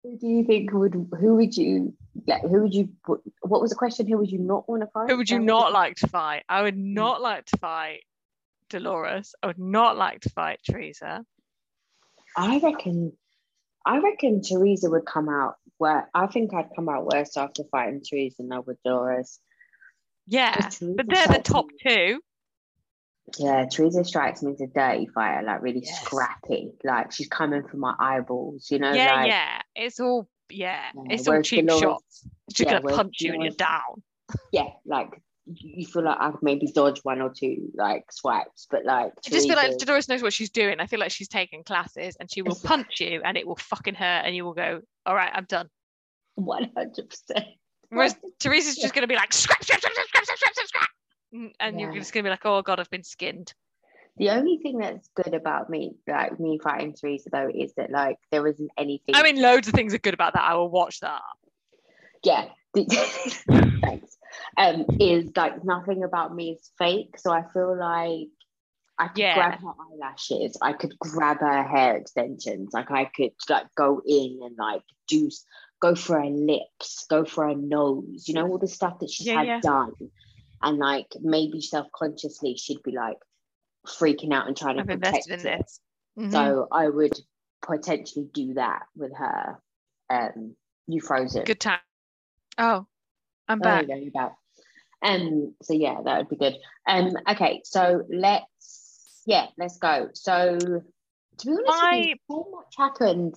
Who 0.04 0.18
do 0.18 0.28
you 0.28 0.44
think 0.46 0.72
would? 0.74 0.94
Who 1.20 1.36
would 1.36 1.56
you? 1.56 1.94
Like, 2.28 2.42
who 2.42 2.62
would 2.62 2.74
you? 2.74 2.90
What 3.42 3.62
was 3.62 3.70
the 3.70 3.78
question? 3.78 4.08
Who 4.08 4.18
would 4.18 4.32
you 4.32 4.40
not 4.40 4.68
want 4.68 4.82
to 4.82 4.88
fight? 4.88 5.10
Who 5.10 5.18
would 5.18 5.30
you 5.30 5.40
not 5.40 5.72
like 5.72 5.96
to 5.98 6.08
fight? 6.08 6.44
I 6.50 6.62
would 6.62 6.76
mm. 6.76 6.94
not 6.94 7.22
like 7.22 7.46
to 7.46 7.58
fight 7.58 8.02
Dolores. 8.70 9.34
I 9.42 9.48
would 9.48 9.60
not 9.60 9.98
like 9.98 10.22
to 10.22 10.30
fight 10.30 10.60
Teresa. 10.70 11.26
I 12.36 12.60
reckon. 12.60 13.14
I 13.86 14.00
reckon 14.00 14.42
Teresa 14.42 14.90
would 14.90 15.06
come 15.06 15.30
out. 15.30 15.56
Where 15.78 16.10
I 16.14 16.28
think 16.28 16.54
I'd 16.54 16.76
come 16.76 16.90
out 16.90 17.06
worse 17.06 17.38
after 17.38 17.64
fighting 17.72 18.02
Teresa 18.02 18.38
than 18.40 18.52
I 18.52 18.60
would 18.60 18.78
Dolores. 18.84 19.40
Yeah, 20.28 20.70
but 20.82 21.08
they're 21.08 21.28
the 21.28 21.42
top 21.42 21.68
me- 21.68 21.78
two. 21.82 22.20
Yeah, 23.38 23.66
Teresa 23.66 24.04
strikes 24.04 24.42
me 24.42 24.54
as 24.54 24.62
a 24.62 24.68
dirty 24.68 25.08
fighter, 25.08 25.46
like 25.46 25.62
really 25.62 25.82
Yes. 25.84 26.02
scrappy. 26.02 26.74
Like 26.84 27.12
she's 27.12 27.28
coming 27.28 27.64
for 27.68 27.78
my 27.78 27.94
eyeballs, 28.00 28.72
you 28.72 28.80
know. 28.80 28.94
Yeah, 28.94 29.16
like, 29.16 29.28
yeah. 29.28 29.62
It's 29.76 30.00
all 30.00 30.30
yeah, 30.50 30.82
yeah 30.96 31.02
it's 31.14 31.28
all 31.28 31.42
cheap 31.42 31.70
shots. 31.70 32.28
She's 32.54 32.66
yeah, 32.66 32.80
gonna 32.80 32.96
punch 32.96 33.22
you 33.22 33.34
and 33.34 33.44
you're 33.44 33.52
down. 33.52 34.04
Yeah, 34.52 34.70
like 34.86 35.22
you 35.46 35.86
feel 35.86 36.04
like 36.04 36.18
I've 36.20 36.42
maybe 36.42 36.68
dodged 36.68 37.00
one 37.04 37.22
or 37.22 37.32
two 37.34 37.72
like 37.74 38.12
swipes, 38.12 38.68
but 38.70 38.86
like 38.86 39.14
I 39.26 39.30
just 39.30 39.48
feel 39.48 39.56
like 39.56 39.72
good. 39.72 39.80
Dolores 39.80 40.10
knows 40.10 40.22
what 40.22 40.34
she's 40.34 40.50
doing. 40.50 40.80
I 40.80 40.88
feel 40.88 41.00
like 41.00 41.12
she's 41.12 41.28
taking 41.28 41.64
classes 41.64 42.18
and 42.20 42.32
she 42.32 42.42
will 42.42 42.58
punch 42.64 43.00
you 43.00 43.22
and 43.24 43.38
it 43.38 43.48
will 43.48 43.56
fucking 43.56 43.96
hurt 43.96 44.24
and 44.26 44.36
you 44.36 44.44
will 44.44 44.54
go, 44.54 44.82
All 45.06 45.16
right, 45.16 45.32
I'm 45.34 45.46
done. 45.46 45.70
One 46.36 46.70
hundred 46.76 47.10
percent. 47.10 47.46
Whereas 47.90 48.16
Teresa's 48.40 48.76
just 48.76 48.94
gonna 48.94 49.08
be 49.08 49.16
like 49.16 49.34
scrap, 49.34 49.64
scrap, 49.64 49.80
scrap, 49.80 49.94
scrap, 49.94 50.26
scrap, 50.68 50.90
and 51.60 51.80
yeah. 51.80 51.86
you're 51.86 51.94
just 51.94 52.14
gonna 52.14 52.24
be 52.24 52.30
like, 52.30 52.46
Oh 52.46 52.62
god, 52.62 52.80
I've 52.80 52.90
been 52.90 53.04
skinned. 53.04 53.54
The 54.18 54.32
only 54.32 54.58
thing 54.58 54.80
that's 54.80 55.10
good 55.16 55.34
about 55.34 55.70
me, 55.70 55.96
like 56.08 56.40
me 56.40 56.60
fighting 56.64 56.94
Teresa 56.94 57.30
though, 57.32 57.52
is 57.54 57.74
that 57.76 57.92
like 57.92 58.18
there 58.32 58.46
isn't 58.48 58.72
anything. 58.78 59.16
I 59.16 59.24
mean, 59.24 59.42
loads 59.42 59.68
of 59.68 59.74
things 59.74 59.94
are 59.94 60.00
good 60.00 60.14
about 60.14 60.34
that. 60.34 60.44
I 60.44 60.56
will 60.56 60.70
watch 60.70 61.00
that. 61.02 61.22
yeah. 62.24 62.46
Thanks. 62.76 64.18
Um, 64.58 64.86
is 65.00 65.32
like 65.36 65.64
nothing 65.64 66.04
about 66.04 66.36
me 66.36 66.52
is 66.52 66.72
fake, 66.78 67.18
so 67.18 67.32
I 67.32 67.44
feel 67.54 67.78
like 67.78 68.28
I 69.00 69.08
could 69.08 69.20
Yeah. 69.20 69.34
grab 69.36 69.60
her 69.62 69.74
eyelashes, 69.94 70.58
I 70.62 70.74
could 70.74 70.98
grab 71.00 71.40
her 71.40 71.64
hair 71.64 71.96
extensions, 71.96 72.74
like 72.74 72.92
I 72.92 73.06
could 73.06 73.32
like 73.50 73.68
go 73.76 74.02
in 74.06 74.40
and 74.44 74.56
like 74.58 74.82
do 75.08 75.30
go 75.80 75.96
for 75.96 76.20
her 76.20 76.30
lips, 76.30 77.06
go 77.10 77.24
for 77.24 77.48
her 77.48 77.56
nose, 77.56 78.26
you 78.28 78.34
know, 78.34 78.48
all 78.48 78.58
the 78.58 78.68
stuff 78.68 79.00
that 79.00 79.10
she's 79.10 79.28
Yeah, 79.28 79.36
had 79.36 79.48
yeah. 79.48 79.60
done, 79.62 79.94
and 80.62 80.78
like 80.78 81.08
maybe 81.22 81.62
self 81.62 81.88
consciously 81.96 82.56
she'd 82.58 82.84
be 82.84 82.92
like 82.92 83.18
freaking 83.88 84.34
out 84.34 84.48
and 84.48 84.56
trying 84.58 84.76
to 84.76 84.82
I've 84.82 84.88
protect 84.88 85.28
invested 85.28 85.46
in 85.46 85.54
it. 85.54 85.58
this. 85.60 85.80
Mhm. 86.20 86.32
So 86.32 86.68
I 86.72 86.88
would 86.90 87.14
potentially 87.62 88.28
do 88.34 88.54
that 88.56 88.84
with 88.96 89.14
her. 89.16 89.62
Um, 90.10 90.56
you 90.88 91.02
frozen. 91.02 91.44
Good 91.44 91.60
time. 91.60 91.80
Oh, 92.58 92.86
I'm 93.48 93.60
Oh, 93.60 93.64
back. 93.64 93.88
there 93.88 93.98
you 93.98 94.12
go. 94.12 94.36
Um, 95.02 95.54
so 95.62 95.74
yeah, 95.74 96.02
that 96.04 96.18
would 96.18 96.30
be 96.30 96.38
good. 96.38 96.56
Um, 96.88 97.16
okay, 97.30 97.62
so 97.64 98.04
let's 98.10 99.22
yeah, 99.26 99.48
let's 99.58 99.78
go. 99.78 100.10
So 100.14 100.58
to 100.58 101.46
be 101.46 101.52
honest, 101.52 101.68
with 101.68 101.68
My- 101.68 101.96
you, 101.98 102.16
so 102.30 102.48
much 102.52 102.74
happened, 102.78 103.36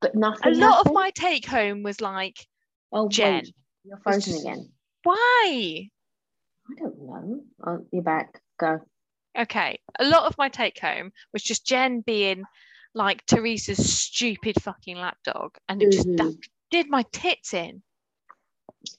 but 0.00 0.14
nothing. 0.14 0.54
A 0.54 0.56
lot 0.56 0.86
of 0.86 0.92
my 0.92 1.10
take 1.10 1.44
home 1.46 1.82
was 1.82 2.00
like, 2.00 2.46
oh, 2.92 3.08
Jen. 3.08 3.34
wait, 3.44 3.54
you're 3.84 3.98
frozen 3.98 4.32
just- 4.34 4.44
again. 4.46 4.72
why? 5.02 5.90
I 6.70 6.74
don't 6.78 6.98
know. 6.98 7.44
Oh, 7.66 7.86
you're 7.92 8.02
back. 8.02 8.40
Go. 8.58 8.80
Okay. 9.38 9.78
A 9.98 10.04
lot 10.04 10.24
of 10.24 10.36
my 10.38 10.48
take 10.48 10.78
home 10.78 11.12
was 11.32 11.42
just 11.42 11.66
Jen 11.66 12.00
being 12.00 12.44
like 12.94 13.24
Teresa's 13.26 13.92
stupid 13.92 14.60
fucking 14.62 14.96
lapdog. 14.96 15.56
And 15.68 15.82
it 15.82 15.92
just 15.92 16.06
mm-hmm. 16.06 16.16
that 16.16 16.36
did 16.70 16.90
my 16.90 17.04
tits 17.12 17.54
in. 17.54 17.82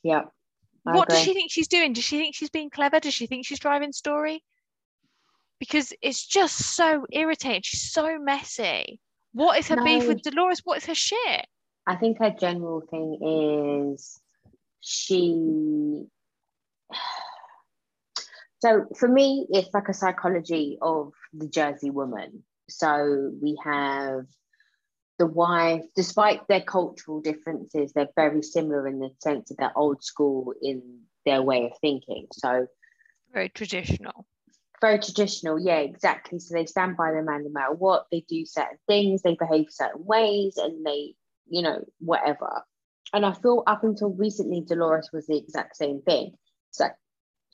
Yeah. 0.02 0.24
I 0.86 0.96
what 0.96 1.10
does 1.10 1.22
she 1.22 1.34
think 1.34 1.52
she's 1.52 1.68
doing? 1.68 1.94
Does 1.94 2.04
she 2.04 2.18
think 2.18 2.36
she's 2.36 2.50
being 2.50 2.70
clever? 2.70 3.00
Does 3.00 3.14
she 3.14 3.28
think 3.28 3.46
she's 3.46 3.60
driving 3.60 3.94
story? 3.94 4.44
Because 5.60 5.94
it's 6.02 6.26
just 6.26 6.58
so 6.76 7.06
irritating. 7.12 7.62
She's 7.64 7.92
so 7.92 8.18
messy. 8.20 9.00
What 9.34 9.58
is 9.58 9.68
her 9.70 9.84
beef 9.84 10.08
with 10.08 10.22
Dolores? 10.22 10.62
What 10.64 10.80
is 10.80 10.86
her 10.86 10.96
shit? 10.96 11.46
I 11.88 11.96
think 11.96 12.20
her 12.20 12.32
general 12.32 12.82
thing 12.82 13.94
is 13.96 14.20
she 14.82 16.06
So 18.64 18.86
for 18.98 19.10
me, 19.10 19.46
it's 19.50 19.74
like 19.74 19.90
a 19.90 19.94
psychology 19.94 20.78
of 20.82 21.12
the 21.34 21.50
Jersey 21.50 21.90
woman. 21.90 22.44
So 22.70 23.34
we 23.42 23.60
have 23.62 24.22
the 25.20 25.26
wife, 25.26 25.84
despite 25.98 26.48
their 26.48 26.62
cultural 26.62 27.20
differences, 27.20 27.92
they're 27.92 28.08
very 28.16 28.42
similar 28.42 28.88
in 28.88 29.00
the 29.00 29.10
sense 29.20 29.50
that 29.50 29.58
they're 29.60 29.78
old 29.78 30.02
school 30.02 30.54
in 30.62 31.02
their 31.26 31.42
way 31.42 31.66
of 31.66 31.78
thinking. 31.82 32.28
So 32.32 32.68
Very 33.34 33.50
traditional. 33.50 34.26
very 34.80 35.00
traditional, 35.00 35.60
yeah, 35.60 35.80
exactly. 35.80 36.40
So 36.40 36.56
they 36.56 36.66
stand 36.66 36.96
by 36.96 37.12
their 37.12 37.22
man 37.22 37.44
no 37.44 37.50
matter 37.50 37.74
what. 37.74 38.06
They 38.14 38.24
do 38.30 38.46
certain 38.46 38.78
things, 38.88 39.24
they 39.24 39.36
behave 39.36 39.66
certain 39.72 40.06
ways, 40.06 40.56
and 40.56 40.86
they, 40.86 41.16
you 41.50 41.64
know, 41.64 41.84
whatever. 42.00 42.64
And 43.12 43.26
I 43.26 43.34
feel 43.34 43.64
up 43.68 43.84
until 43.84 44.12
recently, 44.12 44.62
Dolores 44.62 45.10
was 45.12 45.28
the 45.28 45.36
exact 45.36 45.76
same 45.76 46.02
thing. 46.04 46.38
So 46.72 46.88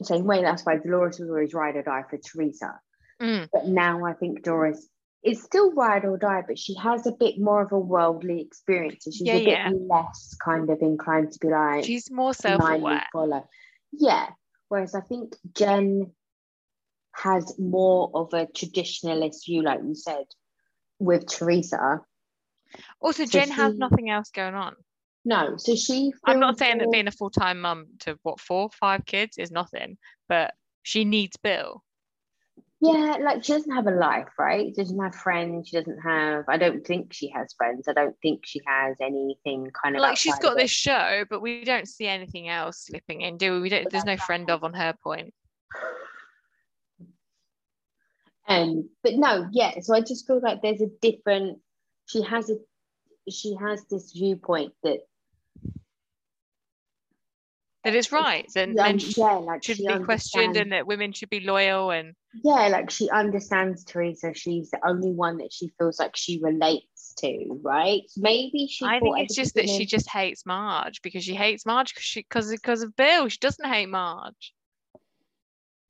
same 0.06 0.26
way, 0.26 0.42
that's 0.42 0.66
why 0.66 0.78
Dolores 0.78 1.20
was 1.20 1.30
always 1.30 1.54
ride 1.54 1.76
or 1.76 1.84
die 1.84 2.04
for 2.10 2.18
Teresa. 2.18 2.80
Mm. 3.22 3.50
But 3.52 3.68
now 3.68 4.06
I 4.06 4.14
think 4.14 4.44
Doris 4.44 4.88
is 5.24 5.44
still 5.44 5.74
ride 5.74 6.06
or 6.06 6.18
die, 6.18 6.44
but 6.48 6.58
she 6.58 6.76
has 6.76 7.06
a 7.06 7.12
bit 7.12 7.40
more 7.40 7.62
of 7.62 7.72
a 7.74 7.80
worldly 7.80 8.42
experience. 8.42 9.04
So 9.04 9.12
she's 9.12 9.28
Yeah, 9.28 9.34
a 9.34 9.44
bit 9.44 9.48
yeah. 9.50 9.72
less 9.74 10.36
kind 10.44 10.70
of 10.70 10.82
inclined 10.82 11.34
to 11.34 11.40
be 11.40 11.50
like 11.50 11.84
She's 11.84 12.10
more 12.10 12.34
self-aware. 12.34 13.06
follow. 13.12 13.48
Yeah. 13.92 14.28
Whereas 14.70 14.96
I 14.96 15.02
think 15.02 15.36
Jen 15.54 16.12
has 17.14 17.60
more 17.60 18.10
of 18.14 18.34
a 18.34 18.46
traditionalist 18.46 19.46
view, 19.46 19.64
like 19.64 19.82
you 19.84 19.96
said, 19.96 20.26
with 21.00 21.28
Teresa. 21.28 22.02
Also, 23.02 23.26
So 23.26 23.32
Jen 23.32 23.50
has 23.50 23.76
nothing 23.76 24.10
else 24.10 24.30
going 24.30 24.54
on. 24.54 24.76
No, 25.26 25.58
so 25.58 25.76
she. 25.76 26.14
I'm 26.26 26.40
not 26.40 26.58
saying 26.58 26.78
that 26.80 26.92
being 26.92 27.08
a 27.08 27.12
full-time 27.12 27.62
mum 27.62 27.88
to 28.00 28.18
what 28.24 28.40
four, 28.40 28.70
five 28.72 29.06
kids 29.06 29.38
is 29.38 29.52
nothing, 29.52 29.98
but 30.28 30.54
she 30.84 31.04
needs 31.04 31.38
Bill. 31.38 31.84
Yeah, 32.82 33.18
like 33.22 33.44
she 33.44 33.52
doesn't 33.52 33.76
have 33.76 33.88
a 33.88 33.92
life, 33.92 34.30
right? 34.40 34.68
She 34.68 34.82
doesn't 34.82 35.00
have 35.00 35.14
friends. 35.14 35.68
She 35.68 35.78
doesn't 35.78 36.00
have. 36.00 36.46
I 36.48 36.56
don't 36.56 36.86
think 36.88 37.12
she 37.12 37.30
has 37.30 37.54
friends. 37.54 37.90
I 37.90 37.94
don't 37.94 38.16
think 38.22 38.46
she 38.46 38.62
has 38.66 38.96
anything 39.02 39.70
kind 39.84 39.98
of 39.98 40.02
Like 40.02 40.16
she's 40.16 40.40
got 40.40 40.56
this 40.56 40.72
show, 40.72 41.26
but 41.30 41.42
we 41.42 41.66
don't 41.66 41.90
see 41.90 42.08
anything 42.08 42.48
else 42.48 42.86
slipping 42.86 43.20
in, 43.20 43.36
do 43.38 43.54
we? 43.54 43.60
We 43.60 43.70
don't. 43.70 43.90
There's 43.92 44.06
no 44.06 44.16
friend 44.16 44.50
of 44.50 44.64
on 44.64 44.74
her 44.74 44.94
point. 45.04 45.34
Um, 48.48 48.90
but 49.04 49.16
no, 49.16 49.50
yeah. 49.52 49.82
So 49.82 49.94
I 49.94 50.00
just 50.00 50.26
feel 50.26 50.40
like 50.42 50.62
there's 50.62 50.82
a 50.82 50.88
different. 51.02 51.60
She 52.06 52.22
has 52.22 52.50
a. 52.50 52.56
She 53.30 53.56
has 53.60 53.84
this 53.92 54.14
viewpoint 54.14 54.72
that 54.84 55.00
That 57.94 57.98
it's 57.98 58.12
right. 58.12 58.50
and 58.56 58.76
yeah, 58.76 58.84
men 58.84 59.00
yeah, 59.00 59.34
like 59.34 59.64
should 59.64 59.78
be 59.78 60.00
questioned 60.04 60.58
and 60.58 60.72
that 60.72 60.88
women 60.88 61.12
should 61.14 61.30
be 61.30 61.40
loyal 61.40 61.92
and 61.92 62.14
yeah, 62.44 62.68
like 62.68 62.92
she 62.92 63.10
understands 63.10 63.84
Teresa. 63.84 64.34
She's 64.36 64.70
the 64.70 64.80
only 64.86 65.12
one 65.12 65.38
that 65.38 65.52
she 65.52 65.72
feels 65.80 66.00
like 66.00 66.16
she 66.16 66.40
relates 66.42 67.14
to, 67.18 67.60
right? 67.64 68.04
Maybe 68.18 68.68
she. 68.68 68.86
I 68.86 69.00
think 69.00 69.18
it's 69.20 69.36
just 69.36 69.56
that 69.56 69.68
she 69.68 69.86
just 69.86 70.10
hates 70.10 70.46
Marge 70.46 71.02
because 71.02 71.24
she 71.24 71.34
hates 71.34 71.66
Marge 71.66 71.94
because 71.94 72.04
she 72.04 72.22
because 72.22 72.52
because 72.52 72.84
of 72.84 72.96
Bill. 72.96 73.28
She 73.30 73.40
doesn't 73.40 73.68
hate 73.68 73.90
Marge. 73.90 74.54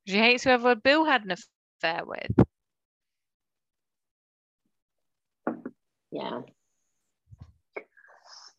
She 0.08 0.18
hates 0.18 0.44
whoever 0.44 0.76
Bill 0.76 1.04
had 1.04 1.26
an 1.26 1.32
affair 1.32 2.04
with. 2.06 2.48
Yeah. 6.12 6.42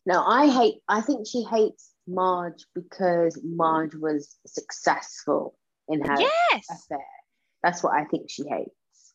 No, 0.05 0.23
I 0.23 0.47
hate. 0.47 0.75
I 0.87 1.01
think 1.01 1.27
she 1.27 1.43
hates 1.43 1.90
Marge 2.13 2.65
because 2.75 3.39
Marge 3.43 3.95
was 3.95 4.37
successful 4.45 5.57
in 5.87 6.03
her 6.05 6.19
Yes. 6.19 6.67
affair. 6.69 7.05
That's 7.63 7.83
what 7.83 7.93
I 7.93 8.05
think 8.05 8.29
she 8.29 8.43
hates. 8.47 9.13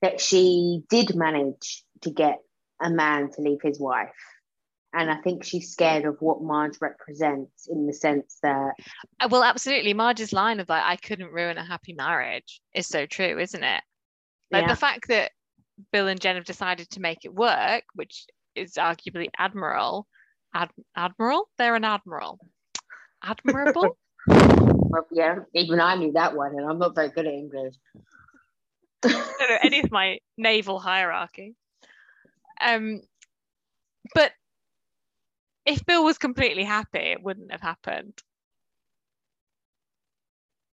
That 0.00 0.20
she 0.20 0.82
did 0.88 1.14
manage 1.14 1.84
to 2.02 2.10
get 2.10 2.38
a 2.80 2.90
man 2.90 3.30
to 3.32 3.40
leave 3.40 3.62
his 3.62 3.78
wife. 3.78 4.10
And 4.94 5.10
I 5.10 5.16
think 5.22 5.42
she's 5.44 5.72
scared 5.72 6.04
of 6.04 6.20
what 6.20 6.42
Marge 6.42 6.78
represents 6.80 7.66
in 7.66 7.86
the 7.86 7.94
sense 7.94 8.38
that, 8.42 8.74
Uh, 9.20 9.28
Well, 9.30 9.42
absolutely. 9.42 9.94
Marge's 9.94 10.32
line 10.32 10.60
of 10.60 10.68
like, 10.68 10.82
I 10.84 10.96
couldn't 10.96 11.32
ruin 11.32 11.56
a 11.56 11.64
happy 11.64 11.94
marriage 11.94 12.60
is 12.74 12.86
so 12.88 13.06
true, 13.06 13.38
isn't 13.38 13.62
it? 13.62 13.82
Like 14.50 14.62
yeah, 14.64 14.68
the 14.68 14.76
fact 14.76 15.08
that 15.08 15.32
Bill 15.92 16.08
and 16.08 16.20
Jen 16.20 16.34
have 16.36 16.44
decided 16.44 16.90
to 16.90 17.00
make 17.00 17.24
it 17.24 17.32
work, 17.32 17.84
which 17.94 18.26
is 18.54 18.74
arguably 18.74 19.28
admiral. 19.38 20.06
Ad- 20.54 20.70
admiral? 20.96 21.48
They're 21.58 21.76
an 21.76 21.84
admiral. 21.84 22.38
Admirable? 23.22 23.96
well, 24.26 25.06
yeah, 25.10 25.36
even 25.54 25.80
I 25.80 25.94
knew 25.96 26.12
that 26.12 26.36
one, 26.36 26.52
and 26.56 26.68
I'm 26.68 26.78
not 26.78 26.94
very 26.94 27.08
good 27.08 27.26
at 27.26 27.32
English. 27.32 27.74
I 29.04 29.08
don't 29.38 29.50
know 29.50 29.58
any 29.62 29.80
of 29.80 29.90
my 29.90 30.18
naval 30.36 30.78
hierarchy. 30.78 31.54
Um, 32.60 33.00
but 34.14 34.32
if 35.66 35.84
Bill 35.86 36.04
was 36.04 36.18
completely 36.18 36.64
happy, 36.64 36.98
it 36.98 37.22
wouldn't 37.22 37.50
have 37.50 37.60
happened. 37.60 38.14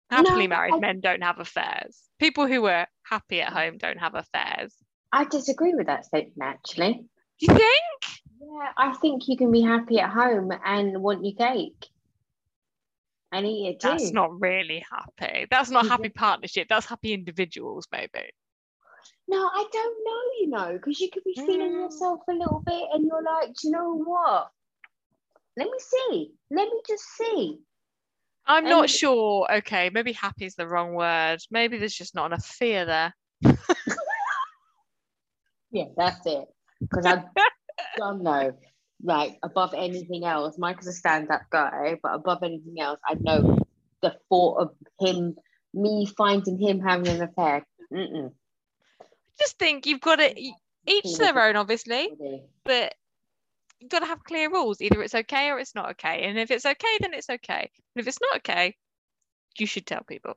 Happily 0.10 0.48
No, 0.48 0.56
married 0.56 0.74
I- 0.76 0.80
men 0.80 1.00
don't 1.02 1.24
have 1.24 1.40
affairs. 1.40 2.02
People 2.20 2.48
who 2.48 2.66
are 2.66 2.88
happy 3.04 3.42
at 3.42 3.54
home 3.54 3.78
don't 3.78 4.00
have 4.00 4.16
affairs. 4.16 4.74
I 5.12 5.26
disagree 5.26 5.74
with 5.74 5.88
that 5.88 6.06
statement, 6.06 6.42
actually. 6.42 6.94
Do 7.40 7.46
you 7.46 7.54
think? 7.54 8.07
Yeah, 8.40 8.72
I 8.78 8.94
think 8.98 9.28
you 9.28 9.38
can 9.38 9.52
be 9.52 9.62
happy 9.62 10.00
at 10.00 10.10
home 10.12 10.52
and 10.66 11.02
want 11.02 11.26
your 11.26 11.36
cake 11.36 11.88
and 13.32 13.46
eat 13.46 13.68
it 13.68 13.80
too. 13.80 13.90
That's 13.90 14.14
not 14.14 14.40
really 14.40 14.84
happy. 14.90 15.48
That's 15.50 15.70
not 15.70 15.88
happy 15.88 16.10
partnership. 16.10 16.68
That's 16.70 16.86
happy 16.86 17.14
individuals, 17.14 17.88
maybe. 17.92 18.30
No, 19.28 19.38
I 19.38 19.66
don't 19.72 20.06
know, 20.06 20.22
you 20.40 20.50
know, 20.50 20.74
because 20.74 21.00
you 21.00 21.10
could 21.12 21.24
be 21.24 21.34
feeling 21.34 21.72
Mm. 21.72 21.82
yourself 21.84 22.22
a 22.30 22.34
little 22.34 22.62
bit 22.66 22.84
and 22.94 23.06
you're 23.06 23.24
like, 23.24 23.50
do 23.56 23.68
you 23.68 23.72
know 23.72 23.94
what? 23.94 24.52
Let 25.58 25.68
me 25.68 25.80
see. 25.80 26.32
Let 26.52 26.70
me 26.70 26.82
just 26.88 27.04
see. 27.18 27.60
I'm 28.46 28.66
not 28.66 28.90
sure. 28.90 29.52
Okay, 29.52 29.90
maybe 29.90 30.14
happy 30.14 30.46
is 30.46 30.56
the 30.56 30.68
wrong 30.68 30.94
word. 30.94 31.40
Maybe 31.52 31.78
there's 31.78 31.96
just 31.96 32.16
not 32.16 32.28
enough 32.28 32.46
fear 32.46 32.86
there. 32.86 33.14
Yeah, 35.70 35.86
that's 35.98 36.26
it. 36.26 36.48
Because 36.80 37.06
I 37.06 37.24
don't 37.98 38.24
know, 38.24 38.54
like 39.04 39.38
above 39.44 39.74
anything 39.76 40.26
else, 40.26 40.58
Michael's 40.58 40.88
a 40.88 40.94
stand-up 40.94 41.44
guy, 41.50 41.98
but 42.02 42.16
above 42.16 42.44
anything 42.44 42.80
else, 42.80 43.00
I 43.06 43.16
know 43.20 43.60
the 44.02 44.16
thought 44.30 44.62
of 44.62 44.72
him, 45.00 45.36
me 45.74 46.08
finding 46.18 46.60
him 46.60 46.80
having 46.80 47.08
an 47.08 47.22
affair. 47.22 47.66
Mm-mm. 47.92 48.32
Just 49.40 49.60
think 49.60 49.86
you've 49.86 50.02
got 50.02 50.18
to 50.18 50.34
each 50.88 51.18
their 51.18 51.40
own, 51.40 51.56
obviously, 51.56 52.10
but 52.64 52.96
you've 53.80 53.92
got 53.92 54.00
to 54.00 54.06
have 54.06 54.24
clear 54.24 54.50
rules. 54.50 54.82
Either 54.82 55.02
it's 55.04 55.16
okay 55.16 55.50
or 55.50 55.60
it's 55.60 55.76
not 55.76 55.92
okay. 55.92 56.24
And 56.24 56.40
if 56.40 56.52
it's 56.52 56.66
okay, 56.66 56.98
then 57.02 57.14
it's 57.14 57.30
okay. 57.30 57.70
And 57.96 58.02
if 58.02 58.08
it's 58.08 58.20
not 58.22 58.38
okay, 58.38 58.76
you 59.58 59.68
should 59.68 59.86
tell 59.86 60.04
people. 60.04 60.34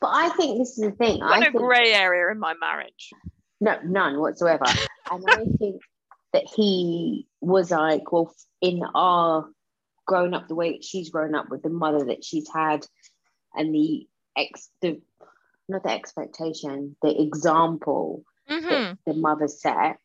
But 0.00 0.10
I 0.12 0.28
think 0.30 0.58
this 0.58 0.78
is 0.78 0.84
the 0.84 0.90
thing. 0.92 1.22
I 1.22 1.28
got 1.28 1.40
no 1.40 1.44
think 1.46 1.56
grey 1.56 1.92
area 1.92 2.30
in 2.32 2.38
my 2.38 2.54
marriage. 2.60 3.10
No, 3.60 3.78
none 3.84 4.18
whatsoever. 4.18 4.64
and 5.10 5.24
I 5.28 5.44
think 5.58 5.80
that 6.32 6.46
he 6.46 7.26
was 7.40 7.70
like, 7.70 8.10
well, 8.10 8.34
in 8.60 8.82
our 8.94 9.48
growing 10.06 10.34
up 10.34 10.48
the 10.48 10.54
way 10.54 10.72
that 10.72 10.84
she's 10.84 11.10
grown 11.10 11.34
up 11.34 11.48
with 11.50 11.62
the 11.62 11.68
mother 11.68 12.06
that 12.06 12.24
she's 12.24 12.48
had, 12.52 12.86
and 13.54 13.74
the 13.74 14.06
ex, 14.36 14.70
the 14.80 15.00
not 15.68 15.82
the 15.82 15.90
expectation, 15.90 16.96
the 17.02 17.20
example 17.20 18.24
hmm 18.48 18.68
that 18.68 18.98
the 19.06 19.14
mother 19.14 19.48
set. 19.48 19.98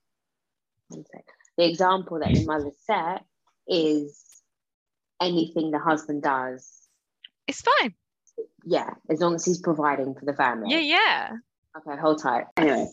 The 0.90 1.70
example 1.70 2.20
that 2.20 2.34
the 2.34 2.45
mother 2.45 2.72
set 2.86 3.26
is 3.68 4.24
anything 5.20 5.72
the 5.72 5.80
husband 5.80 6.24
does. 6.24 6.88
It's 7.48 7.62
fine. 7.62 7.94
Yeah, 8.64 8.91
as 9.10 9.20
long 9.20 9.36
as 9.36 9.45
he's 9.45 9.60
providing 9.60 10.14
for 10.14 10.26
the 10.26 10.34
family. 10.34 10.72
Yeah, 10.72 10.80
yeah. 10.80 11.38
Okay, 11.78 11.99
hold 11.99 12.22
tight. 12.22 12.45
Anyway. 12.58 12.88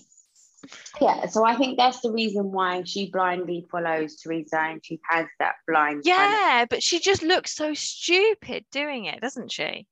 Yeah, 1.01 1.27
so 1.27 1.45
I 1.45 1.57
think 1.57 1.77
that's 1.79 2.01
the 2.01 2.13
reason 2.13 2.53
why 2.53 2.83
she 2.85 3.11
blindly 3.11 3.67
follows 3.71 4.17
Teresa 4.17 4.59
and 4.61 4.85
she 4.85 5.01
has 5.09 5.27
that 5.39 5.55
blind. 5.67 6.05
kind 6.05 6.05
Yeah, 6.05 6.67
but 6.69 6.83
she 6.83 7.01
just 7.01 7.23
looks 7.23 7.55
so 7.55 7.75
stupid 7.75 8.65
doing 8.71 9.07
it, 9.07 9.21
doesn't 9.21 9.53
she? 9.53 9.87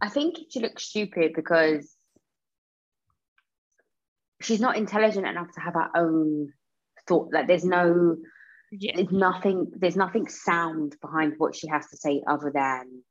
I 0.00 0.08
think 0.08 0.36
she 0.50 0.60
looks 0.60 0.84
stupid 0.84 1.32
because 1.34 1.94
she's 4.40 4.60
not 4.60 4.76
intelligent 4.76 5.26
enough 5.26 5.52
to 5.54 5.60
have 5.60 5.74
her 5.74 5.90
own 5.96 6.52
thought. 7.08 7.32
Like 7.32 7.46
there's 7.46 7.64
no, 7.64 8.16
Yeah. 8.70 8.96
there's 8.96 9.10
nothing, 9.12 9.72
there's 9.76 9.96
nothing 9.96 10.28
sound 10.28 10.96
behind 11.00 11.34
what 11.38 11.54
she 11.56 11.68
has 11.68 11.86
to 11.88 11.96
say 11.96 12.22
other 12.26 12.50
than 12.54 13.02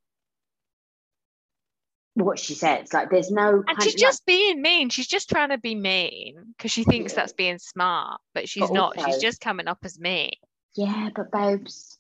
what 2.16 2.38
she 2.40 2.54
says. 2.54 2.94
Like 2.94 3.10
there's 3.10 3.32
no. 3.32 3.64
And 3.68 3.82
she's 3.84 3.96
just 3.96 4.26
being 4.26 4.62
mean. 4.62 4.90
She's 4.90 5.08
just 5.08 5.30
trying 5.30 5.50
to 5.50 5.58
be 5.58 5.76
mean 5.76 6.54
because 6.58 6.72
she 6.72 6.84
thinks 6.84 7.14
that's 7.14 7.34
being 7.34 7.60
smart, 7.60 8.22
but 8.34 8.48
she's 8.48 8.70
But 8.70 8.74
not. 8.74 9.02
She's 9.06 9.18
just 9.18 9.42
coming 9.42 9.68
up 9.68 9.80
as 9.84 10.00
mean. 10.00 10.32
Yeah, 10.76 11.10
but 11.16 11.32
babes, 11.32 11.98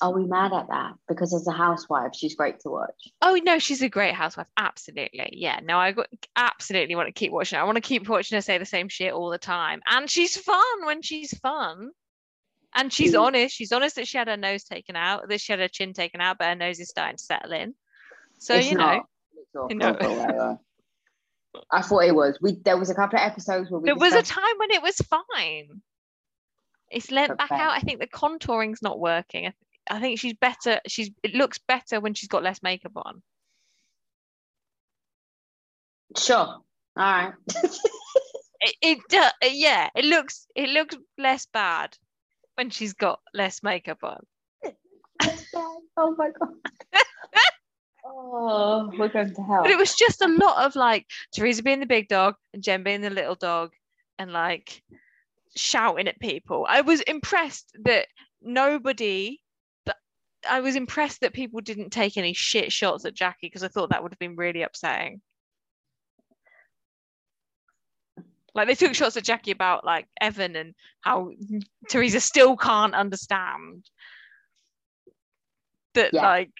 Are 0.00 0.12
we 0.12 0.26
mad 0.26 0.52
at 0.52 0.68
that? 0.68 0.92
Because 1.08 1.32
as 1.32 1.46
a 1.46 1.52
housewife, 1.52 2.10
she's 2.14 2.34
great 2.34 2.60
to 2.60 2.68
watch. 2.70 3.08
Oh 3.22 3.38
no, 3.44 3.58
she's 3.58 3.82
a 3.82 3.88
great 3.88 4.14
housewife. 4.14 4.46
Absolutely. 4.56 5.30
Yeah. 5.32 5.60
No, 5.62 5.78
I 5.78 5.94
absolutely 6.36 6.94
want 6.96 7.08
to 7.08 7.12
keep 7.12 7.32
watching 7.32 7.56
her. 7.56 7.62
I 7.62 7.66
want 7.66 7.76
to 7.76 7.80
keep 7.80 8.08
watching 8.08 8.36
her 8.36 8.42
say 8.42 8.58
the 8.58 8.66
same 8.66 8.88
shit 8.88 9.12
all 9.14 9.30
the 9.30 9.38
time. 9.38 9.80
And 9.86 10.10
she's 10.10 10.36
fun 10.36 10.84
when 10.84 11.02
she's 11.02 11.36
fun. 11.38 11.90
And 12.74 12.92
she's 12.92 13.14
Mm. 13.14 13.22
honest. 13.22 13.54
She's 13.56 13.72
honest 13.72 13.96
that 13.96 14.06
she 14.06 14.18
had 14.18 14.28
her 14.28 14.36
nose 14.36 14.64
taken 14.64 14.96
out, 14.96 15.28
that 15.30 15.40
she 15.40 15.52
had 15.52 15.60
her 15.60 15.68
chin 15.68 15.94
taken 15.94 16.20
out, 16.20 16.36
but 16.38 16.48
her 16.48 16.54
nose 16.54 16.78
is 16.78 16.90
starting 16.90 17.16
to 17.16 17.24
settle 17.24 17.52
in. 17.52 17.74
So 18.38 18.54
you 18.56 18.74
know, 18.74 18.84
not. 18.84 18.96
It's 18.98 19.06
No. 19.70 19.92
but 19.94 20.10
whatever. 20.10 20.58
I 21.70 21.82
thought 21.82 22.04
it 22.04 22.14
was. 22.14 22.38
We 22.40 22.60
there 22.64 22.76
was 22.76 22.90
a 22.90 22.94
couple 22.94 23.18
of 23.18 23.24
episodes 23.24 23.70
where 23.70 23.80
we 23.80 23.86
there 23.86 23.96
was 23.96 24.12
a 24.12 24.22
time 24.22 24.58
when 24.58 24.70
it 24.70 24.82
was 24.82 24.96
fine. 24.96 25.80
It's 26.90 27.10
lent 27.10 27.36
back 27.38 27.50
out. 27.50 27.72
I 27.72 27.80
think 27.80 27.98
the 28.00 28.06
contouring's 28.06 28.82
not 28.82 29.00
working. 29.00 29.46
I, 29.46 29.50
th- 29.50 29.54
I 29.90 30.00
think 30.00 30.20
she's 30.20 30.34
better. 30.34 30.80
She's 30.86 31.10
it 31.22 31.34
looks 31.34 31.58
better 31.58 32.00
when 32.00 32.14
she's 32.14 32.28
got 32.28 32.42
less 32.42 32.62
makeup 32.62 32.92
on. 32.96 33.22
Sure. 36.16 36.36
All 36.38 36.62
right. 36.96 37.32
It, 38.58 38.74
it 38.80 38.98
do- 39.10 39.48
yeah, 39.50 39.90
it 39.94 40.06
looks 40.06 40.46
it 40.56 40.70
looks 40.70 40.96
less 41.18 41.46
bad 41.52 41.96
when 42.54 42.70
she's 42.70 42.94
got 42.94 43.20
less 43.34 43.62
makeup 43.62 43.98
on. 44.02 44.20
oh 45.54 46.14
my 46.16 46.30
god. 46.30 46.54
oh, 48.16 48.90
we're 48.98 49.08
going 49.08 49.34
to 49.34 49.42
hell. 49.42 49.62
But 49.62 49.70
it 49.70 49.78
was 49.78 49.94
just 49.94 50.22
a 50.22 50.28
lot 50.28 50.64
of 50.64 50.74
like 50.76 51.06
Teresa 51.34 51.62
being 51.62 51.80
the 51.80 51.86
big 51.86 52.08
dog 52.08 52.34
and 52.54 52.62
Jen 52.62 52.82
being 52.82 53.00
the 53.02 53.10
little 53.10 53.34
dog 53.34 53.72
and 54.18 54.32
like 54.32 54.82
shouting 55.56 56.08
at 56.08 56.18
people. 56.20 56.66
I 56.68 56.80
was 56.80 57.00
impressed 57.02 57.76
that 57.84 58.06
nobody 58.42 59.40
that 59.86 59.96
I 60.48 60.60
was 60.60 60.76
impressed 60.76 61.20
that 61.20 61.32
people 61.32 61.60
didn't 61.60 61.90
take 61.90 62.16
any 62.16 62.32
shit 62.32 62.72
shots 62.72 63.04
at 63.04 63.14
Jackie 63.14 63.46
because 63.46 63.62
I 63.62 63.68
thought 63.68 63.90
that 63.90 64.02
would 64.02 64.12
have 64.12 64.18
been 64.18 64.36
really 64.36 64.62
upsetting. 64.62 65.20
Like 68.54 68.68
they 68.68 68.74
took 68.74 68.94
shots 68.94 69.18
at 69.18 69.24
Jackie 69.24 69.50
about 69.50 69.84
like 69.84 70.06
Evan 70.18 70.56
and 70.56 70.74
how 71.02 71.30
Teresa 71.90 72.20
still 72.20 72.56
can't 72.56 72.94
understand 72.94 73.84
that 75.92 76.14
Yeah. 76.14 76.22
like 76.22 76.52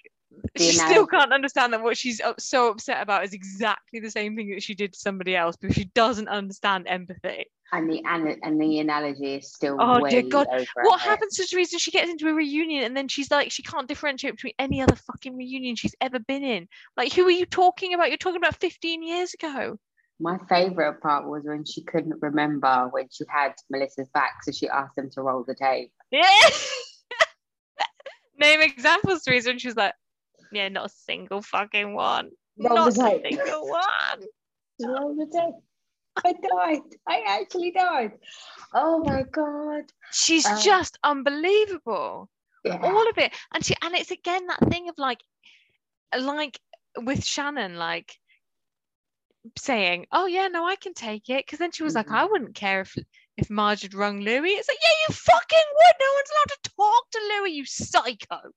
She 0.57 0.73
still 0.73 1.07
can't 1.07 1.31
understand 1.31 1.73
that 1.73 1.81
what 1.81 1.97
she's 1.97 2.21
so 2.37 2.69
upset 2.69 3.01
about 3.01 3.23
is 3.23 3.33
exactly 3.33 3.99
the 3.99 4.11
same 4.11 4.35
thing 4.35 4.49
that 4.51 4.63
she 4.63 4.75
did 4.75 4.93
to 4.93 4.99
somebody 4.99 5.35
else 5.35 5.55
because 5.55 5.75
she 5.75 5.85
doesn't 5.85 6.27
understand 6.27 6.87
empathy. 6.87 7.45
and 7.71 7.89
the 7.89 8.03
and, 8.05 8.37
and 8.43 8.61
the 8.61 8.79
analogy 8.79 9.35
is 9.35 9.53
still 9.53 9.77
Oh, 9.79 10.05
dear 10.07 10.23
God. 10.23 10.47
What 10.81 11.01
happens 11.01 11.35
to 11.37 11.45
Teresa? 11.45 11.79
She 11.79 11.91
gets 11.91 12.09
into 12.09 12.27
a 12.27 12.33
reunion 12.33 12.83
and 12.83 12.95
then 12.95 13.07
she's 13.07 13.31
like, 13.31 13.51
she 13.51 13.63
can't 13.63 13.87
differentiate 13.87 14.35
between 14.35 14.53
any 14.59 14.81
other 14.81 14.95
fucking 14.95 15.35
reunion 15.35 15.75
she's 15.75 15.95
ever 16.01 16.19
been 16.19 16.43
in. 16.43 16.67
Like, 16.95 17.13
who 17.13 17.25
are 17.25 17.31
you 17.31 17.45
talking 17.45 17.93
about? 17.93 18.09
You're 18.09 18.17
talking 18.17 18.41
about 18.41 18.55
15 18.57 19.03
years 19.03 19.33
ago. 19.33 19.77
My 20.19 20.37
favorite 20.49 20.99
part 21.01 21.27
was 21.27 21.43
when 21.45 21.63
she 21.63 21.83
couldn't 21.83 22.15
remember 22.21 22.87
when 22.91 23.07
she 23.11 23.23
had 23.29 23.53
Melissa's 23.69 24.09
back, 24.09 24.43
so 24.43 24.51
she 24.51 24.67
asked 24.67 24.95
them 24.95 25.11
to 25.11 25.21
roll 25.21 25.43
the 25.47 25.53
tape. 25.53 25.91
Yeah. 26.09 26.23
Name 28.39 28.61
examples, 28.61 29.23
Teresa. 29.23 29.51
And 29.51 29.61
she 29.61 29.67
was 29.67 29.75
like, 29.75 29.93
yeah, 30.51 30.69
not 30.69 30.85
a 30.87 30.89
single 30.89 31.41
fucking 31.41 31.93
one. 31.93 32.29
Roll 32.57 32.75
not 32.75 32.89
a 32.89 32.91
single 32.91 33.67
one. 33.67 34.19
Roll 34.81 35.15
the 35.15 35.25
tape. 35.31 35.55
I 36.25 36.33
died. 36.33 36.81
I 37.07 37.23
actually 37.27 37.71
died. 37.71 38.13
Oh 38.73 39.03
my 39.03 39.23
god. 39.23 39.83
She's 40.11 40.45
Uh, 40.45 40.59
just 40.61 40.97
unbelievable. 41.03 42.29
Yeah. 42.65 42.79
all 42.83 43.07
of 43.09 43.17
it 43.17 43.33
and 43.53 43.63
she 43.63 43.75
and 43.81 43.95
it's 43.95 44.11
again 44.11 44.45
that 44.47 44.59
thing 44.69 44.89
of 44.89 44.95
like 44.97 45.21
like 46.19 46.59
with 46.97 47.23
shannon 47.23 47.77
like 47.77 48.17
saying 49.57 50.05
oh 50.11 50.25
yeah 50.25 50.47
no 50.49 50.65
i 50.67 50.75
can 50.75 50.93
take 50.93 51.29
it 51.29 51.45
because 51.45 51.59
then 51.59 51.71
she 51.71 51.83
was 51.83 51.95
like 51.95 52.07
Mhm. 52.07 52.15
i 52.15 52.25
wouldn't 52.25 52.55
care 52.55 52.81
if 52.81 52.97
if 53.37 53.49
marge 53.49 53.83
had 53.83 53.93
rung 53.93 54.19
louis 54.19 54.49
it's 54.49 54.67
like 54.67 54.79
yeah 54.81 54.95
you 55.07 55.13
fucking 55.13 55.67
would 55.75 55.95
no 56.01 56.13
one's 56.15 56.29
allowed 56.31 56.57
to 56.63 56.69
talk 56.75 57.09
to 57.11 57.19
louis 57.39 57.51
you 57.51 57.65
psycho 57.65 58.51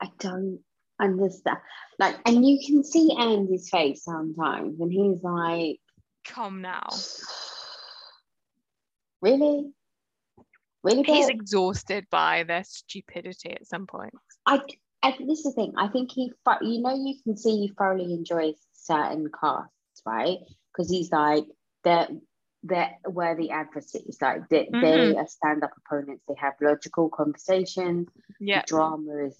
I 0.00 0.10
don't 0.18 0.60
understand. 1.00 1.58
Like, 1.98 2.16
and 2.26 2.46
you 2.46 2.58
can 2.64 2.84
see 2.84 3.16
Andy's 3.18 3.70
face 3.70 4.04
sometimes, 4.04 4.80
and 4.80 4.92
he's 4.92 5.22
like, 5.22 5.80
come 6.24 6.60
now 6.60 6.88
"Really, 9.22 9.70
really?" 10.82 11.02
he's 11.04 11.28
exhausted 11.28 12.06
by 12.10 12.42
their 12.42 12.64
stupidity 12.64 13.52
at 13.52 13.66
some 13.66 13.86
point 13.86 14.12
I, 14.46 14.60
I 15.02 15.14
this 15.26 15.40
is 15.40 15.44
the 15.44 15.52
thing. 15.52 15.74
I 15.76 15.88
think 15.88 16.12
he, 16.12 16.32
you 16.62 16.80
know, 16.80 16.94
you 16.94 17.16
can 17.22 17.36
see 17.36 17.58
he 17.58 17.72
thoroughly 17.76 18.14
enjoys 18.14 18.54
certain 18.72 19.28
casts, 19.38 20.02
right? 20.06 20.38
Because 20.72 20.90
he's 20.90 21.10
like 21.10 21.44
they're 21.84 22.08
they're 22.62 22.96
worthy 23.08 23.50
adversaries. 23.50 24.18
Like 24.20 24.48
they, 24.48 24.68
they 24.70 24.78
mm-hmm. 24.78 25.18
are 25.18 25.26
stand-up 25.26 25.72
opponents. 25.76 26.24
They 26.28 26.34
have 26.38 26.54
logical 26.60 27.08
conversations. 27.08 28.08
yeah 28.40 28.62
drama 28.66 29.26
is 29.26 29.36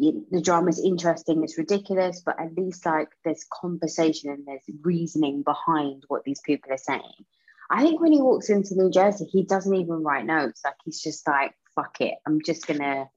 you, 0.00 0.26
the 0.30 0.40
drama 0.40 0.70
is 0.70 0.80
interesting. 0.82 1.44
It's 1.44 1.58
ridiculous, 1.58 2.22
but 2.24 2.40
at 2.40 2.54
least 2.56 2.86
like 2.86 3.08
there's 3.24 3.44
conversation 3.52 4.30
and 4.30 4.46
there's 4.46 4.64
reasoning 4.82 5.42
behind 5.42 6.04
what 6.08 6.24
these 6.24 6.40
people 6.40 6.72
are 6.72 6.78
saying. 6.78 7.24
I 7.70 7.82
think 7.82 8.00
when 8.00 8.12
he 8.12 8.20
walks 8.20 8.48
into 8.48 8.74
New 8.74 8.90
Jersey, 8.90 9.26
he 9.26 9.44
doesn't 9.44 9.74
even 9.74 10.02
write 10.02 10.24
notes. 10.24 10.62
Like 10.64 10.74
he's 10.84 11.02
just 11.02 11.28
like, 11.28 11.54
"Fuck 11.74 12.00
it, 12.00 12.14
I'm 12.26 12.40
just 12.42 12.66
gonna." 12.66 13.10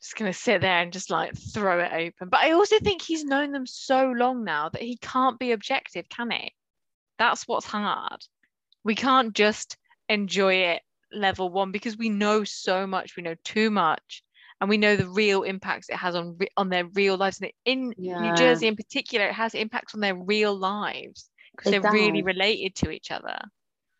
just 0.00 0.14
gonna 0.14 0.32
sit 0.32 0.60
there 0.60 0.80
and 0.80 0.92
just 0.92 1.10
like 1.10 1.36
throw 1.36 1.80
it 1.80 1.92
open. 1.92 2.28
But 2.28 2.40
I 2.40 2.52
also 2.52 2.78
think 2.78 3.02
he's 3.02 3.24
known 3.24 3.50
them 3.50 3.66
so 3.66 4.12
long 4.12 4.44
now 4.44 4.68
that 4.68 4.80
he 4.80 4.96
can't 4.96 5.40
be 5.40 5.50
objective, 5.50 6.08
can 6.08 6.30
he? 6.30 6.54
That's 7.18 7.48
what's 7.48 7.66
hard. 7.66 8.24
We 8.84 8.94
can't 8.94 9.34
just 9.34 9.76
enjoy 10.08 10.54
it 10.54 10.82
level 11.12 11.50
one 11.50 11.72
because 11.72 11.98
we 11.98 12.10
know 12.10 12.44
so 12.44 12.86
much. 12.86 13.16
We 13.16 13.24
know 13.24 13.34
too 13.42 13.70
much, 13.70 14.22
and 14.60 14.68
we 14.70 14.76
know 14.76 14.96
the 14.96 15.08
real 15.08 15.42
impacts 15.42 15.88
it 15.88 15.96
has 15.96 16.14
on 16.16 16.36
re- 16.38 16.48
on 16.56 16.68
their 16.68 16.86
real 16.86 17.16
lives. 17.16 17.40
And 17.40 17.52
in 17.64 17.94
Yeah. 17.96 18.20
New 18.20 18.34
Jersey, 18.36 18.66
in 18.66 18.76
particular, 18.76 19.26
it 19.26 19.34
has 19.34 19.54
impacts 19.54 19.94
on 19.94 20.00
their 20.00 20.16
real 20.16 20.54
lives 20.56 21.30
because 21.56 21.70
they're 21.72 21.92
really 21.92 22.22
related 22.22 22.74
to 22.76 22.90
each 22.90 23.10
other. 23.10 23.38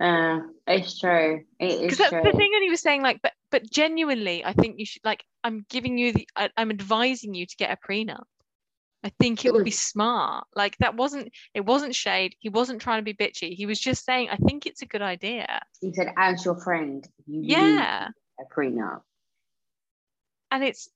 Uh, 0.00 0.40
it's 0.66 0.98
true. 1.00 1.44
It 1.58 1.64
is 1.66 1.74
true. 1.76 1.82
because 1.82 1.98
that's 1.98 2.10
true. 2.10 2.22
the 2.22 2.36
thing 2.36 2.50
and 2.54 2.62
he 2.62 2.70
was 2.70 2.80
saying 2.80 3.02
like 3.02 3.20
but 3.22 3.32
but 3.50 3.68
genuinely 3.68 4.44
i 4.44 4.52
think 4.52 4.78
you 4.78 4.86
should 4.86 5.04
like 5.04 5.24
i'm 5.42 5.64
giving 5.70 5.98
you 5.98 6.12
the 6.12 6.28
I, 6.36 6.50
i'm 6.56 6.70
advising 6.70 7.34
you 7.34 7.46
to 7.46 7.56
get 7.56 7.72
a 7.72 7.78
prenup 7.84 8.22
i 9.02 9.10
think 9.18 9.44
it 9.44 9.48
It 9.48 9.54
would 9.54 9.64
be 9.64 9.72
smart 9.72 10.46
like 10.54 10.76
that 10.78 10.94
wasn't 10.94 11.32
it 11.54 11.64
wasn't 11.64 11.96
shade 11.96 12.34
he 12.38 12.48
wasn't 12.48 12.80
trying 12.80 13.04
to 13.04 13.12
be 13.12 13.14
bitchy 13.14 13.54
he 13.54 13.66
was 13.66 13.80
just 13.80 14.04
saying 14.04 14.28
i 14.30 14.36
think 14.36 14.66
it's 14.66 14.82
a 14.82 14.86
good 14.86 15.02
idea 15.02 15.60
He 15.80 15.92
said, 15.92 16.12
"As 16.16 16.44
your 16.44 16.60
friend, 16.60 17.04
you 17.26 17.40
need 17.40 17.48
yeah 17.50 18.08
a 18.38 18.44
prenup." 18.54 19.00
And 20.50 20.64
it's 20.64 20.88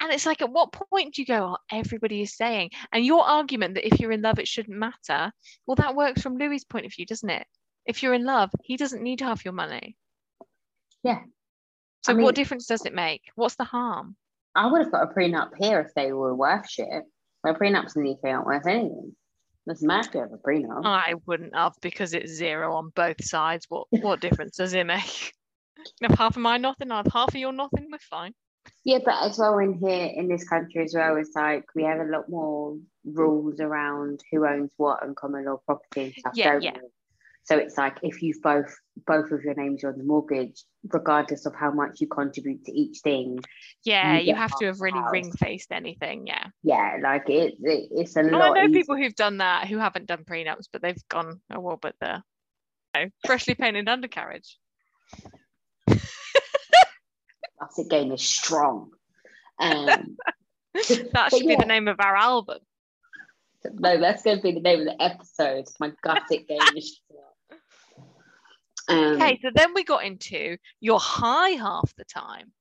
and 0.00 0.12
it's 0.12 0.26
like 0.26 0.40
at 0.40 0.50
what 0.50 0.72
point 0.72 1.14
do 1.14 1.22
you 1.22 1.26
go 1.26 1.54
oh, 1.54 1.56
everybody 1.70 2.22
is 2.22 2.36
saying 2.36 2.70
and 2.92 3.04
your 3.04 3.24
argument 3.24 3.74
that 3.74 3.86
if 3.86 4.00
you're 4.00 4.12
in 4.12 4.22
love 4.22 4.38
it 4.38 4.48
shouldn't 4.48 4.78
matter 4.78 5.30
well 5.66 5.76
that 5.76 5.94
works 5.94 6.22
from 6.22 6.36
louis's 6.38 6.64
point 6.64 6.86
of 6.86 6.92
view 6.94 7.04
doesn't 7.04 7.30
it 7.30 7.46
if 7.86 8.02
you're 8.02 8.14
in 8.14 8.24
love 8.24 8.50
he 8.62 8.76
doesn't 8.76 9.02
need 9.02 9.20
half 9.20 9.44
your 9.44 9.54
money 9.54 9.96
Yeah. 11.02 11.20
so 12.02 12.12
I 12.12 12.16
mean- 12.16 12.24
what 12.24 12.34
difference 12.34 12.66
does 12.66 12.86
it 12.86 12.94
make 12.94 13.22
what's 13.34 13.56
the 13.56 13.64
harm 13.64 14.16
I 14.54 14.70
would 14.70 14.82
have 14.82 14.92
got 14.92 15.10
a 15.10 15.14
prenup 15.14 15.50
here 15.58 15.80
if 15.80 15.94
they 15.94 16.12
were 16.12 16.34
worth 16.34 16.68
shit. 16.68 17.04
Well, 17.42 17.54
prenups 17.54 17.96
in 17.96 18.04
the 18.04 18.10
UK 18.10 18.24
aren't 18.24 18.46
worth 18.46 18.66
anything. 18.66 19.16
Doesn't 19.66 19.86
matter 19.86 20.08
if 20.08 20.14
you 20.14 20.20
have 20.20 20.32
a 20.32 20.36
prenup. 20.36 20.84
I 20.84 21.14
wouldn't 21.26 21.54
have 21.54 21.72
because 21.80 22.14
it's 22.14 22.32
zero 22.32 22.74
on 22.74 22.90
both 22.94 23.24
sides. 23.24 23.66
What 23.68 23.86
what 23.90 24.20
difference 24.20 24.56
does 24.56 24.74
it 24.74 24.86
make? 24.86 25.32
If 26.00 26.16
half 26.16 26.36
of 26.36 26.42
mine 26.42 26.62
nothing, 26.62 26.92
I 26.92 26.98
have 26.98 27.12
half 27.12 27.30
of 27.30 27.34
your 27.34 27.50
nothing, 27.50 27.88
we're 27.90 27.98
fine. 27.98 28.34
Yeah, 28.84 28.98
but 29.04 29.14
as 29.24 29.38
well 29.38 29.58
in 29.58 29.74
here 29.74 30.10
in 30.14 30.28
this 30.28 30.48
country 30.48 30.84
as 30.84 30.94
well, 30.94 31.16
it's 31.16 31.34
like 31.34 31.64
we 31.74 31.84
have 31.84 32.00
a 32.00 32.10
lot 32.10 32.28
more 32.28 32.76
rules 33.04 33.60
around 33.60 34.20
who 34.30 34.46
owns 34.46 34.72
what 34.76 35.04
and 35.04 35.14
common 35.16 35.44
law 35.44 35.58
property 35.66 36.02
and 36.06 36.14
stuff. 36.18 36.32
Yeah, 36.34 36.58
yeah. 36.60 36.72
we? 36.74 36.88
So 37.44 37.56
it's 37.58 37.76
like 37.76 37.98
if 38.02 38.22
you've 38.22 38.40
both 38.42 38.72
both 39.06 39.30
of 39.32 39.42
your 39.42 39.54
names 39.54 39.82
are 39.82 39.92
on 39.92 39.98
the 39.98 40.04
mortgage, 40.04 40.62
regardless 40.92 41.44
of 41.46 41.54
how 41.54 41.72
much 41.72 42.00
you 42.00 42.06
contribute 42.06 42.64
to 42.66 42.72
each 42.72 42.98
thing, 43.00 43.38
Yeah, 43.84 44.18
You 44.18 44.28
you 44.28 44.34
have 44.36 44.56
to 44.58 44.66
have 44.66 44.80
really 44.80 45.02
ring 45.10 45.32
fenced 45.32 45.72
anything. 45.72 46.26
Yeah. 46.28 46.46
yeah, 46.62 46.98
like 47.02 47.28
it, 47.28 47.54
it 47.60 47.88
it's 47.90 48.16
a 48.16 48.20
Oh, 48.20 48.24
lot. 48.38 48.56
I 48.56 48.62
know 48.62 48.68
easier. 48.68 48.80
people 48.82 48.96
who've 48.96 49.14
done 49.14 49.38
that 49.38 49.66
who 49.66 49.78
haven't 49.78 50.06
done 50.06 50.24
prenups, 50.24 50.68
but 50.72 50.82
they've 50.82 51.08
gone 51.08 51.40
oh, 51.52 51.56
a 51.56 51.60
little 51.60 51.78
but 51.78 51.94
the 52.00 52.22
You 52.94 53.04
know, 53.04 53.10
freshly 53.26 53.54
painted 53.54 53.88
undercarriage. 53.88 54.58
Classic 57.62 57.88
game 57.88 58.10
is 58.12 58.22
strong. 58.22 58.90
Um, 59.60 60.16
that 60.74 61.30
should 61.30 61.46
be 61.46 61.54
the 61.54 61.64
name 61.64 61.86
of 61.86 62.00
our 62.00 62.16
album. 62.16 62.58
no, 63.74 64.00
that's 64.00 64.22
going 64.22 64.38
to 64.38 64.42
be 64.42 64.52
the 64.52 64.60
name 64.60 64.80
of 64.80 64.86
the 64.86 65.00
episode. 65.00 65.66
My 65.78 65.92
gusset 66.02 66.48
game 66.48 66.58
is 66.76 66.98
strong. 66.98 67.58
Um, 68.88 69.22
Okay, 69.22 69.38
so 69.42 69.50
then 69.54 69.74
we 69.74 69.84
got 69.84 70.04
into 70.04 70.56
your 70.80 70.98
high 70.98 71.50
half 71.50 71.94
the 71.96 72.04
time. 72.04 72.52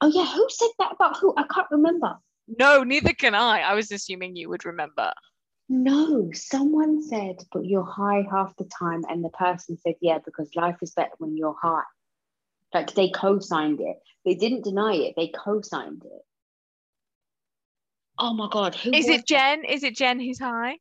Oh 0.00 0.08
yeah, 0.08 0.26
who 0.26 0.46
said 0.48 0.70
that 0.80 0.92
about 0.92 1.18
who? 1.18 1.32
I 1.36 1.44
can't 1.44 1.68
remember. 1.70 2.18
No, 2.58 2.82
neither 2.82 3.12
can 3.12 3.36
I. 3.36 3.60
I 3.60 3.74
was 3.74 3.92
assuming 3.92 4.34
you 4.34 4.48
would 4.48 4.64
remember. 4.64 5.12
No, 5.68 6.28
someone 6.34 7.00
said, 7.04 7.36
but 7.52 7.64
you're 7.64 7.84
high 7.84 8.26
half 8.28 8.56
the 8.56 8.64
time, 8.64 9.04
and 9.08 9.24
the 9.24 9.30
person 9.30 9.78
said, 9.78 9.94
yeah, 10.00 10.18
because 10.24 10.50
life 10.56 10.76
is 10.82 10.90
better 10.90 11.12
when 11.18 11.36
you're 11.36 11.56
high. 11.62 11.84
Like 12.74 12.94
they 12.94 13.10
co-signed 13.10 13.80
it. 13.80 13.96
They 14.24 14.34
didn't 14.34 14.64
deny 14.64 14.94
it. 14.94 15.14
They 15.16 15.28
co-signed 15.28 16.02
it. 16.04 16.22
Oh 18.18 18.34
my 18.34 18.48
god, 18.50 18.74
who 18.74 18.90
Is 18.92 19.06
was 19.06 19.16
it 19.16 19.26
Jen? 19.26 19.64
Is 19.64 19.82
it 19.82 19.96
Jen 19.96 20.20
who's 20.20 20.38
high? 20.38 20.76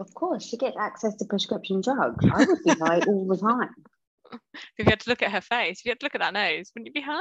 Of 0.00 0.12
course, 0.14 0.44
she 0.46 0.56
gets 0.56 0.76
access 0.78 1.14
to 1.16 1.24
prescription 1.26 1.82
drugs. 1.82 2.24
I 2.32 2.44
would 2.44 2.64
be 2.64 2.70
high 2.70 3.00
all 3.06 3.26
the 3.26 3.36
time. 3.36 3.74
If 4.78 4.86
you 4.86 4.90
had 4.90 5.00
to 5.00 5.10
look 5.10 5.22
at 5.22 5.32
her 5.32 5.40
face, 5.40 5.80
if 5.80 5.84
you 5.84 5.90
had 5.90 6.00
to 6.00 6.06
look 6.06 6.14
at 6.14 6.20
that 6.20 6.32
nose, 6.32 6.70
wouldn't 6.74 6.86
you 6.86 6.92
be 6.92 7.00
high? 7.04 7.20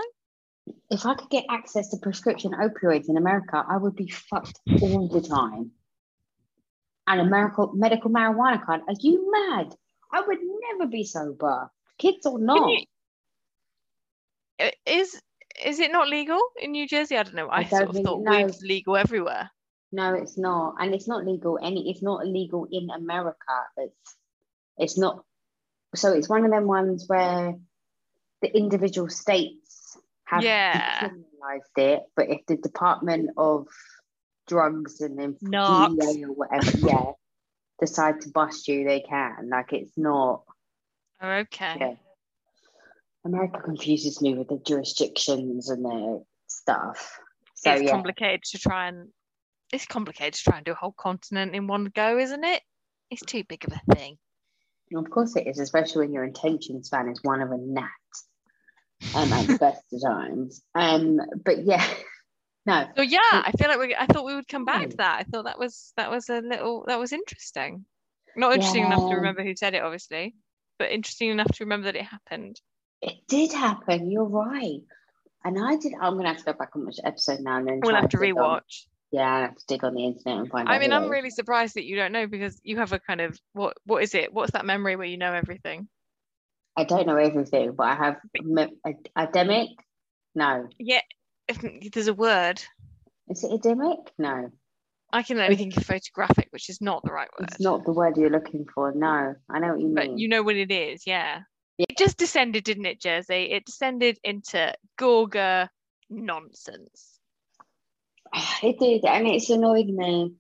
If 0.91 1.06
I 1.08 1.16
could 1.16 1.30
get 1.32 1.46
access 1.50 1.90
to 1.90 1.98
prescription 1.98 2.52
opioids 2.52 3.10
in 3.10 3.18
America, 3.18 3.66
I 3.68 3.78
would 3.78 3.96
be 3.96 4.08
fucked 4.10 4.60
all 4.82 5.08
the 5.08 5.22
time. 5.22 5.72
And 7.08 7.22
a 7.22 7.26
medical 7.26 7.74
medical 7.74 8.12
marijuana 8.12 8.64
card. 8.64 8.82
Are 8.88 8.94
you 9.00 9.32
mad? 9.32 9.74
I 10.12 10.22
would 10.22 10.38
never 10.70 10.88
be 10.90 11.04
sober, 11.04 11.72
kids 11.98 12.26
or 12.28 12.38
not. 12.40 12.70
you- 12.70 12.78
I- 12.78 12.86
Is 14.86 15.19
is 15.65 15.80
it 15.80 15.91
not 15.91 16.07
legal 16.07 16.40
in 16.61 16.72
New 16.72 16.88
Jersey? 16.88 17.18
I 17.18 17.23
don't 17.23 17.36
know. 17.36 17.48
I, 17.48 17.60
I 17.60 17.64
sort 17.65 17.84
of 17.90 17.94
think- 17.94 18.06
thought 18.06 18.22
no. 18.22 18.31
weed 18.31 18.45
was 18.45 18.61
legal 18.61 18.95
everywhere. 18.95 19.49
No, 19.91 20.14
it's 20.14 20.38
not, 20.38 20.76
and 20.80 20.94
it's 20.94 21.07
not 21.07 21.26
legal. 21.26 21.57
Any, 21.61 21.90
it's 21.90 22.03
not 22.03 22.26
legal 22.27 22.68
in 22.72 22.91
America. 22.91 23.36
It's, 23.76 24.15
it's 24.77 24.98
not. 24.99 25.23
So 25.95 26.14
it's 26.14 26.30
one 26.30 26.45
of 26.45 26.52
them 26.52 26.68
ones 26.68 27.06
where 27.07 27.56
the 28.44 28.56
individual 28.56 29.10
states 29.10 29.98
have 30.26 30.44
Yeah. 30.44 31.10
decriminalized 31.10 31.77
it, 31.77 32.03
but 32.15 32.30
if 32.30 32.45
the 32.45 32.57
Department 32.57 33.31
of 33.36 33.68
Drugs 34.48 35.02
and 35.02 35.18
then 35.18 35.36
DEA 35.41 36.23
or 36.26 36.34
whatever, 36.34 36.77
yeah, 36.77 37.11
decide 37.80 38.22
to 38.22 38.30
bust 38.30 38.68
you, 38.68 38.84
they 38.84 38.99
can. 39.02 39.49
Like 39.49 39.73
it's 39.73 39.98
not. 39.98 40.44
Oh, 41.19 41.30
okay. 41.30 41.76
Yeah. 41.80 41.94
America 43.30 43.61
confuses 43.61 44.22
me 44.22 44.34
with 44.35 44.49
the 44.49 44.60
jurisdictions 44.65 45.69
and 45.69 45.85
their 45.85 46.19
stuff. 46.47 47.19
So 47.56 47.72
it's 47.72 47.84
yeah, 47.84 47.91
complicated 47.91 48.43
to 48.51 48.57
try 48.57 48.88
and 48.88 49.10
it's 49.72 49.85
complicated 49.85 50.34
to 50.35 50.43
try 50.43 50.57
and 50.57 50.65
do 50.65 50.72
a 50.72 50.76
whole 50.76 50.95
continent 50.97 51.56
in 51.56 51.68
one 51.68 51.91
go, 51.93 52.18
isn't 52.18 52.43
it? 52.43 52.61
It's 53.11 53.22
too 53.22 53.43
big 53.47 53.65
of 53.65 53.73
a 53.73 53.95
thing. 53.95 54.18
Of 54.95 55.10
course 55.10 55.35
it 55.35 55.45
is, 55.45 55.60
especially 55.60 56.07
when 56.07 56.14
your 56.14 56.23
attention 56.23 56.84
span 56.84 57.10
is 57.10 57.19
one 57.22 57.41
of 57.41 57.51
a 57.51 57.57
gnat. 57.57 57.89
Um, 59.15 59.31
at 59.31 59.47
the 59.47 59.57
best 59.57 59.81
of 59.93 60.01
times. 60.01 60.61
Um, 60.76 61.22
but 61.45 61.64
yeah, 61.64 61.85
no, 62.65 62.85
So 62.97 63.01
yeah, 63.01 63.19
I 63.31 63.51
feel 63.57 63.69
like 63.69 63.80
we 63.80 63.95
I 63.95 64.07
thought 64.07 64.26
we 64.26 64.35
would 64.35 64.47
come 64.47 64.65
back 64.65 64.89
to 64.89 64.97
that. 64.97 65.19
I 65.19 65.23
thought 65.23 65.45
that 65.45 65.57
was 65.57 65.93
that 65.95 66.11
was 66.11 66.27
a 66.30 66.41
little 66.41 66.84
that 66.88 66.99
was 66.99 67.14
interesting. 67.14 67.85
Not 68.35 68.53
interesting 68.53 68.85
enough 68.85 69.10
to 69.10 69.15
remember 69.15 69.43
who 69.43 69.56
said 69.56 69.73
it, 69.73 69.84
obviously, 69.84 70.35
but 70.77 70.91
interesting 70.91 71.30
enough 71.30 71.47
to 71.47 71.64
remember 71.64 71.85
that 71.85 71.95
it 71.95 72.06
happened. 72.06 72.60
It 73.02 73.16
did 73.28 73.52
happen. 73.54 74.10
You're 74.12 74.26
right. 74.26 74.82
And 75.44 75.58
I 75.58 75.78
did. 75.78 75.94
I'm 76.00 76.18
gonna 76.18 76.30
have 76.30 76.38
to 76.40 76.44
go 76.44 76.54
back 76.54 76.72
and 76.76 76.86
watch 76.86 76.98
the 76.98 77.08
episode 77.08 77.40
now 77.40 77.58
and 77.58 77.68
then. 77.68 77.80
We'll 77.84 77.96
have 77.96 78.10
to 78.10 78.18
on- 78.18 78.24
rewatch. 78.24 78.86
yeah, 79.12 79.28
I 79.34 79.40
have 79.42 79.56
to 79.56 79.64
dig 79.68 79.84
on 79.84 79.94
the 79.96 80.06
internet 80.06 80.40
and 80.40 80.50
find 80.50 80.68
out. 80.68 80.74
I 80.76 80.80
mean, 80.80 80.92
I'm 80.92 81.10
really 81.10 81.30
surprised 81.30 81.76
that 81.76 81.86
you 81.86 81.96
don't 81.96 82.12
know 82.12 82.28
because 82.28 82.60
you 82.64 82.78
have 82.78 82.92
a 82.92 83.00
kind 83.00 83.22
of 83.22 83.40
what 83.54 83.78
what 83.86 84.04
is 84.04 84.14
it? 84.16 84.34
What's 84.34 84.52
that 84.52 84.66
memory 84.66 84.96
where 84.96 85.08
you 85.08 85.18
know 85.18 85.34
everything? 85.34 85.88
I 86.78 86.84
don't 86.84 87.08
know 87.08 87.16
everything, 87.18 87.74
but 87.74 87.84
I 87.88 87.96
have 87.96 88.18
me- 88.42 88.78
academic. 89.16 89.70
No, 90.36 90.68
Yeah, 90.78 91.02
if 91.48 91.92
there's 91.92 92.08
a 92.08 92.14
word, 92.14 92.62
is 93.30 93.44
it 93.44 93.52
academic? 93.52 93.98
No, 94.18 94.52
I 95.12 95.24
can 95.24 95.40
only 95.40 95.56
think 95.56 95.76
of 95.76 95.86
photographic, 95.86 96.48
which 96.52 96.70
is 96.70 96.80
not 96.82 97.04
the 97.04 97.12
right 97.12 97.28
word. 97.40 97.50
it's 97.50 97.60
not 97.60 97.84
the 97.86 97.92
word 97.92 98.16
you're 98.16 98.30
looking 98.30 98.66
for. 98.74 98.94
No, 98.94 99.34
I 99.50 99.60
know 99.60 99.70
what 99.70 99.80
you 99.80 99.88
mean. 99.88 99.96
but 99.96 100.20
you 100.20 100.28
know 100.28 100.44
what 100.44 100.56
it 100.56 100.72
is, 100.72 101.08
yeah. 101.08 101.40
Yeah. 101.80 101.85
It 101.89 101.97
just 101.97 102.18
descended, 102.18 102.65
didn't 102.65 102.85
it, 102.85 102.99
Jersey? 102.99 103.51
It 103.51 103.65
descended 103.65 104.19
into 104.22 104.73
Gorga 104.99 105.69
nonsense. 106.10 107.19
it 108.64 108.77
did, 108.77 109.06
and 109.06 109.26
it's 109.26 109.49
annoyed 109.49 109.88
me. 109.88 110.34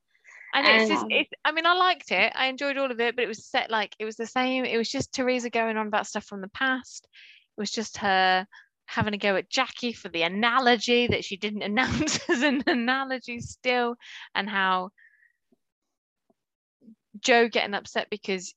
And 0.53 0.67
it's 0.67 0.89
just, 0.89 1.03
Um, 1.03 1.11
it's, 1.11 1.29
I 1.45 1.53
mean, 1.53 1.65
I 1.65 1.75
liked 1.75 2.11
it. 2.11 2.33
I 2.35 2.47
enjoyed 2.47 2.77
all 2.77 2.91
of 2.91 2.99
it, 2.99 3.15
but 3.15 3.23
it 3.23 3.29
was 3.29 3.45
set 3.45 3.71
like 3.71 3.95
it 3.99 4.05
was 4.05 4.17
the 4.17 4.25
same. 4.25 4.65
It 4.65 4.77
was 4.77 4.89
just 4.89 5.13
Teresa 5.13 5.49
going 5.49 5.77
on 5.77 5.87
about 5.87 6.07
stuff 6.07 6.25
from 6.25 6.41
the 6.41 6.49
past. 6.49 7.07
It 7.57 7.61
was 7.61 7.71
just 7.71 7.97
her 7.97 8.45
having 8.85 9.13
a 9.13 9.17
go 9.17 9.37
at 9.37 9.49
Jackie 9.49 9.93
for 9.93 10.09
the 10.09 10.23
analogy 10.23 11.07
that 11.07 11.23
she 11.23 11.37
didn't 11.37 11.61
announce 11.71 12.27
as 12.29 12.41
an 12.41 12.63
analogy 12.67 13.39
still, 13.39 13.95
and 14.35 14.49
how 14.49 14.89
Joe 17.21 17.47
getting 17.47 17.75
upset 17.75 18.07
because 18.09 18.53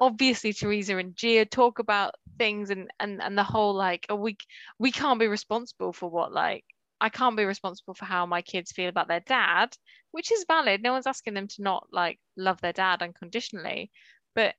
obviously 0.00 0.52
Teresa 0.52 0.96
and 0.98 1.16
Gia 1.16 1.44
talk 1.46 1.78
about 1.78 2.14
things 2.38 2.70
and 2.70 2.90
and 3.00 3.22
and 3.22 3.36
the 3.36 3.42
whole 3.44 3.74
like 3.74 4.06
oh, 4.10 4.14
we 4.16 4.36
we 4.78 4.92
can't 4.92 5.18
be 5.20 5.26
responsible 5.26 5.92
for 5.92 6.10
what 6.10 6.32
like 6.32 6.64
I 7.00 7.08
can't 7.10 7.36
be 7.36 7.44
responsible 7.44 7.94
for 7.94 8.04
how 8.06 8.24
my 8.26 8.40
kids 8.42 8.72
feel 8.72 8.88
about 8.88 9.08
their 9.08 9.20
dad, 9.20 9.76
which 10.12 10.32
is 10.32 10.44
valid. 10.48 10.82
No 10.82 10.92
one's 10.92 11.06
asking 11.06 11.34
them 11.34 11.46
to 11.48 11.62
not 11.62 11.86
like 11.92 12.18
love 12.38 12.60
their 12.62 12.72
dad 12.72 13.02
unconditionally. 13.02 13.90
But 14.34 14.54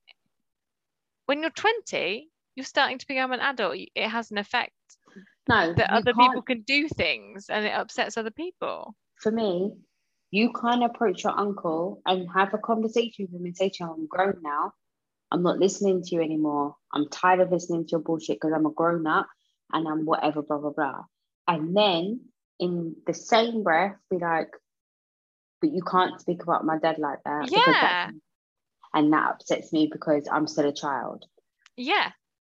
when 1.26 1.40
you're 1.42 1.50
20, 1.50 2.28
you're 2.54 2.64
starting 2.64 2.98
to 2.98 3.06
become 3.08 3.32
an 3.32 3.40
adult. 3.40 3.76
It 3.76 4.08
has 4.08 4.30
an 4.30 4.38
effect 4.38 4.72
No, 5.48 5.72
that 5.74 5.90
other 5.90 6.12
can't- 6.12 6.28
people 6.30 6.42
can 6.42 6.62
do 6.62 6.88
things 6.88 7.50
and 7.50 7.66
it 7.66 7.72
upsets 7.72 8.16
other 8.16 8.30
people. 8.30 8.94
for 9.20 9.32
me, 9.32 9.72
you 10.30 10.52
can't 10.52 10.84
approach 10.84 11.24
your 11.24 11.36
uncle 11.38 12.00
and 12.06 12.28
have 12.34 12.54
a 12.54 12.58
conversation 12.58 13.26
with 13.26 13.40
him 13.40 13.46
and 13.46 13.56
say 13.56 13.68
to 13.70 13.84
him, 13.84 13.90
I'm 13.90 14.06
grown 14.06 14.40
now. 14.42 14.72
I'm 15.30 15.42
not 15.42 15.58
listening 15.58 16.02
to 16.02 16.14
you 16.14 16.22
anymore. 16.22 16.74
I'm 16.92 17.08
tired 17.10 17.40
of 17.40 17.50
listening 17.52 17.84
to 17.84 17.90
your 17.92 18.00
bullshit 18.00 18.36
because 18.40 18.52
I'm 18.54 18.66
a 18.66 18.70
grown 18.70 19.06
up 19.06 19.28
and 19.72 19.86
I'm 19.86 20.04
whatever, 20.06 20.42
blah, 20.42 20.58
blah, 20.58 20.70
blah. 20.70 21.04
And 21.46 21.76
then 21.76 22.20
in 22.58 22.96
the 23.06 23.14
same 23.14 23.62
breath, 23.62 23.96
be 24.10 24.18
like, 24.18 24.50
but 25.60 25.70
you 25.72 25.82
can't 25.82 26.20
speak 26.20 26.42
about 26.42 26.64
my 26.64 26.78
dad 26.78 26.98
like 26.98 27.18
that. 27.24 27.50
that's- 27.66 28.12
And 28.94 29.12
that 29.12 29.30
upsets 29.32 29.72
me 29.72 29.88
because 29.92 30.26
I'm 30.30 30.46
still 30.46 30.68
a 30.68 30.72
child. 30.72 31.26
Yeah. 31.76 32.10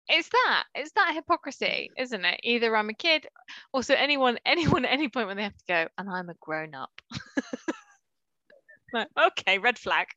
It's 0.08 0.30
that. 0.30 0.64
It's 0.76 0.92
that 0.92 1.14
hypocrisy, 1.16 1.90
isn't 1.98 2.26
it? 2.26 2.40
Either 2.44 2.76
I'm 2.76 2.90
a 2.90 2.94
kid, 2.94 3.26
also 3.74 3.96
anyone, 3.96 4.38
anyone 4.46 4.86
at 4.86 4.92
any 4.92 5.08
point 5.08 5.28
when 5.28 5.38
they 5.38 5.44
have 5.44 5.58
to 5.58 5.66
go, 5.68 5.88
and 5.98 6.10
I'm 6.10 6.30
a 6.30 6.36
grown 6.42 6.76
up. 6.76 6.92
like, 8.94 9.08
okay, 9.28 9.58
red 9.58 9.78
flag. 9.80 10.08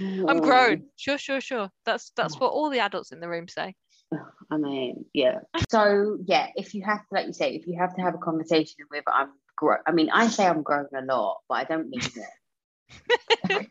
I'm 0.00 0.40
grown. 0.40 0.84
Sure, 0.96 1.18
sure, 1.18 1.40
sure. 1.40 1.70
That's 1.84 2.12
that's 2.16 2.34
oh. 2.36 2.38
what 2.38 2.52
all 2.52 2.70
the 2.70 2.80
adults 2.80 3.12
in 3.12 3.20
the 3.20 3.28
room 3.28 3.48
say. 3.48 3.74
I 4.50 4.56
mean, 4.56 5.04
yeah. 5.12 5.40
So 5.70 6.18
yeah, 6.24 6.48
if 6.56 6.74
you 6.74 6.82
have 6.84 7.00
to, 7.00 7.06
like 7.12 7.26
you 7.26 7.32
say, 7.32 7.54
if 7.54 7.66
you 7.66 7.78
have 7.78 7.94
to 7.96 8.02
have 8.02 8.14
a 8.14 8.18
conversation 8.18 8.86
with, 8.90 9.04
I'm 9.06 9.30
grown. 9.56 9.78
I 9.86 9.92
mean, 9.92 10.10
I 10.10 10.28
say 10.28 10.46
I'm 10.46 10.62
grown 10.62 10.88
a 10.96 11.02
lot, 11.02 11.38
but 11.48 11.54
I 11.56 11.64
don't 11.64 11.90
mean 11.90 12.00
it. 12.00 13.68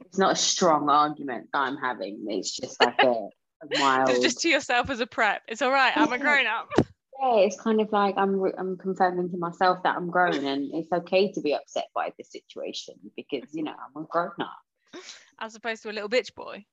it's 0.00 0.18
not 0.18 0.32
a 0.32 0.36
strong 0.36 0.88
argument 0.88 1.48
that 1.52 1.58
I'm 1.58 1.76
having. 1.76 2.24
It's 2.28 2.54
just 2.54 2.80
like 2.80 3.02
a, 3.02 3.08
a 3.08 3.28
mild. 3.78 4.10
It's 4.10 4.20
just 4.20 4.40
to 4.40 4.48
yourself 4.48 4.90
as 4.90 5.00
a 5.00 5.06
prep. 5.06 5.42
It's 5.48 5.62
all 5.62 5.72
right. 5.72 5.96
I'm 5.96 6.12
a 6.12 6.18
grown 6.18 6.46
up. 6.46 6.68
yeah, 6.76 7.36
it's 7.36 7.60
kind 7.60 7.80
of 7.80 7.90
like 7.92 8.14
I'm 8.16 8.42
I'm 8.58 8.76
confirming 8.76 9.30
to 9.30 9.38
myself 9.38 9.82
that 9.84 9.96
I'm 9.96 10.10
grown, 10.10 10.44
and 10.44 10.70
it's 10.74 10.92
okay 10.92 11.32
to 11.32 11.40
be 11.40 11.54
upset 11.54 11.86
by 11.94 12.12
the 12.16 12.24
situation 12.24 12.94
because 13.16 13.52
you 13.52 13.64
know 13.64 13.72
I'm 13.72 14.02
a 14.02 14.06
grown 14.06 14.32
up. 14.40 14.58
As 15.40 15.54
opposed 15.54 15.82
to 15.82 15.90
a 15.90 15.92
little 15.92 16.08
bitch 16.08 16.34
boy. 16.34 16.64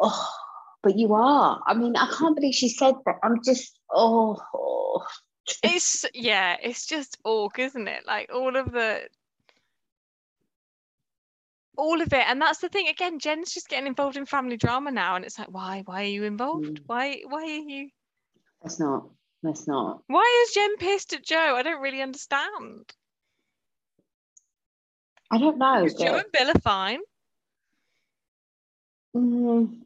Oh, 0.00 0.28
but 0.82 0.96
you 0.98 1.14
are. 1.14 1.60
I 1.66 1.74
mean, 1.74 1.96
I 1.96 2.10
can't 2.16 2.36
believe 2.36 2.54
she 2.54 2.68
said 2.68 2.94
that. 3.06 3.16
I'm 3.22 3.42
just 3.44 3.78
oh. 3.90 4.38
oh. 4.54 5.02
It's 5.62 6.04
yeah, 6.14 6.56
it's 6.62 6.86
just 6.86 7.18
awk, 7.24 7.58
isn't 7.58 7.88
it? 7.88 8.06
Like 8.06 8.30
all 8.32 8.56
of 8.56 8.72
the 8.72 9.02
all 11.76 12.00
of 12.00 12.12
it. 12.12 12.24
And 12.28 12.40
that's 12.40 12.58
the 12.58 12.68
thing, 12.68 12.88
again, 12.88 13.18
Jen's 13.18 13.52
just 13.52 13.68
getting 13.68 13.86
involved 13.86 14.16
in 14.16 14.26
family 14.26 14.56
drama 14.56 14.90
now. 14.90 15.16
And 15.16 15.24
it's 15.24 15.38
like, 15.38 15.50
why? 15.50 15.82
Why 15.84 16.02
are 16.02 16.06
you 16.06 16.24
involved? 16.24 16.66
Mm. 16.66 16.82
Why 16.86 17.22
why 17.26 17.42
are 17.42 17.46
you 17.46 17.90
That's 18.62 18.80
not. 18.80 19.08
That's 19.42 19.66
not. 19.68 20.00
why 20.06 20.46
is 20.46 20.54
Jen 20.54 20.76
pissed 20.78 21.12
at 21.12 21.22
Joe? 21.24 21.54
I 21.54 21.62
don't 21.62 21.82
really 21.82 22.00
understand. 22.00 22.90
I 25.34 25.38
don't 25.38 25.58
know. 25.58 25.82
Because 25.82 25.98
Joe 25.98 26.12
but- 26.12 26.22
and 26.24 26.32
Bill 26.32 26.50
are 26.50 26.60
fine. 26.60 27.00
Mm, 29.16 29.80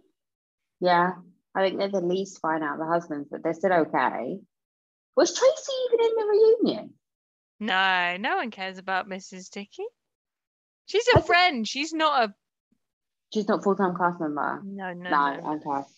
yeah, 0.81 1.13
I 1.55 1.63
think 1.63 1.79
they're 1.79 1.89
the 1.89 2.01
least 2.01 2.41
fine 2.41 2.63
out 2.63 2.75
of 2.75 2.79
the 2.81 2.87
husbands, 2.87 3.29
but 3.31 3.43
they're 3.43 3.55
still 3.55 3.73
okay. 3.73 4.39
Was 5.17 5.35
Tracy 5.35 5.73
even 5.93 6.07
in 6.07 6.15
the 6.17 6.27
reunion? 6.65 6.95
No, 7.61 8.17
no 8.19 8.37
one 8.37 8.51
cares 8.51 8.79
about 8.79 9.09
Mrs. 9.09 9.51
Dickey. 9.51 9.85
She's 10.87 11.07
I 11.15 11.19
a 11.19 11.23
thi- 11.23 11.27
friend. 11.27 11.69
She's 11.69 11.93
not 11.93 12.25
a 12.31 12.35
She's 13.35 13.49
not 13.49 13.63
full 13.63 13.77
time 13.77 13.95
cast 13.97 14.21
member. 14.21 14.63
no, 14.65 14.93
no, 14.95 15.11
No, 15.11 15.37
no. 15.37 15.53
okay. 15.57 15.89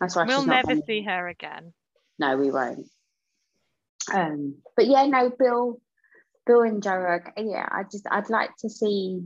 That's 0.00 0.16
why 0.16 0.24
We'll 0.24 0.46
never 0.46 0.68
coming. 0.68 0.82
see 0.86 1.02
her 1.02 1.28
again. 1.28 1.72
No, 2.18 2.36
we 2.38 2.50
won't. 2.50 2.86
Um, 4.12 4.56
but 4.76 4.86
yeah, 4.86 5.04
no, 5.06 5.28
Bill, 5.30 5.80
Bill 6.48 6.62
and 6.62 6.82
Joe. 6.82 6.90
Are, 6.90 7.32
uh, 7.36 7.42
yeah, 7.42 7.68
I 7.70 7.84
just 7.84 8.06
I'd 8.10 8.28
like 8.30 8.50
to 8.60 8.68
see 8.68 9.22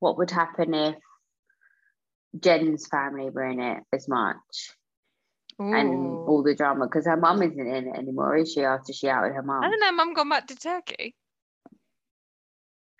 what 0.00 0.18
would 0.18 0.32
happen 0.32 0.74
if 0.74 0.96
Jen's 2.40 2.88
family 2.88 3.30
were 3.30 3.46
in 3.46 3.60
it 3.60 3.84
as 3.92 4.08
much 4.08 4.74
and 5.60 6.06
all 6.26 6.42
the 6.42 6.54
drama 6.54 6.86
because 6.86 7.06
her 7.06 7.16
mum 7.16 7.42
isn't 7.42 7.66
in 7.66 7.88
it 7.88 7.96
anymore, 7.96 8.36
is 8.36 8.52
she? 8.52 8.62
After 8.62 8.92
she 8.92 9.08
outed 9.08 9.34
her 9.34 9.42
mum. 9.42 9.62
I 9.62 9.68
don't 9.68 9.80
know. 9.80 9.92
Mum 9.92 10.14
gone 10.14 10.28
back 10.28 10.46
to 10.48 10.56
Turkey. 10.56 11.14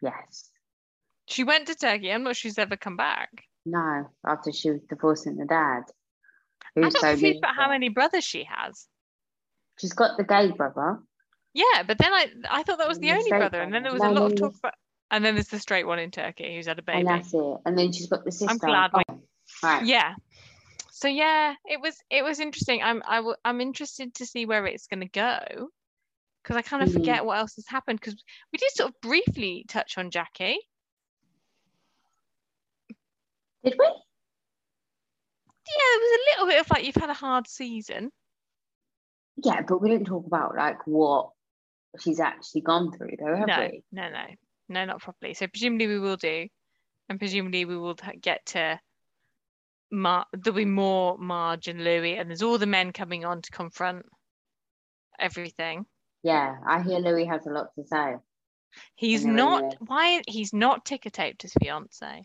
Yes. 0.02 0.50
She 1.26 1.44
went 1.44 1.68
to 1.68 1.74
Turkey. 1.74 2.12
I'm 2.12 2.22
not 2.22 2.36
sure 2.36 2.50
she's 2.50 2.58
ever 2.58 2.76
come 2.76 2.96
back. 2.96 3.30
No, 3.64 4.10
after 4.26 4.52
she 4.52 4.70
was 4.70 4.80
divorcing 4.88 5.36
the 5.36 5.46
dad. 5.46 5.82
I'm 6.76 6.90
so 6.90 7.00
confused 7.00 7.38
about 7.38 7.56
how 7.56 7.70
many 7.70 7.88
brothers 7.88 8.24
she 8.24 8.44
has. 8.44 8.86
She's 9.78 9.92
got 9.92 10.16
the 10.16 10.24
gay 10.24 10.50
brother. 10.50 10.98
Yeah, 11.54 11.82
but 11.86 11.98
then 11.98 12.12
I 12.12 12.28
I 12.48 12.62
thought 12.62 12.78
that 12.78 12.88
was 12.88 12.98
And 12.98 13.04
the 13.04 13.08
the 13.08 13.14
only 13.14 13.30
brother, 13.30 13.60
and 13.60 13.72
then 13.74 13.82
there 13.82 13.92
was 13.92 14.02
a 14.02 14.08
lot 14.10 14.26
of 14.32 14.36
talk 14.36 14.54
about. 14.58 14.74
And 15.12 15.24
then 15.24 15.34
there's 15.34 15.48
the 15.48 15.58
straight 15.58 15.86
one 15.88 15.98
in 15.98 16.12
Turkey 16.12 16.54
who's 16.54 16.66
had 16.68 16.78
a 16.78 16.82
baby. 16.82 17.00
And 17.00 17.08
that's 17.08 17.34
it. 17.34 17.56
And 17.66 17.76
then 17.76 17.90
she's 17.90 18.06
got 18.06 18.24
the 18.24 18.30
sister. 18.30 18.48
I'm 18.48 18.58
glad 18.58 18.92
we- 18.94 19.02
Oh, 19.08 19.18
right. 19.64 19.84
Yeah. 19.84 20.14
So 20.92 21.08
yeah, 21.08 21.54
it 21.64 21.80
was 21.80 21.96
it 22.10 22.22
was 22.22 22.38
interesting. 22.38 22.80
I'm 22.82 23.02
I 23.06 23.16
w- 23.16 23.34
I'm 23.44 23.60
interested 23.60 24.14
to 24.14 24.26
see 24.26 24.46
where 24.46 24.66
it's 24.66 24.86
going 24.86 25.00
to 25.00 25.08
go 25.08 25.70
because 26.42 26.56
I 26.56 26.62
kind 26.62 26.82
of 26.84 26.90
Mhm. 26.90 26.92
forget 26.94 27.24
what 27.24 27.38
else 27.38 27.56
has 27.56 27.66
happened 27.66 27.98
because 27.98 28.22
we 28.52 28.58
did 28.58 28.70
sort 28.72 28.90
of 28.90 29.00
briefly 29.00 29.64
touch 29.66 29.98
on 29.98 30.10
Jackie. 30.12 30.60
Did 33.64 33.74
we? 33.78 33.86
Yeah, 35.66 35.88
it 35.96 36.00
was 36.00 36.12
a 36.12 36.30
little 36.30 36.46
bit 36.46 36.60
of 36.60 36.70
like 36.70 36.84
you've 36.84 36.94
had 36.94 37.10
a 37.10 37.14
hard 37.14 37.48
season. 37.48 38.12
Yeah, 39.36 39.62
but 39.62 39.80
we 39.80 39.88
didn't 39.90 40.06
talk 40.06 40.26
about 40.26 40.54
like 40.54 40.86
what 40.86 41.30
she's 41.98 42.20
actually 42.20 42.60
gone 42.60 42.92
through 42.92 43.16
though, 43.18 43.36
have 43.36 43.48
No, 43.48 43.68
we? 43.70 43.82
no, 43.92 44.08
no, 44.08 44.24
no, 44.68 44.84
not 44.84 45.00
properly. 45.00 45.34
So 45.34 45.46
presumably 45.46 45.86
we 45.86 45.98
will 45.98 46.16
do, 46.16 46.46
and 47.08 47.18
presumably 47.18 47.64
we 47.64 47.76
will 47.76 47.96
get 48.20 48.44
to. 48.46 48.78
Mar- 49.92 50.26
there'll 50.32 50.56
be 50.56 50.64
more 50.64 51.18
Marge 51.18 51.66
and 51.66 51.82
Louis, 51.82 52.16
and 52.16 52.30
there's 52.30 52.42
all 52.42 52.58
the 52.58 52.66
men 52.66 52.92
coming 52.92 53.24
on 53.24 53.42
to 53.42 53.50
confront 53.50 54.06
everything. 55.18 55.84
Yeah, 56.22 56.56
I 56.66 56.82
hear 56.82 56.98
Louis 56.98 57.24
has 57.24 57.46
a 57.46 57.50
lot 57.50 57.74
to 57.74 57.84
say. 57.84 58.14
He's 58.94 59.26
not. 59.26 59.74
Why 59.80 60.22
he's 60.28 60.52
not 60.52 60.84
ticker 60.84 61.10
taped 61.10 61.42
his 61.42 61.52
fiance? 61.60 62.24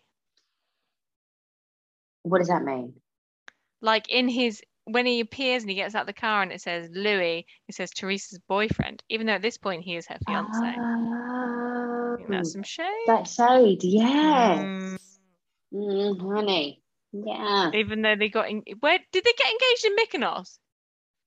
What 2.21 2.39
does 2.39 2.49
that 2.49 2.63
mean? 2.63 2.93
Like 3.81 4.09
in 4.09 4.27
his 4.27 4.61
when 4.85 5.05
he 5.05 5.19
appears 5.19 5.63
and 5.63 5.69
he 5.69 5.75
gets 5.75 5.95
out 5.95 6.01
of 6.01 6.07
the 6.07 6.13
car 6.13 6.41
and 6.43 6.51
it 6.51 6.61
says 6.61 6.89
Louis, 6.93 7.45
it 7.67 7.75
says 7.75 7.91
Teresa's 7.91 8.39
boyfriend, 8.47 9.03
even 9.09 9.27
though 9.27 9.33
at 9.33 9.41
this 9.41 9.57
point 9.57 9.83
he 9.83 9.95
is 9.95 10.05
her 10.07 10.17
fiance. 10.25 10.75
Oh, 10.77 12.17
that's 12.29 12.53
some 12.53 12.63
shade. 12.63 12.85
that 13.07 13.27
shade, 13.27 13.83
yes. 13.83 14.59
Mm, 14.59 14.97
Mm, 15.73 16.21
honey. 16.33 16.81
Yeah. 17.11 17.71
even 17.73 18.01
though 18.01 18.15
they 18.15 18.29
got 18.29 18.49
in, 18.49 18.61
where 18.79 18.99
did 19.11 19.23
they 19.23 19.33
get 19.37 19.51
engaged 19.51 19.85
in 19.85 19.95
Mykonos? 19.95 20.57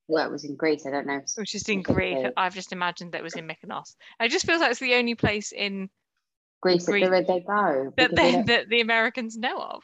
Well, 0.06 0.26
it 0.26 0.30
was 0.32 0.44
in 0.44 0.56
Greece. 0.56 0.86
I 0.86 0.90
don't 0.90 1.06
know. 1.06 1.16
if- 1.18 1.30
Which 1.36 1.54
is 1.54 1.68
in 1.68 1.82
Greece. 1.82 2.26
I've 2.36 2.54
just 2.54 2.72
imagined 2.72 3.12
that 3.12 3.18
it 3.18 3.24
was 3.24 3.34
in 3.34 3.46
Mykonos. 3.46 3.94
It 4.20 4.30
just 4.30 4.46
feels 4.46 4.60
like 4.60 4.70
it's 4.70 4.80
the 4.80 4.94
only 4.94 5.14
place 5.14 5.52
in 5.52 5.90
Greece, 6.62 6.86
Greece. 6.86 7.08
where 7.08 7.22
they 7.22 7.40
go. 7.40 7.92
that 7.96 8.14
they 8.16 8.36
they, 8.36 8.42
that 8.42 8.68
the 8.68 8.80
Americans 8.80 9.36
know 9.36 9.58
of. 9.60 9.82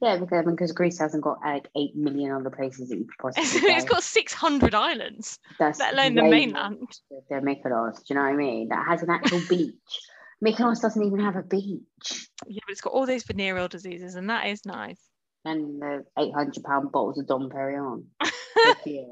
Yeah, 0.00 0.16
because, 0.16 0.44
because 0.46 0.72
Greece 0.72 0.98
hasn't 0.98 1.22
got 1.22 1.38
like 1.44 1.68
eight 1.76 1.94
million 1.94 2.32
other 2.32 2.50
places 2.50 2.88
that 2.88 2.96
you 2.96 3.04
could 3.04 3.34
possibly 3.34 3.70
it's 3.70 3.84
go. 3.84 3.94
got 3.94 4.02
600 4.02 4.74
islands, 4.74 5.38
That's 5.58 5.78
let 5.78 5.94
alone 5.94 6.14
the 6.14 6.22
mainland. 6.22 6.88
than 7.28 7.42
Mykonos. 7.42 7.96
Do 7.98 8.02
you 8.08 8.14
know 8.16 8.22
what 8.22 8.32
I 8.32 8.36
mean? 8.36 8.68
That 8.68 8.86
has 8.86 9.02
an 9.02 9.10
actual 9.10 9.42
beach. 9.48 9.74
Mykonos 10.44 10.80
doesn't 10.80 11.04
even 11.04 11.20
have 11.20 11.36
a 11.36 11.42
beach. 11.42 12.28
Yeah, 12.46 12.60
but 12.66 12.72
it's 12.72 12.80
got 12.80 12.94
all 12.94 13.04
those 13.04 13.24
venereal 13.24 13.68
diseases, 13.68 14.14
and 14.14 14.30
that 14.30 14.46
is 14.46 14.64
nice. 14.64 15.00
And 15.44 15.80
the 15.82 16.04
eight 16.18 16.32
hundred 16.34 16.64
pound 16.64 16.92
bottles 16.92 17.18
of 17.18 17.26
Dom 17.26 17.50
Perignon. 17.50 18.04
yeah. 18.86 19.02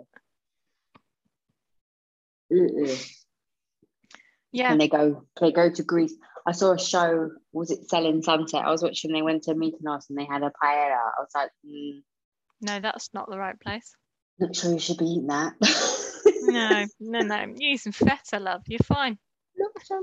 Yeah. 4.53 4.73
And 4.73 4.81
they 4.81 4.89
go, 4.89 5.25
they 5.41 5.53
go 5.53 5.71
to 5.71 5.83
Greece. 5.83 6.15
I 6.49 6.53
saw 6.53 6.73
a 6.73 6.79
show. 6.79 7.31
Was 7.53 7.71
it 7.71 7.91
Selling 7.91 8.23
Sunset? 8.23 8.65
I 8.65 8.71
was 8.71 8.83
watching. 8.83 9.13
They 9.13 9.21
went 9.21 9.43
to 9.43 9.55
Mykonos 9.55 10.09
and 10.09 10.17
they 10.19 10.25
had 10.25 10.43
a 10.43 10.47
paella. 10.47 10.97
I 10.97 11.21
was 11.21 11.29
like, 11.35 11.51
mm, 11.67 12.03
No, 12.63 12.81
that's 12.81 13.11
not 13.13 13.29
the 13.31 13.37
right 13.37 13.61
place. 13.61 13.95
not 14.39 14.57
sure 14.57 14.73
you 14.73 14.79
should 14.79 14.97
be 14.97 15.05
eating 15.05 15.27
that. 15.27 15.53
No, 16.41 16.87
no, 17.01 17.21
no. 17.21 17.55
You 17.55 17.75
eat 17.75 17.81
some 17.83 17.93
feta, 17.93 18.41
love. 18.41 18.63
You're 18.67 18.79
fine. 18.79 19.19
Not 19.59 19.73
sure 19.87 20.01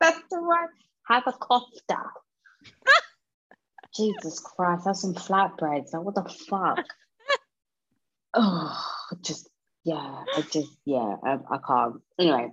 that's 0.00 0.20
the 0.32 0.38
right. 0.38 0.68
Have 1.06 1.22
a 1.28 1.32
kofta. 1.32 2.02
Jesus 3.96 4.40
Christ, 4.40 4.86
have 4.86 4.96
some 4.96 5.14
flatbreads. 5.14 5.92
Like, 5.92 6.02
what 6.02 6.14
the 6.16 6.24
fuck? 6.48 6.84
oh, 8.34 8.84
just 9.22 9.48
yeah, 9.84 10.24
I 10.36 10.42
just 10.50 10.70
yeah, 10.84 11.14
I, 11.24 11.38
I 11.50 11.58
can't. 11.64 12.02
Anyway, 12.18 12.50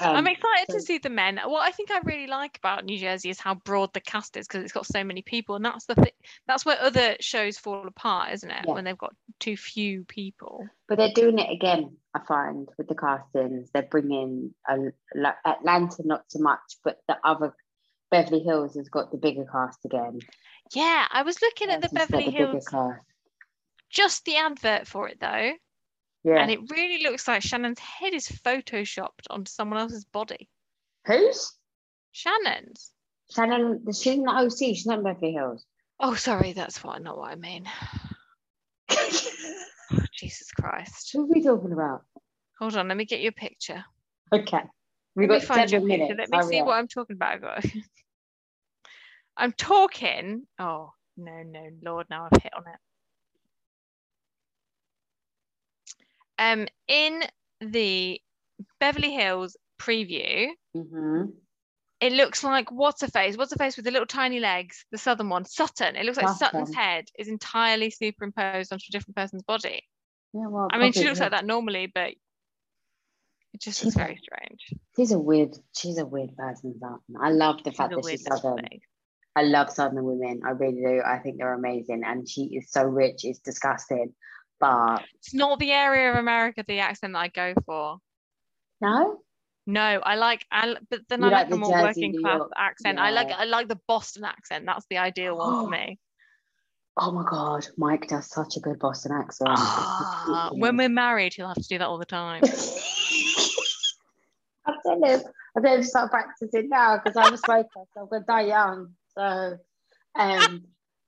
um, 0.00 0.16
I'm 0.16 0.26
excited 0.26 0.72
to 0.72 0.80
see 0.80 0.98
the 0.98 1.10
men. 1.10 1.40
What 1.44 1.60
I 1.66 1.70
think 1.70 1.90
I 1.90 2.00
really 2.04 2.26
like 2.26 2.56
about 2.58 2.84
New 2.84 2.98
Jersey 2.98 3.30
is 3.30 3.38
how 3.38 3.54
broad 3.54 3.92
the 3.92 4.00
cast 4.00 4.36
is 4.36 4.46
because 4.46 4.62
it's 4.64 4.72
got 4.72 4.86
so 4.86 5.04
many 5.04 5.22
people, 5.22 5.56
and 5.56 5.64
that's 5.64 5.86
the 5.86 5.94
thi- 5.94 6.12
that's 6.46 6.64
where 6.64 6.80
other 6.80 7.16
shows 7.20 7.58
fall 7.58 7.86
apart, 7.86 8.32
isn't 8.32 8.50
it? 8.50 8.64
Yeah. 8.66 8.74
When 8.74 8.84
they've 8.84 8.96
got 8.98 9.14
too 9.38 9.56
few 9.56 10.04
people. 10.04 10.66
But 10.88 10.98
they're 10.98 11.12
doing 11.12 11.38
it 11.38 11.50
again, 11.52 11.96
I 12.14 12.20
find, 12.26 12.68
with 12.78 12.88
the 12.88 12.94
castings. 12.94 13.70
They're 13.72 13.82
bringing 13.82 14.54
a, 14.68 14.76
like, 15.14 15.36
Atlanta, 15.44 16.02
not 16.04 16.24
so 16.28 16.40
much, 16.40 16.60
but 16.82 16.98
the 17.06 17.16
other 17.24 17.54
Beverly 18.10 18.40
Hills 18.42 18.74
has 18.74 18.88
got 18.88 19.12
the 19.12 19.18
bigger 19.18 19.44
cast 19.50 19.84
again. 19.84 20.18
Yeah, 20.74 21.06
I 21.10 21.22
was 21.22 21.40
looking 21.40 21.70
at 21.70 21.80
the 21.80 21.88
Beverly 21.88 22.26
the 22.26 22.30
Hills, 22.30 22.66
cast. 22.66 23.00
just 23.88 24.24
the 24.24 24.36
advert 24.36 24.86
for 24.86 25.08
it 25.08 25.18
though, 25.20 25.52
Yeah. 26.22 26.36
and 26.42 26.50
it 26.50 26.60
really 26.70 27.02
looks 27.02 27.26
like 27.26 27.42
Shannon's 27.42 27.78
head 27.78 28.12
is 28.12 28.28
photoshopped 28.28 29.26
onto 29.30 29.50
someone 29.50 29.80
else's 29.80 30.04
body. 30.04 30.48
Whose? 31.06 31.52
Shannon's. 32.12 32.92
Shannon, 33.32 33.80
the 33.84 33.92
she's 33.94 34.18
not 34.18 34.44
OC, 34.44 34.58
she's 34.58 34.86
not 34.86 34.98
in 34.98 35.04
Beverly 35.04 35.32
Hills. 35.32 35.64
Oh, 36.00 36.14
sorry, 36.14 36.52
that's 36.52 36.82
what 36.84 37.00
not 37.02 37.16
what 37.16 37.30
I 37.32 37.36
mean. 37.36 37.66
Oh, 39.92 39.98
Jesus 40.16 40.52
Christ. 40.52 41.10
Who 41.12 41.22
are 41.22 41.26
we 41.26 41.42
talking 41.42 41.72
about? 41.72 42.02
Hold 42.60 42.76
on, 42.76 42.86
let 42.86 42.96
me 42.96 43.04
get 43.04 43.18
you 43.20 43.30
a 43.30 43.32
picture. 43.32 43.84
Okay. 44.32 44.60
We've 45.16 45.28
Let 45.28 45.40
me 45.40 45.46
find 45.46 45.68
you 45.72 45.78
a 45.78 45.80
seven 45.80 45.88
picture. 45.88 46.14
minutes. 46.14 46.18
Let 46.20 46.30
me 46.30 46.36
hurry 46.38 46.46
see 46.48 46.60
up. 46.60 46.66
what 46.66 46.74
I'm 46.74 46.86
talking 46.86 47.16
about. 47.16 47.32
I've 47.34 47.40
got- 47.40 47.64
I'm 49.36 49.52
talking. 49.52 50.46
Oh 50.60 50.92
no, 51.16 51.42
no, 51.44 51.70
Lord, 51.82 52.06
now 52.08 52.28
I've 52.30 52.40
hit 52.40 52.52
on 52.56 52.62
it. 52.72 52.78
Um, 56.40 56.66
in 56.88 57.22
the 57.60 58.20
Beverly 58.80 59.12
Hills 59.12 59.56
preview, 59.78 60.48
Mhm. 60.74 61.34
it 62.00 62.12
looks 62.12 62.42
like 62.42 62.72
what's 62.72 63.02
a 63.02 63.08
face? 63.08 63.36
What's 63.36 63.52
a 63.52 63.58
face 63.58 63.76
with 63.76 63.84
the 63.84 63.90
little 63.90 64.06
tiny 64.06 64.40
legs? 64.40 64.86
The 64.90 64.96
southern 64.98 65.28
one, 65.28 65.44
Sutton. 65.44 65.96
It 65.96 66.04
looks 66.06 66.16
like 66.16 66.30
Sutton's 66.30 66.74
head 66.74 67.04
is 67.18 67.28
entirely 67.28 67.90
superimposed 67.90 68.72
onto 68.72 68.86
a 68.88 68.92
different 68.92 69.16
person's 69.16 69.42
body. 69.42 69.82
Yeah, 70.32 70.46
well, 70.46 70.68
I 70.72 70.78
mean, 70.78 70.92
she 70.92 71.04
looks 71.04 71.20
like 71.20 71.32
that 71.32 71.44
normally, 71.44 71.86
but 71.86 72.14
it 73.52 73.60
just 73.60 73.80
She's 73.80 73.84
looks 73.86 73.96
very 73.96 74.16
strange. 74.16 74.74
She's 74.96 75.12
a 75.12 75.18
weird, 75.18 75.56
she's 75.76 75.98
a 75.98 76.06
weird 76.06 76.34
person, 76.36 76.74
Sutton. 76.78 77.16
I 77.20 77.30
love 77.32 77.62
the 77.64 77.70
She's 77.70 77.76
fact 77.76 77.94
that 77.94 78.08
she's 78.08 78.24
southern. 78.24 78.66
thing. 78.66 78.80
I 79.36 79.42
love 79.42 79.70
southern 79.70 80.04
women. 80.04 80.40
I 80.44 80.50
really 80.50 80.80
do. 80.80 81.02
I 81.04 81.18
think 81.18 81.38
they're 81.38 81.52
amazing. 81.52 82.02
And 82.04 82.28
she 82.28 82.44
is 82.56 82.70
so 82.70 82.84
rich, 82.84 83.24
it's 83.24 83.40
disgusting. 83.40 84.14
But 84.60 85.02
It's 85.16 85.32
not 85.34 85.58
the 85.58 85.72
area 85.72 86.10
of 86.12 86.16
America, 86.16 86.62
the 86.66 86.80
accent 86.80 87.14
that 87.14 87.18
I 87.18 87.28
go 87.28 87.54
for. 87.64 87.98
no, 88.82 89.18
No, 89.66 89.80
I 89.80 90.16
like, 90.16 90.44
I, 90.52 90.76
but 90.90 91.00
then 91.08 91.20
You 91.20 91.26
I 91.26 91.30
like 91.30 91.40
like 91.40 91.50
the 91.50 91.56
more 91.56 91.70
Jersey, 91.70 91.82
working 91.82 92.22
class 92.22 92.42
accent. 92.56 92.98
I 92.98 93.10
like. 93.10 93.30
I 93.30 93.44
like 93.44 93.68
the 93.68 93.80
Boston 93.88 94.24
accent. 94.24 94.66
That's 94.66 94.86
the 94.90 94.98
ideal 94.98 95.36
one 95.38 95.64
for 95.64 95.70
me. 95.76 95.98
oh 96.98 97.10
my 97.12 97.24
God, 97.28 97.66
Mike 97.78 98.08
does 98.08 98.28
such 98.28 98.56
a 98.58 98.60
good 98.60 98.78
Boston 98.78 99.12
accent. 99.12 99.48
Ah, 99.48 100.50
when 100.52 100.76
we're 100.76 100.88
married, 100.90 101.32
he'll 101.34 101.48
have 101.48 101.56
to 101.56 101.68
do 101.68 101.78
that 101.78 101.86
all 101.86 101.98
the 101.98 102.04
time. 102.04 102.42
I 104.66 104.74
tell 104.84 105.02
him, 105.02 105.22
I 105.56 105.60
better 105.60 105.82
start 105.82 106.10
practicing 106.10 106.68
now 106.68 106.98
because 106.98 107.16
I'm 107.16 107.32
a 107.32 107.38
smoker, 107.38 107.68
so 107.94 108.02
I'm 108.02 108.08
gonna 108.08 108.24
die 108.26 108.42
young. 108.42 108.94
So, 109.16 109.56
um, 110.18 110.64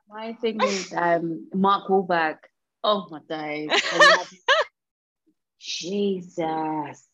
my 0.09 0.33
thing 0.35 0.63
is 0.63 0.93
um, 0.97 1.49
Mark 1.55 1.89
Wahlberg. 1.89 2.39
Oh 2.85 3.07
my 3.11 3.21
days! 3.29 3.71
When 3.71 4.03
you 4.03 4.17
have- 4.17 4.33
Jesus, 5.59 7.09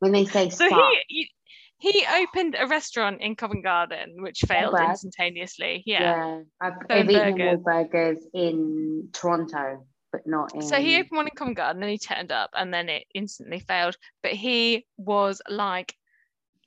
when 0.00 0.12
they 0.12 0.26
say 0.26 0.50
So 0.50 0.68
he, 1.08 1.30
he 1.78 2.04
opened 2.14 2.54
a 2.58 2.66
restaurant 2.66 3.20
in 3.22 3.34
Covent 3.34 3.64
Garden, 3.64 4.22
which 4.22 4.40
failed 4.46 4.72
bad. 4.74 4.90
instantaneously. 4.90 5.82
Yeah. 5.86 6.00
yeah, 6.02 6.40
I've, 6.60 6.72
Selling 6.88 7.16
I've 7.16 7.28
eaten 7.38 7.62
burgers. 7.64 8.18
In 8.34 9.08
Toronto. 9.12 9.86
but 10.12 10.26
not 10.26 10.54
in. 10.54 10.62
So 10.62 10.76
he 10.76 10.96
opened 10.96 11.16
one 11.16 11.26
in 11.26 11.34
Covent 11.34 11.56
Garden, 11.56 11.82
and 11.82 11.90
he 11.90 11.98
turned 11.98 12.30
up, 12.30 12.50
and 12.54 12.72
then 12.72 12.88
it 12.90 13.04
instantly 13.14 13.60
failed. 13.60 13.96
But 14.22 14.32
he 14.32 14.86
was 14.98 15.40
like, 15.48 15.94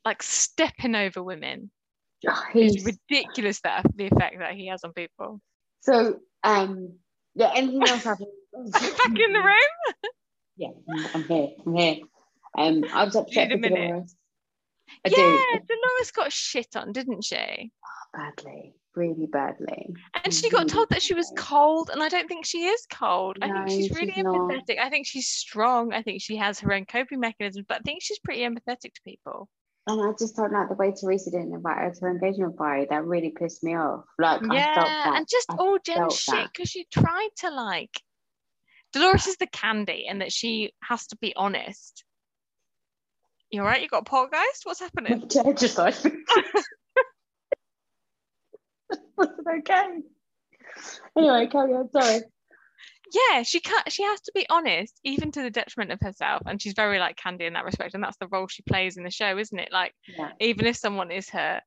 like 0.04 0.24
stepping 0.24 0.96
over 0.96 1.22
women. 1.22 1.70
Oh, 2.28 2.44
It's 2.56 2.74
he's 2.84 2.86
ridiculous 2.86 3.62
that 3.62 3.86
the 3.96 4.08
effect 4.08 4.40
that 4.40 4.54
he 4.56 4.68
has 4.68 4.84
on 4.84 4.94
people. 4.94 5.40
so 5.82 6.20
um 6.44 6.94
yeah. 7.36 7.52
Anything 7.56 7.88
else 7.88 8.04
happened? 8.04 8.28
Back 8.72 9.20
in 9.20 9.34
the 9.34 9.40
room. 9.44 10.12
Yeah, 10.58 10.70
I'm- 11.14 11.24
here. 11.24 11.50
I'm 11.66 11.76
here. 11.76 11.98
Um, 12.58 12.86
I 12.94 13.04
was 13.04 13.16
upset 13.16 13.52
with. 13.52 13.62
Dolores. 13.62 14.16
I 15.06 15.10
yeah, 15.10 15.18
do 15.18 15.60
Dolores 15.68 16.12
got 16.16 16.32
shit 16.32 16.68
on, 16.76 16.92
didn't 16.94 17.24
she? 17.24 17.72
badly, 18.16 18.74
really 18.96 19.26
badly. 19.26 19.94
And 20.24 20.34
she 20.34 20.50
got 20.50 20.70
told 20.70 20.90
that 20.90 21.02
she 21.02 21.14
was 21.14 21.32
cold, 21.38 21.90
and 21.92 22.02
I 22.02 22.08
don't 22.08 22.28
think 22.30 22.46
she 22.46 22.66
is 22.66 22.86
cold. 22.90 23.38
I 23.42 23.52
think 23.52 23.70
she's 23.70 23.92
really 23.92 24.14
she's 24.14 24.24
not. 24.24 24.36
empathetic. 24.36 24.80
I 24.80 24.90
think 24.90 25.06
she's 25.06 25.28
strong. 25.28 25.92
I 25.94 26.02
think 26.02 26.22
she 26.22 26.38
has 26.38 26.60
her 26.62 26.72
own 26.72 26.86
coping 26.86 27.20
mechanisms, 27.20 27.66
but 27.68 27.80
I 27.80 27.82
think 27.82 28.02
she's 28.02 28.20
pretty 28.20 28.42
empathetic 28.42 28.94
to 28.94 29.02
people. 29.06 29.50
And 29.88 30.02
I 30.02 30.14
just 30.18 30.36
don't 30.36 30.52
like 30.52 30.70
the 30.70 30.76
way 30.76 30.92
Teresa 30.92 31.30
didn't 31.30 31.54
invite 31.54 31.78
her 31.78 31.92
to 31.92 32.00
her 32.02 32.12
engagement 32.12 32.58
party. 32.58 32.88
That 32.90 33.06
really 33.06 33.30
pissed 33.30 33.64
me 33.64 33.76
off. 33.76 34.06
Like 34.18 34.42
I 34.42 34.48
felt 34.48 34.54
yeah, 34.54 34.74
that. 34.76 35.14
and 35.18 35.28
just 35.30 35.50
I 35.50 35.56
all 35.56 35.78
felt 35.86 36.14
shit 36.14 36.50
because 36.52 36.70
she 36.70 36.88
tried 36.92 37.30
to 37.40 37.52
like. 37.52 38.02
Dolores 38.94 39.28
is 39.28 39.38
the 39.38 39.48
Kandi, 39.48 40.06
and 40.10 40.22
that 40.22 40.32
she 40.32 40.72
has 40.82 41.06
to 41.08 41.18
be 41.18 41.36
honest. 41.36 42.04
You 43.52 43.62
all 43.62 43.68
right? 43.68 43.82
You 43.82 43.90
got 43.90 44.02
a 44.02 44.06
poltergeist? 44.06 44.62
What's 44.64 44.80
happening? 44.80 45.30
Yeah, 45.36 45.52
just 45.52 45.78
like 45.78 45.96
was 49.18 49.30
it 49.46 49.60
okay? 49.60 49.86
Anyway, 51.18 51.48
carry 51.52 51.74
on. 51.74 51.90
Sorry. 51.92 52.22
Yeah 53.14 53.44
she 53.44 53.60
can't 53.60 53.92
she 53.92 54.04
has 54.04 54.22
to 54.22 54.32
be 54.34 54.46
honest 54.50 55.00
even 55.04 55.32
to 55.32 55.42
the 55.42 55.50
detriment 55.50 55.92
of 55.92 56.00
herself 56.02 56.42
and 56.46 56.62
she's 56.62 56.74
very 56.74 57.00
like 57.00 57.18
Kandi 57.18 57.42
in 57.42 57.54
that 57.54 57.66
respect 57.66 57.94
and 57.94 58.04
that's 58.04 58.18
the 58.18 58.28
role 58.28 58.48
she 58.48 58.64
plays 58.64 58.98
in 58.98 59.04
the 59.04 59.12
show 59.12 59.38
isn't 59.38 59.60
it 59.60 59.70
like 59.72 59.94
Yeah. 60.08 60.32
even 60.40 60.66
if 60.66 60.76
someone 60.78 61.12
is 61.12 61.30
her 61.30 61.62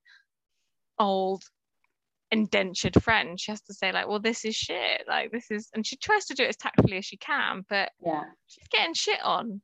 old 0.98 1.42
indentured 2.30 3.02
friend 3.02 3.40
she 3.40 3.50
has 3.50 3.62
to 3.62 3.72
say 3.72 3.90
like 3.92 4.06
well 4.06 4.18
this 4.20 4.44
is 4.44 4.54
shit 4.54 5.04
like 5.08 5.30
this 5.30 5.50
is 5.50 5.70
and 5.74 5.86
she 5.86 5.96
tries 5.96 6.26
to 6.26 6.34
do 6.34 6.42
it 6.42 6.48
as 6.48 6.56
tactfully 6.56 6.98
as 6.98 7.04
she 7.06 7.16
can 7.16 7.64
but 7.70 7.90
Yeah. 8.00 8.24
she's 8.46 8.68
getting 8.68 8.94
shit 8.94 9.22
on 9.22 9.62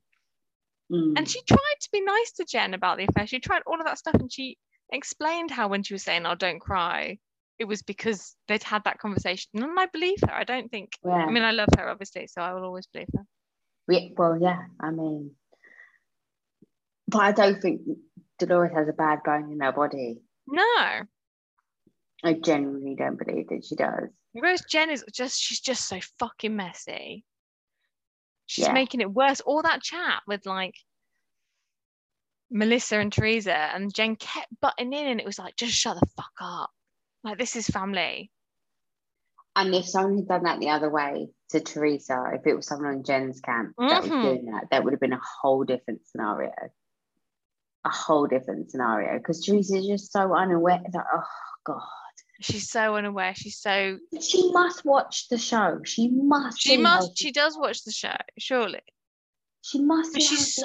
Mm. 0.92 1.14
and 1.16 1.26
she 1.26 1.40
tried 1.48 1.78
to 1.80 1.88
be 1.92 2.02
nice 2.02 2.32
to 2.32 2.44
jen 2.44 2.74
about 2.74 2.98
the 2.98 3.06
affair 3.08 3.26
she 3.26 3.38
tried 3.40 3.62
all 3.66 3.80
of 3.80 3.86
that 3.86 3.96
stuff 3.96 4.14
and 4.16 4.30
she 4.30 4.58
explained 4.92 5.50
how 5.50 5.66
when 5.66 5.82
she 5.82 5.94
was 5.94 6.02
saying 6.02 6.26
oh 6.26 6.34
don't 6.34 6.58
cry 6.60 7.18
it 7.58 7.64
was 7.66 7.82
because 7.82 8.34
they'd 8.48 8.62
had 8.62 8.82
that 8.84 8.98
conversation 8.98 9.50
and 9.54 9.78
i 9.78 9.86
believe 9.86 10.18
her 10.26 10.32
i 10.34 10.44
don't 10.44 10.70
think 10.70 10.92
yeah. 11.04 11.12
i 11.12 11.30
mean 11.30 11.42
i 11.44 11.50
love 11.52 11.68
her 11.78 11.88
obviously 11.88 12.26
so 12.26 12.40
i 12.42 12.52
will 12.52 12.64
always 12.64 12.86
believe 12.86 13.08
her 13.16 13.24
We- 13.86 14.14
well, 14.16 14.38
yeah. 14.40 14.62
I 14.80 14.90
mean, 14.90 15.32
but 17.06 17.18
I 17.20 17.32
don't 17.32 17.60
think 17.60 17.82
Dolores 18.38 18.72
has 18.74 18.88
a 18.88 18.92
bad 18.92 19.18
bone 19.24 19.52
in 19.52 19.60
her 19.60 19.72
body. 19.72 20.20
no 20.46 21.02
I 22.24 22.32
genuinely 22.32 22.94
don't 22.96 23.18
believe 23.18 23.48
that 23.48 23.64
she 23.66 23.74
does. 23.76 24.08
Whereas 24.32 24.62
Jen 24.68 24.88
is 24.90 25.04
just 25.12 25.38
she's 25.38 25.60
just 25.60 25.86
so 25.86 26.00
fucking 26.18 26.56
messy. 26.56 27.24
She's 28.46 28.66
Yeah. 28.66 28.72
making 28.72 29.02
it 29.02 29.12
worse. 29.12 29.40
All 29.42 29.60
that 29.62 29.82
chat 29.82 30.22
with 30.26 30.46
like 30.46 30.74
Melissa 32.50 32.98
and 32.98 33.12
Teresa 33.12 33.54
and 33.54 33.92
Jen 33.94 34.16
kept 34.16 34.48
butting 34.62 34.92
in 34.94 35.06
and 35.06 35.20
it 35.20 35.26
was 35.26 35.38
like, 35.38 35.56
just 35.56 35.74
shut 35.74 36.00
the 36.00 36.06
fuck 36.16 36.32
up. 36.40 36.70
Like 37.24 37.38
this 37.38 37.56
is 37.56 37.66
family. 37.66 38.30
And 39.56 39.74
if 39.74 39.86
someone 39.88 40.16
had 40.16 40.28
done 40.28 40.42
that 40.44 40.60
the 40.60 40.70
other 40.70 40.90
way 40.90 41.28
to 41.50 41.60
Teresa, 41.60 42.22
if 42.34 42.46
it 42.46 42.54
was 42.54 42.66
someone 42.66 42.96
on 42.96 43.04
Jen's 43.04 43.40
camp 43.40 43.74
that 43.78 44.02
was 44.02 44.10
Mhm. 44.10 44.22
doing 44.22 44.44
that, 44.46 44.68
that 44.70 44.84
would 44.84 44.92
have 44.92 45.00
been 45.00 45.12
a 45.12 45.20
whole 45.40 45.64
different 45.64 46.06
scenario. 46.06 46.52
A 47.84 47.90
whole 47.90 48.26
different 48.26 48.70
scenario. 48.70 49.16
Because 49.18 49.44
Teresa's 49.44 49.86
just 49.86 50.12
so 50.12 50.34
unaware. 50.34 50.82
Like, 50.92 51.04
oh 51.12 51.22
God. 51.64 51.82
She's 52.40 52.68
so 52.68 52.96
unaware. 52.96 53.34
She's 53.34 53.58
so 53.58 53.98
She 54.20 54.50
must 54.50 54.84
watch 54.84 55.28
the 55.28 55.38
show. 55.38 55.80
She 55.84 56.08
must. 56.08 56.60
she 56.60 56.76
must 56.76 57.16
she 57.16 57.30
does 57.30 57.56
watch 57.56 57.84
the 57.84 57.92
show, 57.92 58.16
surely. 58.38 58.82
She 59.62 59.80
must. 59.80 60.12
But 60.12 60.22
she's 60.22 60.62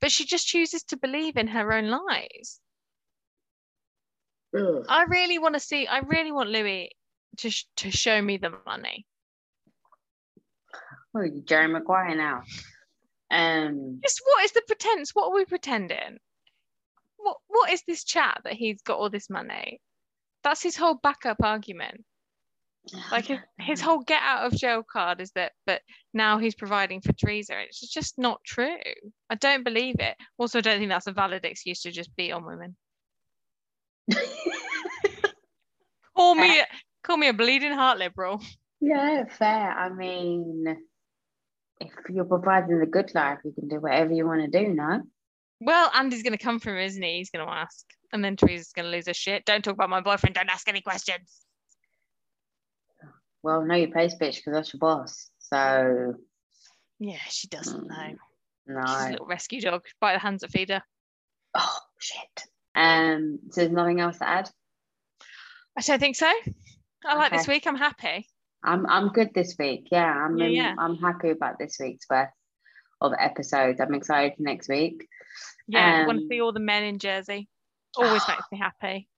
But 0.00 0.10
she 0.10 0.24
just 0.24 0.46
chooses 0.48 0.82
to 0.84 0.96
believe 0.96 1.36
in 1.36 1.48
her 1.48 1.72
own 1.74 1.88
lies. 1.88 2.58
Ugh. 4.56 4.84
I 4.88 5.04
really 5.04 5.38
want 5.38 5.54
to 5.54 5.60
see 5.60 5.86
I 5.86 6.00
really 6.00 6.32
want 6.32 6.50
Louis 6.50 6.90
to 7.38 7.50
sh- 7.50 7.66
to 7.76 7.90
show 7.90 8.20
me 8.20 8.36
the 8.36 8.52
money. 8.66 9.06
Oh, 11.14 11.26
Jerry 11.44 11.68
Maguire 11.68 12.14
now. 12.14 12.42
Um. 13.30 14.00
Just 14.02 14.20
what 14.24 14.44
is 14.44 14.52
the 14.52 14.62
pretense? 14.66 15.14
What 15.14 15.28
are 15.28 15.34
we 15.34 15.44
pretending? 15.44 16.18
What 17.16 17.38
what 17.48 17.70
is 17.70 17.82
this 17.86 18.04
chat 18.04 18.40
that 18.44 18.54
he's 18.54 18.82
got 18.82 18.98
all 18.98 19.10
this 19.10 19.30
money? 19.30 19.80
That's 20.44 20.62
his 20.62 20.76
whole 20.76 20.98
backup 21.02 21.42
argument. 21.42 22.04
Like 23.12 23.26
his, 23.26 23.38
his 23.60 23.80
whole 23.80 24.00
get 24.00 24.20
out 24.22 24.44
of 24.44 24.58
jail 24.58 24.82
card 24.82 25.20
is 25.20 25.30
that, 25.36 25.52
but 25.66 25.82
now 26.12 26.38
he's 26.38 26.56
providing 26.56 27.00
for 27.00 27.12
Teresa. 27.12 27.54
It's 27.60 27.78
just 27.78 28.18
not 28.18 28.40
true. 28.44 28.76
I 29.30 29.36
don't 29.36 29.62
believe 29.62 29.96
it. 30.00 30.16
Also, 30.36 30.58
I 30.58 30.62
don't 30.62 30.78
think 30.78 30.90
that's 30.90 31.06
a 31.06 31.12
valid 31.12 31.44
excuse 31.44 31.82
to 31.82 31.92
just 31.92 32.14
beat 32.16 32.32
on 32.32 32.44
women. 32.44 32.76
Call 36.16 36.34
me 36.34 36.60
call 37.02 37.16
me 37.16 37.28
a 37.28 37.32
bleeding 37.32 37.72
heart 37.72 37.98
liberal. 37.98 38.40
yeah, 38.80 39.24
fair. 39.26 39.70
I 39.72 39.88
mean, 39.88 40.64
if 41.80 41.90
you're 42.10 42.24
providing 42.24 42.78
the 42.78 42.86
good 42.86 43.12
life, 43.14 43.38
you 43.44 43.52
can 43.52 43.68
do 43.68 43.80
whatever 43.80 44.12
you 44.12 44.26
want 44.26 44.40
to 44.50 44.58
do. 44.64 44.68
No. 44.72 45.02
Well, 45.60 45.90
Andy's 45.94 46.22
gonna 46.22 46.38
come 46.38 46.58
from 46.60 46.76
isn't 46.76 47.02
he? 47.02 47.18
He's 47.18 47.30
gonna 47.30 47.50
ask. 47.50 47.84
And 48.12 48.22
then 48.24 48.36
Teresa's 48.36 48.72
gonna 48.72 48.88
lose 48.88 49.06
her 49.06 49.14
shit. 49.14 49.44
Don't 49.44 49.62
talk 49.64 49.74
about 49.74 49.90
my 49.90 50.00
boyfriend, 50.00 50.34
don't 50.34 50.50
ask 50.50 50.68
any 50.68 50.80
questions. 50.80 51.40
Well, 53.42 53.64
know 53.64 53.74
your 53.74 53.90
place, 53.90 54.14
bitch, 54.14 54.36
because 54.36 54.52
that's 54.52 54.72
your 54.72 54.78
boss. 54.78 55.30
So 55.38 56.14
Yeah, 57.00 57.16
she 57.28 57.48
doesn't 57.48 57.86
know. 57.88 57.94
Mm, 57.94 58.86
She's 58.86 58.96
a 58.96 59.04
no. 59.04 59.10
little 59.10 59.26
rescue 59.26 59.60
dog. 59.60 59.84
Bite 60.00 60.12
the 60.14 60.18
hands 60.20 60.42
that 60.42 60.50
feed 60.52 60.68
her. 60.70 60.82
Oh 61.54 61.78
shit. 61.98 62.44
Um. 62.74 63.38
So 63.50 63.60
there's 63.62 63.72
nothing 63.72 64.00
else 64.00 64.18
to 64.18 64.28
add. 64.28 64.50
I 65.76 65.80
don't 65.82 65.98
think 65.98 66.16
so. 66.16 66.30
I 67.04 67.16
like 67.16 67.32
this 67.32 67.48
week. 67.48 67.66
I'm 67.66 67.76
happy. 67.76 68.28
I'm 68.64 68.86
I'm 68.86 69.08
good 69.08 69.30
this 69.34 69.56
week. 69.58 69.88
Yeah, 69.90 70.04
I'm 70.04 70.36
Yeah, 70.36 70.46
yeah. 70.48 70.74
I'm 70.78 70.96
happy 70.96 71.30
about 71.30 71.58
this 71.58 71.78
week's 71.80 72.06
worth 72.08 72.28
of 73.00 73.12
episodes. 73.18 73.80
I'm 73.80 73.94
excited 73.94 74.36
for 74.36 74.42
next 74.42 74.68
week. 74.68 75.06
Yeah, 75.68 76.02
I 76.02 76.06
want 76.06 76.18
to 76.18 76.22
Um, 76.22 76.28
see 76.28 76.40
all 76.40 76.52
the 76.52 76.60
men 76.60 76.84
in 76.84 76.98
Jersey. 76.98 77.48
Always 77.96 78.26
makes 78.28 78.44
me 78.52 78.58
happy. 78.62 79.08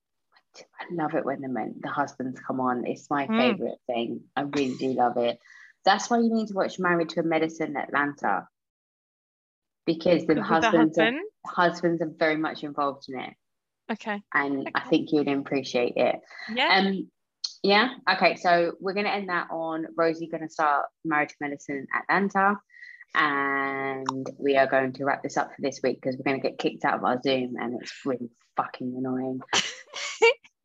I 0.79 0.85
love 0.91 1.13
it 1.15 1.25
when 1.25 1.41
the 1.41 1.49
men, 1.49 1.75
the 1.81 1.89
husbands 1.89 2.39
come 2.39 2.59
on. 2.61 2.85
It's 2.85 3.09
my 3.09 3.27
Mm. 3.27 3.37
favorite 3.37 3.79
thing. 3.87 4.21
I 4.35 4.41
really 4.41 4.75
do 4.77 4.93
love 4.93 5.17
it. 5.17 5.37
That's 5.83 6.09
why 6.09 6.19
you 6.19 6.33
need 6.33 6.47
to 6.47 6.53
watch 6.53 6.79
Married 6.79 7.09
to 7.09 7.19
a 7.19 7.23
Medicine 7.23 7.75
Atlanta 7.77 8.47
because 9.85 10.21
the 10.21 10.29
With 10.29 10.37
the 10.37 10.43
husbands 10.43 10.97
are, 10.97 11.11
husbands 11.45 12.01
are 12.01 12.09
very 12.17 12.37
much 12.37 12.63
involved 12.63 13.05
in 13.09 13.19
it, 13.19 13.33
Okay. 13.91 14.21
and 14.33 14.69
I 14.73 14.81
think 14.81 15.11
you'd 15.11 15.27
appreciate 15.27 15.93
it. 15.95 16.19
Yeah. 16.53 16.79
Um, 16.79 17.09
yeah. 17.63 17.89
Okay. 18.11 18.35
So 18.35 18.73
we're 18.79 18.93
gonna 18.93 19.09
end 19.09 19.29
that 19.29 19.47
on 19.51 19.85
Rosie 19.95 20.27
gonna 20.27 20.49
start 20.49 20.85
marriage 21.03 21.29
to 21.29 21.35
Medicine 21.41 21.87
Atlanta, 21.95 22.57
and 23.13 24.27
we 24.39 24.57
are 24.57 24.67
going 24.67 24.93
to 24.93 25.05
wrap 25.05 25.23
this 25.23 25.37
up 25.37 25.49
for 25.55 25.61
this 25.61 25.79
week 25.83 26.01
because 26.01 26.17
we're 26.17 26.31
gonna 26.31 26.41
get 26.41 26.57
kicked 26.57 26.85
out 26.85 26.95
of 26.95 27.03
our 27.03 27.21
Zoom, 27.21 27.55
and 27.59 27.79
it's 27.81 27.93
really 28.05 28.29
fucking 28.55 28.95
annoying. 28.97 29.41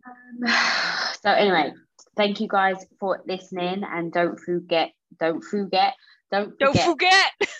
Um, 0.06 0.52
so 1.22 1.30
anyway, 1.30 1.72
thank 2.16 2.40
you 2.40 2.48
guys 2.48 2.84
for 2.98 3.22
listening, 3.26 3.82
and 3.84 4.12
don't 4.12 4.38
forget, 4.38 4.92
don't 5.18 5.42
forget, 5.42 5.94
don't 6.30 6.59
Don't 6.59 6.76
forget 6.76 7.32
forget. 7.38 7.51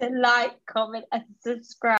to 0.00 0.18
like, 0.20 0.56
comment, 0.66 1.04
and 1.12 1.24
subscribe. 1.40 1.92